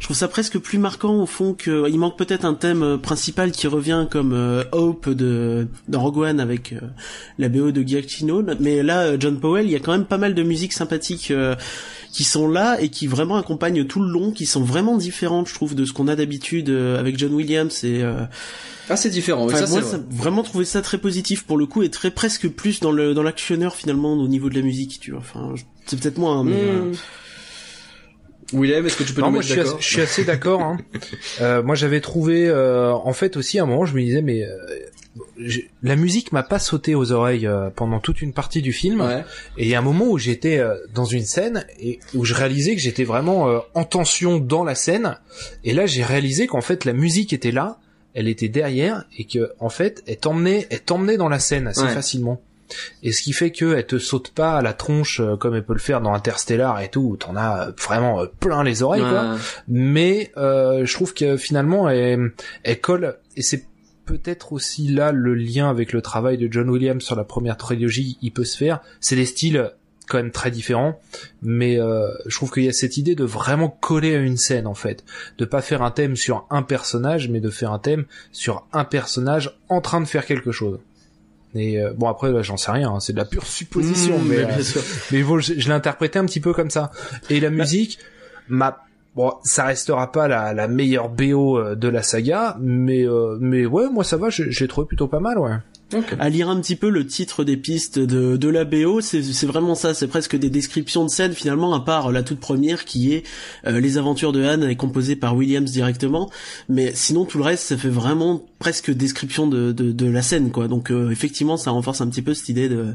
je 0.00 0.04
trouve 0.04 0.16
ça 0.16 0.28
presque 0.28 0.58
plus 0.58 0.78
marquant 0.78 1.14
au 1.22 1.26
fond 1.26 1.54
que 1.54 1.88
il 1.88 1.98
manque 1.98 2.16
peut-être 2.18 2.44
un 2.44 2.54
thème 2.54 2.82
euh, 2.82 2.96
principal 2.98 3.50
qui 3.52 3.66
revient 3.66 4.06
comme 4.10 4.32
euh, 4.32 4.64
Hope 4.72 5.08
de 5.08 5.68
dans 5.88 6.00
Rogue 6.00 6.18
One 6.18 6.40
avec 6.40 6.72
euh, 6.72 6.80
la 7.38 7.48
BO 7.48 7.70
de 7.70 7.82
Giacchino. 7.82 8.42
Mais 8.60 8.82
là, 8.82 9.00
euh, 9.02 9.16
John 9.18 9.38
Powell, 9.40 9.66
il 9.66 9.72
y 9.72 9.76
a 9.76 9.80
quand 9.80 9.92
même 9.92 10.04
pas 10.06 10.18
mal 10.18 10.34
de 10.34 10.42
musiques 10.42 10.72
sympathiques. 10.72 11.30
euh, 11.30 11.54
qui 12.12 12.24
sont 12.24 12.48
là 12.48 12.80
et 12.80 12.88
qui 12.88 13.06
vraiment 13.06 13.36
accompagnent 13.36 13.84
tout 13.84 14.00
le 14.00 14.08
long, 14.10 14.30
qui 14.30 14.46
sont 14.46 14.62
vraiment 14.62 14.96
différentes, 14.96 15.48
je 15.48 15.54
trouve, 15.54 15.74
de 15.74 15.84
ce 15.84 15.92
qu'on 15.92 16.08
a 16.08 16.16
d'habitude 16.16 16.70
euh, 16.70 16.98
avec 16.98 17.18
John 17.18 17.34
Williams 17.34 17.84
et 17.84 18.02
euh, 18.02 18.20
Ah 18.88 18.96
c'est 18.96 19.10
différent. 19.10 19.46
oui, 19.46 19.52
ça, 19.52 19.66
moi, 19.66 19.82
ça, 19.82 19.98
vrai. 19.98 20.06
vraiment 20.08 20.42
trouvé 20.42 20.64
ça 20.64 20.80
très 20.80 20.96
positif 20.96 21.44
pour 21.44 21.58
le 21.58 21.66
coup 21.66 21.82
et 21.82 21.90
très 21.90 22.10
presque 22.10 22.48
plus 22.48 22.80
dans 22.80 22.90
le 22.90 23.12
dans 23.12 23.22
l'actionneur 23.22 23.74
finalement 23.76 24.14
au 24.14 24.28
niveau 24.28 24.48
de 24.48 24.54
la 24.54 24.62
musique, 24.62 24.98
tu 24.98 25.10
vois. 25.10 25.20
Enfin, 25.20 25.52
c'est 25.84 26.00
peut-être 26.00 26.16
moi, 26.16 26.32
hein, 26.36 26.44
mais 26.44 26.54
euh, 26.54 26.84
Mmh. 26.92 26.94
Willem, 28.52 28.86
est-ce 28.86 28.96
que 28.96 29.02
tu 29.04 29.12
peux 29.12 29.20
Non, 29.20 29.28
nous 29.28 29.32
moi 29.34 29.42
mettre 29.42 29.48
je 29.48 29.52
suis, 29.52 29.60
assez, 29.60 29.70
d'accord 29.70 29.80
je 29.82 29.86
suis 29.88 30.00
assez 30.02 30.24
d'accord. 30.24 30.60
Hein. 30.62 30.76
Euh, 31.40 31.62
moi 31.62 31.74
j'avais 31.74 32.00
trouvé, 32.00 32.46
euh, 32.48 32.92
en 32.92 33.12
fait 33.12 33.36
aussi 33.36 33.58
à 33.58 33.64
un 33.64 33.66
moment 33.66 33.84
je 33.84 33.94
me 33.94 34.00
disais 34.00 34.22
mais 34.22 34.42
euh, 34.44 34.56
la 35.82 35.96
musique 35.96 36.32
m'a 36.32 36.42
pas 36.42 36.58
sauté 36.58 36.94
aux 36.94 37.12
oreilles 37.12 37.46
euh, 37.46 37.68
pendant 37.74 38.00
toute 38.00 38.22
une 38.22 38.32
partie 38.32 38.62
du 38.62 38.72
film. 38.72 39.00
Ouais. 39.00 39.24
Et 39.58 39.64
il 39.64 39.68
y 39.68 39.74
a 39.74 39.78
un 39.78 39.82
moment 39.82 40.06
où 40.06 40.18
j'étais 40.18 40.58
euh, 40.58 40.76
dans 40.94 41.04
une 41.04 41.24
scène 41.24 41.66
et 41.80 41.98
où 42.14 42.24
je 42.24 42.34
réalisais 42.34 42.74
que 42.74 42.80
j'étais 42.80 43.04
vraiment 43.04 43.48
euh, 43.48 43.58
en 43.74 43.84
tension 43.84 44.38
dans 44.38 44.64
la 44.64 44.74
scène. 44.74 45.18
Et 45.64 45.72
là 45.74 45.86
j'ai 45.86 46.02
réalisé 46.04 46.46
qu'en 46.46 46.60
fait 46.62 46.84
la 46.84 46.92
musique 46.92 47.32
était 47.32 47.52
là, 47.52 47.78
elle 48.14 48.28
était 48.28 48.48
derrière 48.48 49.04
et 49.18 49.24
que 49.24 49.52
en 49.58 49.68
fait 49.68 50.02
elle 50.06 50.16
t'emmenait, 50.18 50.66
elle 50.70 50.80
t'emmenait 50.80 51.16
dans 51.18 51.28
la 51.28 51.38
scène 51.38 51.66
assez 51.66 51.82
Ouais. 51.82 51.88
facilement. 51.92 52.40
Et 53.02 53.12
ce 53.12 53.22
qui 53.22 53.32
fait 53.32 53.50
que 53.50 53.76
elle 53.76 53.86
te 53.86 53.98
saute 53.98 54.30
pas 54.30 54.56
à 54.56 54.62
la 54.62 54.72
tronche 54.72 55.20
euh, 55.20 55.36
comme 55.36 55.54
elle 55.54 55.64
peut 55.64 55.72
le 55.72 55.78
faire 55.78 56.00
dans 56.00 56.14
Interstellar 56.14 56.80
et 56.80 56.88
tout, 56.88 57.00
où 57.00 57.16
t'en 57.16 57.36
as 57.36 57.70
vraiment 57.78 58.20
euh, 58.20 58.26
plein 58.40 58.62
les 58.64 58.82
oreilles, 58.82 59.02
quoi. 59.02 59.36
Mais 59.68 60.32
euh, 60.36 60.84
je 60.84 60.92
trouve 60.94 61.14
que 61.14 61.36
finalement, 61.36 61.88
elle, 61.88 62.32
elle 62.62 62.80
colle, 62.80 63.18
et 63.36 63.42
c'est 63.42 63.64
peut-être 64.04 64.52
aussi 64.52 64.88
là 64.88 65.12
le 65.12 65.34
lien 65.34 65.68
avec 65.68 65.92
le 65.92 66.00
travail 66.00 66.38
de 66.38 66.48
John 66.50 66.70
Williams 66.70 67.02
sur 67.02 67.16
la 67.16 67.24
première 67.24 67.56
trilogie, 67.56 68.18
il 68.22 68.32
peut 68.32 68.44
se 68.44 68.56
faire. 68.56 68.80
C'est 69.00 69.16
des 69.16 69.26
styles 69.26 69.72
quand 70.08 70.18
même 70.18 70.30
très 70.30 70.50
différents, 70.50 71.00
mais 71.42 71.78
euh, 71.78 72.08
je 72.26 72.36
trouve 72.36 72.52
qu'il 72.52 72.64
y 72.64 72.68
a 72.68 72.72
cette 72.72 72.96
idée 72.96 73.14
de 73.14 73.24
vraiment 73.24 73.68
coller 73.68 74.14
à 74.14 74.18
une 74.18 74.36
scène 74.36 74.66
en 74.66 74.74
fait, 74.74 75.04
de 75.38 75.44
pas 75.44 75.62
faire 75.62 75.82
un 75.82 75.90
thème 75.90 76.16
sur 76.16 76.46
un 76.50 76.62
personnage, 76.62 77.28
mais 77.28 77.40
de 77.40 77.50
faire 77.50 77.72
un 77.72 77.78
thème 77.78 78.04
sur 78.32 78.66
un 78.72 78.84
personnage 78.84 79.58
en 79.68 79.80
train 79.80 80.00
de 80.00 80.06
faire 80.06 80.24
quelque 80.24 80.52
chose. 80.52 80.78
Et 81.54 81.80
euh, 81.80 81.92
bon 81.96 82.08
après 82.08 82.42
j'en 82.42 82.56
sais 82.56 82.70
rien, 82.70 82.90
hein, 82.90 83.00
c'est 83.00 83.12
de 83.12 83.18
la 83.18 83.24
pure 83.24 83.46
supposition, 83.46 84.18
Mmh, 84.18 84.28
mais, 84.28 84.36
mais 84.36 84.42
euh, 84.44 84.46
bien 84.46 84.62
sûr. 84.62 84.82
mais 85.12 85.22
bon, 85.22 85.38
je, 85.38 85.54
je 85.56 85.68
l'ai 85.68 85.74
interprété 85.74 86.18
un 86.18 86.26
petit 86.26 86.40
peu 86.40 86.52
comme 86.52 86.70
ça. 86.70 86.90
Et 87.30 87.40
la 87.40 87.50
musique, 87.50 87.98
ma 88.48 88.78
bon, 89.14 89.32
ça 89.44 89.64
restera 89.64 90.12
pas 90.12 90.28
la, 90.28 90.52
la 90.52 90.68
meilleure 90.68 91.08
BO 91.08 91.58
euh, 91.58 91.74
de 91.74 91.88
la 91.88 92.02
saga, 92.02 92.56
mais 92.60 93.06
euh, 93.06 93.38
mais 93.40 93.64
ouais, 93.64 93.88
moi 93.90 94.04
ça 94.04 94.16
va, 94.18 94.28
j'ai 94.28 94.50
j'ai 94.50 94.68
trouvé 94.68 94.86
plutôt 94.86 95.06
pas 95.08 95.20
mal, 95.20 95.38
ouais. 95.38 95.52
Ok. 95.94 96.16
à 96.18 96.28
lire 96.28 96.48
un 96.48 96.60
petit 96.60 96.74
peu 96.74 96.90
le 96.90 97.06
titre 97.06 97.44
des 97.44 97.56
pistes 97.56 98.00
de, 98.00 98.36
de 98.36 98.48
la 98.48 98.64
BO, 98.64 99.00
c'est 99.00 99.22
c'est 99.22 99.46
vraiment 99.46 99.76
ça, 99.76 99.94
c'est 99.94 100.08
presque 100.08 100.34
des 100.36 100.50
descriptions 100.50 101.04
de 101.04 101.10
scènes 101.10 101.32
finalement, 101.32 101.74
à 101.74 101.80
part 101.80 102.10
la 102.10 102.24
toute 102.24 102.40
première 102.40 102.84
qui 102.84 103.12
est 103.14 103.22
euh, 103.66 103.78
Les 103.78 103.96
aventures 103.96 104.32
de 104.32 104.42
Anne, 104.42 104.64
est 104.64 104.74
composée 104.74 105.14
par 105.14 105.36
Williams 105.36 105.70
directement, 105.70 106.28
mais 106.68 106.92
sinon 106.94 107.24
tout 107.24 107.38
le 107.38 107.44
reste, 107.44 107.64
ça 107.68 107.76
fait 107.76 107.88
vraiment 107.88 108.44
presque 108.58 108.90
description 108.90 109.46
de, 109.46 109.70
de, 109.70 109.92
de 109.92 110.06
la 110.06 110.22
scène, 110.22 110.50
quoi. 110.50 110.66
Donc 110.66 110.90
euh, 110.90 111.10
effectivement, 111.10 111.56
ça 111.56 111.70
renforce 111.70 112.00
un 112.00 112.08
petit 112.08 112.22
peu 112.22 112.34
cette 112.34 112.48
idée 112.48 112.68
de, 112.68 112.94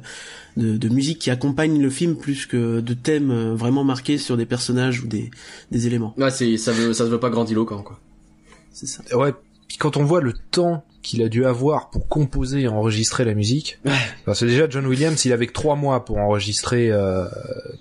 de, 0.58 0.76
de 0.76 0.90
musique 0.90 1.20
qui 1.20 1.30
accompagne 1.30 1.82
le 1.82 1.90
film 1.90 2.18
plus 2.18 2.46
que 2.46 2.82
de 2.82 2.94
thèmes 2.94 3.32
euh, 3.32 3.56
vraiment 3.56 3.86
marqués 3.86 4.18
sur 4.18 4.36
des 4.36 4.46
personnages 4.46 5.02
ou 5.02 5.08
des, 5.08 5.32
des 5.72 5.88
éléments. 5.88 6.14
Ouais, 6.18 6.30
c'est, 6.32 6.58
ça 6.58 6.74
veut, 6.74 6.92
ça 6.92 7.06
se 7.06 7.10
veut 7.10 7.20
pas 7.22 7.30
grandiloquent, 7.30 7.84
quoi. 7.84 8.00
C'est 8.74 8.88
ça. 8.88 9.02
Ouais, 9.18 9.32
puis 9.70 9.78
quand 9.78 9.96
on 9.96 10.04
voit 10.04 10.20
le 10.20 10.34
temps 10.52 10.84
qu'il 11.02 11.22
a 11.24 11.30
dû 11.30 11.46
avoir 11.46 11.90
pour 11.90 12.08
composer 12.08 12.62
et 12.62 12.68
enregistrer 12.68 13.26
la 13.26 13.34
musique, 13.34 13.80
Ouais. 13.86 13.92
parce 14.26 14.42
que 14.42 14.46
déjà 14.46 14.70
John 14.70 14.86
Williams, 14.86 15.24
il 15.26 15.34
avait 15.34 15.48
que 15.48 15.54
trois 15.54 15.76
mois 15.76 16.06
pour 16.06 16.18
enregistrer 16.18 16.92
euh, 16.92 17.26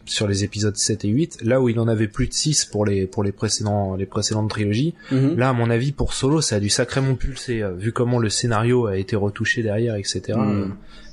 sur 0.06 0.26
les 0.26 0.42
épisodes 0.44 0.76
7 0.76 1.04
et 1.04 1.08
8, 1.08 1.38
là 1.42 1.60
où 1.60 1.68
il 1.68 1.78
en 1.78 1.88
avait 1.88 2.08
plus 2.08 2.28
de 2.28 2.32
6 2.32 2.64
pour 2.66 2.84
les 2.86 3.06
pour 3.06 3.22
les 3.22 3.32
précédents 3.32 3.94
les 3.96 4.06
précédentes 4.06 4.50
trilogies. 4.50 4.94
Mhm. 5.10 5.36
Là, 5.36 5.50
à 5.50 5.52
mon 5.52 5.68
avis, 5.70 5.92
pour 5.92 6.14
Solo, 6.14 6.40
ça 6.40 6.56
a 6.56 6.60
dû 6.60 6.68
sacrément 6.70 7.14
pulser, 7.14 7.62
euh, 7.62 7.72
vu 7.72 7.92
comment 7.92 8.18
le 8.18 8.28
scénario 8.30 8.86
a 8.86 8.96
été 8.96 9.16
retouché 9.16 9.62
derrière, 9.62 9.96
etc. 9.96 10.20
Mm. 10.36 10.40
Euh, 10.40 10.66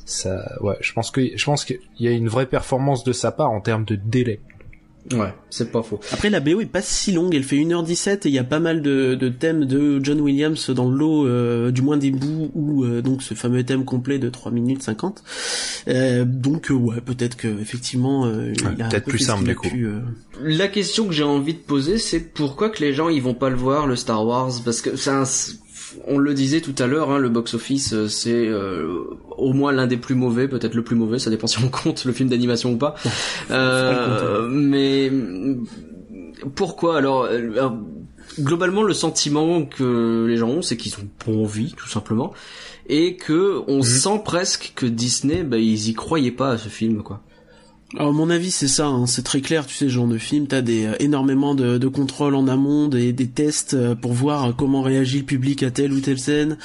Ça, 0.06 0.56
ouais, 0.62 0.78
je 0.80 0.94
pense 0.94 1.12
que 1.12 1.22
je 1.36 1.44
pense 1.44 1.66
qu'il 1.66 1.80
y 2.00 2.08
a 2.08 2.12
une 2.12 2.30
vraie 2.30 2.46
performance 2.46 3.04
de 3.04 3.12
sa 3.12 3.32
part 3.34 3.52
en 3.52 3.60
termes 3.60 3.84
de 3.84 3.96
délai. 3.96 4.40
Ouais, 5.14 5.34
c'est 5.50 5.72
pas 5.72 5.84
faux. 5.84 6.00
Après, 6.12 6.30
la 6.30 6.40
BO 6.40 6.60
est 6.60 6.66
pas 6.66 6.82
si 6.82 7.12
longue, 7.12 7.34
elle 7.34 7.44
fait 7.44 7.56
1h17 7.58 8.10
et 8.10 8.20
il 8.26 8.32
y 8.32 8.40
a 8.40 8.44
pas 8.44 8.60
mal 8.60 8.82
de, 8.82 9.16
de 9.16 9.30
thèmes 9.30 9.66
de 9.66 10.04
John 10.04 10.20
Williams 10.20 10.70
dans 10.72 10.90
le 10.90 10.98
lot, 10.98 11.26
euh, 11.28 11.72
du 11.72 11.82
moins 11.82 11.98
des 11.98 12.12
bouts 12.12 12.52
ou 12.56 12.84
euh, 12.84 13.02
donc 13.02 13.24
ce 13.24 13.34
fameux 13.34 13.64
thème 13.64 13.86
complet 13.86 14.20
de 14.20 14.30
3 14.30 14.52
minutes 14.52 14.84
50. 14.84 15.24
Euh, 15.88 16.26
donc 16.26 16.72
euh, 16.72 16.74
ouais, 16.74 17.02
peut-être 17.02 17.38
que 17.38 17.48
effectivement 17.48 18.26
euh, 18.26 18.52
il 18.54 18.82
a 18.82 18.88
peut-être 18.90 19.06
peu 19.06 19.12
plus 19.12 19.20
simple, 19.20 19.46
du 19.46 19.56
coup. 19.56 19.70
pu, 19.70 19.86
euh, 19.86 20.00
La 20.42 20.68
question 20.68 21.08
que 21.08 21.14
j'ai 21.14 21.24
envie 21.24 21.54
de 21.54 21.60
poser, 21.60 21.98
c'est 21.98 22.20
pourquoi 22.20 22.70
que 22.70 22.84
les 22.84 22.94
gens 22.94 23.10
ils 23.10 23.22
vont 23.22 23.34
pas 23.34 23.50
le 23.50 23.56
voir 23.56 23.88
le 23.88 23.96
Star 23.96 24.26
Wars? 24.26 24.52
Parce 24.66 24.82
que 24.82 24.96
c'est 24.96 25.10
un 25.10 25.24
on 26.06 26.18
le 26.18 26.34
disait 26.34 26.62
tout 26.62 26.76
à 26.80 26.88
l'heure, 26.88 27.12
hein, 27.12 27.20
le 27.20 27.30
box-office, 27.30 27.94
euh, 27.94 28.08
c'est 28.08 28.48
euh, 28.48 29.04
au 29.38 29.54
moins 29.54 29.72
l'un 29.72 29.88
des 29.88 29.98
plus 29.98 30.16
mauvais, 30.16 30.48
peut-être 30.48 30.76
le 30.76 30.84
plus 30.84 30.96
mauvais, 30.96 31.20
ça 31.20 31.30
dépend 31.30 31.48
si 31.48 31.64
on 31.64 31.70
compte 31.84 32.06
le 32.06 32.14
film 32.14 32.30
d'animation 32.30 32.74
ou 32.74 32.78
pas. 32.78 32.96
Euh, 33.50 34.48
mais 34.50 35.12
pourquoi 36.56 36.98
alors, 36.98 37.24
euh, 37.24 37.52
alors, 37.54 37.78
Globalement, 38.40 38.84
le 38.84 38.94
sentiment 38.94 39.66
que 39.66 40.26
les 40.28 40.38
gens 40.38 40.50
ont, 40.50 40.62
c'est 40.62 40.78
qu'ils 40.78 40.94
ont 40.96 41.08
pas 41.26 41.32
envie, 41.32 41.74
tout 41.74 41.88
simplement, 41.88 42.34
et 42.88 43.16
que 43.16 43.62
on 43.68 43.82
sent 43.82 44.22
presque 44.24 44.74
que 44.76 44.86
Disney, 44.86 45.44
bah, 45.44 45.58
ils 45.58 45.90
y 45.90 45.94
croyaient 45.94 46.32
pas 46.32 46.52
à 46.52 46.58
ce 46.58 46.70
film, 46.70 47.02
quoi. 47.02 47.22
Alors 47.96 48.12
mon 48.12 48.30
avis 48.30 48.52
c'est 48.52 48.68
ça, 48.68 48.88
hein, 48.88 49.08
c'est 49.08 49.24
très 49.24 49.40
clair, 49.40 49.66
tu 49.66 49.74
sais, 49.74 49.86
ce 49.86 49.90
genre 49.90 50.08
de 50.08 50.18
film, 50.18 50.46
t'as 50.46 50.62
des 50.62 50.88
euh, 50.88 50.96
énormément 51.00 51.56
de, 51.56 51.78
de 51.78 51.88
contrôles 51.88 52.36
en 52.36 52.50
amont, 52.50 52.90
des, 52.90 53.14
des 53.14 53.28
tests 53.28 53.76
euh, 53.76 53.96
pour 53.96 54.12
voir 54.12 54.44
euh, 54.44 54.52
comment 54.52 54.82
réagit 54.82 55.20
le 55.20 55.24
public 55.24 55.64
à 55.64 55.72
telle 55.72 55.94
ou 55.94 56.02
telle 56.02 56.20
scène. 56.20 56.58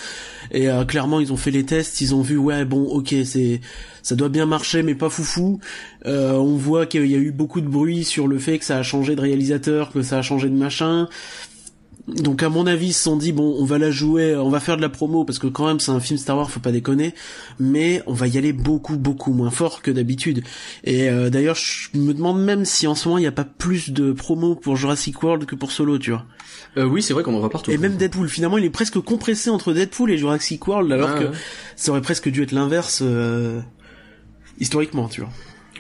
Et 0.51 0.69
clairement 0.89 1.21
ils 1.21 1.33
ont 1.33 1.37
fait 1.37 1.53
les 1.53 1.65
tests, 1.65 2.01
ils 2.03 2.15
ont 2.15 2.21
vu 2.21 2.37
ouais 2.37 2.67
bon 2.67 2.83
ok 2.83 3.15
c'est 3.25 3.61
ça 4.03 4.17
doit 4.17 4.29
bien 4.29 4.45
marcher 4.45 4.83
mais 4.83 4.95
pas 4.95 5.09
foufou. 5.09 5.61
On 6.05 6.57
voit 6.57 6.85
qu'il 6.85 7.07
y 7.07 7.15
a 7.15 7.19
eu 7.19 7.31
beaucoup 7.31 7.63
de 7.63 7.69
bruit 7.69 8.05
sur 8.05 8.29
le 8.29 8.39
fait 8.39 8.59
que 8.59 8.65
ça 8.67 8.77
a 8.77 8.83
changé 8.83 9.17
de 9.17 9.21
réalisateur, 9.21 9.93
que 9.93 10.03
ça 10.03 10.19
a 10.19 10.23
changé 10.23 10.51
de 10.51 10.55
machin. 10.55 11.09
Donc 12.09 12.43
à 12.43 12.49
mon 12.49 12.67
avis, 12.67 12.89
ils 12.89 12.93
se 12.93 13.05
sont 13.05 13.17
dit 13.17 13.31
bon, 13.33 13.57
on 13.61 13.65
va 13.65 13.79
la 13.79 13.93
jouer, 13.93 14.35
on 14.37 14.49
va 14.51 14.59
faire 14.59 14.77
de 14.77 14.83
la 14.83 14.89
promo 14.89 15.25
parce 15.25 15.39
que 15.39 15.47
quand 15.47 15.67
même 15.69 15.79
c'est 15.79 15.93
un 15.93 16.01
film 16.01 16.19
Star 16.19 16.37
Wars, 16.37 16.51
faut 16.51 16.59
pas 16.59 16.73
déconner, 16.73 17.15
mais 17.61 18.03
on 18.07 18.13
va 18.13 18.27
y 18.27 18.37
aller 18.39 18.53
beaucoup 18.53 18.97
beaucoup 18.97 19.33
moins 19.33 19.51
fort 19.53 19.83
que 19.83 19.91
d'habitude. 19.93 20.43
Et 20.83 21.09
euh, 21.09 21.31
d'ailleurs, 21.31 21.55
je 21.55 21.97
me 21.97 22.13
demande 22.13 22.43
même 22.43 22.65
si 22.65 22.89
en 22.89 22.97
ce 22.97 23.07
moment 23.07 23.19
il 23.19 23.23
n'y 23.23 23.27
a 23.29 23.33
pas 23.33 23.45
plus 23.45 23.91
de 23.91 24.11
promo 24.13 24.57
pour 24.57 24.75
Jurassic 24.77 25.23
World 25.23 25.45
que 25.47 25.55
pour 25.55 25.71
Solo, 25.71 25.97
tu 25.99 26.11
vois. 26.11 26.25
Euh, 26.77 26.85
oui, 26.87 27.03
c'est 27.03 27.13
vrai 27.15 27.23
qu'on 27.23 27.35
en 27.37 27.41
voit 27.41 27.51
partout. 27.51 27.71
Et 27.71 27.79
même 27.79 27.97
Deadpool, 27.97 28.29
finalement, 28.29 28.59
il 28.59 28.65
est 28.65 28.71
presque 28.71 28.99
compressé 28.99 29.49
entre 29.51 29.73
Deadpool 29.73 30.11
et 30.11 30.19
Jurassic 30.19 30.67
World, 30.67 30.91
alors 30.91 31.11
Ah, 31.15 31.19
que 31.21 31.25
ouais. 31.27 31.37
ça 31.77 31.93
aurait 31.93 32.01
presque 32.01 32.29
dû 32.31 32.43
être 32.43 32.53
l'inverse 32.53 33.01
euh, 33.03 33.61
historiquement, 34.59 35.09
tu 35.09 35.21
vois. 35.21 35.31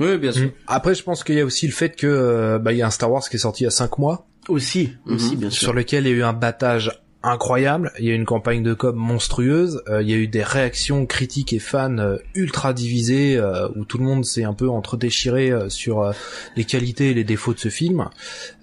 Oui, 0.01 0.17
bien 0.19 0.33
sûr. 0.33 0.51
Après, 0.67 0.95
je 0.95 1.03
pense 1.03 1.23
qu'il 1.25 1.35
y 1.37 1.41
a 1.41 1.45
aussi 1.45 1.67
le 1.67 1.73
fait 1.73 1.95
que 1.97 2.07
euh, 2.07 2.59
bah, 2.59 2.73
il 2.73 2.79
y 2.79 2.83
a 2.83 2.87
un 2.87 2.91
Star 2.91 3.11
Wars 3.11 3.23
qui 3.29 3.37
est 3.37 3.41
sorti 3.41 3.63
il 3.63 3.65
y 3.65 3.69
a 3.69 3.71
5 3.71 3.99
mois, 3.99 4.27
Aussi, 4.49 4.95
aussi, 5.07 5.37
bien 5.37 5.51
sûr. 5.51 5.61
sur 5.63 5.73
lequel 5.73 6.07
il 6.07 6.11
y 6.11 6.13
a 6.15 6.17
eu 6.17 6.23
un 6.23 6.33
battage 6.33 6.99
incroyable. 7.25 7.93
Il 8.01 8.07
y 8.07 8.09
a 8.09 8.13
eu 8.13 8.17
une 8.17 8.25
campagne 8.25 8.65
de 8.65 8.75
com 8.75 8.97
monstrueuse. 8.97 9.81
euh, 9.89 10.03
il 10.03 10.11
y 10.11 10.13
a 10.13 10.17
eu 10.17 10.27
des 10.27 10.43
réactions 10.43 11.07
critiques 11.07 11.53
et 11.53 11.61
fans 11.61 11.99
euh, 11.99 12.17
ultra 12.35 12.73
divisées 12.73 13.37
euh, 13.37 13.69
où 13.77 13.85
tout 13.85 13.99
le 13.99 14.05
monde 14.05 14.25
s'est 14.25 14.43
un 14.43 14.55
peu 14.55 14.69
entre 14.69 14.97
déchiré 14.97 15.53
euh, 15.53 15.69
sur 15.69 16.01
euh, 16.03 16.13
les 16.57 16.65
qualités 16.65 17.11
et 17.11 17.15
les 17.15 17.23
défauts 17.23 17.55
de 17.55 17.61
ce 17.61 17.69
film. 17.69 18.09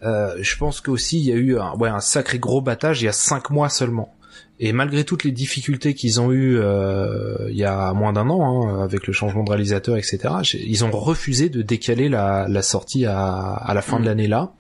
Euh, 0.04 0.36
je 0.42 0.58
pense 0.58 0.82
qu'aussi 0.82 1.20
il 1.20 1.26
y 1.26 1.32
a 1.32 1.36
eu 1.36 1.58
un, 1.58 1.74
ouais, 1.76 1.88
un 1.90 2.02
sacré 2.02 2.38
gros 2.38 2.60
battage 2.62 3.02
il 3.02 3.06
y 3.06 3.08
a 3.08 3.14
cinq 3.14 3.50
mois 3.50 3.70
seulement. 3.70 4.14
Et 4.62 4.74
malgré 4.74 5.06
toutes 5.06 5.24
les 5.24 5.32
difficultés 5.32 5.94
qu'ils 5.94 6.20
ont 6.20 6.32
eues 6.34 6.58
euh, 6.60 7.48
il 7.50 7.56
y 7.56 7.64
a 7.64 7.94
moins 7.94 8.12
d'un 8.14 8.30
an, 8.30 8.68
hein, 8.68 8.84
avec 8.84 9.08
le 9.08 9.14
changement 9.14 9.44
de 9.44 9.50
réalisateur, 9.52 9.96
etc., 9.96 10.20
ils 10.54 10.84
ont 10.84 10.92
refusé 10.92 11.48
de 11.50 11.62
décaler 11.62 12.10
la, 12.10 12.46
la 12.50 12.62
sortie 12.62 13.06
à, 13.06 13.26
à 13.54 13.74
la 13.74 13.82
fin 13.82 14.00
de 14.02 14.06
l'année 14.06 14.28
là. 14.28 14.52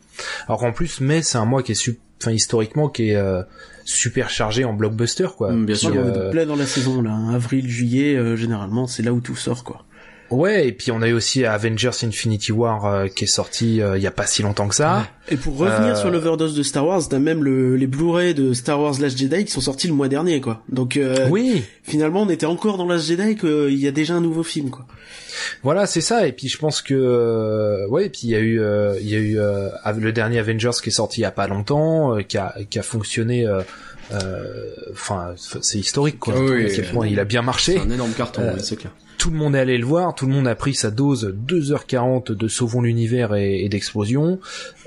Alors 0.48 0.60
qu'en 0.60 0.72
plus, 0.72 1.02
mai, 1.02 1.22
c'est 1.22 1.38
un 1.38 1.46
mois 1.46 1.64
qui 1.64 1.74
est, 1.74 1.76
su- 1.76 2.00
enfin 2.22 2.32
historiquement, 2.32 2.90
qui 2.90 3.10
est 3.12 3.16
euh, 3.16 3.42
super 3.86 4.30
chargé 4.30 4.66
en 4.66 4.74
blockbuster, 4.74 5.28
quoi. 5.38 5.52
Mm, 5.52 5.66
bien 5.66 5.76
Puis, 5.76 5.86
sûr. 5.86 5.94
Moi, 5.96 6.04
euh, 6.04 6.26
de 6.26 6.32
plein 6.32 6.46
dans 6.46 6.56
la 6.58 6.66
saison, 6.66 7.02
là. 7.02 7.12
hein. 7.12 7.34
Avril, 7.34 7.68
juillet, 7.70 8.16
euh, 8.16 8.36
généralement, 8.36 8.86
c'est 8.88 9.04
là 9.04 9.14
où 9.14 9.20
tout 9.22 9.36
sort, 9.36 9.64
quoi. 9.64 9.84
Ouais, 10.32 10.68
et 10.68 10.72
puis 10.72 10.92
on 10.92 11.02
a 11.02 11.08
eu 11.08 11.14
aussi 11.14 11.44
Avengers 11.46 11.90
Infinity 12.04 12.52
War 12.52 12.86
euh, 12.86 13.08
qui 13.08 13.24
est 13.24 13.28
sorti 13.28 13.82
euh, 13.82 13.98
il 13.98 14.04
y 14.04 14.08
a 14.08 14.12
pas 14.12 14.28
si 14.28 14.44
longtemps 14.44 14.68
que 14.68 14.76
ça. 14.76 15.08
Et 15.30 15.38
pour 15.38 15.58
revenir 15.58 15.96
Euh, 15.96 16.00
sur 16.00 16.12
l'overdose 16.12 16.56
de 16.56 16.62
Star 16.64 16.86
Wars, 16.86 17.02
t'as 17.10 17.18
même 17.20 17.44
le, 17.44 17.76
les 17.76 17.88
Blu-ray 17.88 18.34
de 18.36 18.54
Star 18.54 18.80
Wars 18.80 18.94
Last 19.00 19.18
Jedi 19.18 19.46
qui 19.46 19.52
sont 19.52 19.62
sortis 19.62 19.88
le 19.88 19.94
mois 19.94 20.08
dernier, 20.08 20.40
quoi. 20.40 20.62
Donc, 20.70 20.98
euh, 20.98 21.28
Oui, 21.30 21.64
finalement, 21.84 22.22
on 22.24 22.30
était 22.30 22.46
encore 22.46 22.78
dans 22.78 22.86
Last 22.88 23.08
Jedi 23.08 23.36
qu'il 23.38 23.80
y 23.80 23.88
a 23.88 23.92
déjà 23.92 24.14
un 24.14 24.22
nouveau 24.22 24.44
film, 24.44 24.70
quoi. 24.70 24.86
voilà, 25.64 25.86
c'est 25.88 26.02
ça. 26.02 26.28
Et 26.28 26.32
puis 26.32 26.48
je 26.48 26.58
pense 26.58 26.82
que 26.82 26.94
euh, 26.94 27.88
ouais, 27.88 28.06
et 28.06 28.10
puis 28.10 28.22
il 28.26 28.30
y 28.30 28.36
a 28.36 28.40
eu 28.40 28.60
euh, 28.62 28.98
il 29.02 29.10
y 29.10 29.16
a 29.16 29.20
eu 29.20 29.40
euh, 29.40 29.70
le 29.98 30.12
dernier 30.12 30.38
Avengers 30.40 30.72
qui 30.84 30.90
est 30.90 30.94
sorti 30.94 31.22
il 31.22 31.24
y 31.24 31.26
a 31.26 31.32
pas 31.32 31.48
longtemps, 31.48 32.18
euh, 32.18 32.22
qui 32.22 32.38
a 32.38 32.56
qui 32.70 32.78
a 32.80 32.84
fonctionné. 32.84 33.48
euh, 33.48 33.62
euh, 34.12 34.54
Enfin, 34.92 35.34
c'est 35.38 35.78
historique 35.78 36.20
quoi. 36.20 36.34
Oui, 36.40 36.66
à 36.66 36.70
quel 36.70 36.86
oui. 36.86 36.92
point 36.92 37.08
il 37.08 37.20
a 37.20 37.26
bien 37.26 37.42
marché. 37.42 37.74
C'est 37.74 37.80
un 37.80 37.90
énorme 37.92 38.12
carton, 38.14 38.42
Euh, 38.42 38.54
ouais, 38.56 38.60
c'est 38.64 38.76
clair. 38.76 38.92
Tout 39.20 39.30
le 39.30 39.38
monde 39.38 39.56
est 39.56 39.60
allé 39.60 39.78
le 39.78 39.86
voir, 39.86 40.16
tout 40.16 40.26
le 40.26 40.32
monde 40.32 40.48
a 40.48 40.56
pris 40.56 40.74
sa 40.74 40.92
dose 40.92 41.36
2h40 41.46 42.32
de 42.32 42.48
Sauvons 42.48 42.82
l'univers 42.82 43.36
et, 43.36 43.68
d'explosion. 43.70 44.40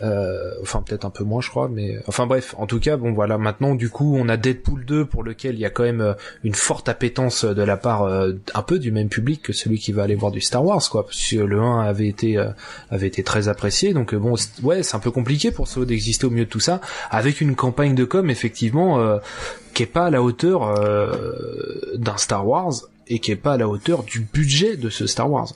Euh, 0.02 0.50
enfin 0.62 0.82
peut-être 0.82 1.04
un 1.04 1.10
peu 1.10 1.22
moins 1.22 1.42
je 1.42 1.50
crois, 1.50 1.68
mais 1.68 1.98
enfin 2.08 2.26
bref, 2.26 2.54
en 2.58 2.66
tout 2.66 2.80
cas 2.80 2.96
bon 2.96 3.12
voilà 3.12 3.36
maintenant 3.38 3.74
du 3.74 3.90
coup 3.90 4.16
on 4.18 4.28
a 4.28 4.38
Deadpool 4.38 4.84
2 4.86 5.04
pour 5.04 5.22
lequel 5.22 5.54
il 5.54 5.60
y 5.60 5.66
a 5.66 5.70
quand 5.70 5.84
même 5.84 6.00
euh, 6.00 6.14
une 6.42 6.54
forte 6.54 6.88
appétence 6.88 7.44
de 7.44 7.62
la 7.62 7.76
part 7.76 8.02
euh, 8.02 8.32
un 8.54 8.62
peu 8.62 8.78
du 8.78 8.90
même 8.90 9.10
public 9.10 9.42
que 9.42 9.52
celui 9.52 9.78
qui 9.78 9.92
va 9.92 10.02
aller 10.02 10.14
voir 10.14 10.32
du 10.32 10.40
Star 10.40 10.64
Wars 10.64 10.82
quoi, 10.90 11.04
parce 11.04 11.30
que 11.30 11.36
le 11.36 11.60
1 11.60 11.82
avait 11.82 12.08
été 12.08 12.38
euh, 12.38 12.48
avait 12.90 13.06
été 13.06 13.22
très 13.22 13.48
apprécié 13.48 13.92
donc 13.92 14.14
euh, 14.14 14.18
bon 14.18 14.34
ouais 14.62 14.82
c'est 14.82 14.96
un 14.96 15.00
peu 15.00 15.10
compliqué 15.10 15.50
pour 15.50 15.68
Solo 15.68 15.84
d'exister 15.84 16.26
au 16.26 16.30
milieu 16.30 16.46
de 16.46 16.50
tout 16.50 16.60
ça 16.60 16.80
avec 17.10 17.40
une 17.42 17.54
campagne 17.54 17.94
de 17.94 18.04
com 18.04 18.30
effectivement 18.30 18.98
euh, 18.98 19.18
qui 19.72 19.82
est 19.82 19.86
pas 19.86 20.06
à 20.06 20.10
la 20.10 20.22
hauteur 20.22 20.64
euh, 20.64 21.96
d'un 21.96 22.16
Star 22.16 22.46
Wars 22.46 22.74
et 23.08 23.18
qui 23.18 23.30
est 23.32 23.36
pas 23.36 23.54
à 23.54 23.56
la 23.56 23.68
hauteur 23.68 24.04
du 24.04 24.20
budget 24.20 24.76
de 24.76 24.90
ce 24.90 25.06
Star 25.06 25.30
Wars. 25.30 25.52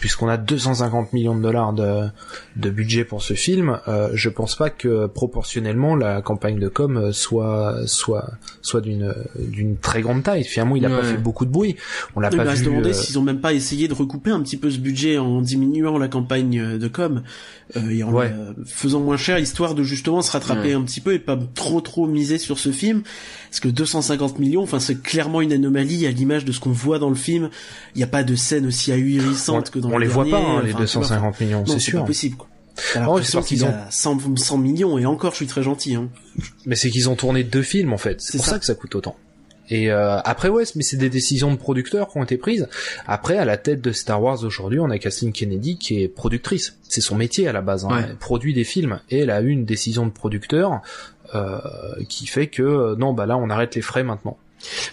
Puisqu'on 0.00 0.28
a 0.28 0.36
250 0.36 1.12
millions 1.12 1.36
de 1.36 1.42
dollars 1.42 1.72
de, 1.72 2.04
de 2.56 2.70
budget 2.70 3.04
pour 3.04 3.22
ce 3.22 3.34
film, 3.34 3.78
euh, 3.86 4.10
je 4.14 4.28
pense 4.28 4.56
pas 4.56 4.68
que 4.70 5.06
proportionnellement 5.06 5.94
la 5.94 6.22
campagne 6.22 6.58
de 6.58 6.68
com 6.68 7.12
soit 7.12 7.76
soit 7.86 8.30
soit 8.62 8.80
d'une 8.80 9.14
d'une 9.38 9.76
très 9.76 10.02
grande 10.02 10.22
taille. 10.22 10.44
Finalement, 10.44 10.76
il 10.76 10.84
a 10.84 10.90
pas 10.90 11.02
fait 11.02 11.16
beaucoup 11.18 11.44
de 11.44 11.50
bruit. 11.50 11.76
On 12.16 12.20
l'a 12.20 12.30
pas 12.30 12.38
bah, 12.44 12.52
vu. 12.52 12.58
se 12.58 12.64
demander 12.64 12.90
euh, 12.90 12.92
s'ils 12.92 13.18
ont 13.18 13.22
même 13.22 13.40
pas 13.40 13.52
essayé 13.52 13.86
de 13.88 13.94
recouper 13.94 14.30
un 14.30 14.42
petit 14.42 14.56
peu 14.56 14.70
ce 14.70 14.78
budget 14.78 15.18
en 15.18 15.40
diminuant 15.40 15.98
la 15.98 16.08
campagne 16.08 16.78
de 16.78 16.88
com 16.88 17.22
euh, 17.76 17.88
et 17.90 18.02
en 18.02 18.12
Ouais. 18.12 18.32
faisant 18.64 19.00
moins 19.00 19.16
cher, 19.16 19.38
histoire 19.38 19.74
de 19.74 19.82
justement 19.82 20.22
se 20.22 20.32
rattraper 20.32 20.68
Ouais. 20.68 20.72
un 20.74 20.82
petit 20.82 21.00
peu 21.00 21.12
et 21.14 21.18
pas 21.18 21.38
trop 21.54 21.80
trop 21.80 22.06
miser 22.06 22.38
sur 22.38 22.58
ce 22.58 22.70
film. 22.72 23.02
Parce 23.50 23.60
que 23.60 23.68
250 23.68 24.38
millions, 24.38 24.62
enfin 24.62 24.80
c'est 24.80 25.00
clairement 25.00 25.40
une 25.40 25.52
anomalie 25.52 26.06
à 26.06 26.10
l'image 26.10 26.44
de 26.44 26.52
ce 26.52 26.60
qu'on 26.60 26.72
voit 26.72 26.98
dans 26.98 27.08
le 27.08 27.14
film. 27.14 27.50
Il 27.94 27.98
n'y 27.98 28.04
a 28.04 28.08
pas 28.08 28.24
de 28.24 28.34
scène 28.34 28.66
aussi 28.66 28.92
ahurissantes 28.92 29.70
que 29.76 29.82
dans 29.82 29.90
on 29.90 29.98
le 29.98 30.04
les 30.06 30.10
voit 30.10 30.24
pas 30.24 30.38
hein, 30.38 30.62
les 30.62 30.72
enfin, 30.74 30.84
tu 30.84 30.98
vois, 30.98 31.02
250 31.02 31.40
millions, 31.40 31.64
c'est 31.66 31.72
c'est 31.74 31.78
sûr. 31.80 32.00
pas 32.00 32.06
possible. 32.06 32.36
quoi. 32.36 32.48
T'as 32.92 33.00
Oh, 33.06 33.14
l'impression 33.14 33.42
c'est 33.42 33.48
qu'ils 33.48 33.64
a 33.64 33.90
100, 33.90 34.36
100 34.36 34.58
millions 34.58 34.98
et 34.98 35.06
encore 35.06 35.30
je 35.32 35.36
suis 35.36 35.46
très 35.46 35.62
gentil. 35.62 35.94
Hein. 35.94 36.08
Mais 36.66 36.76
c'est 36.76 36.90
qu'ils 36.90 37.08
ont 37.08 37.14
tourné 37.16 37.42
deux 37.44 37.62
films 37.62 37.92
en 37.92 37.98
fait. 37.98 38.20
C'est 38.20 38.36
pour 38.36 38.44
ça. 38.44 38.52
ça. 38.52 38.58
que 38.58 38.66
ça 38.66 38.74
coûte 38.74 38.94
autant. 38.94 39.16
Et 39.68 39.90
euh, 39.90 40.18
après 40.20 40.48
ouais, 40.48 40.62
mais 40.76 40.82
c'est 40.82 40.96
des 40.96 41.10
décisions 41.10 41.50
de 41.50 41.56
producteurs 41.56 42.08
qui 42.08 42.18
ont 42.18 42.22
été 42.22 42.36
prises. 42.36 42.68
Après 43.06 43.36
à 43.38 43.44
la 43.44 43.56
tête 43.56 43.80
de 43.80 43.92
Star 43.92 44.22
Wars 44.22 44.44
aujourd'hui, 44.44 44.78
on 44.78 44.90
a 44.90 44.98
Kathleen 44.98 45.32
Kennedy 45.32 45.76
qui 45.78 46.02
est 46.02 46.08
productrice. 46.08 46.76
C'est 46.88 47.00
son 47.00 47.16
métier 47.16 47.48
à 47.48 47.52
la 47.52 47.62
base. 47.62 47.84
Hein. 47.84 47.88
Ouais. 47.88 48.04
Elle 48.10 48.16
produit 48.16 48.54
des 48.54 48.64
films 48.64 49.00
et 49.10 49.20
elle 49.20 49.30
a 49.30 49.40
eu 49.40 49.48
une 49.48 49.64
décision 49.64 50.06
de 50.06 50.12
producteur 50.12 50.82
euh, 51.34 51.58
qui 52.08 52.26
fait 52.26 52.46
que 52.46 52.62
euh, 52.62 52.96
non 52.96 53.12
bah 53.12 53.26
là 53.26 53.36
on 53.36 53.50
arrête 53.50 53.74
les 53.74 53.82
frais 53.82 54.04
maintenant. 54.04 54.36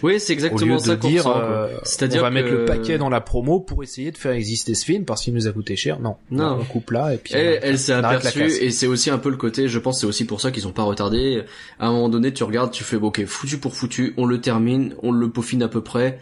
Oui, 0.02 0.20
c'est 0.20 0.32
exactement 0.32 0.78
ça 0.78 0.96
qu'on 0.96 1.08
dire 1.08 1.26
euh, 1.26 1.68
C'est-à-dire 1.84 2.20
on 2.20 2.24
va 2.24 2.30
mettre 2.30 2.50
le 2.50 2.64
paquet 2.64 2.98
dans 2.98 3.08
la 3.08 3.20
promo 3.20 3.60
pour 3.60 3.82
essayer 3.82 4.10
de 4.10 4.18
faire 4.18 4.32
exister 4.32 4.74
ce 4.74 4.84
film 4.84 5.04
parce 5.04 5.22
qu'il 5.22 5.34
nous 5.34 5.46
a 5.48 5.52
coûté 5.52 5.74
cher. 5.76 6.00
Non, 6.00 6.16
Non. 6.30 6.58
on 6.60 6.64
coupe 6.64 6.90
là 6.90 7.14
et 7.14 7.16
puis 7.16 7.34
Elle, 7.34 7.58
on- 7.58 7.66
elle 7.66 7.78
s'est 7.78 7.92
aperçue 7.94 8.44
et 8.50 8.70
c'est 8.70 8.86
aussi 8.86 9.10
un 9.10 9.18
peu 9.18 9.30
le 9.30 9.36
côté, 9.36 9.66
je 9.68 9.78
pense, 9.78 10.00
c'est 10.00 10.06
aussi 10.06 10.26
pour 10.26 10.40
ça 10.40 10.50
qu'ils 10.50 10.68
ont 10.68 10.72
pas 10.72 10.82
retardé. 10.82 11.42
À 11.78 11.86
un 11.88 11.92
moment 11.92 12.08
donné, 12.08 12.32
tu 12.32 12.44
regardes, 12.44 12.70
tu 12.72 12.84
fais, 12.84 12.96
ok, 12.96 13.24
foutu 13.26 13.58
pour 13.58 13.74
foutu, 13.74 14.14
on 14.16 14.26
le 14.26 14.40
termine, 14.40 14.94
on 15.02 15.12
le 15.12 15.30
peaufine 15.30 15.62
à 15.62 15.68
peu 15.68 15.80
près, 15.82 16.18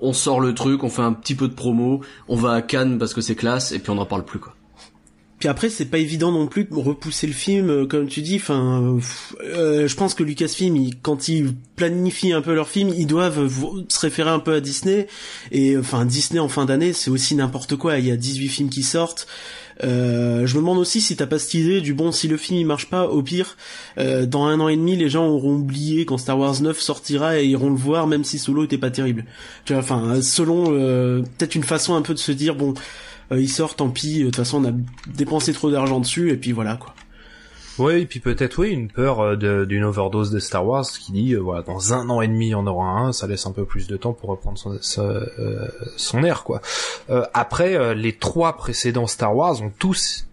on 0.00 0.12
sort 0.12 0.40
le 0.40 0.54
truc, 0.54 0.82
on 0.82 0.88
fait 0.88 1.02
un 1.02 1.12
petit 1.12 1.34
peu 1.34 1.46
de 1.48 1.54
promo, 1.54 2.00
on 2.28 2.34
va 2.36 2.52
à 2.54 2.62
Cannes 2.62 2.98
parce 2.98 3.14
que 3.14 3.20
c'est 3.20 3.34
classe 3.36 3.72
et 3.72 3.78
puis 3.78 3.90
on 3.90 3.94
n'en 3.96 4.06
parle 4.06 4.24
plus 4.24 4.38
quoi. 4.40 4.54
Puis 5.40 5.48
après, 5.48 5.70
c'est 5.70 5.86
pas 5.86 5.98
évident 5.98 6.30
non 6.30 6.46
plus 6.46 6.64
de 6.64 6.74
repousser 6.74 7.26
le 7.26 7.32
film, 7.32 7.70
euh, 7.70 7.86
comme 7.86 8.06
tu 8.06 8.20
dis. 8.20 8.36
Enfin, 8.36 8.98
euh, 9.42 9.88
je 9.88 9.96
pense 9.96 10.14
que 10.14 10.22
Lucasfilm, 10.22 10.76
il, 10.76 11.00
quand 11.00 11.28
ils 11.28 11.54
planifient 11.76 12.34
un 12.34 12.42
peu 12.42 12.54
leur 12.54 12.68
film, 12.68 12.90
ils 12.96 13.06
doivent 13.06 13.50
se 13.88 14.00
référer 14.00 14.30
un 14.30 14.38
peu 14.38 14.52
à 14.52 14.60
Disney. 14.60 15.08
Et 15.50 15.76
enfin, 15.76 16.04
Disney 16.04 16.38
en 16.38 16.48
fin 16.48 16.66
d'année, 16.66 16.92
c'est 16.92 17.10
aussi 17.10 17.34
n'importe 17.34 17.76
quoi. 17.76 17.98
Il 17.98 18.06
y 18.06 18.12
a 18.12 18.16
18 18.16 18.48
films 18.48 18.70
qui 18.70 18.82
sortent. 18.82 19.26
Euh, 19.82 20.46
je 20.46 20.54
me 20.56 20.60
demande 20.60 20.78
aussi 20.78 21.00
si 21.00 21.16
t'as 21.16 21.26
pas 21.26 21.38
cette 21.38 21.54
idée 21.54 21.80
du 21.80 21.94
bon, 21.94 22.12
si 22.12 22.28
le 22.28 22.36
film 22.36 22.58
il 22.58 22.66
marche 22.66 22.86
pas, 22.86 23.06
au 23.06 23.22
pire, 23.22 23.56
euh, 23.98 24.26
dans 24.26 24.44
un 24.44 24.60
an 24.60 24.68
et 24.68 24.76
demi, 24.76 24.96
les 24.96 25.08
gens 25.08 25.26
auront 25.26 25.54
oublié 25.54 26.04
quand 26.04 26.18
Star 26.18 26.38
Wars 26.38 26.60
9 26.60 26.78
sortira 26.78 27.40
et 27.40 27.46
iront 27.46 27.70
le 27.70 27.76
voir, 27.76 28.06
même 28.06 28.24
si 28.24 28.38
Solo 28.38 28.64
était 28.64 28.78
pas 28.78 28.90
terrible. 28.90 29.24
Tu 29.64 29.72
vois, 29.72 29.82
enfin, 29.82 30.20
selon 30.22 30.66
euh, 30.68 31.22
peut-être 31.38 31.54
une 31.54 31.64
façon 31.64 31.94
un 31.94 32.02
peu 32.02 32.14
de 32.14 32.18
se 32.18 32.32
dire 32.32 32.54
bon, 32.54 32.74
il 33.32 33.48
sort, 33.48 33.76
tant 33.76 33.90
pis. 33.90 34.20
De 34.20 34.24
toute 34.26 34.36
façon, 34.36 34.64
on 34.64 34.68
a 34.68 34.72
dépensé 35.14 35.52
trop 35.52 35.70
d'argent 35.70 36.00
dessus 36.00 36.30
et 36.30 36.36
puis 36.36 36.52
voilà 36.52 36.76
quoi. 36.76 36.94
Oui, 37.78 38.02
et 38.02 38.06
puis 38.06 38.20
peut-être 38.20 38.58
oui, 38.58 38.70
une 38.70 38.88
peur 38.88 39.20
euh, 39.20 39.64
d'une 39.64 39.84
overdose 39.84 40.30
de 40.30 40.38
Star 40.38 40.66
Wars 40.66 40.84
qui 40.84 41.12
dit, 41.12 41.32
euh, 41.32 41.38
voilà, 41.38 41.62
dans 41.62 41.94
un 41.94 42.10
an 42.10 42.20
et 42.20 42.28
demi, 42.28 42.48
il 42.48 42.50
y 42.50 42.54
en 42.54 42.66
aura 42.66 42.90
un, 42.90 43.12
ça 43.12 43.26
laisse 43.26 43.46
un 43.46 43.52
peu 43.52 43.64
plus 43.64 43.86
de 43.86 43.96
temps 43.96 44.12
pour 44.12 44.28
reprendre 44.28 44.58
son, 44.58 44.78
euh, 44.98 45.68
son 45.96 46.22
air, 46.22 46.44
quoi. 46.44 46.60
Euh, 47.08 47.24
après, 47.32 47.76
euh, 47.76 47.94
les 47.94 48.14
trois 48.14 48.58
précédents 48.58 49.06
Star 49.06 49.34
Wars 49.34 49.62
ont 49.62 49.72
tous, 49.78 50.26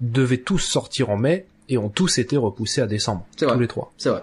devaient 0.00 0.36
tous 0.38 0.58
sortir 0.58 1.10
en 1.10 1.16
mai, 1.16 1.46
et 1.68 1.78
ont 1.78 1.88
tous 1.88 2.18
été 2.18 2.36
repoussés 2.36 2.80
à 2.80 2.86
décembre. 2.86 3.26
C'est 3.36 3.46
vrai. 3.46 3.54
Tous 3.54 3.60
les 3.60 3.68
trois. 3.68 3.92
C'est 3.96 4.10
vrai. 4.10 4.22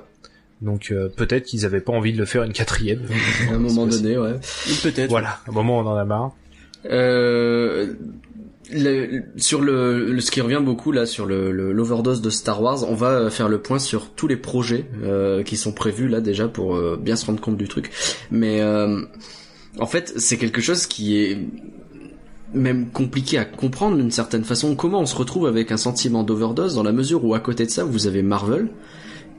Donc 0.61 0.91
euh, 0.91 1.09
peut-être 1.09 1.43
qu'ils 1.43 1.65
avaient 1.65 1.81
pas 1.81 1.91
envie 1.91 2.13
de 2.13 2.17
le 2.17 2.25
faire 2.25 2.43
une 2.43 2.53
quatrième. 2.53 3.01
À 3.49 3.53
un 3.53 3.57
moment 3.57 3.85
donné, 3.85 4.17
ouais. 4.17 4.35
Peut-être. 4.81 5.09
Voilà, 5.09 5.39
à 5.45 5.49
un 5.49 5.51
moment 5.51 5.79
on 5.79 5.85
en 5.85 5.97
a 5.97 6.05
marre. 6.05 6.31
Euh, 6.91 7.93
le- 8.71 9.23
sur 9.37 9.61
le, 9.61 10.05
le- 10.11 10.19
ce 10.21 10.31
qui 10.31 10.41
revient 10.41 10.61
beaucoup 10.63 10.91
là 10.91 11.05
sur 11.05 11.25
le 11.25 11.51
l'overdose 11.51 12.21
de 12.21 12.29
Star 12.29 12.61
Wars, 12.61 12.89
on 12.89 12.95
va 12.95 13.29
faire 13.29 13.49
le 13.49 13.61
point 13.61 13.79
sur 13.79 14.09
tous 14.11 14.27
les 14.27 14.37
projets 14.37 14.85
euh, 15.03 15.43
qui 15.43 15.57
sont 15.57 15.71
prévus 15.73 16.07
là 16.07 16.21
déjà 16.21 16.47
pour 16.47 16.75
euh, 16.75 16.97
bien 16.99 17.15
se 17.15 17.25
rendre 17.25 17.41
compte 17.41 17.57
du 17.57 17.67
truc. 17.67 17.91
Mais 18.31 18.61
euh, 18.61 19.01
en 19.79 19.85
fait, 19.85 20.13
c'est 20.17 20.37
quelque 20.37 20.61
chose 20.61 20.85
qui 20.87 21.17
est 21.17 21.37
même 22.53 22.89
compliqué 22.91 23.37
à 23.37 23.45
comprendre 23.45 23.97
d'une 23.97 24.11
certaine 24.11 24.43
façon. 24.43 24.75
Comment 24.75 25.01
on 25.01 25.05
se 25.05 25.15
retrouve 25.15 25.47
avec 25.47 25.71
un 25.71 25.77
sentiment 25.77 26.23
d'overdose 26.23 26.75
dans 26.75 26.83
la 26.83 26.91
mesure 26.91 27.25
où 27.25 27.33
à 27.33 27.39
côté 27.39 27.65
de 27.65 27.71
ça, 27.71 27.83
vous 27.83 28.07
avez 28.07 28.21
Marvel 28.21 28.67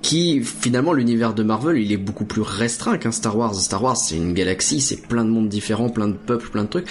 qui 0.04 0.42
finalement 0.42 0.92
l'univers 0.92 1.32
de 1.32 1.42
Marvel 1.42 1.78
il 1.78 1.90
est 1.90 1.96
beaucoup 1.96 2.26
plus 2.26 2.42
restreint 2.42 2.98
qu'un 2.98 3.10
Star 3.10 3.38
Wars. 3.38 3.54
Star 3.54 3.82
Wars 3.82 3.96
c'est 3.96 4.16
une 4.16 4.34
galaxie, 4.34 4.82
c'est 4.82 5.00
plein 5.00 5.24
de 5.24 5.30
mondes 5.30 5.48
différents, 5.48 5.88
plein 5.88 6.08
de 6.08 6.12
peuples, 6.12 6.50
plein 6.50 6.64
de 6.64 6.68
trucs. 6.68 6.86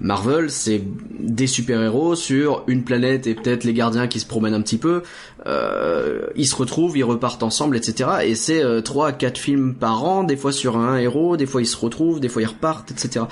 Marvel 0.00 0.50
c'est 0.50 0.82
des 1.18 1.46
super-héros 1.46 2.14
sur 2.14 2.64
une 2.66 2.84
planète 2.84 3.26
et 3.26 3.34
peut-être 3.34 3.64
les 3.64 3.72
gardiens 3.72 4.06
qui 4.06 4.20
se 4.20 4.26
promènent 4.26 4.52
un 4.52 4.60
petit 4.60 4.76
peu. 4.76 5.02
Euh, 5.46 6.26
ils 6.36 6.46
se 6.46 6.54
retrouvent, 6.54 6.96
ils 6.98 7.04
repartent 7.04 7.42
ensemble, 7.42 7.74
etc. 7.74 8.10
Et 8.24 8.34
c'est 8.34 8.62
euh, 8.62 8.82
trois 8.82 9.08
à 9.08 9.12
quatre 9.12 9.38
films 9.38 9.74
par 9.74 10.04
an, 10.04 10.22
des 10.22 10.36
fois 10.36 10.52
sur 10.52 10.76
un 10.76 10.98
héros, 10.98 11.38
des 11.38 11.46
fois 11.46 11.62
ils 11.62 11.66
se 11.66 11.76
retrouvent, 11.76 12.20
des 12.20 12.28
fois 12.28 12.42
ils 12.42 12.48
repartent, 12.48 12.90
etc. 12.90 13.24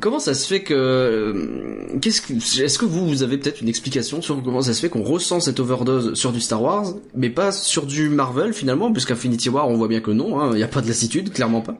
Comment 0.00 0.18
ça 0.18 0.34
se 0.34 0.46
fait 0.46 0.62
que 0.62 0.74
euh, 0.74 1.98
qu'est-ce 2.00 2.20
que 2.20 2.32
est-ce 2.32 2.78
que 2.78 2.84
vous 2.84 3.06
vous 3.06 3.22
avez 3.22 3.38
peut-être 3.38 3.60
une 3.60 3.68
explication 3.68 4.20
sur 4.20 4.42
comment 4.42 4.62
ça 4.62 4.74
se 4.74 4.80
fait 4.80 4.88
qu'on 4.88 5.02
ressent 5.02 5.40
cette 5.40 5.60
overdose 5.60 6.14
sur 6.14 6.32
du 6.32 6.40
Star 6.40 6.62
Wars 6.62 6.94
mais 7.14 7.30
pas 7.30 7.52
sur 7.52 7.86
du 7.86 8.08
Marvel 8.08 8.52
finalement 8.52 8.92
puisqu'Infinity 8.92 9.48
War 9.48 9.68
on 9.68 9.76
voit 9.76 9.88
bien 9.88 10.00
que 10.00 10.10
non 10.10 10.40
hein, 10.40 10.50
il 10.54 10.58
y 10.58 10.64
a 10.64 10.68
pas 10.68 10.80
de 10.80 10.88
lassitude 10.88 11.32
clairement 11.32 11.60
pas. 11.60 11.78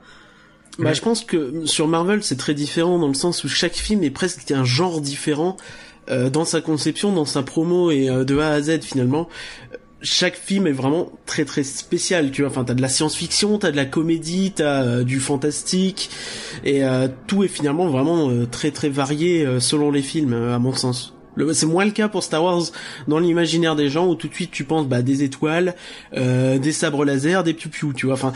Bah, 0.79 0.93
je 0.93 1.01
pense 1.01 1.25
que 1.25 1.67
sur 1.67 1.89
Marvel, 1.89 2.23
c'est 2.23 2.37
très 2.37 2.55
différent 2.55 3.01
dans 3.01 3.09
le 3.09 3.15
sens 3.15 3.43
où 3.43 3.49
chaque 3.49 3.75
film 3.75 4.05
est 4.05 4.11
presque 4.11 4.51
un 4.53 4.65
genre 4.65 5.01
différent 5.01 5.57
euh, 6.09 6.31
dans 6.31 6.45
sa 6.45 6.61
conception, 6.61 7.13
dans 7.13 7.25
sa 7.25 7.43
promo 7.43 7.91
et 7.91 8.09
euh, 8.09 8.25
de 8.25 8.39
A 8.39 8.51
à 8.51 8.63
Z 8.63 8.83
finalement. 8.83 9.29
Chaque 10.01 10.37
film 10.37 10.67
est 10.69 10.73
vraiment 10.73 11.11
très 11.27 11.45
très 11.45 11.65
spécial, 11.65 12.31
tu 12.31 12.43
vois. 12.43 12.51
Enfin, 12.51 12.63
t'as 12.65 12.75
de 12.75 12.83
la 12.83 12.89
science-fiction, 12.89 13.59
t'as 13.59 13.73
de 13.73 13.77
la 13.77 13.85
comédie, 13.85 14.53
t'as 14.55 14.83
euh, 14.85 15.05
du 15.05 15.19
fantastique, 15.19 16.11
et 16.65 16.85
euh, 16.85 17.09
tout 17.27 17.43
est 17.43 17.49
finalement 17.49 17.89
vraiment 17.89 18.31
euh, 18.31 18.47
très 18.47 18.71
très 18.71 18.91
varié 18.91 19.45
euh, 19.45 19.59
selon 19.59 19.91
les 19.91 20.03
films, 20.03 20.35
euh, 20.35 20.55
à 20.55 20.59
mon 20.61 20.73
sens. 20.73 21.15
C'est 21.53 21.67
moins 21.67 21.85
le 21.85 21.93
cas 21.93 22.09
pour 22.09 22.25
Star 22.25 22.43
Wars 22.43 22.63
dans 23.07 23.21
l'imaginaire 23.21 23.77
des 23.77 23.89
gens 23.89 24.09
où 24.09 24.17
tout 24.17 24.27
de 24.27 24.35
suite 24.35 24.51
tu 24.51 24.65
penses 24.65 24.89
bah 24.89 25.03
des 25.03 25.23
étoiles, 25.23 25.75
euh, 26.17 26.59
des 26.59 26.73
sabres 26.73 27.05
laser, 27.05 27.45
des 27.45 27.55
piou 27.55 27.93
tu 27.93 28.07
vois. 28.07 28.15
Enfin, 28.17 28.33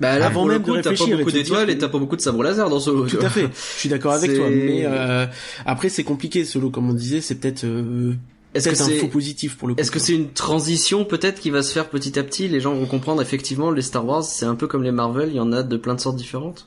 Bah 0.00 0.18
là 0.20 0.26
Avant 0.26 0.44
même 0.44 0.58
de 0.58 0.64
coup, 0.64 0.76
t'as 0.76 0.94
pas 0.94 1.04
beaucoup 1.16 1.32
d'étoiles 1.32 1.70
et 1.70 1.78
t'as 1.78 1.88
pas 1.88 1.98
beaucoup 1.98 2.14
de 2.14 2.20
sabres 2.20 2.44
laser 2.44 2.68
dans 2.70 2.78
Solo. 2.78 3.06
tu 3.06 3.16
Tout 3.16 3.26
à 3.26 3.28
fait. 3.28 3.48
Je 3.52 3.78
suis 3.80 3.88
d'accord 3.88 4.12
avec 4.12 4.34
toi. 4.36 4.48
Mais 4.50 4.84
euh, 4.86 5.26
après, 5.66 5.88
c'est 5.88 6.04
compliqué. 6.04 6.44
Solo, 6.44 6.70
comme 6.70 6.88
on 6.90 6.94
disait, 6.94 7.20
c'est 7.20 7.36
peut-être 7.36 7.64
euh, 7.64 8.14
Est-ce 8.54 8.64
que 8.68 8.70
peut-être 8.70 8.82
un 8.82 8.86
c'est 8.86 8.98
faux 8.98 9.08
positif 9.08 9.58
pour 9.58 9.68
le 9.68 9.74
coup. 9.74 9.80
Est-ce 9.80 9.90
que 9.90 9.98
c'est 9.98 10.14
une 10.14 10.30
transition 10.32 11.04
peut-être 11.04 11.40
qui 11.40 11.50
va 11.50 11.62
se 11.62 11.72
faire 11.72 11.88
petit 11.88 12.18
à 12.18 12.22
petit? 12.22 12.48
Les 12.48 12.60
gens 12.60 12.74
vont 12.74 12.86
comprendre 12.86 13.20
effectivement 13.20 13.70
les 13.70 13.82
Star 13.82 14.06
Wars, 14.06 14.22
c'est 14.24 14.46
un 14.46 14.54
peu 14.54 14.66
comme 14.66 14.82
les 14.82 14.92
Marvel, 14.92 15.28
il 15.30 15.36
y 15.36 15.40
en 15.40 15.52
a 15.52 15.62
de 15.62 15.76
plein 15.76 15.94
de 15.94 16.00
sortes 16.00 16.16
différentes. 16.16 16.66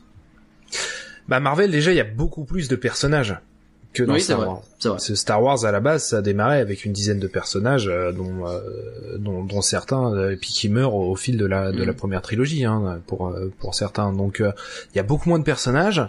Bah 1.27 1.39
Marvel 1.39 1.71
déjà 1.71 1.91
il 1.91 1.95
y 1.97 2.01
a 2.01 2.05
beaucoup 2.05 2.45
plus 2.45 2.67
de 2.67 2.75
personnages 2.75 3.37
que 3.93 4.03
dans 4.03 4.13
oui, 4.13 4.19
c'est 4.19 4.25
Star 4.33 4.37
vrai. 4.39 4.47
Wars. 4.47 4.61
C'est 4.79 4.89
vrai. 4.89 4.99
Ce 4.99 5.15
Star 5.15 5.41
Wars 5.41 5.65
à 5.65 5.71
la 5.71 5.79
base, 5.79 6.05
ça 6.07 6.17
a 6.17 6.21
démarré 6.21 6.59
avec 6.59 6.85
une 6.85 6.91
dizaine 6.93 7.19
de 7.19 7.27
personnages, 7.27 7.87
euh, 7.87 8.11
dont, 8.11 8.45
euh, 8.45 9.17
dont, 9.17 9.43
dont 9.43 9.61
certains, 9.61 10.13
euh, 10.13 10.31
et 10.33 10.35
puis 10.35 10.51
qui 10.51 10.69
meurent 10.69 10.93
au, 10.93 11.11
au 11.11 11.15
fil 11.15 11.37
de 11.37 11.45
la, 11.45 11.71
de 11.71 11.81
Mm. 11.81 11.85
la 11.87 11.93
première 11.93 12.21
trilogie, 12.21 12.63
hein, 12.65 13.01
pour, 13.07 13.29
euh, 13.29 13.51
pour 13.59 13.73
certains. 13.73 14.13
Donc, 14.13 14.39
euh, 14.41 14.51
il 14.93 14.97
y 14.97 14.99
a 14.99 15.03
beaucoup 15.03 15.29
moins 15.29 15.39
de 15.39 15.43
personnages. 15.43 16.01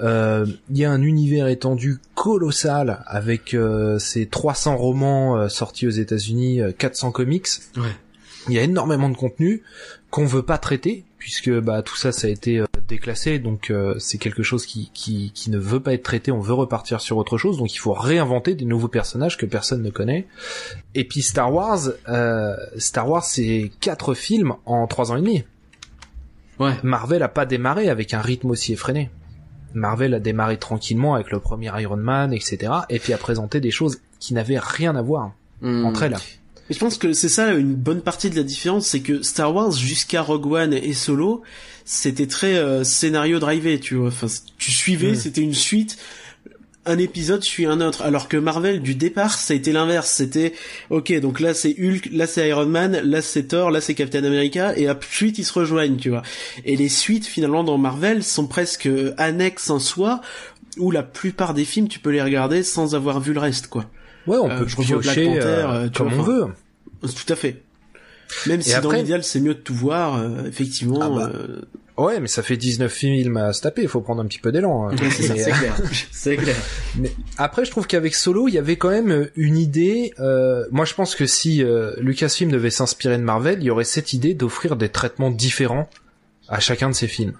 Euh, 0.00 0.46
Il 0.70 0.78
y 0.78 0.84
a 0.84 0.90
un 0.90 1.02
univers 1.02 1.48
étendu 1.48 1.98
colossal 2.14 3.02
avec 3.06 3.54
euh, 3.54 3.98
ces 3.98 4.26
300 4.26 4.76
romans 4.76 5.36
euh, 5.36 5.48
sortis 5.48 5.86
aux 5.86 5.90
États-Unis, 5.90 6.60
euh, 6.60 6.72
400 6.76 7.12
comics. 7.12 7.46
Ouais. 7.76 7.82
Il 8.48 8.54
y 8.54 8.58
a 8.58 8.62
énormément 8.62 9.08
de 9.08 9.16
contenu 9.16 9.62
qu'on 10.10 10.24
veut 10.26 10.42
pas 10.44 10.58
traiter 10.58 11.04
puisque 11.18 11.50
bah 11.50 11.82
tout 11.82 11.96
ça 11.96 12.12
ça 12.12 12.28
a 12.28 12.30
été 12.30 12.60
euh, 12.60 12.66
déclassé 12.86 13.40
donc 13.40 13.70
euh, 13.70 13.96
c'est 13.98 14.18
quelque 14.18 14.44
chose 14.44 14.64
qui, 14.64 14.92
qui 14.94 15.32
qui 15.34 15.50
ne 15.50 15.58
veut 15.58 15.80
pas 15.80 15.94
être 15.94 16.04
traité 16.04 16.30
on 16.30 16.38
veut 16.38 16.54
repartir 16.54 17.00
sur 17.00 17.16
autre 17.16 17.36
chose 17.38 17.58
donc 17.58 17.74
il 17.74 17.78
faut 17.78 17.92
réinventer 17.92 18.54
des 18.54 18.64
nouveaux 18.64 18.86
personnages 18.86 19.36
que 19.36 19.46
personne 19.46 19.82
ne 19.82 19.90
connaît 19.90 20.28
et 20.94 21.02
puis 21.02 21.22
Star 21.22 21.52
Wars 21.52 21.80
euh, 22.08 22.54
Star 22.76 23.08
Wars 23.10 23.24
c'est 23.24 23.72
quatre 23.80 24.14
films 24.14 24.54
en 24.66 24.86
trois 24.86 25.10
ans 25.10 25.16
et 25.16 25.20
demi 25.20 25.44
Ouais. 26.60 26.74
Marvel 26.84 27.22
a 27.24 27.28
pas 27.28 27.44
démarré 27.44 27.88
avec 27.90 28.14
un 28.14 28.20
rythme 28.22 28.50
aussi 28.50 28.72
effréné 28.72 29.10
Marvel 29.76 30.14
a 30.14 30.20
démarré 30.20 30.58
tranquillement 30.58 31.14
avec 31.14 31.30
le 31.30 31.38
premier 31.38 31.70
Iron 31.80 31.96
Man 31.96 32.32
etc 32.32 32.72
et 32.90 32.98
puis 32.98 33.12
a 33.12 33.18
présenté 33.18 33.60
des 33.60 33.70
choses 33.70 34.00
qui 34.18 34.34
n'avaient 34.34 34.58
rien 34.58 34.96
à 34.96 35.02
voir 35.02 35.32
Hmm. 35.62 35.86
entre 35.86 36.02
elles 36.02 36.16
Et 36.68 36.74
je 36.74 36.78
pense 36.78 36.98
que 36.98 37.14
c'est 37.14 37.30
ça 37.30 37.52
une 37.54 37.74
bonne 37.74 38.02
partie 38.02 38.28
de 38.28 38.36
la 38.36 38.42
différence, 38.42 38.86
c'est 38.86 39.00
que 39.00 39.22
Star 39.22 39.54
Wars 39.54 39.72
jusqu'à 39.72 40.20
Rogue 40.20 40.46
One 40.52 40.74
et 40.74 40.92
Solo, 40.92 41.42
c'était 41.86 42.26
très 42.26 42.56
euh, 42.56 42.84
scénario 42.84 43.38
drivé, 43.38 43.80
tu 43.80 43.94
vois. 43.94 44.08
Enfin, 44.08 44.26
tu 44.58 44.70
suivais, 44.70 45.12
Mm. 45.12 45.14
c'était 45.14 45.40
une 45.40 45.54
suite. 45.54 45.96
Un 46.86 46.98
épisode 46.98 47.42
suit 47.42 47.66
un 47.66 47.80
autre, 47.80 48.02
alors 48.02 48.28
que 48.28 48.36
Marvel 48.36 48.80
du 48.80 48.94
départ 48.94 49.34
ça 49.38 49.52
a 49.54 49.56
été 49.56 49.72
l'inverse, 49.72 50.10
c'était 50.10 50.52
ok 50.90 51.18
donc 51.20 51.40
là 51.40 51.52
c'est 51.54 51.74
Hulk, 51.78 52.08
là 52.12 52.26
c'est 52.26 52.48
Iron 52.48 52.66
Man, 52.66 53.00
là 53.04 53.22
c'est 53.22 53.44
Thor, 53.48 53.70
là 53.70 53.80
c'est 53.80 53.94
Captain 53.94 54.24
America 54.24 54.72
et 54.76 54.88
ensuite 54.88 55.38
ils 55.38 55.44
se 55.44 55.52
rejoignent, 55.52 55.96
tu 55.96 56.10
vois. 56.10 56.22
Et 56.64 56.76
les 56.76 56.88
suites 56.88 57.26
finalement 57.26 57.64
dans 57.64 57.78
Marvel 57.78 58.22
sont 58.22 58.46
presque 58.46 58.88
annexes 59.18 59.70
en 59.70 59.78
soi, 59.78 60.20
où 60.78 60.90
la 60.90 61.02
plupart 61.02 61.54
des 61.54 61.64
films 61.64 61.88
tu 61.88 61.98
peux 61.98 62.10
les 62.10 62.22
regarder 62.22 62.62
sans 62.62 62.94
avoir 62.94 63.20
vu 63.20 63.32
le 63.32 63.40
reste 63.40 63.66
quoi. 63.68 63.86
Ouais, 64.26 64.36
on 64.38 64.50
Euh, 64.50 64.58
peut 64.58 64.64
Black 64.66 64.86
piocher 64.86 65.24
Panther, 65.26 65.38
euh, 65.44 65.72
euh, 65.72 65.88
tu 65.88 65.98
comme 65.98 66.12
vois, 66.12 66.22
on 66.22 66.26
veut. 66.26 66.46
Tout 67.02 67.32
à 67.32 67.36
fait. 67.36 67.62
Même 68.46 68.60
si 68.60 68.78
dans 68.80 68.90
l'idéal 68.90 69.22
c'est 69.22 69.40
mieux 69.40 69.54
de 69.54 69.60
tout 69.60 69.74
voir, 69.74 70.16
euh, 70.16 70.44
effectivement. 70.48 71.00
Ah 71.02 71.08
bah, 71.10 71.30
euh, 71.32 71.60
Ouais, 71.96 72.20
mais 72.20 72.28
ça 72.28 72.42
fait 72.42 72.58
19 72.58 72.92
films 72.92 73.38
à 73.38 73.52
se 73.54 73.62
taper, 73.62 73.82
il 73.82 73.88
faut 73.88 74.02
prendre 74.02 74.20
un 74.22 74.26
petit 74.26 74.38
peu 74.38 74.52
d'élan. 74.52 74.88
hein. 74.90 74.96
c'est 75.10 75.28
Mais, 75.30 75.38
c'est 75.42 75.50
clair. 75.50 75.76
C'est 76.12 76.36
clair. 76.36 76.56
Mais 76.96 77.10
après, 77.38 77.64
je 77.64 77.70
trouve 77.70 77.86
qu'avec 77.86 78.14
Solo, 78.14 78.48
il 78.48 78.54
y 78.54 78.58
avait 78.58 78.76
quand 78.76 78.90
même 78.90 79.10
euh, 79.10 79.32
une 79.36 79.56
idée. 79.56 80.12
euh, 80.20 80.66
moi, 80.70 80.84
je 80.84 80.92
pense 80.94 81.14
que 81.14 81.24
si 81.26 81.62
euh, 81.62 81.92
Lucasfilm 81.98 82.50
devait 82.50 82.70
s'inspirer 82.70 83.16
de 83.16 83.22
Marvel, 83.22 83.60
il 83.60 83.64
y 83.64 83.70
aurait 83.70 83.84
cette 83.84 84.12
idée 84.12 84.34
d'offrir 84.34 84.76
des 84.76 84.90
traitements 84.90 85.30
différents 85.30 85.88
à 86.48 86.60
chacun 86.60 86.90
de 86.90 86.94
ses 86.94 87.08
films. 87.08 87.32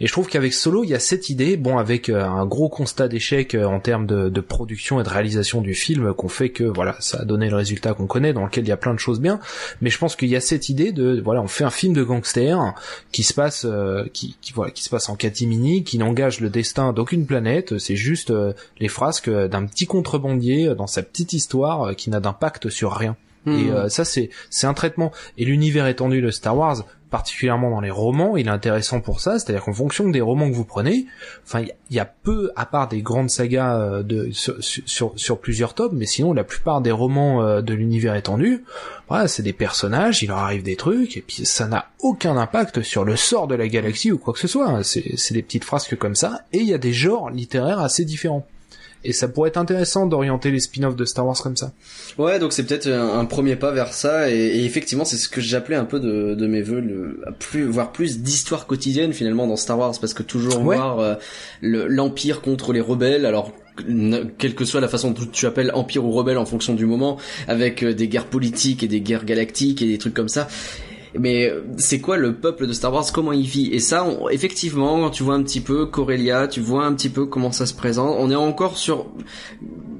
Et 0.00 0.06
je 0.06 0.12
trouve 0.12 0.28
qu'avec 0.28 0.52
Solo, 0.52 0.84
il 0.84 0.90
y 0.90 0.94
a 0.94 1.00
cette 1.00 1.28
idée, 1.28 1.56
bon, 1.56 1.78
avec 1.78 2.08
euh, 2.08 2.24
un 2.24 2.46
gros 2.46 2.68
constat 2.68 3.08
d'échec 3.08 3.54
euh, 3.54 3.64
en 3.64 3.80
termes 3.80 4.06
de, 4.06 4.40
production 4.40 5.00
et 5.00 5.02
de 5.02 5.08
réalisation 5.08 5.60
du 5.60 5.74
film, 5.74 6.14
qu'on 6.14 6.28
fait 6.28 6.50
que 6.50 6.64
voilà, 6.64 6.96
ça 7.00 7.18
a 7.20 7.24
donné 7.24 7.50
le 7.50 7.56
résultat 7.56 7.92
qu'on 7.92 8.06
connaît, 8.06 8.32
dans 8.32 8.44
lequel 8.44 8.64
il 8.64 8.68
y 8.68 8.72
a 8.72 8.76
plein 8.76 8.94
de 8.94 8.98
choses 8.98 9.20
bien. 9.20 9.40
Mais 9.80 9.90
je 9.90 9.98
pense 9.98 10.16
qu'il 10.16 10.28
y 10.28 10.36
a 10.36 10.40
cette 10.40 10.68
idée 10.68 10.92
de, 10.92 11.20
voilà, 11.22 11.42
on 11.42 11.48
fait 11.48 11.64
un 11.64 11.70
film 11.70 11.92
de 11.92 12.02
gangster 12.02 12.58
qui 13.12 13.22
se 13.22 13.34
passe, 13.34 13.66
euh, 13.68 14.04
qui, 14.12 14.36
voilà, 14.54 14.70
qui 14.70 14.82
se 14.82 14.90
passe 14.90 15.08
en 15.08 15.16
catimini, 15.16 15.84
qui 15.84 15.98
n'engage 15.98 16.40
le 16.40 16.50
destin 16.50 16.92
d'aucune 16.92 17.26
planète. 17.26 17.78
C'est 17.78 17.96
juste 17.96 18.32
les 18.78 18.88
frasques 18.88 19.30
d'un 19.30 19.66
petit 19.66 19.86
contrebandier 19.86 20.74
dans 20.74 20.86
sa 20.86 21.02
petite 21.02 21.32
histoire 21.32 21.94
qui 21.96 22.10
n'a 22.10 22.20
d'impact 22.20 22.70
sur 22.70 22.92
rien. 22.92 23.16
Hmm. 23.48 23.58
Et 23.66 23.70
euh, 23.70 23.88
ça 23.88 24.04
c'est 24.04 24.30
c'est 24.50 24.66
un 24.66 24.74
traitement. 24.74 25.12
Et 25.36 25.44
l'univers 25.44 25.86
étendu 25.86 26.20
de 26.22 26.30
Star 26.30 26.56
Wars, 26.56 26.84
particulièrement 27.10 27.70
dans 27.70 27.80
les 27.80 27.90
romans, 27.90 28.36
il 28.36 28.46
est 28.48 28.50
intéressant 28.50 29.00
pour 29.00 29.20
ça. 29.20 29.38
C'est-à-dire 29.38 29.64
qu'en 29.64 29.72
fonction 29.72 30.08
des 30.10 30.20
romans 30.20 30.48
que 30.50 30.54
vous 30.54 30.66
prenez, 30.66 31.06
enfin 31.46 31.60
il 31.60 31.68
y, 31.68 31.70
a- 31.70 31.74
il 31.90 31.96
y 31.96 32.00
a 32.00 32.04
peu, 32.04 32.50
à 32.54 32.66
part 32.66 32.88
des 32.88 33.00
grandes 33.00 33.30
sagas 33.30 33.78
euh, 33.80 34.02
de 34.02 34.28
sur, 34.32 34.56
sur, 34.60 35.12
sur 35.16 35.38
plusieurs 35.40 35.72
tomes, 35.74 35.96
mais 35.96 36.04
sinon 36.04 36.34
la 36.34 36.44
plupart 36.44 36.82
des 36.82 36.90
romans 36.90 37.42
euh, 37.42 37.62
de 37.62 37.72
l'univers 37.72 38.14
étendu, 38.14 38.62
voilà, 39.08 39.26
c'est 39.26 39.42
des 39.42 39.54
personnages, 39.54 40.22
il 40.22 40.28
leur 40.28 40.36
arrive 40.38 40.62
des 40.62 40.76
trucs, 40.76 41.16
et 41.16 41.22
puis 41.26 41.46
ça 41.46 41.66
n'a 41.66 41.86
aucun 42.00 42.36
impact 42.36 42.82
sur 42.82 43.04
le 43.04 43.16
sort 43.16 43.46
de 43.46 43.54
la 43.54 43.68
galaxie 43.68 44.12
ou 44.12 44.18
quoi 44.18 44.34
que 44.34 44.40
ce 44.40 44.48
soit. 44.48 44.68
hein. 44.68 44.82
C'est 44.82 45.16
c'est 45.16 45.32
des 45.32 45.42
petites 45.42 45.64
frasques 45.64 45.96
comme 45.96 46.14
ça, 46.14 46.42
et 46.52 46.58
il 46.58 46.66
y 46.66 46.74
a 46.74 46.78
des 46.78 46.92
genres 46.92 47.30
littéraires 47.30 47.80
assez 47.80 48.04
différents. 48.04 48.46
Et 49.04 49.12
ça 49.12 49.28
pourrait 49.28 49.48
être 49.50 49.56
intéressant 49.58 50.06
d'orienter 50.06 50.50
les 50.50 50.60
spin-offs 50.60 50.96
de 50.96 51.04
Star 51.04 51.24
Wars 51.26 51.40
comme 51.40 51.56
ça. 51.56 51.72
Ouais, 52.18 52.38
donc 52.38 52.52
c'est 52.52 52.64
peut-être 52.64 52.88
un, 52.88 53.18
un 53.20 53.24
premier 53.26 53.56
pas 53.56 53.70
vers 53.70 53.92
ça, 53.92 54.30
et, 54.30 54.34
et 54.34 54.64
effectivement, 54.64 55.04
c'est 55.04 55.16
ce 55.16 55.28
que 55.28 55.40
j'appelais 55.40 55.76
un 55.76 55.84
peu 55.84 56.00
de, 56.00 56.34
de 56.34 56.46
mes 56.46 56.62
voeux, 56.62 56.80
le, 56.80 57.20
plus, 57.38 57.64
voir 57.64 57.92
plus 57.92 58.18
d'histoire 58.20 58.66
quotidienne 58.66 59.12
finalement 59.12 59.46
dans 59.46 59.56
Star 59.56 59.78
Wars, 59.78 59.94
parce 60.00 60.14
que 60.14 60.22
toujours 60.24 60.58
Ouais. 60.64 60.76
voir 60.76 60.98
euh, 60.98 61.14
le- 61.60 61.86
l'empire 61.86 62.40
contre 62.40 62.72
les 62.72 62.80
rebelles, 62.80 63.24
alors 63.26 63.52
quelle 64.38 64.56
que 64.56 64.64
soit 64.64 64.80
la 64.80 64.88
façon 64.88 65.12
dont 65.12 65.24
tu 65.30 65.46
appelles 65.46 65.70
empire 65.72 66.04
ou 66.04 66.10
rebelle 66.10 66.36
en 66.38 66.44
fonction 66.46 66.74
du 66.74 66.84
moment, 66.84 67.16
avec 67.46 67.84
euh, 67.84 67.94
des 67.94 68.08
guerres 68.08 68.26
politiques 68.26 68.82
et 68.82 68.88
des 68.88 69.00
guerres 69.00 69.24
galactiques 69.24 69.80
et 69.82 69.86
des 69.86 69.98
trucs 69.98 70.14
comme 70.14 70.28
ça. 70.28 70.48
Mais 71.18 71.48
euh, 71.48 71.62
c'est 71.76 72.00
quoi 72.00 72.16
le 72.16 72.34
peuple 72.34 72.66
de 72.66 72.72
Star 72.72 72.92
Wars? 72.92 73.04
Comment 73.12 73.32
il 73.32 73.46
vit? 73.46 73.70
Et 73.72 73.78
ça, 73.78 74.04
on- 74.04 74.28
effectivement, 74.28 75.00
quand 75.00 75.10
tu 75.10 75.22
vois 75.22 75.34
un 75.34 75.42
petit 75.42 75.60
peu 75.60 75.86
Corellia, 75.86 76.48
tu 76.48 76.60
vois 76.60 76.84
un 76.84 76.94
petit 76.94 77.08
peu 77.08 77.26
comment 77.26 77.52
ça 77.52 77.66
se 77.66 77.74
présente. 77.74 78.16
On 78.18 78.30
est 78.30 78.34
encore 78.34 78.76
sur 78.76 79.06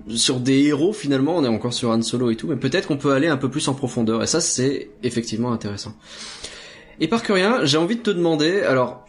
sur 0.08 0.40
des 0.40 0.64
héros 0.64 0.92
finalement. 0.92 1.36
On 1.36 1.44
est 1.44 1.48
encore 1.48 1.72
sur 1.72 1.90
Han 1.90 2.02
Solo 2.02 2.30
et 2.30 2.36
tout, 2.36 2.46
mais 2.48 2.56
peut-être 2.56 2.88
qu'on 2.88 2.96
peut 2.96 3.12
aller 3.12 3.28
un 3.28 3.36
peu 3.36 3.48
plus 3.50 3.68
en 3.68 3.74
profondeur. 3.74 4.22
Et 4.22 4.26
ça, 4.26 4.40
c'est 4.40 4.90
effectivement 5.02 5.52
intéressant. 5.52 5.94
Et 7.00 7.08
par 7.08 7.20
rien, 7.22 7.64
j'ai 7.64 7.78
envie 7.78 7.96
de 7.96 8.02
te 8.02 8.10
demander, 8.10 8.60
alors. 8.60 9.04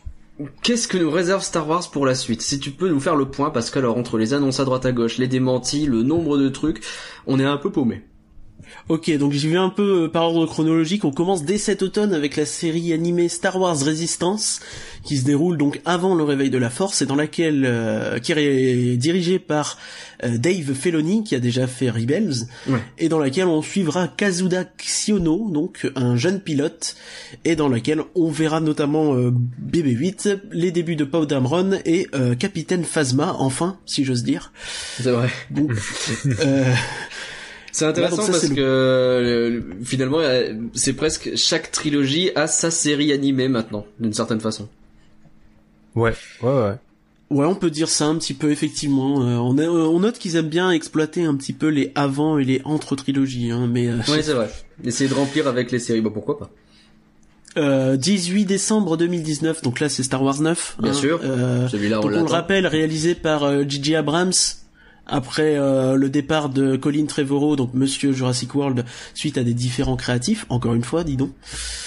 Qu'est-ce 0.64 0.88
que 0.88 0.98
nous 0.98 1.12
réserve 1.12 1.44
Star 1.44 1.68
Wars 1.68 1.92
pour 1.92 2.06
la 2.06 2.16
suite? 2.16 2.42
Si 2.42 2.62
tu 2.62 2.72
peux 2.72 2.88
nous 2.88 3.02
faire 3.02 3.18
le 3.18 3.26
point, 3.26 3.50
parce 3.50 3.70
que 3.70 3.78
alors 3.80 3.98
entre 3.98 4.18
les 4.18 4.34
annonces 4.34 4.62
à 4.62 4.64
droite 4.64 4.86
à 4.86 4.94
gauche, 4.94 5.18
les 5.18 5.28
démentis, 5.28 5.86
le 5.86 6.02
nombre 6.02 6.38
de 6.38 6.48
trucs, 6.48 6.82
on 7.28 7.42
est 7.42 7.44
un 7.44 7.58
peu 7.58 7.70
paumé. 7.74 8.04
Ok, 8.88 9.16
donc 9.18 9.34
j'y 9.34 9.48
vais 9.48 9.58
un 9.58 9.70
peu 9.70 10.04
euh, 10.04 10.08
par 10.08 10.24
ordre 10.24 10.46
chronologique. 10.46 11.06
On 11.06 11.12
commence 11.12 11.44
dès 11.44 11.58
cet 11.58 11.82
automne 11.84 12.14
avec 12.14 12.36
la 12.36 12.46
série 12.46 12.92
animée 12.94 13.30
Star 13.30 13.60
Wars 13.60 13.78
Resistance, 13.80 14.60
qui 15.04 15.18
se 15.18 15.26
déroule 15.26 15.58
donc 15.58 15.80
avant 15.86 16.16
le 16.16 16.24
réveil 16.24 16.50
de 16.50 16.58
la 16.58 16.70
Force 16.70 17.02
et 17.02 17.06
dans 17.06 17.16
laquelle 17.16 17.64
euh, 17.66 18.20
qui 18.20 18.32
est 18.34 18.98
dirigée 18.98 19.38
par 19.40 19.78
euh, 20.24 20.38
Dave 20.38 20.74
Filoni, 20.74 21.24
qui 21.24 21.36
a 21.36 21.40
déjà 21.40 21.68
fait 21.68 21.90
Rebels, 21.90 22.48
Ouais. 22.68 22.80
et 22.98 23.10
dans 23.10 23.20
laquelle 23.20 23.46
on 23.48 23.62
suivra 23.62 24.08
Kazuda 24.08 24.66
Xiono, 24.78 25.50
donc 25.52 25.88
un 25.96 26.16
jeune 26.16 26.40
pilote, 26.40 26.96
et 27.46 27.56
dans 27.56 27.70
laquelle 27.70 28.02
on 28.16 28.30
verra 28.30 28.60
notamment 28.60 29.14
euh, 29.16 29.32
BB-8, 29.72 30.40
les 30.52 30.72
débuts 30.72 30.96
de 30.96 31.04
Poe 31.06 31.26
Dameron 31.26 31.80
et 31.86 32.08
Capitaine 32.40 32.84
Phasma, 32.84 33.36
enfin, 33.40 33.78
si 33.86 34.04
j'ose 34.04 34.24
dire. 34.24 34.52
C'est 35.00 35.12
vrai. 35.12 35.30
Donc, 35.52 35.72
euh, 36.40 36.74
C'est 37.80 37.86
intéressant 37.86 38.18
Ouais, 38.18 38.26
ça, 38.26 38.32
parce 38.34 38.50
que 38.50 38.60
euh, 38.60 39.62
finalement 39.84 40.20
c'est 40.74 40.92
presque 40.94 41.36
chaque 41.38 41.72
trilogie 41.72 42.30
a 42.36 42.46
sa 42.48 42.72
série 42.72 43.14
animée 43.14 43.48
maintenant 43.48 43.86
d'une 44.02 44.14
certaine 44.14 44.42
façon. 44.42 44.68
Ouais, 45.96 46.14
ouais, 46.44 46.50
ouais. 46.50 46.74
Ouais, 47.30 47.46
on 47.46 47.56
peut 47.56 47.70
dire 47.70 47.88
ça 47.90 48.06
un 48.08 48.16
petit 48.18 48.34
peu 48.34 48.52
effectivement. 48.52 49.22
Euh, 49.22 49.36
on, 49.38 49.58
a- 49.60 49.62
euh, 49.64 49.88
on 49.88 50.00
note 50.02 50.18
qu'ils 50.18 50.36
aiment 50.36 50.50
bien 50.50 50.72
exploiter 50.72 51.24
un 51.24 51.36
petit 51.36 51.54
peu 51.54 51.68
les 51.68 51.92
avant 51.96 52.38
et 52.38 52.44
les 52.44 52.62
entre 52.66 52.96
trilogies, 52.96 53.52
hein, 53.52 53.68
mais 53.72 53.88
euh, 53.88 53.98
Oui 54.10 54.18
c'est 54.24 54.34
vrai. 54.34 54.50
Essayer 54.84 55.10
de 55.10 55.14
remplir 55.16 55.48
avec 55.48 55.72
les 55.72 55.80
séries, 55.80 56.02
bah 56.02 56.10
pourquoi 56.14 56.38
pas. 56.40 56.50
euh, 57.58 57.96
18 57.98 58.46
décembre 58.46 58.98
2019, 58.98 59.62
donc 59.62 59.80
là 59.80 59.88
c'est 59.90 60.04
Star 60.04 60.22
Wars 60.24 60.42
9. 60.42 60.78
Bien 60.82 60.92
hein, 60.92 60.94
sûr. 60.94 61.20
euh, 61.24 61.68
Celui-là 61.70 62.00
on 62.00 62.04
donc 62.10 62.12
on 62.18 62.24
le 62.24 62.30
rappelle, 62.30 62.68
réalisé 62.68 63.16
par 63.16 63.44
euh, 63.44 63.64
J.J. 63.68 63.96
Abrams 63.96 64.34
après 65.10 65.56
euh, 65.56 65.96
le 65.96 66.10
départ 66.10 66.50
de 66.50 66.76
Colin 66.76 67.06
Trevorrow, 67.06 67.56
donc 67.56 67.74
Monsieur 67.74 68.12
Jurassic 68.12 68.54
World, 68.56 68.86
suite 69.14 69.38
à 69.38 69.44
des 69.44 69.54
différents 69.54 69.96
créatifs. 69.96 70.46
Encore 70.50 70.74
une 70.74 70.84
fois, 70.84 71.04
dis 71.04 71.18
donc. 71.18 71.32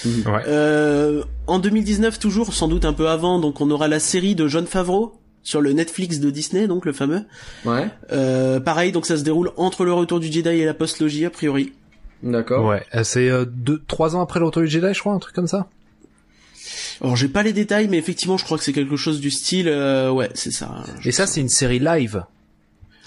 Ouais. 0.05 0.41
Euh, 0.47 1.23
en 1.47 1.59
2019 1.59 2.19
toujours, 2.19 2.53
sans 2.53 2.67
doute 2.67 2.85
un 2.85 2.93
peu 2.93 3.09
avant, 3.09 3.39
donc 3.39 3.61
on 3.61 3.69
aura 3.71 3.87
la 3.87 3.99
série 3.99 4.35
de 4.35 4.47
John 4.47 4.65
Favreau 4.65 5.15
sur 5.43 5.61
le 5.61 5.73
Netflix 5.73 6.19
de 6.19 6.29
Disney, 6.29 6.67
donc 6.67 6.85
le 6.85 6.93
fameux. 6.93 7.23
Ouais. 7.65 7.87
Euh, 8.11 8.59
pareil, 8.59 8.91
donc 8.91 9.05
ça 9.05 9.17
se 9.17 9.23
déroule 9.23 9.51
entre 9.57 9.83
le 9.83 9.93
retour 9.93 10.19
du 10.19 10.31
Jedi 10.31 10.49
et 10.49 10.65
la 10.65 10.73
postlogie 10.73 11.25
a 11.25 11.29
priori. 11.29 11.73
D'accord. 12.23 12.65
Ouais, 12.65 12.83
euh, 12.95 13.03
c'est 13.03 13.29
euh, 13.29 13.45
deux, 13.45 13.81
trois 13.87 14.15
ans 14.15 14.21
après 14.21 14.39
le 14.39 14.45
retour 14.45 14.61
du 14.61 14.69
Jedi, 14.69 14.93
je 14.93 14.99
crois, 14.99 15.13
un 15.13 15.19
truc 15.19 15.35
comme 15.35 15.47
ça. 15.47 15.67
Alors 17.01 17.17
j'ai 17.17 17.27
pas 17.27 17.43
les 17.43 17.51
détails, 17.51 17.89
mais 17.89 17.97
effectivement 17.97 18.37
je 18.37 18.45
crois 18.45 18.57
que 18.57 18.63
c'est 18.63 18.71
quelque 18.71 18.95
chose 18.95 19.19
du 19.19 19.29
style, 19.29 19.67
euh, 19.67 20.09
ouais, 20.09 20.29
c'est 20.33 20.51
ça. 20.51 20.83
Et 21.03 21.11
ça, 21.11 21.27
c'est 21.27 21.41
une 21.41 21.49
série 21.49 21.79
live. 21.79 22.23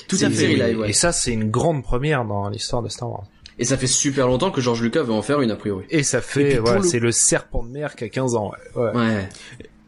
Tout 0.09 0.17
c'est 0.17 0.25
à 0.25 0.29
une 0.29 0.35
fait. 0.35 0.41
série 0.41 0.55
oui. 0.55 0.61
live, 0.61 0.79
ouais. 0.81 0.91
Et 0.91 0.93
ça, 0.93 1.13
c'est 1.13 1.33
une 1.33 1.51
grande 1.51 1.83
première 1.83 2.25
dans 2.25 2.49
l'histoire 2.49 2.83
de 2.83 2.89
Star 2.89 3.11
Wars. 3.11 3.25
Et 3.59 3.65
ça 3.65 3.77
fait 3.79 3.87
super 3.87 4.27
longtemps 4.27 4.51
que 4.51 4.61
George 4.61 4.83
Lucas 4.83 5.03
veut 5.03 5.15
en 5.15 5.23
faire 5.23 5.41
une 5.41 5.51
a 5.51 5.57
priori. 5.57 5.85
Et 5.89 6.03
ça 6.03 6.21
fait, 6.21 6.59
voilà, 6.59 6.79
le- 6.81 6.85
c'est 6.85 6.99
le 6.99 7.11
serpent 7.11 7.63
de 7.65 7.71
mer 7.71 7.97
qui 7.97 8.05
a 8.05 8.09
15 8.11 8.35
ans. 8.35 8.53
Ouais. 8.77 8.83
ouais. 8.83 8.95
Ouais. 8.97 9.29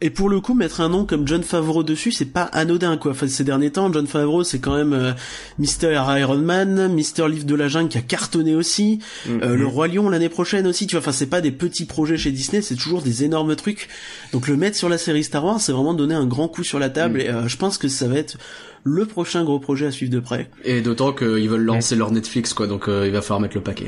Et 0.01 0.09
pour 0.09 0.29
le 0.29 0.39
coup, 0.39 0.53
mettre 0.53 0.79
un 0.79 0.87
nom 0.87 1.05
comme 1.05 1.27
John 1.27 1.43
Favreau 1.43 1.83
dessus, 1.83 2.11
c'est 2.13 2.31
pas 2.31 2.43
anodin 2.43 2.95
quoi. 2.95 3.11
Enfin, 3.11 3.27
ces 3.27 3.43
derniers 3.43 3.71
temps, 3.71 3.91
John 3.91 4.07
Favreau, 4.07 4.45
c'est 4.45 4.59
quand 4.59 4.75
même 4.75 4.93
euh, 4.93 5.11
Mister 5.57 6.01
Iron 6.19 6.37
Man, 6.37 6.93
Mister 6.93 7.27
Livre 7.27 7.45
de 7.45 7.55
la 7.55 7.67
Jungle 7.67 7.89
qui 7.89 7.97
a 7.97 8.01
cartonné 8.01 8.55
aussi, 8.55 8.99
Mm. 9.27 9.39
euh, 9.43 9.55
le 9.57 9.65
Roi 9.67 9.89
Lion 9.89 10.07
l'année 10.09 10.29
prochaine 10.29 10.67
aussi. 10.67 10.87
Tu 10.87 10.95
vois, 10.95 11.01
enfin, 11.01 11.11
c'est 11.11 11.25
pas 11.25 11.41
des 11.41 11.51
petits 11.51 11.85
projets 11.85 12.15
chez 12.17 12.31
Disney, 12.31 12.61
c'est 12.61 12.75
toujours 12.75 13.01
des 13.01 13.25
énormes 13.25 13.55
trucs. 13.57 13.89
Donc 14.31 14.47
le 14.47 14.55
mettre 14.55 14.77
sur 14.77 14.87
la 14.87 14.97
série 14.97 15.23
Star 15.23 15.43
Wars, 15.43 15.59
c'est 15.59 15.73
vraiment 15.73 15.93
donner 15.93 16.15
un 16.15 16.25
grand 16.27 16.47
coup 16.47 16.63
sur 16.63 16.79
la 16.79 16.89
table. 16.89 17.17
Mm. 17.17 17.21
Et 17.21 17.29
euh, 17.29 17.47
je 17.49 17.57
pense 17.57 17.77
que 17.77 17.89
ça 17.89 18.07
va 18.07 18.15
être 18.15 18.37
le 18.85 19.05
prochain 19.05 19.43
gros 19.43 19.59
projet 19.59 19.87
à 19.87 19.91
suivre 19.91 20.13
de 20.13 20.21
près. 20.21 20.49
Et 20.63 20.79
d'autant 20.79 21.11
qu'ils 21.11 21.49
veulent 21.49 21.65
lancer 21.65 21.97
leur 21.97 22.11
Netflix 22.11 22.53
quoi, 22.53 22.65
donc 22.67 22.87
euh, 22.87 23.05
il 23.05 23.11
va 23.11 23.21
falloir 23.21 23.41
mettre 23.41 23.57
le 23.57 23.61
paquet. 23.63 23.87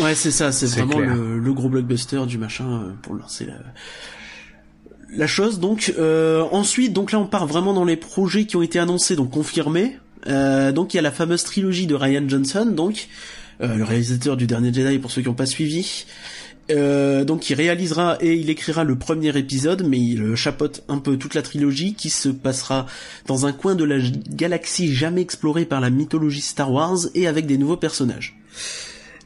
Ouais, 0.00 0.14
c'est 0.14 0.30
ça, 0.30 0.52
c'est 0.52 0.66
vraiment 0.68 1.00
le, 1.00 1.40
le 1.40 1.52
gros 1.52 1.68
blockbuster 1.68 2.20
du 2.28 2.38
machin 2.38 2.64
euh, 2.84 2.90
pour 3.02 3.14
lancer 3.16 3.46
la, 3.46 3.54
la 5.14 5.26
chose. 5.26 5.60
Donc 5.60 5.94
euh, 5.98 6.42
ensuite, 6.50 6.92
donc 6.92 7.12
là 7.12 7.18
on 7.18 7.26
part 7.26 7.46
vraiment 7.46 7.74
dans 7.74 7.84
les 7.84 7.96
projets 7.96 8.44
qui 8.44 8.56
ont 8.56 8.62
été 8.62 8.78
annoncés, 8.78 9.16
donc 9.16 9.30
confirmés. 9.30 9.98
Euh, 10.26 10.72
donc 10.72 10.94
il 10.94 10.96
y 10.96 11.00
a 11.00 11.02
la 11.02 11.10
fameuse 11.10 11.44
trilogie 11.44 11.86
de 11.86 11.94
Ryan 11.94 12.28
Johnson, 12.28 12.66
donc 12.66 13.08
euh, 13.60 13.74
le 13.74 13.84
réalisateur 13.84 14.36
du 14.36 14.46
dernier 14.46 14.72
Jedi 14.72 14.98
pour 14.98 15.10
ceux 15.10 15.22
qui 15.22 15.28
n'ont 15.28 15.34
pas 15.34 15.46
suivi. 15.46 16.04
Euh, 16.70 17.24
donc 17.24 17.50
il 17.50 17.54
réalisera 17.54 18.18
et 18.20 18.34
il 18.34 18.48
écrira 18.48 18.84
le 18.84 18.96
premier 18.96 19.36
épisode, 19.36 19.84
mais 19.86 19.98
il 19.98 20.22
euh, 20.22 20.36
chapeaute 20.36 20.84
un 20.88 20.98
peu 20.98 21.16
toute 21.16 21.34
la 21.34 21.42
trilogie 21.42 21.94
qui 21.94 22.08
se 22.08 22.28
passera 22.28 22.86
dans 23.26 23.46
un 23.46 23.52
coin 23.52 23.74
de 23.74 23.84
la 23.84 23.98
galaxie 24.28 24.94
jamais 24.94 25.22
explorée 25.22 25.64
par 25.64 25.80
la 25.80 25.90
mythologie 25.90 26.40
Star 26.40 26.72
Wars 26.72 26.98
et 27.14 27.26
avec 27.26 27.46
des 27.46 27.58
nouveaux 27.58 27.76
personnages. 27.76 28.38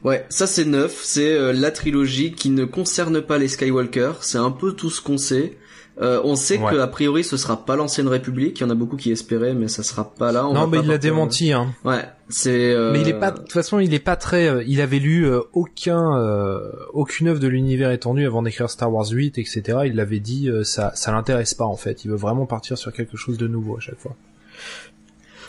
Ouais, 0.03 0.25
ça 0.29 0.47
c'est 0.47 0.65
neuf, 0.65 1.01
c'est 1.03 1.31
euh, 1.31 1.53
la 1.53 1.71
trilogie 1.71 2.31
qui 2.31 2.49
ne 2.49 2.65
concerne 2.65 3.21
pas 3.21 3.37
les 3.37 3.47
Skywalker, 3.47 4.13
c'est 4.21 4.37
un 4.37 4.51
peu 4.51 4.73
tout 4.73 4.89
ce 4.89 5.01
qu'on 5.01 5.17
sait. 5.17 5.57
Euh, 5.99 6.21
on 6.23 6.35
sait 6.35 6.59
Ouais. 6.59 6.71
que 6.73 6.77
a 6.77 6.85
priori 6.87 7.23
ce 7.23 7.37
sera 7.37 7.65
pas 7.65 7.75
l'ancienne 7.75 8.07
République, 8.07 8.59
il 8.59 8.61
y 8.61 8.65
en 8.65 8.69
a 8.69 8.75
beaucoup 8.75 8.97
qui 8.97 9.11
espéraient 9.11 9.55
mais 9.55 9.67
ça 9.67 9.81
sera 9.81 10.13
pas 10.13 10.31
là. 10.31 10.45
on 10.47 10.53
va 10.53 10.59
non, 10.59 10.67
mais 10.67 10.77
pas 10.77 10.83
il 10.83 10.89
l'a 10.89 10.97
démenti. 10.99 11.51
Hein. 11.53 11.73
Ouais, 11.85 12.03
c'est. 12.29 12.71
euh, 12.71 12.91
Mais 12.93 13.01
il 13.01 13.07
est 13.09 13.17
pas. 13.19 13.31
De 13.31 13.39
toute 13.39 13.51
façon, 13.51 13.79
il 13.79 13.91
est 13.95 13.99
pas 13.99 14.15
très. 14.15 14.47
euh, 14.47 14.63
il 14.67 14.79
avait 14.81 14.99
lu 14.99 15.25
euh, 15.25 15.39
aucun, 15.53 16.17
euh, 16.19 16.69
aucune 16.93 17.29
œuvre 17.29 17.39
de 17.39 17.47
l'univers 17.47 17.89
étendu 17.91 18.27
avant 18.27 18.43
d'écrire 18.43 18.69
Star 18.69 18.93
Wars 18.93 19.07
8, 19.09 19.39
etc. 19.39 19.79
Il 19.85 19.95
l'avait 19.95 20.19
dit. 20.19 20.49
euh, 20.49 20.63
ça, 20.63 20.91
ça 20.93 21.11
l'intéresse 21.11 21.55
pas 21.55 21.65
en 21.65 21.77
fait. 21.77 22.05
Il 22.05 22.11
veut 22.11 22.17
vraiment 22.17 22.45
partir 22.45 22.77
sur 22.77 22.93
quelque 22.93 23.17
chose 23.17 23.37
de 23.39 23.47
nouveau 23.47 23.77
à 23.77 23.79
chaque 23.79 23.97
fois. 23.97 24.15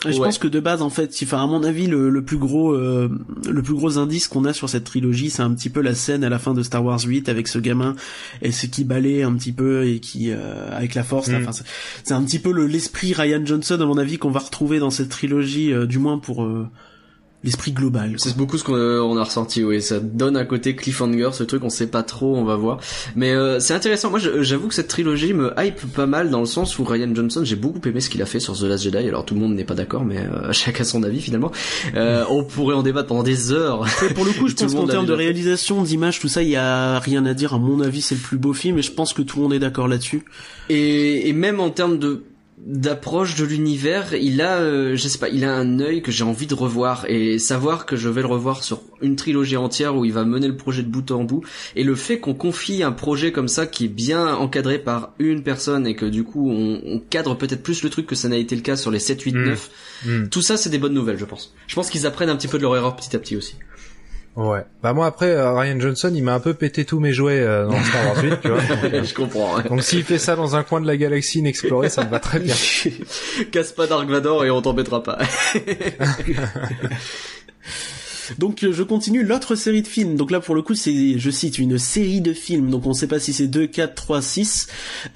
Je 0.05 0.09
Ouais. 0.17 0.27
pense 0.27 0.37
que 0.37 0.47
de 0.47 0.59
base, 0.61 0.81
en 0.81 0.89
fait, 0.89 1.11
si- 1.13 1.25
enfin 1.25 1.43
à 1.43 1.47
mon 1.47 1.63
avis, 1.63 1.87
le, 1.87 2.09
le 2.09 2.23
plus 2.23 2.37
gros, 2.37 2.71
euh, 2.73 3.09
le 3.49 3.61
plus 3.61 3.73
gros 3.73 3.97
indice 3.97 4.27
qu'on 4.29 4.45
a 4.45 4.53
sur 4.53 4.69
cette 4.69 4.85
trilogie, 4.85 5.29
c'est 5.29 5.41
un 5.41 5.51
petit 5.53 5.69
peu 5.69 5.81
la 5.81 5.93
scène 5.93 6.23
à 6.23 6.29
la 6.29 6.39
fin 6.39 6.53
de 6.53 6.63
Star 6.63 6.83
Wars 6.85 7.01
8 7.05 7.27
avec 7.27 7.47
ce 7.49 7.59
gamin 7.59 7.95
et 8.41 8.51
ce 8.53 8.65
qui 8.65 8.85
balait 8.85 9.23
un 9.23 9.33
petit 9.33 9.51
peu 9.51 9.85
et 9.85 9.99
qui, 9.99 10.31
euh, 10.31 10.69
avec 10.75 10.95
la 10.95 11.03
force. 11.03 11.27
Mm. 11.29 11.41
C'est- 12.05 12.13
un 12.13 12.23
petit 12.23 12.39
peu 12.39 12.51
le 12.53 12.65
l'esprit 12.65 13.13
Ryan 13.13 13.41
Johnson, 13.45 13.77
à 13.81 13.85
mon 13.85 13.97
avis, 13.97 14.17
qu'on 14.17 14.31
va 14.31 14.39
retrouver 14.39 14.79
dans 14.79 14.89
cette 14.91 15.09
trilogie, 15.09 15.73
euh, 15.73 15.85
du 15.85 15.99
moins 15.99 16.17
pour 16.17 16.43
euh, 16.43 16.65
l'esprit 17.43 17.71
global. 17.71 18.15
C'est 18.17 18.35
beaucoup 18.35 18.57
ce 18.57 18.63
qu'on 18.63 18.75
euh, 18.75 18.99
on 19.01 19.17
a 19.17 19.23
ressenti, 19.23 19.63
oui. 19.63 19.81
Ça 19.81 19.99
donne 19.99 20.35
un 20.35 20.45
côté 20.45 20.75
cliffhanger, 20.75 21.29
ce 21.31 21.43
truc, 21.43 21.63
on 21.63 21.69
sait 21.69 21.87
pas 21.87 22.03
trop, 22.03 22.35
on 22.35 22.43
va 22.43 22.55
voir. 22.55 22.79
Mais 23.15 23.31
euh, 23.31 23.59
c'est 23.59 23.73
intéressant. 23.73 24.09
Moi, 24.09 24.19
j'avoue 24.19 24.67
que 24.67 24.73
cette 24.73 24.89
trilogie 24.89 25.33
me 25.33 25.53
hype 25.57 25.79
pas 25.93 26.05
mal 26.05 26.29
dans 26.29 26.41
le 26.41 26.45
sens 26.45 26.77
où 26.79 26.83
Ryan 26.83 27.13
Johnson, 27.13 27.41
j'ai 27.43 27.55
beaucoup 27.55 27.79
aimé 27.87 28.01
ce 28.01 28.09
qu'il 28.09 28.21
a 28.21 28.25
fait 28.25 28.39
sur 28.39 28.57
The 28.57 28.63
Last 28.63 28.83
Jedi. 28.83 28.97
Alors 28.97 29.25
tout 29.25 29.35
le 29.35 29.39
monde 29.39 29.55
n'est 29.55 29.63
pas 29.63 29.75
d'accord, 29.75 30.03
mais 30.03 30.17
euh, 30.17 30.51
chacun 30.51 30.83
son 30.83 31.03
avis 31.03 31.21
finalement. 31.21 31.51
Euh, 31.95 32.25
on 32.29 32.43
pourrait 32.43 32.75
en 32.75 32.83
débattre 32.83 33.07
pendant 33.07 33.23
des 33.23 33.51
heures. 33.51 33.85
Et 34.03 34.13
pour 34.13 34.25
le 34.25 34.31
coup, 34.31 34.47
je 34.47 34.55
pense 34.55 34.73
qu'en 34.73 34.87
termes 34.87 35.05
de 35.05 35.13
réalisation, 35.13 35.81
d'image, 35.83 36.19
tout 36.19 36.27
ça, 36.27 36.43
il 36.43 36.49
y 36.49 36.57
a 36.57 36.99
rien 36.99 37.25
à 37.25 37.33
dire. 37.33 37.53
À 37.53 37.57
mon 37.57 37.79
avis, 37.79 38.01
c'est 38.01 38.15
le 38.15 38.21
plus 38.21 38.37
beau 38.37 38.53
film 38.53 38.77
et 38.77 38.81
je 38.81 38.91
pense 38.91 39.13
que 39.13 39.21
tout 39.21 39.37
le 39.37 39.43
monde 39.43 39.53
est 39.53 39.59
d'accord 39.59 39.87
là-dessus. 39.87 40.25
Et, 40.67 41.29
et 41.29 41.33
même 41.33 41.59
en 41.59 41.69
termes 41.69 41.99
de 41.99 42.23
d'approche 42.65 43.35
de 43.35 43.45
l'univers, 43.45 44.13
il 44.13 44.41
a, 44.41 44.57
euh, 44.59 44.95
je 44.95 45.07
sais 45.07 45.17
pas, 45.17 45.29
il 45.29 45.45
a 45.45 45.53
un 45.55 45.79
œil 45.79 46.01
que 46.01 46.11
j'ai 46.11 46.23
envie 46.23 46.45
de 46.45 46.53
revoir 46.53 47.05
et 47.07 47.39
savoir 47.39 47.85
que 47.85 47.95
je 47.95 48.09
vais 48.09 48.21
le 48.21 48.27
revoir 48.27 48.63
sur 48.63 48.81
une 49.01 49.15
trilogie 49.15 49.55
entière 49.57 49.95
où 49.95 50.03
il 50.05 50.11
va 50.11 50.25
mener 50.25 50.47
le 50.47 50.57
projet 50.57 50.83
de 50.83 50.89
bout 50.89 51.09
en 51.11 51.23
bout 51.23 51.41
et 51.75 51.83
le 51.83 51.95
fait 51.95 52.19
qu'on 52.19 52.33
confie 52.33 52.83
un 52.83 52.91
projet 52.91 53.31
comme 53.31 53.47
ça 53.47 53.65
qui 53.65 53.85
est 53.85 53.89
bien 53.89 54.35
encadré 54.35 54.77
par 54.77 55.13
une 55.19 55.41
personne 55.41 55.87
et 55.87 55.95
que 55.95 56.05
du 56.05 56.23
coup 56.25 56.51
on, 56.51 56.81
on 56.85 56.99
cadre 56.99 57.35
peut-être 57.35 57.63
plus 57.63 57.81
le 57.81 57.89
truc 57.89 58.05
que 58.05 58.15
ça 58.15 58.27
n'a 58.27 58.37
été 58.37 58.55
le 58.55 58.61
cas 58.61 58.75
sur 58.75 58.91
les 58.91 58.99
7, 58.99 59.21
8, 59.21 59.35
Mm. 59.35 59.45
9, 59.45 59.69
Hmm. 60.05 60.29
tout 60.29 60.41
ça 60.41 60.55
c'est 60.55 60.69
des 60.69 60.77
bonnes 60.77 60.93
nouvelles 60.93 61.17
je 61.17 61.25
pense. 61.25 61.53
Je 61.67 61.75
pense 61.75 61.89
qu'ils 61.89 62.05
apprennent 62.07 62.29
un 62.29 62.37
petit 62.37 62.47
peu 62.47 62.57
de 62.57 62.63
leur 62.63 62.73
erreur 62.77 62.95
petit 62.95 63.13
à 63.17 63.19
petit 63.19 63.35
aussi. 63.35 63.55
Ouais. 64.35 64.61
Bah 64.81 64.93
moi 64.93 65.05
après 65.07 65.31
euh, 65.31 65.51
Ryan 65.53 65.79
Johnson, 65.79 66.11
il 66.15 66.23
m'a 66.23 66.33
un 66.33 66.39
peu 66.39 66.53
pété 66.53 66.85
tous 66.85 66.99
mes 66.99 67.11
jouets 67.11 67.41
euh, 67.41 67.67
dans 67.67 67.83
Star 67.83 68.05
Wars 68.05 68.23
8, 68.23 68.33
tu 68.41 68.47
vois. 68.47 68.59
je 69.03 69.13
comprends. 69.13 69.57
hein. 69.57 69.63
Donc 69.67 69.83
s'il 69.83 70.03
fait 70.03 70.17
ça 70.19 70.35
dans 70.37 70.55
un 70.55 70.63
coin 70.63 70.79
de 70.79 70.87
la 70.87 70.95
galaxie 70.95 71.39
inexplorée, 71.39 71.89
ça 71.89 72.05
me 72.05 72.09
va 72.09 72.19
très 72.19 72.39
bien. 72.39 72.55
Casse 73.51 73.73
pas 73.73 73.87
Dark 73.87 74.07
Vador 74.09 74.45
et 74.45 74.51
on 74.51 74.61
t'embêtera 74.61 75.03
pas. 75.03 75.17
Donc 78.37 78.63
euh, 78.63 78.71
je 78.71 78.83
continue 78.83 79.23
l'autre 79.23 79.55
série 79.55 79.81
de 79.81 79.87
films. 79.87 80.15
Donc 80.15 80.29
là 80.29 80.39
pour 80.39 80.53
le 80.53 80.61
coup 80.61 80.75
c'est, 80.75 81.17
je 81.17 81.29
cite, 81.31 81.57
une 81.57 81.79
série 81.79 82.21
de 82.21 82.31
films. 82.33 82.69
Donc 82.69 82.85
on 82.85 82.93
sait 82.93 83.07
pas 83.07 83.19
si 83.19 83.33
c'est 83.33 83.47
2, 83.47 83.65
4, 83.67 83.95
3, 83.95 84.21
6. 84.21 84.67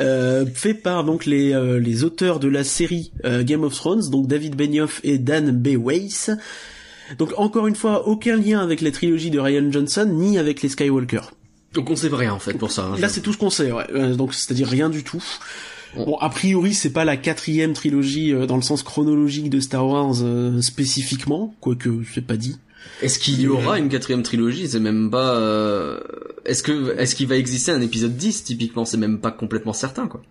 Euh, 0.02 0.46
fait 0.52 0.74
par 0.74 1.04
donc 1.04 1.26
les, 1.28 1.54
euh, 1.54 1.80
les 1.80 2.04
auteurs 2.04 2.40
de 2.40 2.48
la 2.48 2.64
série 2.64 3.12
euh, 3.24 3.44
Game 3.44 3.64
of 3.64 3.76
Thrones, 3.76 4.10
donc 4.10 4.28
David 4.28 4.56
Benioff 4.56 5.00
et 5.04 5.20
Dan 5.20 5.52
B. 5.52 5.78
Weiss. 5.78 6.32
Donc 7.18 7.34
encore 7.38 7.68
une 7.68 7.76
fois, 7.76 8.08
aucun 8.08 8.38
lien 8.38 8.60
avec 8.62 8.82
les 8.82 8.92
trilogies 8.92 9.30
de 9.32 9.40
Ryan 9.40 9.72
Johnson, 9.72 10.06
ni 10.12 10.38
avec 10.38 10.62
les 10.62 10.70
Skywalker. 10.70 11.22
Donc 11.74 11.90
on 11.90 11.96
sait 11.96 12.10
rien 12.12 12.34
en 12.34 12.40
fait 12.40 12.54
pour 12.54 12.72
ça. 12.72 12.86
hein. 12.86 12.96
Là 13.00 13.10
c'est 13.10 13.22
tout 13.22 13.34
ce 13.34 13.38
qu'on 13.38 13.50
sait, 13.50 13.72
ouais. 13.72 13.86
Euh, 13.94 14.16
donc 14.16 14.34
c'est-à-dire 14.34 14.68
rien 14.68 14.90
du 14.90 15.04
tout. 15.04 15.24
Bon, 15.96 16.18
a 16.18 16.30
priori, 16.30 16.74
c'est 16.74 16.90
pas 16.92 17.06
la 17.06 17.18
quatrième 17.18 17.74
trilogie 17.74 18.34
euh, 18.34 18.48
dans 18.48 18.56
le 18.56 18.62
sens 18.64 18.82
chronologique 18.82 19.50
de 19.52 19.60
Star 19.60 19.86
Wars 19.88 20.16
euh, 20.24 20.60
spécifiquement, 20.62 21.54
quoique 21.62 21.90
c'est 22.14 22.26
pas 22.26 22.36
dit. 22.38 22.58
Est-ce 23.02 23.18
qu'il 23.20 23.40
y 23.42 23.48
aura 23.48 23.78
une 23.80 23.90
quatrième 23.90 24.24
trilogie? 24.24 24.68
C'est 24.68 24.80
même 24.80 25.10
pas. 25.12 25.36
euh, 25.36 26.00
Est-ce 26.46 26.64
que 26.64 26.96
est-ce 26.98 27.16
qu'il 27.16 27.28
va 27.28 27.38
exister 27.38 27.72
un 27.72 27.82
épisode 27.82 28.16
10 28.18 28.44
typiquement? 28.44 28.86
C'est 28.86 28.98
même 28.98 29.20
pas 29.20 29.32
complètement 29.32 29.74
certain 29.74 30.08
quoi. 30.08 30.22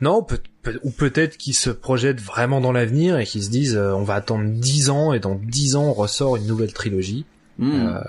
Non, 0.00 0.22
peut- 0.22 0.38
peut- 0.62 0.80
ou 0.82 0.90
peut-être 0.90 1.36
qu'ils 1.36 1.54
se 1.54 1.70
projettent 1.70 2.20
vraiment 2.20 2.60
dans 2.60 2.72
l'avenir 2.72 3.18
et 3.18 3.24
qu'ils 3.24 3.44
se 3.44 3.50
disent 3.50 3.76
euh, 3.76 3.92
on 3.94 4.02
va 4.02 4.14
attendre 4.14 4.44
10 4.48 4.90
ans 4.90 5.12
et 5.12 5.20
dans 5.20 5.34
10 5.34 5.76
ans 5.76 5.84
on 5.84 5.92
ressort 5.94 6.36
une 6.36 6.46
nouvelle 6.46 6.72
trilogie. 6.72 7.24
Hmm. 7.56 7.70
Euh, 7.86 8.00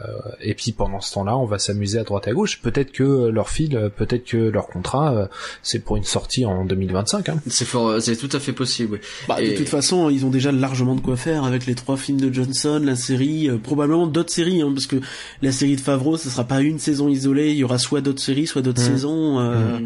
et 0.41 0.55
puis 0.55 0.71
pendant 0.71 0.99
ce 1.01 1.13
temps-là, 1.13 1.37
on 1.37 1.45
va 1.45 1.59
s'amuser 1.59 1.99
à 1.99 2.03
droite 2.03 2.27
à 2.27 2.33
gauche. 2.33 2.61
Peut-être 2.63 2.91
que 2.91 3.27
leur 3.27 3.47
fil, 3.47 3.77
euh, 3.77 3.89
peut-être 3.89 4.25
que 4.25 4.37
leur 4.37 4.65
contrat, 4.65 5.13
euh, 5.15 5.27
c'est 5.61 5.77
pour 5.77 5.97
une 5.97 6.03
sortie 6.03 6.45
en 6.47 6.65
2025. 6.65 7.29
Hein. 7.29 7.39
C'est 7.47 7.63
fort, 7.65 8.01
c'est 8.01 8.15
tout 8.15 8.29
à 8.35 8.39
fait 8.39 8.53
possible. 8.53 8.93
oui. 8.93 8.99
Bah, 9.27 9.39
Et- 9.43 9.51
de 9.51 9.55
toute 9.57 9.69
façon, 9.69 10.09
ils 10.09 10.25
ont 10.25 10.31
déjà 10.31 10.51
largement 10.51 10.95
de 10.95 11.01
quoi 11.01 11.15
faire 11.15 11.43
avec 11.43 11.67
les 11.67 11.75
trois 11.75 11.95
films 11.95 12.19
de 12.19 12.33
Johnson, 12.33 12.81
la 12.83 12.95
série, 12.95 13.47
euh, 13.47 13.59
probablement 13.59 14.07
d'autres 14.07 14.33
séries, 14.33 14.63
hein, 14.63 14.71
parce 14.73 14.87
que 14.87 14.95
la 15.43 15.51
série 15.51 15.75
de 15.75 15.81
Favreau, 15.81 16.17
ce 16.17 16.27
sera 16.27 16.45
pas 16.45 16.61
une 16.61 16.79
saison 16.79 17.07
isolée, 17.07 17.51
il 17.51 17.57
y 17.57 17.63
aura 17.63 17.77
soit 17.77 18.01
d'autres 18.01 18.23
séries, 18.23 18.47
soit 18.47 18.63
d'autres 18.63 18.81
Mhm. 18.81 18.87
saisons. 18.87 19.39
euh, 19.41 19.77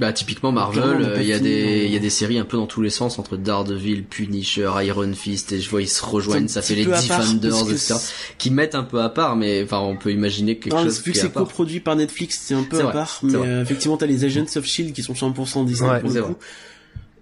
Bah 0.00 0.14
typiquement 0.14 0.50
Marvel, 0.50 1.02
n'a 1.02 1.08
euh, 1.08 1.16
il 1.20 1.26
y 1.26 1.32
a 1.34 1.38
des 1.38 1.62
hein. 1.62 1.82
il 1.84 1.92
y 1.92 1.96
a 1.96 1.98
des 1.98 2.08
séries 2.08 2.38
un 2.38 2.46
peu 2.46 2.56
dans 2.56 2.66
tous 2.66 2.80
les 2.80 2.88
sens 2.88 3.18
entre 3.18 3.36
Daredevil, 3.36 4.04
Punisher, 4.04 4.70
Iron 4.82 5.12
Fist 5.12 5.52
et 5.52 5.60
je 5.60 5.68
vois 5.68 5.82
ils 5.82 5.88
se 5.88 6.02
rejoignent, 6.02 6.48
ça 6.48 6.62
fait 6.62 6.74
les 6.74 6.86
Defenders 6.86 7.70
etc. 7.70 7.94
qui 8.38 8.50
mettent 8.50 8.74
un 8.74 8.82
peu 8.82 9.02
à 9.02 9.10
part 9.10 9.36
mais 9.36 9.62
enfin 9.62 9.78
on 9.80 9.96
peut 9.96 10.10
imaginer 10.10 10.56
quelque 10.58 10.74
non, 10.74 10.84
chose 10.84 11.02
vu 11.02 11.12
que 11.12 11.18
qui 11.18 11.22
c'est 11.22 11.30
coproduit 11.30 11.80
par 11.80 11.96
Netflix, 11.96 12.40
c'est 12.42 12.54
un 12.54 12.62
peu 12.62 12.78
à 12.80 12.84
vrai, 12.84 12.92
part, 12.94 13.20
mais 13.22 13.34
euh, 13.34 13.60
effectivement, 13.60 13.98
t'as 13.98 14.06
les 14.06 14.24
Agents 14.24 14.46
of 14.56 14.64
Shield 14.64 14.94
qui 14.94 15.02
sont 15.02 15.12
100% 15.12 15.66
Disney 15.66 15.90
Ouais, 15.90 16.00
pour 16.00 16.08
le 16.08 16.20
vrai. 16.20 16.32
coup. 16.32 16.38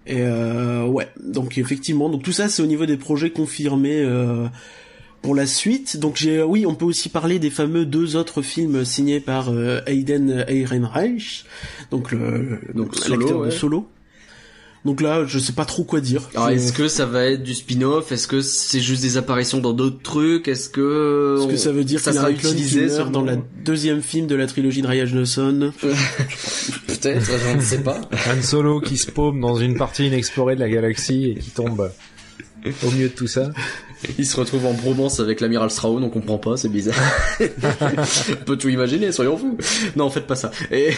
Et 0.07 0.21
euh, 0.21 0.85
ouais, 0.85 1.09
donc 1.21 1.57
effectivement, 1.57 2.07
donc 2.07 2.23
tout 2.23 2.31
ça 2.31 2.47
c'est 2.47 2.63
au 2.63 2.65
niveau 2.65 2.85
des 2.85 2.95
projets 2.95 3.31
confirmés 3.31 3.99
euh, 3.99 4.47
pour 5.21 5.35
la 5.35 5.45
suite. 5.45 5.97
Donc 5.97 6.15
j'ai, 6.17 6.41
oui, 6.41 6.65
on 6.65 6.75
peut 6.75 6.85
aussi 6.85 7.09
parler 7.09 7.39
des 7.39 7.49
fameux 7.49 7.85
deux 7.85 8.15
autres 8.15 8.41
films 8.41 8.85
signés 8.85 9.19
par 9.19 9.49
euh, 9.49 9.81
Hayden 9.87 10.45
Ehrenreich, 10.47 11.45
donc 11.91 12.11
le 12.11 12.59
Donc 12.73 12.95
Solo, 12.95 13.19
l'acteur 13.19 13.39
ouais. 13.39 13.45
de 13.47 13.51
Solo. 13.51 13.87
Donc 14.85 15.01
là, 15.01 15.25
je 15.25 15.39
sais 15.39 15.51
pas 15.51 15.65
trop 15.65 15.83
quoi 15.83 15.99
dire. 15.99 16.29
Alors 16.33 16.47
Je- 16.47 16.53
est-ce 16.53 16.71
que 16.71 16.87
ça 16.87 17.05
va 17.05 17.25
être 17.25 17.43
du 17.43 17.53
spin-off? 17.53 18.13
Est-ce 18.13 18.29
que 18.29 18.39
c'est 18.39 18.79
juste 18.79 19.01
des 19.01 19.17
apparitions 19.17 19.59
dans 19.59 19.73
d'autres 19.73 20.01
trucs? 20.01 20.47
Est-ce 20.47 20.69
que 20.69 21.35
Est-ce 21.37 21.47
que 21.51 21.57
ça 21.57 21.73
veut 21.73 21.83
dire 21.83 21.99
ça 21.99 22.13
sera 22.13 22.31
utilisé 22.31 22.87
dans 23.11 23.21
la 23.21 23.35
deuxième 23.65 24.01
film 24.01 24.25
de 24.25 24.35
la 24.35 24.47
trilogie 24.47 24.81
de 24.81 24.87
Ryan 24.87 25.05
Johnson? 25.05 25.73
Peut-être, 26.87 27.25
je 27.25 27.55
ne 27.57 27.61
sais 27.61 27.79
pas. 27.79 27.99
Han 28.27 28.41
Solo 28.41 28.79
qui 28.79 28.97
se 28.97 29.11
paume 29.11 29.41
dans 29.41 29.55
une 29.57 29.75
partie 29.77 30.07
inexplorée 30.07 30.55
de 30.55 30.61
la 30.61 30.69
galaxie 30.69 31.25
et 31.25 31.35
qui 31.35 31.49
tombe 31.49 31.91
au 32.85 32.91
milieu 32.91 33.09
de 33.09 33.13
tout 33.13 33.27
ça. 33.27 33.51
Il 34.17 34.25
se 34.25 34.37
retrouve 34.37 34.65
en 34.65 34.73
bromance 34.73 35.19
avec 35.19 35.41
l'amiral 35.41 35.69
Strawn, 35.69 36.01
on 36.01 36.09
comprend 36.09 36.37
pas, 36.37 36.55
c'est 36.55 36.69
bizarre. 36.69 36.95
on 37.41 38.35
peut 38.45 38.57
tout 38.57 38.69
imaginer, 38.69 39.11
soyons 39.11 39.37
fous. 39.37 39.57
Non, 39.97 40.09
faites 40.09 40.25
pas 40.25 40.35
ça. 40.35 40.51
Et, 40.71 40.91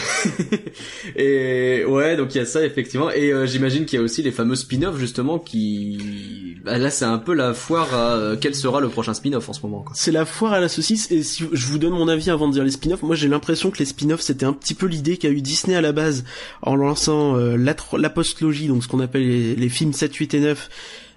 et 1.16 1.84
ouais, 1.84 2.16
donc 2.16 2.34
il 2.34 2.38
y 2.38 2.40
a 2.40 2.46
ça 2.46 2.64
effectivement. 2.64 3.10
Et 3.10 3.32
euh, 3.32 3.46
j'imagine 3.46 3.86
qu'il 3.86 3.98
y 3.98 4.02
a 4.02 4.04
aussi 4.04 4.22
les 4.22 4.30
fameux 4.30 4.54
spin-offs 4.54 4.98
justement 4.98 5.40
qui, 5.40 6.56
bah, 6.64 6.78
là 6.78 6.90
c'est 6.90 7.04
un 7.04 7.18
peu 7.18 7.34
la 7.34 7.54
foire 7.54 7.92
à 7.92 8.14
euh, 8.14 8.36
quel 8.40 8.54
sera 8.54 8.80
le 8.80 8.88
prochain 8.88 9.14
spin-off 9.14 9.48
en 9.48 9.52
ce 9.52 9.62
moment. 9.62 9.82
Quoi. 9.82 9.92
C'est 9.96 10.12
la 10.12 10.24
foire 10.24 10.52
à 10.52 10.60
la 10.60 10.68
saucisse 10.68 11.10
et 11.10 11.24
si 11.24 11.44
je 11.50 11.66
vous 11.66 11.78
donne 11.78 11.94
mon 11.94 12.06
avis 12.06 12.30
avant 12.30 12.46
de 12.46 12.52
dire 12.52 12.62
les 12.62 12.70
spin-offs, 12.70 13.02
moi 13.02 13.16
j'ai 13.16 13.28
l'impression 13.28 13.72
que 13.72 13.78
les 13.78 13.84
spin-offs 13.84 14.20
c'était 14.20 14.46
un 14.46 14.52
petit 14.52 14.74
peu 14.74 14.86
l'idée 14.86 15.16
qu'a 15.16 15.30
eu 15.30 15.42
Disney 15.42 15.74
à 15.74 15.80
la 15.80 15.90
base 15.90 16.24
en 16.62 16.76
lançant 16.76 17.36
euh, 17.36 17.56
la, 17.56 17.74
la 17.98 18.10
postlogie, 18.10 18.68
donc 18.68 18.84
ce 18.84 18.88
qu'on 18.88 19.00
appelle 19.00 19.26
les, 19.26 19.56
les 19.56 19.68
films 19.68 19.92
7, 19.92 20.14
8 20.14 20.34
et 20.34 20.40
9. 20.40 20.70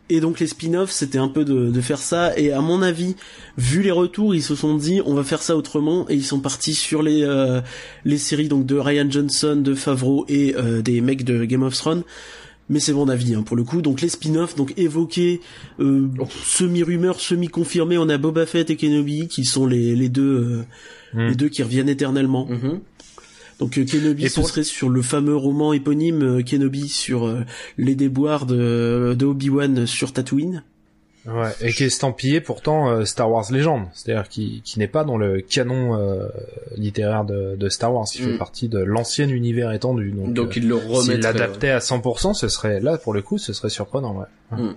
Et 0.09 0.19
donc 0.19 0.39
les 0.39 0.47
spin-offs 0.47 0.91
c'était 0.91 1.17
un 1.17 1.27
peu 1.27 1.43
de, 1.45 1.71
de 1.71 1.81
faire 1.81 1.97
ça 1.97 2.37
et 2.37 2.51
à 2.51 2.61
mon 2.61 2.81
avis, 2.81 3.15
vu 3.57 3.81
les 3.81 3.91
retours, 3.91 4.35
ils 4.35 4.43
se 4.43 4.55
sont 4.55 4.75
dit 4.75 5.01
on 5.05 5.13
va 5.15 5.23
faire 5.23 5.41
ça 5.41 5.55
autrement 5.57 6.07
et 6.09 6.13
ils 6.13 6.23
sont 6.25 6.39
partis 6.39 6.75
sur 6.75 7.01
les 7.01 7.23
euh, 7.23 7.61
les 8.03 8.17
séries 8.17 8.47
donc 8.47 8.65
de 8.65 8.75
Ryan 8.75 9.09
Johnson, 9.09 9.55
de 9.55 9.73
Favreau 9.73 10.25
et 10.29 10.55
euh, 10.55 10.81
des 10.81 11.01
mecs 11.01 11.23
de 11.23 11.45
Game 11.45 11.63
of 11.63 11.75
Thrones. 11.75 12.03
Mais 12.67 12.79
c'est 12.79 12.93
mon 12.93 13.09
avis 13.09 13.35
hein, 13.35 13.43
pour 13.43 13.55
le 13.55 13.63
coup. 13.63 13.83
Donc 13.83 14.01
les 14.01 14.09
spin-offs, 14.09 14.55
donc 14.55 14.73
évoqués, 14.77 15.39
euh, 15.79 16.07
semi-rumeurs, 16.43 17.19
semi-confirmés, 17.19 17.97
on 17.99 18.09
a 18.09 18.17
Boba 18.17 18.45
Fett 18.47 18.69
et 18.71 18.75
Kenobi 18.75 19.27
qui 19.27 19.45
sont 19.45 19.67
les, 19.67 19.95
les 19.95 20.09
deux 20.09 20.23
euh, 20.23 20.63
Hmm. 21.15 21.27
les 21.27 21.35
deux 21.35 21.47
qui 21.47 21.63
reviennent 21.63 21.87
éternellement. 21.87 22.45
Mhm. 22.45 22.81
Donc 23.59 23.77
euh, 23.77 23.85
Kenobi 23.85 24.29
ce 24.29 24.41
serait 24.43 24.63
sur 24.63 24.89
le 24.89 25.01
fameux 25.01 25.35
roman 25.35 25.71
éponyme 25.73 26.21
euh, 26.39 26.43
Kenobi 26.43 26.89
sur 26.89 27.25
euh, 27.25 27.41
les 27.77 27.95
déboires 27.95 28.45
de, 28.45 29.15
de 29.17 29.25
Obi-Wan 29.25 29.85
sur 29.85 30.11
Tatooine. 30.13 30.63
Ouais, 31.27 31.49
et 31.59 31.71
qui 31.73 31.81
est 31.83 31.87
estampillé 31.87 32.39
pourtant 32.39 32.87
euh, 32.91 33.03
Star 33.03 33.31
Wars 33.31 33.51
Legend, 33.51 33.87
c'est-à-dire 33.93 34.29
qui, 34.29 34.61
qui 34.63 34.77
n'est 34.77 34.87
pas 34.87 35.03
dans 35.03 35.17
le 35.17 35.41
canon 35.41 35.97
euh, 35.99 36.27
littéraire 36.77 37.25
de, 37.25 37.55
de 37.55 37.67
Star 37.69 37.91
Wars, 37.91 38.05
il 38.13 38.21
fait 38.21 38.33
Mm. 38.33 38.37
partie 38.37 38.69
de 38.69 38.77
l'ancien 38.77 39.27
univers 39.29 39.71
étendu. 39.71 40.11
Donc, 40.11 40.33
Donc 40.33 40.49
euh, 40.49 40.53
il 40.59 40.67
le 40.67 40.77
s'il 40.79 40.87
remettrait. 40.91 41.17
l'adaptait 41.33 41.69
à 41.71 41.79
100%, 41.79 42.35
ce 42.35 42.47
serait 42.47 42.79
là 42.79 42.99
pour 42.99 43.11
le 43.11 43.23
coup, 43.23 43.39
ce 43.39 43.53
serait 43.53 43.69
surprenant. 43.71 44.15
Ouais. 44.51 44.57
Mm. 44.61 44.75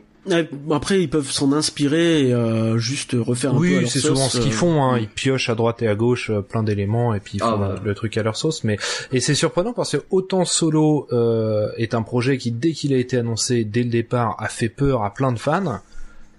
Après, 0.71 1.01
ils 1.03 1.09
peuvent 1.09 1.31
s'en 1.31 1.53
inspirer 1.53 2.29
et 2.29 2.35
euh, 2.35 2.77
juste 2.77 3.17
refaire 3.19 3.53
un 3.55 3.59
peu 3.61 3.65
à 3.65 3.79
Oui, 3.79 3.89
c'est 3.89 4.01
souvent 4.01 4.29
ce 4.29 4.39
qu'ils 4.39 4.53
euh, 4.53 4.55
font. 4.55 4.83
Hein. 4.83 4.99
Ils 4.99 5.09
piochent 5.09 5.49
à 5.49 5.55
droite 5.55 5.81
et 5.83 5.89
à 5.89 5.95
gauche 5.95 6.31
euh, 6.31 6.43
plein 6.43 6.63
d'éléments 6.63 7.15
et 7.15 7.21
puis 7.21 7.39
ils 7.39 7.43
Ah, 7.43 7.53
font 7.53 7.59
bah. 7.59 7.75
le 7.83 7.95
truc 7.95 8.17
à 8.19 8.23
leur 8.23 8.37
sauce. 8.37 8.63
Mais 8.65 8.77
et 9.13 9.21
c'est 9.21 9.35
surprenant 9.35 9.73
parce 9.73 9.93
que 9.97 10.03
autant 10.11 10.45
Solo 10.45 11.07
euh, 11.13 11.71
est 11.79 11.95
un 11.95 12.03
projet 12.03 12.37
qui 12.37 12.51
dès 12.51 12.73
qu'il 12.73 12.93
a 12.93 12.99
été 12.99 13.17
annoncé 13.17 13.65
dès 13.65 13.83
le 13.83 13.89
départ 13.91 14.37
a 14.39 14.49
fait 14.49 14.69
peur 14.69 15.03
à 15.05 15.15
plein 15.15 15.33
de 15.33 15.39
fans. 15.39 15.81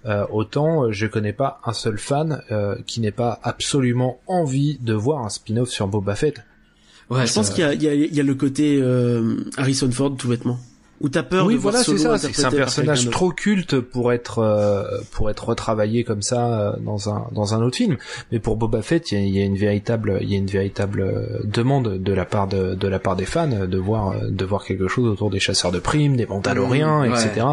euh, 0.06 0.24
autant 0.30 0.84
euh, 0.84 0.92
je 0.92 1.06
connais 1.06 1.32
pas 1.32 1.60
un 1.64 1.72
seul 1.72 1.98
fan 1.98 2.42
euh, 2.52 2.76
qui 2.86 3.00
n'ait 3.00 3.10
pas 3.10 3.40
absolument 3.42 4.20
envie 4.28 4.78
de 4.80 4.94
voir 4.94 5.24
un 5.24 5.28
spin-off 5.30 5.68
sur 5.68 5.88
Boba 5.88 6.14
Fett. 6.14 6.36
Ouais, 7.10 7.26
Je 7.26 7.32
pense 7.34 7.50
qu'il 7.50 7.64
y 7.64 7.66
a, 7.66 7.74
il 7.74 7.82
y, 7.82 7.88
a, 7.88 7.94
il 7.94 8.14
y 8.14 8.20
a 8.20 8.22
le 8.22 8.34
côté 8.36 8.78
euh, 8.80 9.36
Harrison 9.56 9.90
Ford 9.90 10.14
tout 10.16 10.28
bêtement. 10.28 10.58
Où 11.00 11.08
t'as 11.08 11.22
peur 11.22 11.46
oui, 11.46 11.54
de 11.54 11.58
voir 11.60 11.72
voilà, 11.72 11.84
c'est 11.84 11.96
Solo 11.96 12.16
ça. 12.16 12.18
C'est 12.18 12.30
que 12.30 12.36
c'est 12.36 12.44
un 12.44 12.50
personnage 12.50 13.08
trop 13.08 13.30
culte 13.30 13.80
pour 13.80 14.12
être 14.12 14.40
euh, 14.40 14.84
pour 15.12 15.30
être 15.30 15.48
retravaillé 15.48 16.04
comme 16.04 16.20
ça 16.20 16.60
euh, 16.60 16.72
dans 16.84 17.08
un 17.08 17.26
dans 17.32 17.54
un 17.54 17.62
autre 17.62 17.76
film. 17.78 17.96
Mais 18.32 18.38
pour 18.38 18.56
Boba 18.56 18.82
Fett, 18.82 19.10
il 19.12 19.18
y 19.18 19.22
a, 19.22 19.24
il 19.26 19.34
y 19.34 19.40
a 19.40 19.44
une 19.44 19.56
véritable 19.56 20.18
il 20.20 20.30
y 20.30 20.34
a 20.34 20.38
une 20.38 20.46
véritable 20.46 21.00
euh, 21.00 21.38
demande 21.44 21.96
de 21.98 22.12
la 22.12 22.26
part 22.26 22.48
de 22.48 22.74
de 22.74 22.86
la 22.88 22.98
part 22.98 23.16
des 23.16 23.24
fans 23.24 23.48
de 23.66 23.78
voir 23.78 24.10
euh, 24.10 24.28
de 24.28 24.44
voir 24.44 24.64
quelque 24.64 24.88
chose 24.88 25.08
autour 25.08 25.30
des 25.30 25.40
chasseurs 25.40 25.72
de 25.72 25.78
primes, 25.78 26.16
des 26.16 26.26
Mandaloriens, 26.26 26.98
Mmh, 27.06 27.12
ouais. 27.12 27.26
etc. 27.26 27.46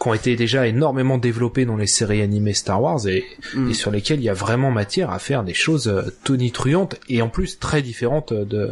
qui 0.00 0.08
ont 0.08 0.14
été 0.14 0.34
déjà 0.36 0.66
énormément 0.66 1.18
développés 1.18 1.66
dans 1.66 1.76
les 1.76 1.86
séries 1.86 2.22
animées 2.22 2.54
Star 2.54 2.80
Wars 2.82 3.06
et, 3.06 3.24
Mm. 3.54 3.70
et 3.70 3.74
sur 3.74 3.90
lesquels 3.90 4.20
il 4.20 4.24
y 4.24 4.28
a 4.30 4.34
vraiment 4.34 4.70
matière 4.70 5.10
à 5.10 5.18
faire 5.18 5.44
des 5.44 5.52
choses 5.54 5.88
euh, 5.88 6.02
tonitruantes 6.24 6.96
et 7.10 7.20
en 7.20 7.28
plus 7.28 7.58
très 7.58 7.82
différentes 7.82 8.32
de 8.32 8.70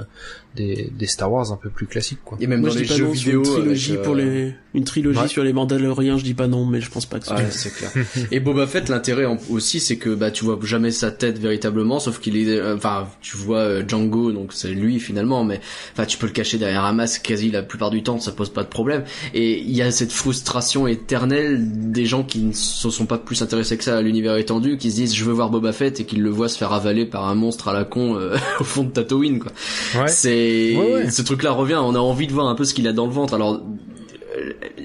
des, 0.54 0.90
des 0.96 1.06
Star 1.06 1.32
Wars 1.32 1.52
un 1.52 1.56
peu 1.56 1.70
plus 1.70 1.86
classiques 1.86 2.20
quoi. 2.24 2.38
Et 2.40 2.46
même 2.46 2.60
Moi, 2.60 2.68
dans 2.70 2.74
je 2.74 2.80
les 2.80 2.84
dis 2.86 2.90
pas 2.90 2.96
jeux 2.98 3.04
non 3.06 3.10
vidéo. 3.12 3.42
une 3.44 3.50
trilogie 3.50 3.90
avec, 3.92 4.00
euh, 4.00 4.04
pour 4.04 4.14
les 4.14 4.54
une 4.74 4.84
trilogie 4.84 5.18
Ouais. 5.20 5.28
sur 5.28 5.44
les 5.44 5.52
Mandaloriens, 5.52 6.16
je 6.18 6.24
dis 6.24 6.34
pas 6.34 6.46
non, 6.46 6.64
mais 6.66 6.80
je 6.80 6.90
pense 6.90 7.06
pas 7.06 7.18
que 7.18 7.26
ce 7.26 7.32
Ouais, 7.34 7.46
c'est 7.50 7.72
clair. 7.74 7.90
Et 8.30 8.40
Boba 8.40 8.66
Fett, 8.66 8.88
l'intérêt 8.88 9.26
aussi, 9.50 9.80
c'est 9.80 9.96
que 9.96 10.10
bah 10.14 10.30
tu 10.30 10.44
vois 10.44 10.58
jamais 10.62 10.90
sa 10.90 11.10
tête 11.10 11.38
véritablement, 11.38 11.98
sauf 11.98 12.20
qu'il 12.20 12.36
est, 12.36 12.48
euh, 12.58 12.76
enfin 12.76 13.08
tu 13.20 13.36
vois 13.36 13.58
euh, 13.58 13.82
Django, 13.86 14.32
donc 14.32 14.52
c'est 14.52 14.70
lui 14.70 14.98
finalement, 15.00 15.44
mais 15.44 15.60
enfin 15.92 16.06
tu 16.06 16.16
peux 16.18 16.26
le 16.26 16.32
cacher 16.32 16.58
derrière 16.58 16.84
un 16.84 16.92
masque 16.92 17.22
quasi 17.22 17.50
la 17.50 17.62
plupart 17.62 17.90
du 17.90 18.02
temps, 18.02 18.18
ça 18.18 18.32
pose 18.32 18.50
pas 18.50 18.62
de 18.62 18.68
problème. 18.68 19.04
Et 19.34 19.60
il 19.60 19.72
y 19.76 19.82
a 19.82 19.90
cette 19.90 20.12
frustration 20.12 20.86
éternelle 20.86 21.60
des 21.92 22.06
gens 22.06 22.22
qui 22.22 22.38
ne 22.40 22.52
se 22.52 22.88
sont 22.90 23.06
pas 23.06 23.18
plus 23.18 23.42
intéressés 23.42 23.76
que 23.76 23.84
ça 23.84 23.96
à 23.98 24.02
l'univers 24.02 24.36
étendu, 24.36 24.78
qui 24.78 24.90
se 24.90 24.96
disent 24.96 25.14
je 25.14 25.24
veux 25.24 25.32
voir 25.32 25.50
Boba 25.50 25.72
Fett 25.72 26.00
et 26.00 26.04
qui 26.04 26.16
le 26.16 26.30
voient 26.30 26.48
se 26.48 26.56
faire 26.58 26.72
avaler 26.72 27.04
par 27.06 27.28
un 27.28 27.34
monstre 27.34 27.68
à 27.68 27.72
la 27.72 27.84
con 27.84 28.16
euh, 28.16 28.36
au 28.60 28.64
fond 28.64 28.84
de 28.84 28.90
Tatooine 28.90 29.38
quoi. 29.38 29.52
Ouais. 30.00 30.08
C'est 30.08 30.74
Ouais, 30.76 30.92
ouais. 30.94 31.10
ce 31.10 31.22
truc-là 31.22 31.50
revient. 31.52 31.78
On 31.82 31.94
a 31.94 31.98
envie 31.98 32.26
de 32.26 32.32
voir 32.32 32.46
un 32.48 32.54
peu 32.54 32.64
ce 32.64 32.72
qu'il 32.74 32.86
a 32.88 32.92
dans 32.92 33.06
le 33.06 33.12
ventre. 33.12 33.34
Alors 33.34 33.60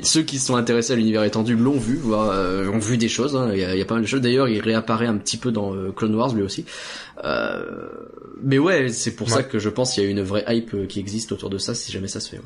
ceux 0.01 0.21
qui 0.23 0.39
se 0.39 0.47
sont 0.47 0.55
intéressés 0.55 0.93
à 0.93 0.95
l'univers 0.95 1.23
étendu 1.23 1.55
l'ont 1.55 1.77
vu, 1.77 1.95
voire, 1.95 2.31
euh, 2.31 2.67
ont 2.69 2.79
vu 2.79 2.97
des 2.97 3.09
choses. 3.09 3.35
hein. 3.35 3.49
Il, 3.53 3.59
y 3.59 3.63
a, 3.63 3.73
il 3.75 3.79
y 3.79 3.81
a 3.81 3.85
pas 3.85 3.95
mal 3.95 4.03
de 4.03 4.07
choses. 4.07 4.21
D'ailleurs, 4.21 4.47
il 4.47 4.59
réapparaît 4.61 5.07
un 5.07 5.17
petit 5.17 5.37
peu 5.37 5.51
dans 5.51 5.73
euh, 5.73 5.91
Clone 5.91 6.15
Wars 6.15 6.33
lui 6.33 6.43
aussi. 6.43 6.65
Euh, 7.23 7.63
mais 8.41 8.59
ouais, 8.59 8.89
c'est 8.89 9.15
pour 9.15 9.29
ça 9.29 9.43
que 9.43 9.59
je 9.59 9.69
pense 9.69 9.93
qu'il 9.93 10.03
y 10.03 10.07
a 10.07 10.09
une 10.09 10.21
vraie 10.21 10.43
hype 10.47 10.73
euh, 10.73 10.85
qui 10.85 10.99
existe 10.99 11.31
autour 11.31 11.49
de 11.49 11.57
ça, 11.57 11.73
si 11.73 11.91
jamais 11.91 12.07
ça 12.07 12.19
se 12.19 12.29
fait. 12.29 12.37
ouais. 12.37 12.43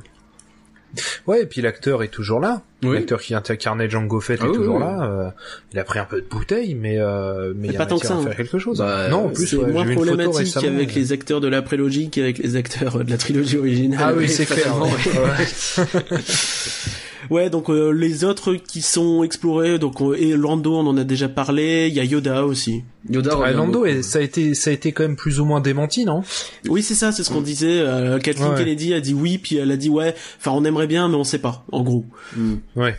Ouais, 1.28 1.44
et 1.44 1.46
puis 1.46 1.62
l'acteur 1.62 2.04
est 2.04 2.10
toujours 2.10 2.40
là. 2.40 2.62
Oui. 2.84 2.96
L'acteur 2.96 3.22
qui 3.22 3.36
incarnait 3.36 3.90
Django 3.90 4.20
Fett 4.20 4.40
Ah 4.42 4.46
est 4.46 4.50
oui, 4.50 4.56
toujours 4.56 4.76
oui, 4.76 4.82
là. 4.82 5.04
euh, 5.04 5.30
il 5.72 5.80
a 5.80 5.84
pris 5.84 6.00
un 6.00 6.06
peu 6.06 6.20
de 6.22 6.28
bouteille, 6.28 6.74
mais 6.76 6.98
euh, 7.00 7.54
mais 7.56 7.68
il 7.68 7.74
y 7.74 7.76
a 7.76 7.78
pas 7.78 7.86
tant 7.86 7.98
que 7.98 8.04
matière 8.04 8.10
ça, 8.10 8.16
à 8.16 8.18
hein. 8.18 8.28
faire 8.28 8.38
quelque 8.38 8.60
chose. 8.60 8.80
Bah, 8.80 9.08
non, 9.10 9.26
en 9.26 9.30
plus, 9.30 9.48
c'est 9.48 9.56
ouais, 9.58 9.72
moins 9.72 9.84
j'ai 9.84 9.90
vu 9.90 9.94
une 9.94 10.00
photo 10.00 10.18
problématique 10.18 10.64
avec 10.64 10.96
les 10.96 11.12
acteurs 11.14 11.40
de 11.42 11.48
la 11.48 11.62
prélogie 11.62 12.10
qu'avec 12.10 12.40
les 12.40 12.56
acteurs 12.56 13.04
de 13.04 13.10
la 13.10 13.18
trilogie 13.18 13.58
originale. 13.58 14.00
Ah 14.02 14.14
oui, 14.18 14.28
c'est 14.30 14.46
clair. 14.46 14.76
ouais. 14.82 15.86
Ouais. 17.30 17.50
Donc 17.50 17.70
euh, 17.70 17.92
les 17.92 18.24
autres 18.24 18.56
qui 18.56 18.82
sont 18.82 19.24
explorés, 19.24 19.78
donc 19.80 20.02
euh, 20.02 20.16
et 20.20 20.36
Lando, 20.36 20.74
on 20.76 20.88
en 20.88 20.98
a 20.98 21.04
déjà 21.04 21.30
parlé. 21.30 21.88
Il 21.90 21.94
y 21.94 22.00
a 22.00 22.04
Yoda 22.04 22.46
aussi. 22.46 22.84
Yoda 23.10 23.38
Ouais, 23.38 23.54
Lando, 23.54 23.72
beaucoup. 23.80 23.86
et 23.86 24.02
ça 24.04 24.20
a 24.20 24.22
été 24.22 24.54
ça 24.54 24.70
a 24.70 24.74
été 24.74 24.92
quand 24.92 25.04
même 25.04 25.16
plus 25.16 25.40
ou 25.40 25.46
moins 25.46 25.62
démenti, 25.62 26.06
non? 26.06 26.24
Oui, 26.68 26.82
c'est 26.84 26.96
ça, 26.96 27.12
c'est 27.12 27.24
ce 27.24 27.30
qu'on 27.32 27.42
disait. 27.42 27.80
Euh, 27.82 28.20
Kathleen 28.20 28.50
Ouais. 28.52 28.58
Kennedy 28.58 28.94
a 28.94 29.02
dit 29.02 29.14
oui, 29.14 29.38
puis 29.38 29.58
elle 29.58 29.72
a 29.72 29.78
dit 29.78 29.90
ouais. 29.90 30.16
Enfin, 30.40 30.52
on 30.52 30.64
aimerait 30.66 30.88
bien, 30.88 31.08
mais 31.10 31.16
on 31.16 31.24
sait 31.24 31.40
pas. 31.40 31.66
En 31.72 31.84
gros. 31.84 32.06
Hmm. 32.36 32.56
Ouais. 32.76 32.96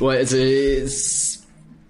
Ouais, 0.00 0.24
c'est 0.26 0.86
c'est- 0.88 1.25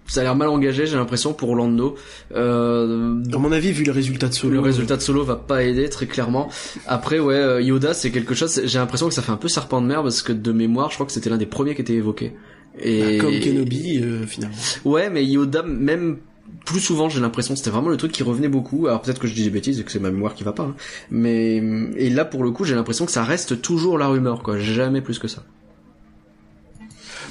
ça 0.07 0.21
a 0.21 0.23
l'air 0.23 0.35
mal 0.35 0.47
engagé, 0.49 0.85
j'ai 0.87 0.95
l'impression 0.95 1.33
pour 1.33 1.55
Lando. 1.55 1.95
Euh, 2.35 3.21
À 3.33 3.37
mon 3.37 3.51
avis, 3.51 3.71
vu 3.71 3.83
le 3.83 3.91
résultat 3.91 4.27
de 4.29 4.33
Solo, 4.33 4.53
Le 4.53 4.59
résultat 4.59 4.95
de 4.97 5.01
Solo 5.01 5.23
va 5.23 5.35
pas 5.35 5.63
aider 5.63 5.89
très 5.89 6.05
clairement. 6.07 6.49
Après 6.87 7.19
ouais, 7.19 7.35
euh, 7.35 7.61
Yoda 7.61 7.93
c'est 7.93 8.11
quelque 8.11 8.33
chose. 8.35 8.61
J'ai 8.63 8.79
l'impression 8.79 9.07
que 9.07 9.13
ça 9.13 9.21
fait 9.21 9.31
un 9.31 9.37
peu 9.37 9.47
serpent 9.47 9.81
de 9.81 9.87
mer 9.87 10.03
parce 10.03 10.21
que 10.21 10.33
de 10.33 10.51
mémoire, 10.51 10.89
je 10.89 10.95
crois 10.95 11.05
que 11.05 11.11
c'était 11.11 11.29
l'un 11.29 11.37
des 11.37 11.45
premiers 11.45 11.75
qui 11.75 11.81
était 11.81 11.93
évoqué. 11.93 12.33
Et 12.79 13.17
bah, 13.17 13.23
comme 13.25 13.39
Kenobi, 13.39 14.01
euh, 14.03 14.25
finalement. 14.27 14.55
Ouais, 14.85 15.09
mais 15.09 15.25
Yoda 15.25 15.63
même 15.63 16.17
plus 16.65 16.79
souvent, 16.79 17.09
j'ai 17.09 17.19
l'impression 17.19 17.53
que 17.53 17.57
c'était 17.57 17.71
vraiment 17.71 17.89
le 17.89 17.97
truc 17.97 18.11
qui 18.11 18.23
revenait 18.23 18.47
beaucoup. 18.47 18.87
Alors 18.87 19.01
peut-être 19.01 19.19
que 19.19 19.27
je 19.27 19.33
dis 19.33 19.43
des 19.43 19.49
bêtises 19.49 19.79
et 19.79 19.83
que 19.83 19.91
c'est 19.91 19.99
ma 19.99 20.11
mémoire 20.11 20.33
qui 20.35 20.43
va 20.43 20.53
pas. 20.53 20.63
hein. 20.63 20.75
Mais 21.11 21.57
et 21.97 22.09
là 22.09 22.23
pour 22.23 22.43
le 22.43 22.51
coup, 22.51 22.63
j'ai 22.63 22.75
l'impression 22.75 23.05
que 23.05 23.11
ça 23.11 23.23
reste 23.23 23.61
toujours 23.61 23.97
la 23.97 24.07
rumeur 24.07 24.43
quoi. 24.43 24.57
Jamais 24.59 25.01
plus 25.01 25.19
que 25.19 25.27
ça. 25.27 25.43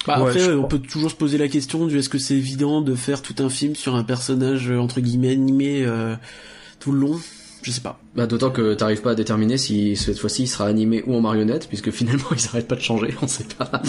Bah, 0.07 0.21
Ouais, 0.21 0.29
après, 0.29 0.39
je 0.39 0.51
euh, 0.51 0.59
on 0.59 0.63
peut 0.63 0.79
toujours 0.79 1.11
se 1.11 1.15
poser 1.15 1.37
la 1.37 1.47
question 1.49 1.85
du 1.85 1.99
est-ce 1.99 2.09
que 2.09 2.17
c'est 2.17 2.35
évident 2.35 2.81
de 2.81 2.95
faire 2.95 3.21
tout 3.21 3.35
un 3.39 3.49
film 3.49 3.75
sur 3.75 3.95
un 3.95 4.03
personnage 4.03 4.71
euh, 4.71 4.79
entre 4.79 5.01
guillemets 5.01 5.31
animé 5.31 5.83
euh, 5.85 6.15
tout 6.79 6.91
le 6.91 6.99
long? 6.99 7.19
Je 7.63 7.71
sais 7.71 7.81
pas. 7.81 7.99
Bah 8.15 8.27
d'autant 8.27 8.49
que 8.49 8.73
t'arrives 8.75 9.01
pas 9.01 9.11
à 9.11 9.15
déterminer 9.15 9.57
si 9.57 9.97
cette 9.97 10.17
fois-ci 10.19 10.43
il 10.43 10.47
sera 10.47 10.67
animé 10.67 11.03
ou 11.05 11.15
en 11.15 11.21
marionnette, 11.21 11.67
puisque 11.67 11.91
finalement 11.91 12.27
ils 12.31 12.47
arrêtent 12.47 12.67
pas 12.67 12.75
de 12.75 12.81
changer, 12.81 13.13
on 13.21 13.27
sait 13.27 13.45
pas. 13.57 13.69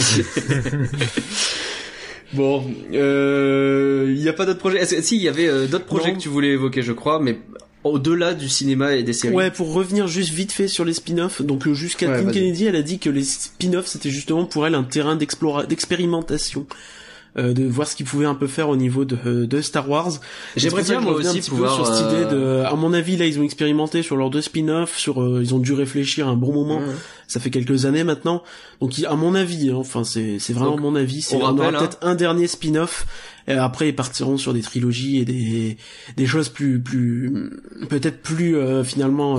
bon, 2.32 2.64
euh, 2.92 4.06
il 4.08 4.22
y 4.22 4.28
a 4.28 4.32
pas 4.32 4.46
d'autres 4.46 4.58
projets? 4.58 4.84
Si, 4.84 5.16
il 5.16 5.22
y 5.22 5.28
avait 5.28 5.48
euh, 5.48 5.66
d'autres 5.66 5.86
projets 5.86 6.08
Non. 6.08 6.16
que 6.16 6.20
tu 6.20 6.28
voulais 6.28 6.48
évoquer, 6.48 6.82
je 6.82 6.92
crois, 6.92 7.20
mais 7.20 7.38
au-delà 7.84 8.34
du 8.34 8.48
cinéma 8.48 8.94
et 8.96 9.02
des 9.02 9.12
séries. 9.12 9.34
Ouais, 9.34 9.50
pour 9.50 9.72
revenir 9.72 10.06
juste 10.08 10.30
vite 10.32 10.52
fait 10.52 10.68
sur 10.68 10.84
les 10.84 10.92
spin-offs, 10.94 11.42
donc 11.42 11.66
euh, 11.66 11.74
juste 11.74 12.00
Ouais. 12.00 12.32
Kennedy, 12.32 12.64
elle 12.66 12.76
a 12.76 12.82
dit 12.82 12.98
que 12.98 13.08
les 13.10 13.24
spin-offs 13.24 13.86
c'était 13.86 14.10
justement 14.10 14.44
pour 14.44 14.66
elle 14.66 14.74
un 14.74 14.82
terrain 14.84 15.16
d'explora- 15.16 15.66
d'expérimentation. 15.66 16.66
Euh, 17.36 17.52
de 17.52 17.64
voir 17.64 17.86
ce 17.86 17.94
qu'ils 17.94 18.06
pouvaient 18.06 18.26
un 18.26 18.34
peu 18.34 18.46
faire 18.46 18.68
au 18.68 18.76
niveau 18.76 19.04
de, 19.04 19.44
de 19.44 19.60
Star 19.60 19.88
Wars. 19.88 20.12
J'aimerais 20.56 20.82
bien 20.82 21.00
moi 21.00 21.12
revenais 21.12 21.28
un 21.28 21.30
aussi 21.30 21.40
petit 21.40 21.50
peu 21.50 21.56
pouvoir. 21.56 21.74
sur 21.74 21.86
cette 21.86 22.06
euh, 22.06 22.22
idée 22.22 22.34
de, 22.34 22.62
à 22.64 22.74
mon 22.74 22.92
avis 22.92 23.16
là 23.16 23.26
ils 23.26 23.38
ont 23.38 23.42
expérimenté 23.42 24.02
sur 24.02 24.16
leurs 24.16 24.30
deux 24.30 24.40
spin-offs, 24.40 24.96
sur 24.96 25.22
euh, 25.22 25.40
ils 25.42 25.54
ont 25.54 25.58
dû 25.58 25.72
réfléchir 25.72 26.26
un 26.26 26.36
bon 26.36 26.52
moment. 26.52 26.80
Ça 27.26 27.40
fait 27.40 27.50
quelques 27.50 27.84
années 27.84 28.04
maintenant. 28.04 28.42
Donc 28.80 28.94
à 29.06 29.14
mon 29.14 29.34
avis, 29.34 29.70
hein, 29.70 29.76
enfin 29.76 30.04
c'est 30.04 30.38
c'est 30.38 30.54
vraiment 30.54 30.72
Donc, 30.72 30.80
mon 30.80 30.96
avis, 30.96 31.20
c'est 31.20 31.36
on 31.36 31.44
on 31.44 31.58
aura 31.58 31.68
hein. 31.68 31.72
peut-être 31.72 31.98
un 32.00 32.14
dernier 32.14 32.46
spin-off. 32.46 33.06
Et 33.46 33.52
après 33.52 33.88
ils 33.88 33.94
partiront 33.94 34.36
sur 34.36 34.54
des 34.54 34.62
trilogies 34.62 35.18
et 35.18 35.24
des 35.24 35.76
des 36.16 36.26
choses 36.26 36.48
plus 36.48 36.80
plus 36.80 37.50
peut-être 37.88 38.22
plus 38.22 38.56
euh, 38.56 38.82
finalement 38.84 39.38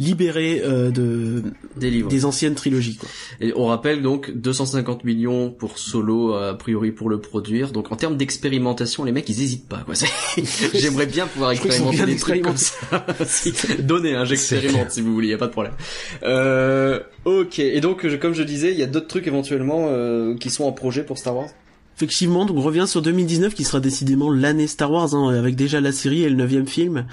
euh, 0.00 0.04
libérées 0.04 0.62
euh, 0.64 0.90
de 0.90 1.42
des 1.76 1.90
livres. 1.90 2.08
des 2.08 2.24
anciennes 2.24 2.54
trilogies 2.54 2.96
quoi. 2.96 3.08
Et 3.40 3.52
on 3.56 3.66
rappelle 3.66 4.02
donc 4.02 4.30
250 4.30 5.04
millions 5.04 5.50
pour 5.50 5.78
Solo 5.78 6.34
a 6.34 6.54
priori 6.54 6.92
pour 6.92 7.08
le 7.08 7.20
produire. 7.20 7.72
Donc 7.72 7.92
en 7.92 7.96
termes 7.96 8.16
d'expérimentation, 8.16 9.04
les 9.04 9.12
mecs 9.12 9.28
ils 9.28 9.42
hésitent 9.42 9.68
pas 9.68 9.82
quoi. 9.84 9.94
J'aimerais 10.74 11.06
bien 11.06 11.26
pouvoir 11.26 11.52
expérimenter 11.52 12.06
des 12.06 12.16
trucs 12.16 12.42
comme 12.42 12.56
ça. 12.56 13.06
Donnez, 13.80 14.14
hein, 14.14 14.24
j'expérimente 14.24 14.90
si 14.90 15.00
vous 15.00 15.12
voulez, 15.12 15.28
y 15.28 15.34
a 15.34 15.38
pas 15.38 15.46
de 15.46 15.52
problème. 15.52 15.74
Euh, 16.22 17.00
ok. 17.24 17.58
Et 17.58 17.80
donc 17.80 18.06
comme 18.18 18.34
je 18.34 18.42
disais, 18.42 18.72
il 18.72 18.78
y 18.78 18.82
a 18.82 18.86
d'autres 18.86 19.08
trucs 19.08 19.26
éventuellement 19.26 19.86
euh, 19.88 20.36
qui 20.36 20.50
sont 20.50 20.64
en 20.64 20.72
projet 20.72 21.04
pour 21.04 21.18
Star 21.18 21.36
Wars? 21.36 21.50
Effectivement, 22.02 22.44
donc 22.46 22.56
on 22.56 22.62
revient 22.62 22.86
sur 22.88 23.00
2019 23.00 23.54
qui 23.54 23.62
sera 23.62 23.78
décidément 23.78 24.28
l'année 24.28 24.66
Star 24.66 24.90
Wars 24.90 25.14
hein, 25.14 25.28
avec 25.32 25.54
déjà 25.54 25.80
la 25.80 25.92
série 25.92 26.24
et 26.24 26.28
le 26.28 26.34
neuvième 26.34 26.66
film. 26.66 27.06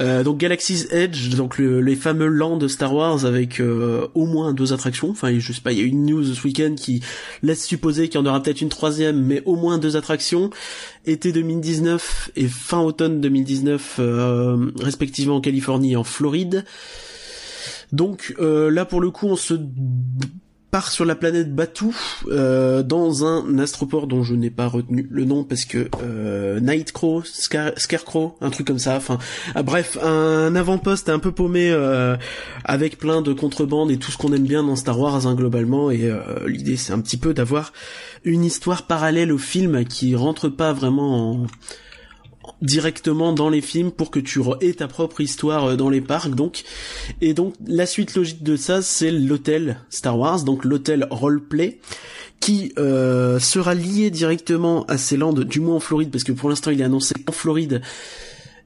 Euh, 0.00 0.24
donc 0.24 0.38
Galaxy's 0.38 0.88
Edge, 0.90 1.36
donc 1.36 1.58
le- 1.58 1.82
les 1.82 1.96
fameux 1.96 2.28
lands 2.28 2.56
de 2.56 2.66
Star 2.66 2.94
Wars 2.94 3.26
avec 3.26 3.60
euh, 3.60 4.08
au 4.14 4.24
moins 4.24 4.54
deux 4.54 4.72
attractions. 4.72 5.10
Enfin, 5.10 5.38
je 5.38 5.52
sais 5.52 5.60
pas, 5.60 5.72
il 5.72 5.78
y 5.78 5.82
a 5.82 5.84
une 5.84 6.06
news 6.06 6.24
ce 6.24 6.42
week-end 6.44 6.74
qui 6.78 7.02
laisse 7.42 7.62
supposer 7.62 8.08
qu'il 8.08 8.18
y 8.18 8.22
en 8.22 8.26
aura 8.26 8.42
peut-être 8.42 8.62
une 8.62 8.70
troisième, 8.70 9.22
mais 9.22 9.42
au 9.44 9.56
moins 9.56 9.76
deux 9.76 9.98
attractions. 9.98 10.48
Été 11.04 11.30
2019 11.30 12.30
et 12.34 12.48
fin 12.48 12.80
automne 12.80 13.20
2019, 13.20 13.96
euh, 13.98 14.70
respectivement 14.80 15.36
en 15.36 15.40
Californie 15.42 15.92
et 15.92 15.96
en 15.96 16.04
Floride. 16.04 16.64
Donc 17.92 18.34
euh, 18.40 18.70
là 18.70 18.86
pour 18.86 19.02
le 19.02 19.10
coup 19.10 19.26
on 19.26 19.36
se 19.36 19.52
part 20.72 20.90
sur 20.90 21.04
la 21.04 21.14
planète 21.14 21.54
Batuu 21.54 21.94
euh, 22.28 22.82
dans 22.82 23.26
un 23.26 23.58
astroport 23.58 24.06
dont 24.06 24.22
je 24.22 24.34
n'ai 24.34 24.48
pas 24.48 24.66
retenu 24.66 25.06
le 25.10 25.26
nom 25.26 25.44
parce 25.44 25.66
que 25.66 25.90
euh, 26.02 26.60
Nightcrow, 26.60 27.22
Scar- 27.24 27.78
Scarecrow, 27.78 28.36
un 28.40 28.48
truc 28.48 28.68
comme 28.68 28.78
ça. 28.78 28.96
Enfin, 28.96 29.18
ah, 29.54 29.62
bref, 29.62 29.98
un 30.02 30.56
avant-poste 30.56 31.10
un 31.10 31.18
peu 31.18 31.30
paumé 31.30 31.70
euh, 31.70 32.16
avec 32.64 32.96
plein 32.96 33.20
de 33.20 33.34
contrebande 33.34 33.90
et 33.90 33.98
tout 33.98 34.10
ce 34.10 34.16
qu'on 34.16 34.32
aime 34.32 34.46
bien 34.46 34.64
dans 34.64 34.74
Star 34.74 34.98
Wars 34.98 35.26
hein, 35.26 35.34
globalement. 35.34 35.90
Et 35.90 36.06
euh, 36.06 36.22
l'idée 36.46 36.78
c'est 36.78 36.94
un 36.94 37.00
petit 37.00 37.18
peu 37.18 37.34
d'avoir 37.34 37.74
une 38.24 38.42
histoire 38.42 38.86
parallèle 38.86 39.30
au 39.30 39.38
film 39.38 39.84
qui 39.84 40.16
rentre 40.16 40.48
pas 40.48 40.72
vraiment 40.72 41.32
en 41.32 41.46
directement 42.60 43.32
dans 43.32 43.48
les 43.48 43.60
films 43.60 43.90
pour 43.90 44.10
que 44.10 44.20
tu 44.20 44.40
aies 44.60 44.74
ta 44.74 44.88
propre 44.88 45.20
histoire 45.20 45.64
euh, 45.64 45.76
dans 45.76 45.90
les 45.90 46.00
parcs 46.00 46.34
donc. 46.34 46.64
Et 47.20 47.34
donc 47.34 47.54
la 47.66 47.86
suite 47.86 48.14
logique 48.14 48.42
de 48.42 48.56
ça 48.56 48.82
c'est 48.82 49.10
l'hôtel 49.10 49.78
Star 49.90 50.18
Wars 50.18 50.44
donc 50.44 50.64
l'hôtel 50.64 51.06
roleplay 51.10 51.80
qui 52.42 52.72
euh, 52.76 53.38
sera 53.38 53.74
lié 53.74 54.10
directement 54.10 54.84
à 54.86 54.98
ces 54.98 55.16
landes, 55.16 55.44
du 55.44 55.60
moins 55.60 55.76
en 55.76 55.80
Floride, 55.80 56.10
parce 56.10 56.24
que 56.24 56.32
pour 56.32 56.48
l'instant 56.48 56.72
il 56.72 56.80
est 56.80 56.84
annoncé 56.84 57.14
en 57.28 57.32
Floride 57.32 57.82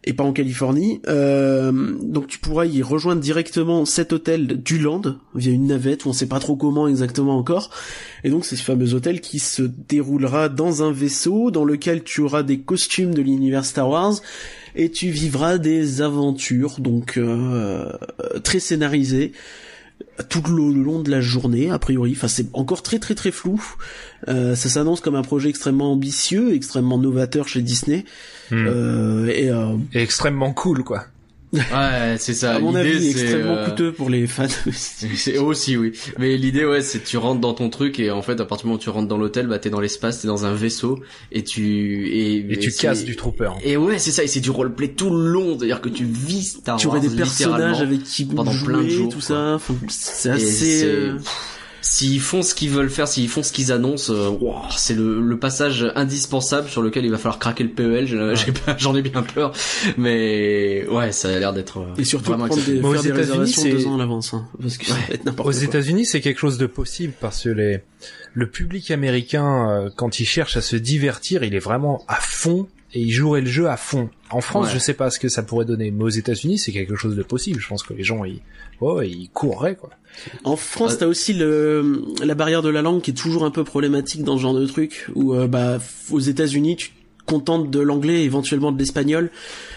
et 0.06 0.12
pas 0.12 0.24
en 0.24 0.32
Californie. 0.32 1.00
Euh, 1.08 1.72
donc 2.02 2.28
tu 2.28 2.38
pourras 2.38 2.64
y 2.64 2.80
rejoindre 2.82 3.20
directement 3.20 3.84
cet 3.84 4.12
hôtel 4.12 4.62
du 4.62 4.78
Land 4.78 5.02
via 5.34 5.52
une 5.52 5.66
navette 5.66 6.04
où 6.04 6.10
on 6.10 6.12
sait 6.12 6.28
pas 6.28 6.38
trop 6.38 6.54
comment 6.56 6.86
exactement 6.86 7.36
encore. 7.36 7.70
Et 8.22 8.30
donc 8.30 8.44
c'est 8.44 8.56
ce 8.56 8.62
fameux 8.62 8.94
hôtel 8.94 9.20
qui 9.20 9.40
se 9.40 9.62
déroulera 9.62 10.48
dans 10.48 10.84
un 10.84 10.92
vaisseau 10.92 11.50
dans 11.50 11.64
lequel 11.64 12.04
tu 12.04 12.20
auras 12.20 12.44
des 12.44 12.60
costumes 12.60 13.14
de 13.14 13.22
l'univers 13.22 13.64
Star 13.64 13.88
Wars 13.88 14.14
et 14.76 14.90
tu 14.90 15.10
vivras 15.10 15.58
des 15.58 16.02
aventures 16.02 16.76
donc 16.78 17.16
euh, 17.16 17.90
très 18.44 18.60
scénarisées 18.60 19.32
tout 20.28 20.42
le 20.48 20.72
long 20.72 21.00
de 21.00 21.10
la 21.10 21.20
journée 21.20 21.70
a 21.70 21.78
priori 21.78 22.12
enfin 22.16 22.28
c'est 22.28 22.46
encore 22.54 22.82
très 22.82 22.98
très 22.98 23.14
très 23.14 23.30
flou 23.30 23.62
euh, 24.28 24.54
ça 24.54 24.68
s'annonce 24.68 25.00
comme 25.00 25.14
un 25.14 25.22
projet 25.22 25.50
extrêmement 25.50 25.92
ambitieux 25.92 26.54
extrêmement 26.54 26.98
novateur 26.98 27.48
chez 27.48 27.62
Disney 27.62 28.04
Hmm. 28.50 28.64
euh, 28.68 29.26
et 29.26 29.50
euh, 29.50 29.76
Et 29.92 30.00
extrêmement 30.02 30.52
cool, 30.52 30.84
quoi. 30.84 31.06
Ouais, 31.52 32.16
c'est 32.18 32.34
ça. 32.34 32.54
à 32.56 32.58
mon 32.58 32.72
L'idée, 32.72 32.80
avis 32.96 33.12
c'est, 33.12 33.20
extrêmement 33.20 33.56
euh, 33.56 33.68
couteux 33.68 33.92
pour 33.92 34.10
les 34.10 34.26
fans 34.26 34.46
C'est 34.72 35.38
aussi 35.38 35.76
oui. 35.76 35.92
Mais 36.18 36.36
l'idée 36.36 36.64
ouais, 36.64 36.80
c'est 36.80 37.02
tu 37.02 37.16
rentres 37.16 37.40
dans 37.40 37.54
ton 37.54 37.70
truc 37.70 38.00
et 38.00 38.10
en 38.10 38.22
fait 38.22 38.40
à 38.40 38.44
partir 38.44 38.64
du 38.64 38.68
moment 38.68 38.76
où 38.76 38.82
tu 38.82 38.90
rentres 38.90 39.08
dans 39.08 39.18
l'hôtel, 39.18 39.46
bah 39.46 39.58
t'es 39.58 39.70
dans 39.70 39.80
l'espace, 39.80 40.20
t'es 40.22 40.28
dans 40.28 40.44
un 40.44 40.54
vaisseau 40.54 41.00
et 41.32 41.44
tu 41.44 42.08
et, 42.08 42.52
Et 42.52 42.58
tu 42.58 42.72
casses 42.72 43.04
du 43.04 43.16
trooper. 43.16 43.50
Et 43.64 43.76
ouais, 43.76 43.98
c'est 43.98 44.10
ça, 44.10 44.24
et 44.24 44.26
c'est 44.28 44.40
du 44.40 44.50
roleplay 44.50 44.88
tout 44.88 45.10
le 45.10 45.30
long, 45.30 45.56
c'est-à-dire 45.58 45.80
que 45.80 45.88
tu 45.88 46.04
vis 46.04 46.56
Star 46.58 46.76
tu 46.76 46.86
aurais 46.86 47.00
Wars 47.00 47.08
des 47.08 47.16
personnages 47.16 47.80
avec 47.80 48.02
qui 48.02 48.24
pendant 48.24 48.50
jouer, 48.50 48.66
plein 48.66 48.82
de 48.82 48.88
jours, 48.88 49.08
tout 49.08 49.18
quoi. 49.18 49.58
ça 49.58 49.58
c'est 49.88 50.30
assez 50.30 50.84
euh, 50.84 51.18
S'ils 51.82 52.20
font 52.20 52.42
ce 52.42 52.54
qu'ils 52.54 52.70
veulent 52.70 52.90
faire, 52.90 53.06
s'ils 53.06 53.28
font 53.28 53.42
ce 53.44 53.52
qu'ils 53.52 53.70
annoncent, 53.70 54.12
euh, 54.12 54.28
ouah, 54.28 54.68
c'est 54.76 54.94
le, 54.94 55.20
le 55.20 55.38
passage 55.38 55.86
indispensable 55.94 56.68
sur 56.68 56.82
lequel 56.82 57.04
il 57.04 57.10
va 57.12 57.16
falloir 57.18 57.38
craquer 57.38 57.62
le 57.64 57.70
PEL. 57.70 58.06
j'ai- 58.06 58.34
j'ai 58.34 58.52
pas- 58.52 58.76
J'en 58.76 58.96
ai 58.96 59.02
bien 59.02 59.22
peur, 59.22 59.52
mais 59.96 60.86
ouais, 60.88 61.12
ça 61.12 61.28
a 61.28 61.38
l'air 61.38 61.52
d'être 61.52 61.78
euh, 61.78 61.94
et 61.98 62.04
surtout 62.04 62.30
vraiment 62.32 62.48
des. 62.48 62.80
Mais 62.80 62.88
aux 62.88 62.94
États-Unis, 62.96 63.52
c'est- 63.52 63.70
deux 63.70 63.86
ans 63.86 63.94
à 63.94 63.98
l'avance 63.98 64.34
hein, 64.34 64.48
parce 64.60 64.78
que 64.78 64.86
ça 64.86 64.94
va 64.94 65.14
être 65.14 65.24
n'importe 65.24 65.48
Aux 65.48 65.52
États-Unis, 65.52 66.06
c'est 66.06 66.20
quelque 66.20 66.38
chose 66.40 66.58
de 66.58 66.66
possible 66.66 67.12
parce 67.20 67.42
que 67.44 67.48
les 67.50 67.80
le 68.34 68.50
public 68.50 68.90
américain, 68.90 69.70
euh, 69.70 69.90
quand 69.94 70.20
il 70.20 70.26
cherche 70.26 70.56
à 70.56 70.60
se 70.62 70.76
divertir, 70.76 71.42
il 71.42 71.54
est 71.54 71.58
vraiment 71.60 72.04
à 72.08 72.16
fond 72.16 72.68
et 72.92 73.00
il 73.00 73.10
jouerait 73.10 73.40
le 73.40 73.46
jeu 73.46 73.68
à 73.68 73.76
fond. 73.76 74.10
En 74.30 74.40
France, 74.40 74.66
Ouais. 74.66 74.72
je 74.74 74.78
sais 74.78 74.94
pas 74.94 75.10
ce 75.10 75.18
que 75.18 75.28
ça 75.28 75.42
pourrait 75.42 75.64
donner, 75.64 75.90
mais 75.90 76.04
aux 76.04 76.08
États-Unis, 76.08 76.58
c'est 76.58 76.72
quelque 76.72 76.96
chose 76.96 77.16
de 77.16 77.22
possible. 77.22 77.60
Je 77.60 77.68
pense 77.68 77.82
que 77.82 77.94
les 77.94 78.02
gens, 78.04 78.24
ils, 78.24 78.40
oh, 78.80 79.00
ils 79.02 79.28
courraient 79.32 79.76
quoi. 79.76 79.90
En 80.44 80.56
France, 80.56 80.92
Ouais. 80.92 80.98
t'as 80.98 81.06
aussi 81.06 81.32
le, 81.34 82.02
la 82.24 82.34
barrière 82.34 82.62
de 82.62 82.68
la 82.68 82.82
langue 82.82 83.00
qui 83.02 83.10
est 83.10 83.14
toujours 83.14 83.44
un 83.44 83.50
peu 83.50 83.64
problématique 83.64 84.22
dans 84.24 84.36
ce 84.36 84.42
genre 84.42 84.54
de 84.54 84.66
truc, 84.66 85.06
où 85.14 85.34
euh, 85.34 85.46
bah, 85.46 85.78
aux 86.10 86.20
États-Unis, 86.20 86.76
tu 86.76 86.88
te 86.90 86.94
contentes 87.26 87.70
de 87.70 87.80
l'anglais, 87.80 88.24
éventuellement 88.24 88.70
de 88.72 88.78
l'espagnol, 88.78 89.30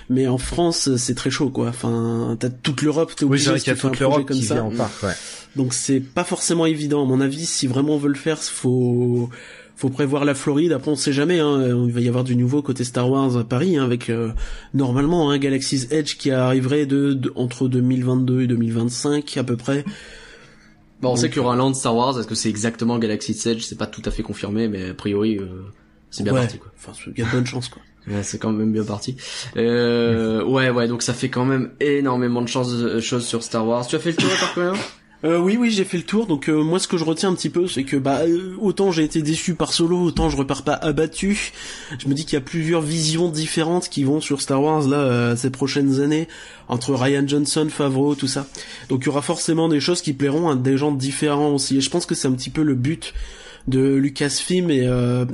mais 0.09 0.27
en 0.27 0.37
France, 0.37 0.95
c'est 0.97 1.15
très 1.15 1.29
chaud, 1.31 1.49
quoi. 1.49 1.67
Enfin, 1.69 2.37
t'as 2.39 2.49
toute 2.49 2.81
l'Europe, 2.81 3.13
t'es 3.15 3.25
Oui, 3.25 3.31
obligé 3.31 3.51
a 3.51 3.59
tu 3.59 3.75
fais 3.75 3.87
un 3.87 3.91
projet 3.91 4.23
comme 4.25 4.41
ça. 4.41 4.63
en 4.63 4.69
parc. 4.71 5.03
Ouais. 5.03 5.13
Donc 5.55 5.73
c'est 5.73 5.99
pas 5.99 6.23
forcément 6.23 6.65
évident. 6.67 7.01
À 7.03 7.05
mon 7.07 7.21
avis, 7.21 7.45
si 7.47 7.65
vraiment 7.65 7.95
on 7.95 7.97
veut 7.97 8.09
le 8.09 8.15
faire, 8.15 8.37
faut 8.41 9.29
faut 9.75 9.89
prévoir 9.89 10.25
la 10.25 10.35
Floride. 10.35 10.73
Après, 10.73 10.91
on 10.91 10.95
sait 10.95 11.13
jamais. 11.13 11.39
Hein, 11.39 11.63
il 11.87 11.91
va 11.91 12.01
y 12.01 12.07
avoir 12.07 12.23
du 12.23 12.35
nouveau 12.35 12.61
côté 12.61 12.83
Star 12.83 13.09
Wars 13.09 13.35
à 13.37 13.43
Paris, 13.45 13.77
hein, 13.77 13.83
avec 13.85 14.09
euh, 14.09 14.29
normalement 14.75 15.31
hein, 15.31 15.37
Galaxy's 15.39 15.87
Edge 15.89 16.17
qui 16.17 16.29
arriverait 16.31 16.85
de, 16.85 17.13
de- 17.13 17.31
entre 17.35 17.67
2022 17.67 18.41
et 18.41 18.47
2025 18.47 19.37
à 19.37 19.43
peu 19.43 19.55
près. 19.57 19.85
Bon, 21.01 21.11
on 21.11 21.15
sait 21.15 21.29
qu'il 21.29 21.37
y 21.37 21.39
aura 21.39 21.53
un 21.53 21.57
land 21.57 21.73
Star 21.73 21.95
Wars. 21.95 22.19
Est-ce 22.19 22.27
que 22.27 22.35
c'est 22.35 22.49
exactement 22.49 22.99
Galaxy's 22.99 23.45
Edge? 23.45 23.63
C'est 23.63 23.77
pas 23.77 23.87
tout 23.87 24.01
à 24.05 24.11
fait 24.11 24.23
confirmé, 24.23 24.67
mais 24.67 24.89
a 24.89 24.93
priori, 24.93 25.37
euh, 25.37 25.63
c'est 26.09 26.23
bien 26.23 26.33
ouais. 26.33 26.41
parti. 26.41 26.57
Quoi. 26.57 26.71
Enfin, 26.77 26.91
il 27.15 27.19
y 27.19 27.21
a 27.23 27.25
de 27.25 27.31
bonnes 27.31 27.45
chances 27.45 27.69
quoi. 27.69 27.81
Ouais, 28.07 28.23
c'est 28.23 28.39
quand 28.39 28.51
même 28.51 28.71
bien 28.71 28.85
parti. 28.85 29.17
Euh, 29.55 30.43
ouais, 30.43 30.69
ouais, 30.71 30.87
donc 30.87 31.03
ça 31.03 31.13
fait 31.13 31.29
quand 31.29 31.45
même 31.45 31.71
énormément 31.79 32.41
de 32.41 32.47
choses, 32.47 32.83
euh, 32.83 33.01
choses 33.01 33.27
sur 33.27 33.43
Star 33.43 33.67
Wars. 33.67 33.85
Tu 33.85 33.95
as 33.95 33.99
fait 33.99 34.11
le 34.11 34.15
tour 34.15 34.31
par 34.39 34.53
combien 34.55 34.73
Euh, 35.25 35.37
oui, 35.37 35.57
oui, 35.57 35.69
j'ai 35.69 35.83
fait 35.83 35.97
le 35.97 36.03
tour. 36.03 36.27
Donc 36.27 36.47
euh, 36.47 36.63
moi, 36.63 36.79
ce 36.79 36.87
que 36.87 36.97
je 36.97 37.03
retiens 37.03 37.29
un 37.29 37.35
petit 37.35 37.49
peu, 37.49 37.67
c'est 37.67 37.83
que 37.83 37.97
bah 37.97 38.21
euh, 38.21 38.55
autant 38.61 38.91
j'ai 38.91 39.03
été 39.03 39.21
déçu 39.21 39.53
par 39.53 39.73
Solo, 39.73 39.97
autant 40.01 40.29
je 40.29 40.37
repars 40.37 40.63
pas 40.63 40.73
abattu. 40.73 41.51
Je 41.97 42.07
me 42.07 42.13
dis 42.13 42.23
qu'il 42.23 42.35
y 42.35 42.37
a 42.37 42.41
plusieurs 42.41 42.81
visions 42.81 43.27
différentes 43.27 43.89
qui 43.89 44.05
vont 44.05 44.21
sur 44.21 44.41
Star 44.41 44.61
Wars 44.61 44.87
là 44.87 44.97
euh, 44.97 45.35
ces 45.35 45.49
prochaines 45.49 45.99
années 45.99 46.27
entre 46.69 46.93
Ryan 46.93 47.27
Johnson, 47.27 47.67
Favreau, 47.69 48.15
tout 48.15 48.27
ça. 48.27 48.47
Donc 48.87 49.01
il 49.03 49.07
y 49.07 49.09
aura 49.09 49.21
forcément 49.21 49.67
des 49.67 49.81
choses 49.81 50.01
qui 50.01 50.13
plairont 50.13 50.49
à 50.49 50.55
des 50.55 50.77
gens 50.77 50.93
différents 50.93 51.53
aussi. 51.53 51.77
Et 51.77 51.81
je 51.81 51.89
pense 51.89 52.05
que 52.05 52.15
c'est 52.15 52.27
un 52.27 52.33
petit 52.33 52.49
peu 52.49 52.63
le 52.63 52.75
but 52.75 53.13
de 53.67 53.95
Lucasfilm 53.95 54.71
et 54.71 54.87
euh, 54.87 55.25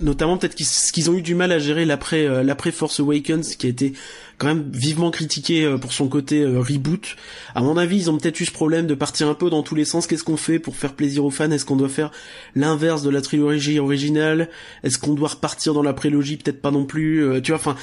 notamment 0.00 0.36
peut-être 0.36 0.54
qu'ils 0.54 0.66
qu'ils 0.92 1.10
ont 1.10 1.14
eu 1.14 1.22
du 1.22 1.34
mal 1.34 1.52
à 1.52 1.58
gérer 1.58 1.84
l'après 1.84 2.26
euh, 2.26 2.42
l'après 2.42 2.70
Force 2.72 3.00
Awakens 3.00 3.56
qui 3.56 3.66
a 3.66 3.70
été 3.70 3.92
quand 4.38 4.46
même 4.48 4.70
vivement 4.72 5.10
critiqué 5.10 5.64
euh, 5.64 5.78
pour 5.78 5.92
son 5.92 6.08
côté 6.08 6.42
euh, 6.42 6.60
reboot. 6.60 7.16
À 7.54 7.62
mon 7.62 7.76
avis, 7.76 7.96
ils 7.96 8.10
ont 8.10 8.18
peut-être 8.18 8.38
eu 8.40 8.44
ce 8.44 8.52
problème 8.52 8.86
de 8.86 8.94
partir 8.94 9.28
un 9.28 9.34
peu 9.34 9.48
dans 9.48 9.62
tous 9.62 9.74
les 9.74 9.84
sens. 9.84 10.06
Qu'est-ce 10.06 10.24
qu'on 10.24 10.36
fait 10.36 10.58
pour 10.58 10.76
faire 10.76 10.94
plaisir 10.94 11.24
aux 11.24 11.30
fans? 11.30 11.50
Est-ce 11.50 11.64
qu'on 11.64 11.76
doit 11.76 11.88
faire 11.88 12.10
l'inverse 12.54 13.02
de 13.02 13.10
la 13.10 13.22
trilogie 13.22 13.78
originale? 13.78 14.50
Est-ce 14.82 14.98
qu'on 14.98 15.14
doit 15.14 15.28
repartir 15.28 15.72
dans 15.72 15.82
la 15.82 15.94
prélogie? 15.94 16.36
Peut-être 16.36 16.60
pas 16.60 16.70
non 16.70 16.84
plus. 16.84 17.40
tu 17.42 17.52
vois, 17.52 17.60
enfin, 17.60 17.76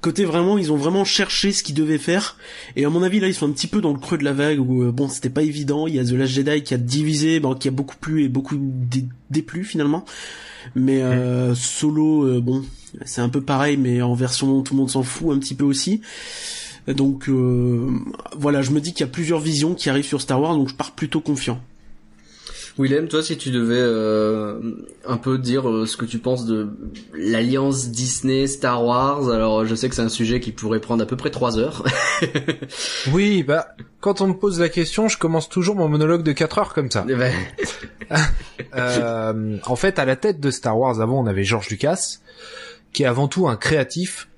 côté 0.00 0.24
vraiment, 0.24 0.58
ils 0.58 0.72
ont 0.72 0.76
vraiment 0.76 1.04
cherché 1.04 1.52
ce 1.52 1.62
qu'ils 1.62 1.74
devaient 1.74 1.98
faire. 1.98 2.36
Et 2.76 2.84
à 2.84 2.90
mon 2.90 3.02
avis, 3.02 3.20
là, 3.20 3.28
ils 3.28 3.34
sont 3.34 3.46
un 3.48 3.52
petit 3.52 3.66
peu 3.66 3.80
dans 3.80 3.92
le 3.92 3.98
creux 3.98 4.18
de 4.18 4.24
la 4.24 4.32
vague 4.32 4.60
où 4.60 4.82
euh, 4.82 4.92
bon, 4.92 5.08
c'était 5.08 5.30
pas 5.30 5.42
évident. 5.42 5.86
Il 5.86 5.94
y 5.94 5.98
a 5.98 6.04
The 6.04 6.12
Last 6.12 6.32
Jedi 6.32 6.62
qui 6.62 6.74
a 6.74 6.78
divisé, 6.78 7.40
bon, 7.40 7.54
qui 7.54 7.68
a 7.68 7.70
beaucoup 7.70 7.96
plu 7.96 8.24
et 8.24 8.28
beaucoup 8.28 8.56
dé- 8.58 9.06
déplu 9.30 9.64
finalement. 9.64 10.04
Mais 10.74 11.02
euh, 11.02 11.54
solo, 11.54 12.24
euh, 12.24 12.40
bon, 12.40 12.64
c'est 13.04 13.20
un 13.20 13.28
peu 13.28 13.40
pareil, 13.40 13.76
mais 13.76 14.02
en 14.02 14.14
version 14.14 14.62
tout 14.62 14.74
le 14.74 14.78
monde 14.80 14.90
s'en 14.90 15.02
fout 15.02 15.34
un 15.34 15.38
petit 15.38 15.54
peu 15.54 15.64
aussi. 15.64 16.00
Donc 16.88 17.28
euh, 17.28 17.88
voilà, 18.36 18.62
je 18.62 18.70
me 18.70 18.80
dis 18.80 18.92
qu'il 18.92 19.00
y 19.00 19.08
a 19.08 19.12
plusieurs 19.12 19.40
visions 19.40 19.74
qui 19.74 19.90
arrivent 19.90 20.04
sur 20.06 20.20
Star 20.20 20.40
Wars, 20.40 20.54
donc 20.56 20.68
je 20.68 20.74
pars 20.74 20.92
plutôt 20.92 21.20
confiant. 21.20 21.60
Willem, 22.80 23.08
toi, 23.08 23.22
si 23.22 23.36
tu 23.36 23.50
devais 23.50 23.78
euh, 23.78 24.60
un 25.06 25.16
peu 25.16 25.38
dire 25.38 25.68
euh, 25.68 25.86
ce 25.86 25.96
que 25.96 26.04
tu 26.04 26.18
penses 26.18 26.46
de 26.46 26.68
l'alliance 27.14 27.88
Disney 27.90 28.46
Star 28.46 28.84
Wars, 28.84 29.28
alors 29.30 29.66
je 29.66 29.74
sais 29.74 29.88
que 29.88 29.94
c'est 29.94 30.02
un 30.02 30.08
sujet 30.08 30.40
qui 30.40 30.52
pourrait 30.52 30.80
prendre 30.80 31.02
à 31.02 31.06
peu 31.06 31.16
près 31.16 31.30
trois 31.30 31.58
heures. 31.58 31.84
Oui, 33.12 33.42
bah 33.42 33.68
quand 34.00 34.20
on 34.20 34.28
me 34.28 34.34
pose 34.34 34.60
la 34.60 34.68
question, 34.68 35.08
je 35.08 35.18
commence 35.18 35.48
toujours 35.48 35.74
mon 35.74 35.88
monologue 35.88 36.22
de 36.22 36.32
4 36.32 36.58
heures 36.58 36.74
comme 36.74 36.90
ça. 36.90 37.04
Eh 37.08 37.14
ben, 37.14 37.32
Euh, 38.74 39.58
en 39.64 39.76
fait, 39.76 39.98
à 39.98 40.04
la 40.04 40.16
tête 40.16 40.40
de 40.40 40.50
Star 40.50 40.78
Wars, 40.78 41.00
avant, 41.00 41.20
on 41.20 41.26
avait 41.26 41.44
George 41.44 41.68
Lucas, 41.70 42.18
qui 42.92 43.02
est 43.02 43.06
avant 43.06 43.28
tout 43.28 43.48
un 43.48 43.56
créatif 43.56 44.28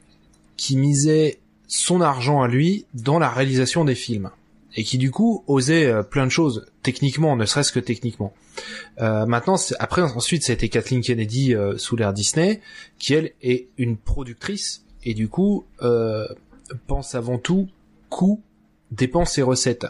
qui 0.57 0.77
misait 0.77 1.39
son 1.69 2.01
argent 2.01 2.43
à 2.43 2.49
lui 2.49 2.87
dans 2.95 3.19
la 3.19 3.29
réalisation 3.29 3.85
des 3.85 3.95
films 3.95 4.31
et 4.75 4.85
qui 4.85 4.99
du 4.99 5.11
coup 5.11 5.45
osait 5.47 5.87
euh, 5.87 6.03
plein 6.03 6.25
de 6.25 6.31
choses 6.31 6.67
techniquement, 6.83 7.37
ne 7.37 7.45
serait-ce 7.45 7.73
que 7.73 7.81
techniquement. 7.81 8.33
Euh, 9.01 9.27
maintenant, 9.27 9.57
après, 9.79 10.03
ensuite, 10.03 10.43
c'était 10.43 10.69
Kathleen 10.69 11.01
Kennedy 11.01 11.55
euh, 11.55 11.77
sous 11.79 11.97
l'ère 11.97 12.13
Disney, 12.13 12.61
qui 12.99 13.15
elle 13.15 13.33
est 13.43 13.69
une 13.79 13.97
productrice 13.97 14.85
et 15.05 15.15
du 15.15 15.29
coup 15.29 15.65
euh, 15.83 16.27
pense 16.87 17.15
avant 17.15 17.39
tout 17.39 17.69
coût, 18.09 18.41
dépenses 18.91 19.39
et 19.39 19.43
recettes. 19.43 19.87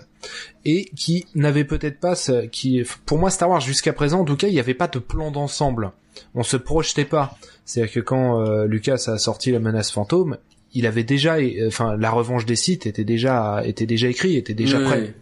Et 0.64 0.84
qui 0.96 1.26
n'avait 1.34 1.64
peut-être 1.64 1.98
pas 1.98 2.14
ce, 2.14 2.46
qui 2.46 2.84
pour 3.06 3.18
moi 3.18 3.30
Star 3.30 3.50
Wars 3.50 3.60
jusqu'à 3.60 3.92
présent 3.92 4.20
en 4.20 4.24
tout 4.24 4.36
cas 4.36 4.46
il 4.46 4.52
n'y 4.52 4.60
avait 4.60 4.74
pas 4.74 4.86
de 4.86 5.00
plan 5.00 5.30
d'ensemble. 5.30 5.92
On 6.34 6.42
se 6.42 6.56
projetait 6.56 7.04
pas. 7.04 7.36
C'est 7.64 7.80
à 7.80 7.84
dire 7.84 7.92
que 7.92 8.00
quand 8.00 8.40
euh, 8.40 8.66
Lucas 8.66 9.04
a 9.08 9.18
sorti 9.18 9.50
la 9.50 9.58
menace 9.58 9.90
fantôme 9.90 10.38
il 10.74 10.86
avait 10.86 11.04
déjà 11.04 11.36
euh, 11.36 11.68
enfin 11.68 11.96
la 11.96 12.10
revanche 12.10 12.46
des 12.46 12.56
Sith 12.56 12.86
était 12.86 13.04
déjà 13.04 13.62
était 13.64 13.86
déjà 13.86 14.08
écrit 14.08 14.36
était 14.36 14.54
déjà 14.54 14.78
ouais. 14.78 14.84
prêt 14.84 15.14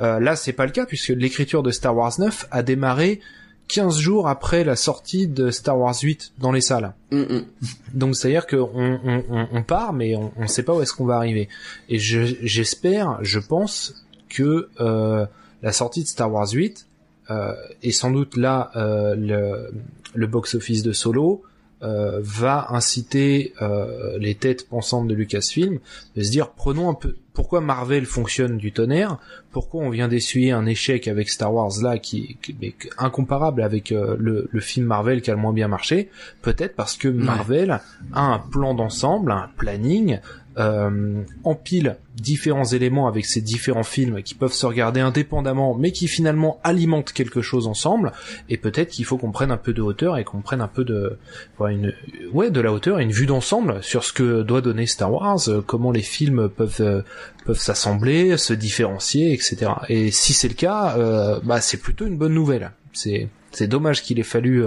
euh, 0.00 0.20
là 0.20 0.36
c'est 0.36 0.52
pas 0.52 0.66
le 0.66 0.72
cas 0.72 0.86
puisque 0.86 1.08
l'écriture 1.10 1.62
de 1.62 1.70
Star 1.70 1.96
Wars 1.96 2.12
9 2.18 2.46
a 2.50 2.62
démarré 2.62 3.20
15 3.68 3.98
jours 3.98 4.28
après 4.28 4.62
la 4.62 4.76
sortie 4.76 5.26
de 5.26 5.50
Star 5.50 5.76
Wars 5.78 5.96
8 6.00 6.32
dans 6.38 6.52
les 6.52 6.60
salles 6.60 6.94
Mm, 7.10 7.20
mm. 7.22 7.44
donc 7.94 8.16
c'est-à-dire 8.16 8.46
qu'on 8.46 8.70
on, 8.74 9.24
on, 9.28 9.48
on 9.52 9.62
part, 9.62 9.92
mais 9.92 10.14
on, 10.16 10.32
on 10.36 10.46
sait 10.46 10.62
pas 10.62 10.72
où 10.74 10.82
est-ce 10.82 10.92
qu'on 10.92 11.04
va 11.06 11.16
arriver. 11.16 11.48
Et 11.88 11.98
je- 11.98 12.36
j'espère, 12.42 13.18
je 13.22 13.38
pense 13.40 14.04
que 14.28 14.68
euh, 14.80 15.26
la 15.62 15.72
sortie 15.72 16.02
de 16.04 16.08
Star 16.08 16.32
Wars 16.32 16.48
8 16.52 16.86
euh, 17.30 17.52
et 17.82 17.90
sans 17.92 18.10
doute 18.12 18.36
là 18.36 18.70
euh, 18.76 19.14
le, 19.16 19.70
le 20.14 20.26
box-office 20.28 20.82
de 20.84 20.92
Solo 20.92 21.42
euh, 21.82 22.20
va 22.22 22.68
inciter 22.70 23.52
euh, 23.60 24.16
les 24.18 24.34
têtes 24.34 24.66
pensantes 24.66 25.08
de 25.08 25.14
Lucasfilm 25.14 25.78
de 26.16 26.22
se 26.22 26.30
dire 26.30 26.50
prenons 26.52 26.88
un 26.88 26.94
peu 26.94 27.16
pourquoi 27.34 27.60
Marvel 27.60 28.06
fonctionne 28.06 28.56
du 28.56 28.72
tonnerre, 28.72 29.18
pourquoi 29.52 29.82
on 29.82 29.90
vient 29.90 30.08
d'essuyer 30.08 30.52
un 30.52 30.64
échec 30.64 31.06
avec 31.06 31.28
Star 31.28 31.52
Wars 31.52 31.72
là 31.82 31.98
qui, 31.98 32.38
qui 32.40 32.56
est 32.62 32.74
incomparable 32.96 33.62
avec 33.62 33.92
euh, 33.92 34.16
le, 34.18 34.48
le 34.50 34.60
film 34.60 34.86
Marvel 34.86 35.20
qui 35.20 35.30
a 35.30 35.34
le 35.34 35.40
moins 35.40 35.52
bien 35.52 35.68
marché, 35.68 36.08
peut-être 36.40 36.74
parce 36.76 36.96
que 36.96 37.08
Marvel 37.08 37.78
a 38.14 38.22
un 38.22 38.38
plan 38.38 38.72
d'ensemble, 38.72 39.30
un 39.30 39.50
planning, 39.58 40.18
euh, 40.58 41.22
empile 41.44 41.96
différents 42.14 42.64
éléments 42.64 43.08
avec 43.08 43.26
ces 43.26 43.40
différents 43.40 43.82
films 43.82 44.22
qui 44.22 44.34
peuvent 44.34 44.52
se 44.52 44.66
regarder 44.66 45.00
indépendamment, 45.00 45.74
mais 45.74 45.92
qui 45.92 46.08
finalement 46.08 46.58
alimentent 46.64 47.12
quelque 47.12 47.42
chose 47.42 47.66
ensemble. 47.66 48.12
Et 48.48 48.56
peut-être 48.56 48.88
qu'il 48.88 49.04
faut 49.04 49.18
qu'on 49.18 49.32
prenne 49.32 49.50
un 49.50 49.56
peu 49.56 49.72
de 49.72 49.82
hauteur 49.82 50.16
et 50.16 50.24
qu'on 50.24 50.40
prenne 50.40 50.60
un 50.60 50.68
peu 50.68 50.84
de, 50.84 51.18
ouais, 51.60 52.50
de 52.50 52.60
la 52.60 52.72
hauteur 52.72 53.00
et 53.00 53.02
une 53.02 53.12
vue 53.12 53.26
d'ensemble 53.26 53.82
sur 53.82 54.04
ce 54.04 54.12
que 54.12 54.42
doit 54.42 54.60
donner 54.60 54.86
Star 54.86 55.12
Wars, 55.12 55.40
euh, 55.48 55.60
comment 55.60 55.92
les 55.92 56.02
films 56.02 56.48
peuvent 56.48 56.80
euh, 56.80 57.02
peuvent 57.44 57.60
s'assembler, 57.60 58.36
se 58.36 58.52
différencier, 58.52 59.32
etc. 59.32 59.72
Et 59.88 60.10
si 60.10 60.32
c'est 60.32 60.48
le 60.48 60.54
cas, 60.54 60.96
euh, 60.98 61.38
bah 61.44 61.60
c'est 61.60 61.76
plutôt 61.76 62.06
une 62.06 62.16
bonne 62.16 62.34
nouvelle. 62.34 62.72
C'est 62.92 63.28
c'est 63.56 63.66
dommage 63.66 64.02
qu'il 64.02 64.18
ait 64.18 64.24
fallu 64.24 64.64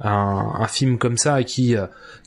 un, 0.00 0.52
un, 0.60 0.66
film 0.66 0.98
comme 0.98 1.18
ça 1.18 1.42
qui 1.42 1.74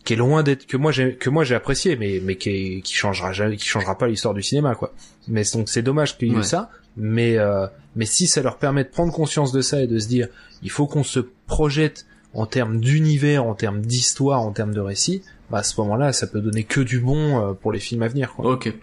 qui 0.03 0.13
est 0.13 0.15
loin 0.17 0.43
d'être 0.43 0.65
que 0.67 0.77
moi 0.77 0.91
j'ai 0.91 1.15
que 1.15 1.29
moi 1.29 1.43
j'ai 1.43 1.55
apprécié 1.55 1.95
mais 1.95 2.21
mais 2.23 2.35
qui 2.35 2.81
qui 2.81 2.93
changera 2.93 3.31
jamais 3.31 3.55
qui 3.57 3.67
changera 3.67 3.97
pas 3.97 4.07
l'histoire 4.07 4.33
du 4.33 4.43
cinéma 4.43 4.75
quoi. 4.75 4.93
Mais 5.27 5.43
donc 5.53 5.69
c'est 5.69 5.81
dommage 5.81 6.17
qu'il 6.17 6.33
y 6.33 6.39
ait 6.39 6.43
ça. 6.43 6.69
Mais 6.97 7.37
euh, 7.37 7.67
mais 7.95 8.05
si 8.05 8.27
ça 8.27 8.41
leur 8.41 8.57
permet 8.57 8.83
de 8.83 8.89
prendre 8.89 9.13
conscience 9.13 9.51
de 9.51 9.61
ça 9.61 9.81
et 9.81 9.87
de 9.87 9.99
se 9.99 10.07
dire 10.07 10.27
il 10.61 10.69
faut 10.69 10.87
qu'on 10.87 11.03
se 11.03 11.19
projette 11.47 12.05
en 12.33 12.45
termes 12.45 12.79
d'univers 12.79 13.45
en 13.45 13.55
termes 13.55 13.81
d'histoire 13.81 14.41
en 14.41 14.51
termes 14.51 14.73
de 14.73 14.79
récit 14.79 15.21
bah 15.49 15.59
à 15.59 15.63
ce 15.63 15.79
moment-là 15.81 16.13
ça 16.13 16.27
peut 16.27 16.41
donner 16.41 16.63
que 16.63 16.81
du 16.81 16.99
bon 16.99 17.39
euh, 17.39 17.53
pour 17.53 17.71
les 17.71 17.79
films 17.79 18.03
à 18.03 18.07
venir 18.07 18.33
quoi. 18.33 18.51
ok 18.51 18.73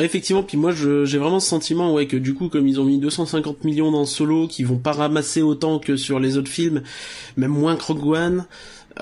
Effectivement, 0.00 0.42
puis 0.42 0.56
moi 0.56 0.72
j'ai 0.72 1.18
vraiment 1.18 1.40
ce 1.40 1.48
sentiment 1.48 1.92
ouais 1.92 2.06
que 2.06 2.16
du 2.16 2.34
coup 2.34 2.48
comme 2.48 2.68
ils 2.68 2.80
ont 2.80 2.84
mis 2.84 2.98
250 2.98 3.64
millions 3.64 3.90
dans 3.90 4.04
Solo, 4.04 4.46
qui 4.46 4.64
vont 4.64 4.78
pas 4.78 4.92
ramasser 4.92 5.42
autant 5.42 5.78
que 5.78 5.96
sur 5.96 6.20
les 6.20 6.36
autres 6.36 6.50
films, 6.50 6.82
même 7.36 7.50
moins 7.50 7.76
que 7.76 7.82
Rogue 7.82 8.06
One, 8.06 8.46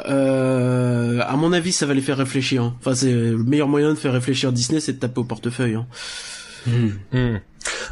euh, 0.09 1.21
à 1.27 1.37
mon 1.37 1.53
avis, 1.53 1.73
ça 1.73 1.87
va 1.87 1.95
les 1.95 2.01
faire 2.01 2.19
réfléchir. 2.19 2.63
Hein. 2.63 2.75
Enfin, 2.81 2.95
c'est 2.95 3.13
le 3.13 3.39
meilleur 3.39 3.69
moyen 3.69 3.91
de 3.91 3.99
faire 3.99 4.13
réfléchir 4.13 4.53
Disney, 4.53 4.81
c'est 4.81 4.95
de 4.95 4.99
taper 4.99 5.21
au 5.21 5.25
portefeuille. 5.25 5.75
Hein. 5.75 5.87
Hmm. 6.67 6.91
Hmm. 7.13 7.39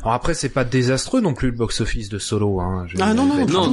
Alors 0.02 0.14
après, 0.14 0.34
c'est 0.34 0.48
pas 0.48 0.64
désastreux 0.64 1.20
non 1.20 1.34
plus 1.34 1.50
le 1.50 1.56
box-office 1.56 2.08
de 2.08 2.18
Solo. 2.18 2.60
Hein. 2.60 2.86
Ah 3.00 3.14
non 3.14 3.26
non 3.26 3.46
non, 3.46 3.70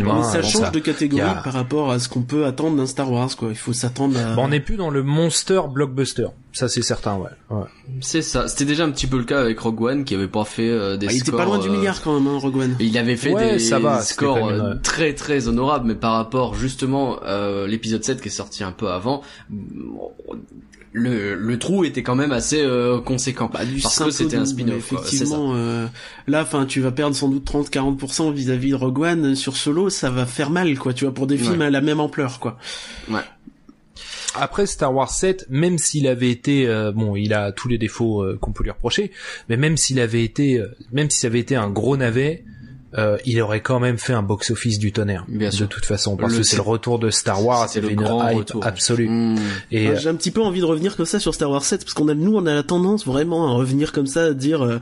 non, 0.00 0.22
ça 0.22 0.42
change 0.42 0.70
de 0.72 0.78
catégorie 0.80 1.34
par 1.44 1.52
rapport 1.52 1.90
à 1.90 1.98
ce 1.98 2.08
qu'on 2.08 2.22
peut 2.22 2.46
attendre 2.46 2.76
d'un 2.76 2.86
Star 2.86 3.10
Wars. 3.10 3.34
Quoi, 3.36 3.48
il 3.50 3.56
faut 3.56 3.72
s'attendre. 3.72 4.18
à... 4.18 4.38
on 4.38 4.48
n'est 4.48 4.60
plus 4.60 4.76
dans 4.76 4.90
le 4.90 5.02
monster 5.02 5.60
blockbuster. 5.72 6.28
Ça 6.52 6.68
c'est 6.68 6.82
certain, 6.82 7.16
ouais. 7.16 7.30
ouais. 7.50 7.64
C'est 8.00 8.20
ça. 8.20 8.46
C'était 8.46 8.66
déjà 8.66 8.84
un 8.84 8.90
petit 8.90 9.06
peu 9.06 9.16
le 9.16 9.24
cas 9.24 9.40
avec 9.40 9.58
Rogue 9.58 9.80
One 9.80 10.04
qui 10.04 10.14
avait 10.14 10.28
pas 10.28 10.44
fait 10.44 10.68
euh, 10.68 10.96
des 10.98 11.06
ah, 11.06 11.10
scores. 11.10 11.16
Il 11.16 11.28
était 11.28 11.36
pas 11.36 11.44
loin 11.46 11.58
du 11.58 11.68
euh, 11.68 11.72
milliard 11.72 12.02
quand 12.02 12.18
même, 12.20 12.26
hein, 12.26 12.38
Rogue 12.38 12.56
One. 12.56 12.76
Il 12.78 12.96
avait 12.98 13.16
fait 13.16 13.34
des 13.34 13.58
scores 13.58 14.48
euh, 14.48 14.74
très 14.82 15.14
très 15.14 15.48
honorables, 15.48 15.86
mais 15.86 15.94
par 15.94 16.12
rapport 16.12 16.54
justement 16.54 17.20
euh, 17.24 17.66
l'épisode 17.66 18.04
7 18.04 18.20
qui 18.20 18.28
est 18.28 18.30
sorti 18.30 18.64
un 18.64 18.72
peu 18.72 18.88
avant, 18.88 19.22
le, 20.92 21.34
le 21.34 21.58
trou 21.58 21.84
était 21.84 22.02
quand 22.02 22.14
même 22.14 22.32
assez 22.32 22.60
euh, 22.60 23.00
conséquent. 23.00 23.50
Bah, 23.52 23.64
du 23.64 23.80
parce 23.80 23.98
que 23.98 24.10
c'était 24.10 24.36
un 24.36 24.44
spin-off 24.44 24.92
effectivement 24.92 25.54
euh, 25.54 25.86
là 26.26 26.42
enfin 26.42 26.66
tu 26.66 26.80
vas 26.80 26.92
perdre 26.92 27.16
sans 27.16 27.28
doute 27.28 27.44
30 27.44 27.70
40% 27.70 28.32
vis-à-vis 28.32 28.70
de 28.70 28.76
Rogue 28.76 29.00
One 29.00 29.34
sur 29.34 29.56
Solo 29.56 29.90
ça 29.90 30.10
va 30.10 30.26
faire 30.26 30.50
mal 30.50 30.78
quoi 30.78 30.92
tu 30.92 31.04
vois 31.04 31.14
pour 31.14 31.26
des 31.26 31.38
films 31.38 31.62
à 31.62 31.70
la 31.70 31.80
même 31.80 32.00
ampleur 32.00 32.40
quoi. 32.40 32.58
Ouais. 33.10 33.20
Après 34.34 34.64
Star 34.64 34.94
Wars 34.94 35.10
7, 35.10 35.46
même 35.50 35.76
s'il 35.76 36.06
avait 36.06 36.30
été 36.30 36.66
euh, 36.66 36.90
bon, 36.90 37.16
il 37.16 37.34
a 37.34 37.52
tous 37.52 37.68
les 37.68 37.76
défauts 37.76 38.24
qu'on 38.40 38.52
peut 38.52 38.64
lui 38.64 38.70
reprocher, 38.70 39.12
mais 39.48 39.58
même 39.58 39.76
s'il 39.76 40.00
avait 40.00 40.24
été, 40.24 40.62
même 40.90 41.10
si 41.10 41.20
ça 41.20 41.26
avait 41.26 41.40
été 41.40 41.54
un 41.54 41.68
gros 41.68 41.98
navet, 41.98 42.44
euh, 42.98 43.16
il 43.24 43.40
aurait 43.40 43.60
quand 43.60 43.80
même 43.80 43.98
fait 43.98 44.12
un 44.12 44.22
box-office 44.22 44.78
du 44.78 44.92
tonnerre. 44.92 45.24
Bien 45.28 45.50
de 45.50 45.66
toute 45.66 45.84
façon, 45.84 46.16
parce 46.16 46.36
que 46.36 46.42
c'est 46.42 46.56
le 46.56 46.62
retour 46.62 46.98
de 46.98 47.10
Star 47.10 47.44
Wars, 47.44 47.68
c'est 47.68 47.80
une 47.80 48.00
hype 48.00 48.56
absolue. 48.62 49.08
Mmh. 49.08 49.38
Et 49.70 49.88
ah, 49.88 49.94
j'ai 49.96 50.08
un 50.08 50.14
petit 50.14 50.30
peu 50.30 50.42
envie 50.42 50.60
de 50.60 50.66
revenir 50.66 50.96
comme 50.96 51.06
ça 51.06 51.18
sur 51.18 51.34
Star 51.34 51.50
Wars 51.50 51.64
7, 51.64 51.84
parce 51.84 51.94
qu'on 51.94 52.08
a 52.08 52.14
nous 52.14 52.34
on 52.34 52.46
a 52.46 52.54
la 52.54 52.62
tendance 52.62 53.06
vraiment 53.06 53.48
à 53.48 53.52
revenir 53.52 53.92
comme 53.92 54.06
ça, 54.06 54.26
à 54.26 54.32
dire 54.34 54.62
euh, 54.62 54.78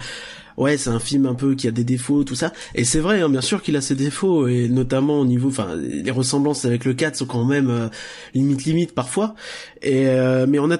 ouais 0.61 0.77
c'est 0.77 0.91
un 0.91 1.01
film 1.01 1.27
un 1.27 1.35
peu 1.35 1.55
qui 1.55 1.67
a 1.67 1.71
des 1.71 1.85
défauts 1.85 2.23
tout 2.23 2.35
ça 2.35 2.53
et 2.75 2.85
c'est 2.85 3.01
vrai 3.01 3.21
hein, 3.21 3.29
bien 3.29 3.41
sûr 3.41 3.63
qu'il 3.63 3.77
a 3.77 3.81
ses 3.81 3.95
défauts 3.95 4.47
et 4.47 4.69
notamment 4.69 5.21
au 5.21 5.25
niveau 5.25 5.49
enfin 5.49 5.75
les 5.75 6.11
ressemblances 6.11 6.65
avec 6.65 6.85
le 6.85 6.95
4 6.95 7.17
sont 7.17 7.27
quand 7.27 7.45
même 7.45 7.71
euh, 7.71 7.89
limite 8.35 8.65
limite 8.65 8.95
parfois 8.95 9.35
et 9.83 10.07
euh, 10.09 10.47
mais 10.49 10.59
on 10.59 10.71
a 10.71 10.79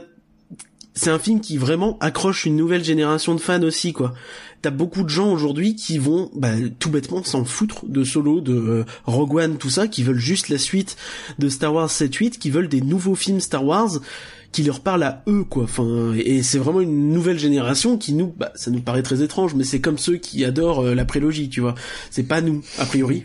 c'est 0.93 1.11
un 1.11 1.19
film 1.19 1.41
qui 1.41 1.57
vraiment 1.57 1.97
accroche 2.01 2.45
une 2.45 2.57
nouvelle 2.57 2.85
génération 2.85 3.35
de 3.35 3.41
fans 3.41 3.63
aussi 3.63 3.93
quoi 3.93 4.13
t'as 4.63 4.71
beaucoup 4.71 5.03
de 5.03 5.09
gens 5.09 5.33
aujourd'hui 5.33 5.75
qui 5.75 5.99
vont 5.99 6.31
bah, 6.35 6.53
tout 6.79 6.91
bêtement 6.91 7.23
s'en 7.25 7.45
foutre 7.45 7.87
de 7.87 8.05
Solo, 8.05 8.41
de 8.41 8.55
euh, 8.55 8.85
Rogue 9.05 9.37
One, 9.37 9.57
tout 9.57 9.71
ça, 9.71 9.89
qui 9.89 10.03
veulent 10.03 10.19
juste 10.19 10.49
la 10.49 10.59
suite 10.59 10.97
de 11.39 11.49
Star 11.49 11.75
Wars 11.75 11.89
7-8, 11.89 12.33
qui 12.33 12.51
veulent 12.51 12.69
des 12.69 12.81
nouveaux 12.81 13.15
films 13.15 13.41
Star 13.41 13.65
Wars 13.65 14.01
qui 14.53 14.63
leur 14.65 14.81
parlent 14.81 15.05
à 15.05 15.23
eux 15.29 15.45
quoi. 15.45 15.65
Enfin 15.65 16.13
et 16.17 16.43
c'est 16.43 16.59
vraiment 16.59 16.81
une 16.81 17.11
nouvelle 17.13 17.39
génération 17.39 17.97
qui 17.97 18.13
nous 18.13 18.35
bah 18.37 18.51
ça 18.57 18.73
nous 18.73 18.81
paraît 18.81 19.05
très 19.05 19.23
étrange 19.23 19.55
mais 19.55 19.63
c'est 19.63 19.81
comme 19.81 19.97
ceux 19.97 20.17
qui 20.17 20.45
adorent 20.45 20.81
euh, 20.81 20.95
la 20.95 21.05
prélogie 21.05 21.49
tu 21.49 21.61
vois. 21.61 21.77
C'est 22.11 22.25
pas 22.25 22.41
nous 22.41 22.63
a 22.79 22.85
priori 22.85 23.25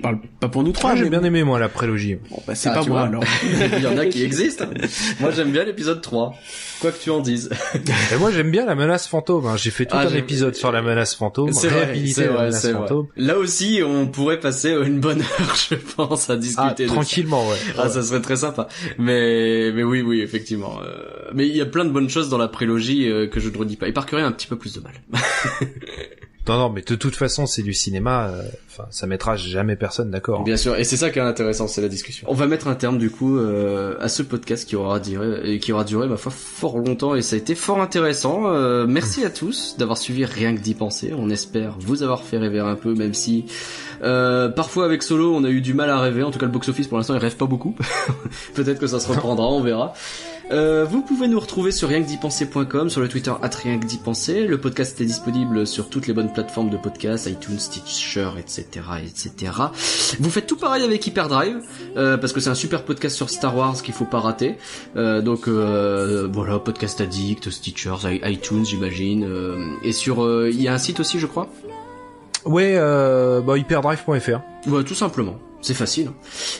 parle 0.00 0.18
pas 0.40 0.48
pour 0.48 0.62
nous 0.62 0.72
trois. 0.72 0.96
j'ai 0.96 1.08
bien 1.08 1.22
aimé 1.22 1.44
moi 1.44 1.58
la 1.58 1.68
prélogie. 1.68 2.16
Bon 2.30 2.42
bah 2.46 2.54
c'est 2.54 2.68
ah, 2.68 2.74
pas 2.74 2.84
moi 2.84 3.02
alors. 3.02 3.24
Il 3.76 3.82
y 3.82 3.86
en 3.86 3.96
a 3.98 4.06
qui 4.06 4.22
existent. 4.22 4.66
moi 5.20 5.30
j'aime 5.30 5.50
bien 5.50 5.64
l'épisode 5.64 6.00
3. 6.00 6.34
Quoi 6.80 6.92
que 6.92 7.02
tu 7.02 7.10
en 7.10 7.20
dises. 7.20 7.50
Et 8.12 8.16
moi 8.16 8.30
j'aime 8.30 8.50
bien 8.50 8.64
la 8.66 8.74
menace 8.74 9.06
fantôme. 9.06 9.46
Hein. 9.46 9.56
J'ai 9.56 9.70
fait 9.70 9.86
tout 9.86 9.96
ah, 9.98 10.06
un 10.06 10.14
épisode 10.14 10.54
sur 10.54 10.72
la 10.72 10.82
menace 10.82 11.14
fantôme. 11.14 11.52
C'est 11.52 11.68
réhabiliter 11.68 12.26
la 12.26 12.32
menace 12.32 12.70
fantôme. 12.70 13.06
Là 13.16 13.38
aussi 13.38 13.80
on 13.84 14.06
pourrait 14.06 14.40
passer 14.40 14.70
une 14.70 15.00
bonne 15.00 15.20
heure 15.20 15.54
je 15.70 15.74
pense 15.74 16.30
à 16.30 16.36
discuter. 16.36 16.84
Ah, 16.84 16.92
tranquillement 16.92 17.48
ouais. 17.48 17.56
Ah 17.76 17.88
ça 17.88 18.02
serait 18.02 18.22
très 18.22 18.36
sympa. 18.36 18.68
Mais 18.98 19.72
mais 19.72 19.82
oui 19.82 20.02
oui 20.02 20.20
effectivement. 20.20 20.80
Euh, 20.82 21.30
mais 21.34 21.46
il 21.46 21.56
y 21.56 21.60
a 21.60 21.66
plein 21.66 21.84
de 21.84 21.90
bonnes 21.90 22.10
choses 22.10 22.28
dans 22.28 22.38
la 22.38 22.48
prélogie 22.48 23.08
euh, 23.08 23.26
que 23.26 23.40
je 23.40 23.48
ne 23.48 23.56
redis 23.56 23.76
pas. 23.76 23.88
Et 23.88 23.92
Parker 23.92 24.18
a 24.18 24.26
un 24.26 24.32
petit 24.32 24.46
peu 24.46 24.56
plus 24.56 24.74
de 24.74 24.80
mal. 24.80 24.94
Non, 26.48 26.56
non, 26.56 26.70
mais 26.70 26.80
de 26.80 26.94
toute 26.94 27.14
façon, 27.14 27.46
c'est 27.46 27.62
du 27.62 27.74
cinéma. 27.74 28.28
Euh, 28.28 28.42
enfin, 28.70 28.86
ça 28.90 29.06
mettra 29.06 29.36
jamais 29.36 29.76
personne 29.76 30.10
d'accord. 30.10 30.44
Bien 30.44 30.56
sûr, 30.56 30.76
et 30.76 30.84
c'est 30.84 30.96
ça 30.96 31.10
qui 31.10 31.18
est 31.18 31.22
intéressant, 31.22 31.68
c'est 31.68 31.82
la 31.82 31.88
discussion. 31.88 32.26
On 32.30 32.34
va 32.34 32.46
mettre 32.46 32.68
un 32.68 32.74
terme 32.74 32.96
du 32.96 33.10
coup 33.10 33.36
euh, 33.36 33.96
à 34.00 34.08
ce 34.08 34.22
podcast 34.22 34.66
qui 34.66 34.74
aura 34.74 34.98
duré, 34.98 35.40
et 35.44 35.58
qui 35.58 35.72
aura 35.72 35.84
duré 35.84 36.08
ma 36.08 36.16
foi 36.16 36.32
fort 36.32 36.78
longtemps, 36.78 37.14
et 37.14 37.22
ça 37.22 37.36
a 37.36 37.38
été 37.38 37.54
fort 37.54 37.80
intéressant. 37.82 38.50
Euh, 38.50 38.86
merci 38.88 39.24
à 39.24 39.30
tous 39.30 39.76
d'avoir 39.78 39.98
suivi 39.98 40.24
rien 40.24 40.54
que 40.54 40.60
d'y 40.60 40.74
penser. 40.74 41.12
On 41.16 41.28
espère 41.28 41.76
vous 41.78 42.02
avoir 42.02 42.22
fait 42.22 42.38
rêver 42.38 42.60
un 42.60 42.76
peu, 42.76 42.94
même 42.94 43.14
si 43.14 43.44
parfois 44.00 44.86
avec 44.86 45.02
Solo, 45.02 45.34
on 45.34 45.44
a 45.44 45.50
eu 45.50 45.60
du 45.60 45.74
mal 45.74 45.90
à 45.90 46.00
rêver. 46.00 46.22
En 46.22 46.30
tout 46.30 46.38
cas, 46.38 46.46
le 46.46 46.52
box 46.52 46.68
office 46.70 46.88
pour 46.88 46.96
l'instant, 46.96 47.14
il 47.14 47.20
rêve 47.20 47.36
pas 47.36 47.46
beaucoup. 47.46 47.74
Peut-être 48.54 48.78
que 48.78 48.86
ça 48.86 49.00
se 49.00 49.08
reprendra, 49.08 49.46
on 49.46 49.60
verra. 49.60 49.92
Euh, 50.50 50.86
vous 50.86 51.02
pouvez 51.02 51.28
nous 51.28 51.38
retrouver 51.38 51.70
sur 51.72 51.88
rienquedipenser.com, 51.88 52.88
sur 52.88 53.02
le 53.02 53.08
Twitter 53.08 53.32
at 53.42 53.50
rienquedipenser. 53.50 54.46
Le 54.46 54.58
podcast 54.58 54.98
est 55.00 55.04
disponible 55.04 55.66
sur 55.66 55.90
toutes 55.90 56.06
les 56.06 56.14
bonnes 56.14 56.32
plateformes 56.32 56.70
de 56.70 56.78
podcast, 56.78 57.26
iTunes, 57.26 57.58
Stitcher, 57.58 58.30
etc., 58.38 58.64
etc. 59.04 59.52
Vous 60.18 60.30
faites 60.30 60.46
tout 60.46 60.56
pareil 60.56 60.84
avec 60.84 61.06
Hyperdrive, 61.06 61.60
euh, 61.96 62.16
parce 62.16 62.32
que 62.32 62.40
c'est 62.40 62.48
un 62.48 62.54
super 62.54 62.84
podcast 62.84 63.14
sur 63.14 63.28
Star 63.28 63.54
Wars 63.56 63.82
qu'il 63.82 63.92
faut 63.92 64.06
pas 64.06 64.20
rater. 64.20 64.56
Euh, 64.96 65.20
donc 65.20 65.48
euh, 65.48 66.26
voilà, 66.32 66.58
podcast 66.58 67.00
addict, 67.02 67.50
Stitcher, 67.50 67.94
iTunes, 68.24 68.64
j'imagine. 68.64 69.24
Euh, 69.24 69.74
et 69.82 69.92
sur, 69.92 70.24
euh, 70.24 70.48
il 70.50 70.62
y 70.62 70.68
a 70.68 70.72
un 70.72 70.78
site 70.78 71.00
aussi, 71.00 71.18
je 71.18 71.26
crois? 71.26 71.48
Ouais, 72.46 72.76
bah, 73.44 73.58
hyperdrive.fr. 73.58 74.68
Ouais, 74.68 74.84
tout 74.84 74.94
simplement. 74.94 75.38
C'est 75.60 75.74
facile. 75.74 76.10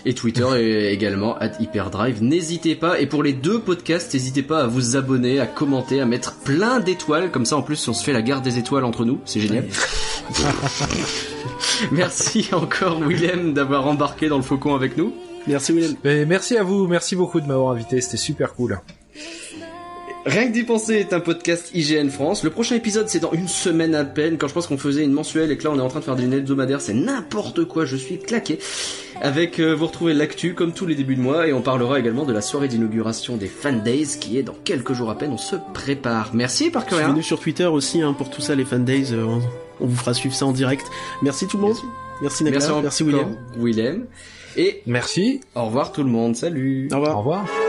Et 0.04 0.14
Twitter 0.14 0.46
est 0.56 0.92
également 0.92 1.36
at 1.38 1.52
Hyperdrive. 1.60 2.22
N'hésitez 2.22 2.74
pas. 2.74 3.00
Et 3.00 3.06
pour 3.06 3.22
les 3.22 3.32
deux 3.32 3.60
podcasts, 3.60 4.12
n'hésitez 4.14 4.42
pas 4.42 4.62
à 4.62 4.66
vous 4.66 4.96
abonner, 4.96 5.40
à 5.40 5.46
commenter, 5.46 6.00
à 6.00 6.06
mettre 6.06 6.36
plein 6.40 6.80
d'étoiles. 6.80 7.30
Comme 7.30 7.46
ça, 7.46 7.56
en 7.56 7.62
plus, 7.62 7.86
on 7.88 7.92
se 7.92 8.04
fait 8.04 8.12
la 8.12 8.22
garde 8.22 8.44
des 8.44 8.58
étoiles 8.58 8.84
entre 8.84 9.04
nous. 9.04 9.20
C'est 9.24 9.40
génial. 9.40 9.66
merci 11.92 12.48
encore, 12.52 13.00
Willem, 13.00 13.54
d'avoir 13.54 13.86
embarqué 13.86 14.28
dans 14.28 14.36
le 14.36 14.42
faucon 14.42 14.74
avec 14.74 14.96
nous. 14.96 15.14
Merci, 15.46 15.72
Willem. 15.72 16.26
merci 16.26 16.56
à 16.56 16.62
vous. 16.62 16.86
Merci 16.86 17.16
beaucoup 17.16 17.40
de 17.40 17.46
m'avoir 17.46 17.70
invité. 17.72 18.00
C'était 18.00 18.16
super 18.16 18.54
cool. 18.54 18.80
Rien 20.26 20.48
que 20.48 20.52
d'y 20.52 20.64
penser 20.64 20.94
est 20.94 21.12
un 21.12 21.20
podcast 21.20 21.70
IGN 21.74 22.08
France. 22.10 22.44
Le 22.44 22.50
prochain 22.50 22.74
épisode 22.74 23.08
c'est 23.08 23.20
dans 23.20 23.32
une 23.32 23.48
semaine 23.48 23.94
à 23.94 24.04
peine. 24.04 24.36
Quand 24.36 24.48
je 24.48 24.54
pense 24.54 24.66
qu'on 24.66 24.76
faisait 24.78 25.04
une 25.04 25.12
mensuelle 25.12 25.50
et 25.50 25.56
que 25.56 25.64
là 25.64 25.70
on 25.70 25.78
est 25.78 25.82
en 25.82 25.88
train 25.88 26.00
de 26.00 26.04
faire 26.04 26.16
des 26.16 26.24
hebdomadaires, 26.24 26.80
c'est 26.80 26.94
n'importe 26.94 27.64
quoi. 27.64 27.84
Je 27.84 27.96
suis 27.96 28.18
claqué. 28.18 28.58
Avec 29.20 29.58
euh, 29.58 29.74
vous 29.74 29.86
retrouvez 29.86 30.14
l'actu 30.14 30.54
comme 30.54 30.72
tous 30.72 30.86
les 30.86 30.94
débuts 30.94 31.16
de 31.16 31.20
mois 31.20 31.46
et 31.48 31.52
on 31.52 31.62
parlera 31.62 31.98
également 31.98 32.24
de 32.24 32.32
la 32.32 32.40
soirée 32.40 32.68
d'inauguration 32.68 33.36
des 33.36 33.46
Fan 33.46 33.82
Days 33.82 34.18
qui 34.20 34.38
est 34.38 34.42
dans 34.42 34.56
quelques 34.64 34.92
jours 34.92 35.10
à 35.10 35.16
peine. 35.16 35.32
On 35.32 35.38
se 35.38 35.56
prépare. 35.72 36.30
Merci 36.34 36.70
par 36.70 36.86
Suivez-nous 36.86 37.22
sur 37.22 37.40
Twitter 37.40 37.66
aussi 37.66 38.02
hein, 38.02 38.12
pour 38.12 38.30
tout 38.30 38.42
ça 38.42 38.54
les 38.54 38.64
Fan 38.64 38.84
Days. 38.84 39.12
Euh, 39.12 39.24
on 39.80 39.86
vous 39.86 39.96
fera 39.96 40.14
suivre 40.14 40.34
ça 40.34 40.46
en 40.46 40.52
direct. 40.52 40.86
Merci 41.22 41.46
tout 41.46 41.56
le 41.56 41.64
monde. 41.64 41.76
Merci, 42.20 42.44
merci, 42.44 42.70
merci 42.82 43.02
William. 43.04 43.36
Willem. 43.56 44.06
Et 44.56 44.82
merci. 44.86 45.40
Au 45.54 45.66
revoir 45.66 45.92
tout 45.92 46.02
le 46.02 46.10
monde. 46.10 46.34
Salut. 46.34 46.88
Au 46.92 46.96
revoir. 46.96 47.16
Au 47.16 47.18
revoir. 47.18 47.67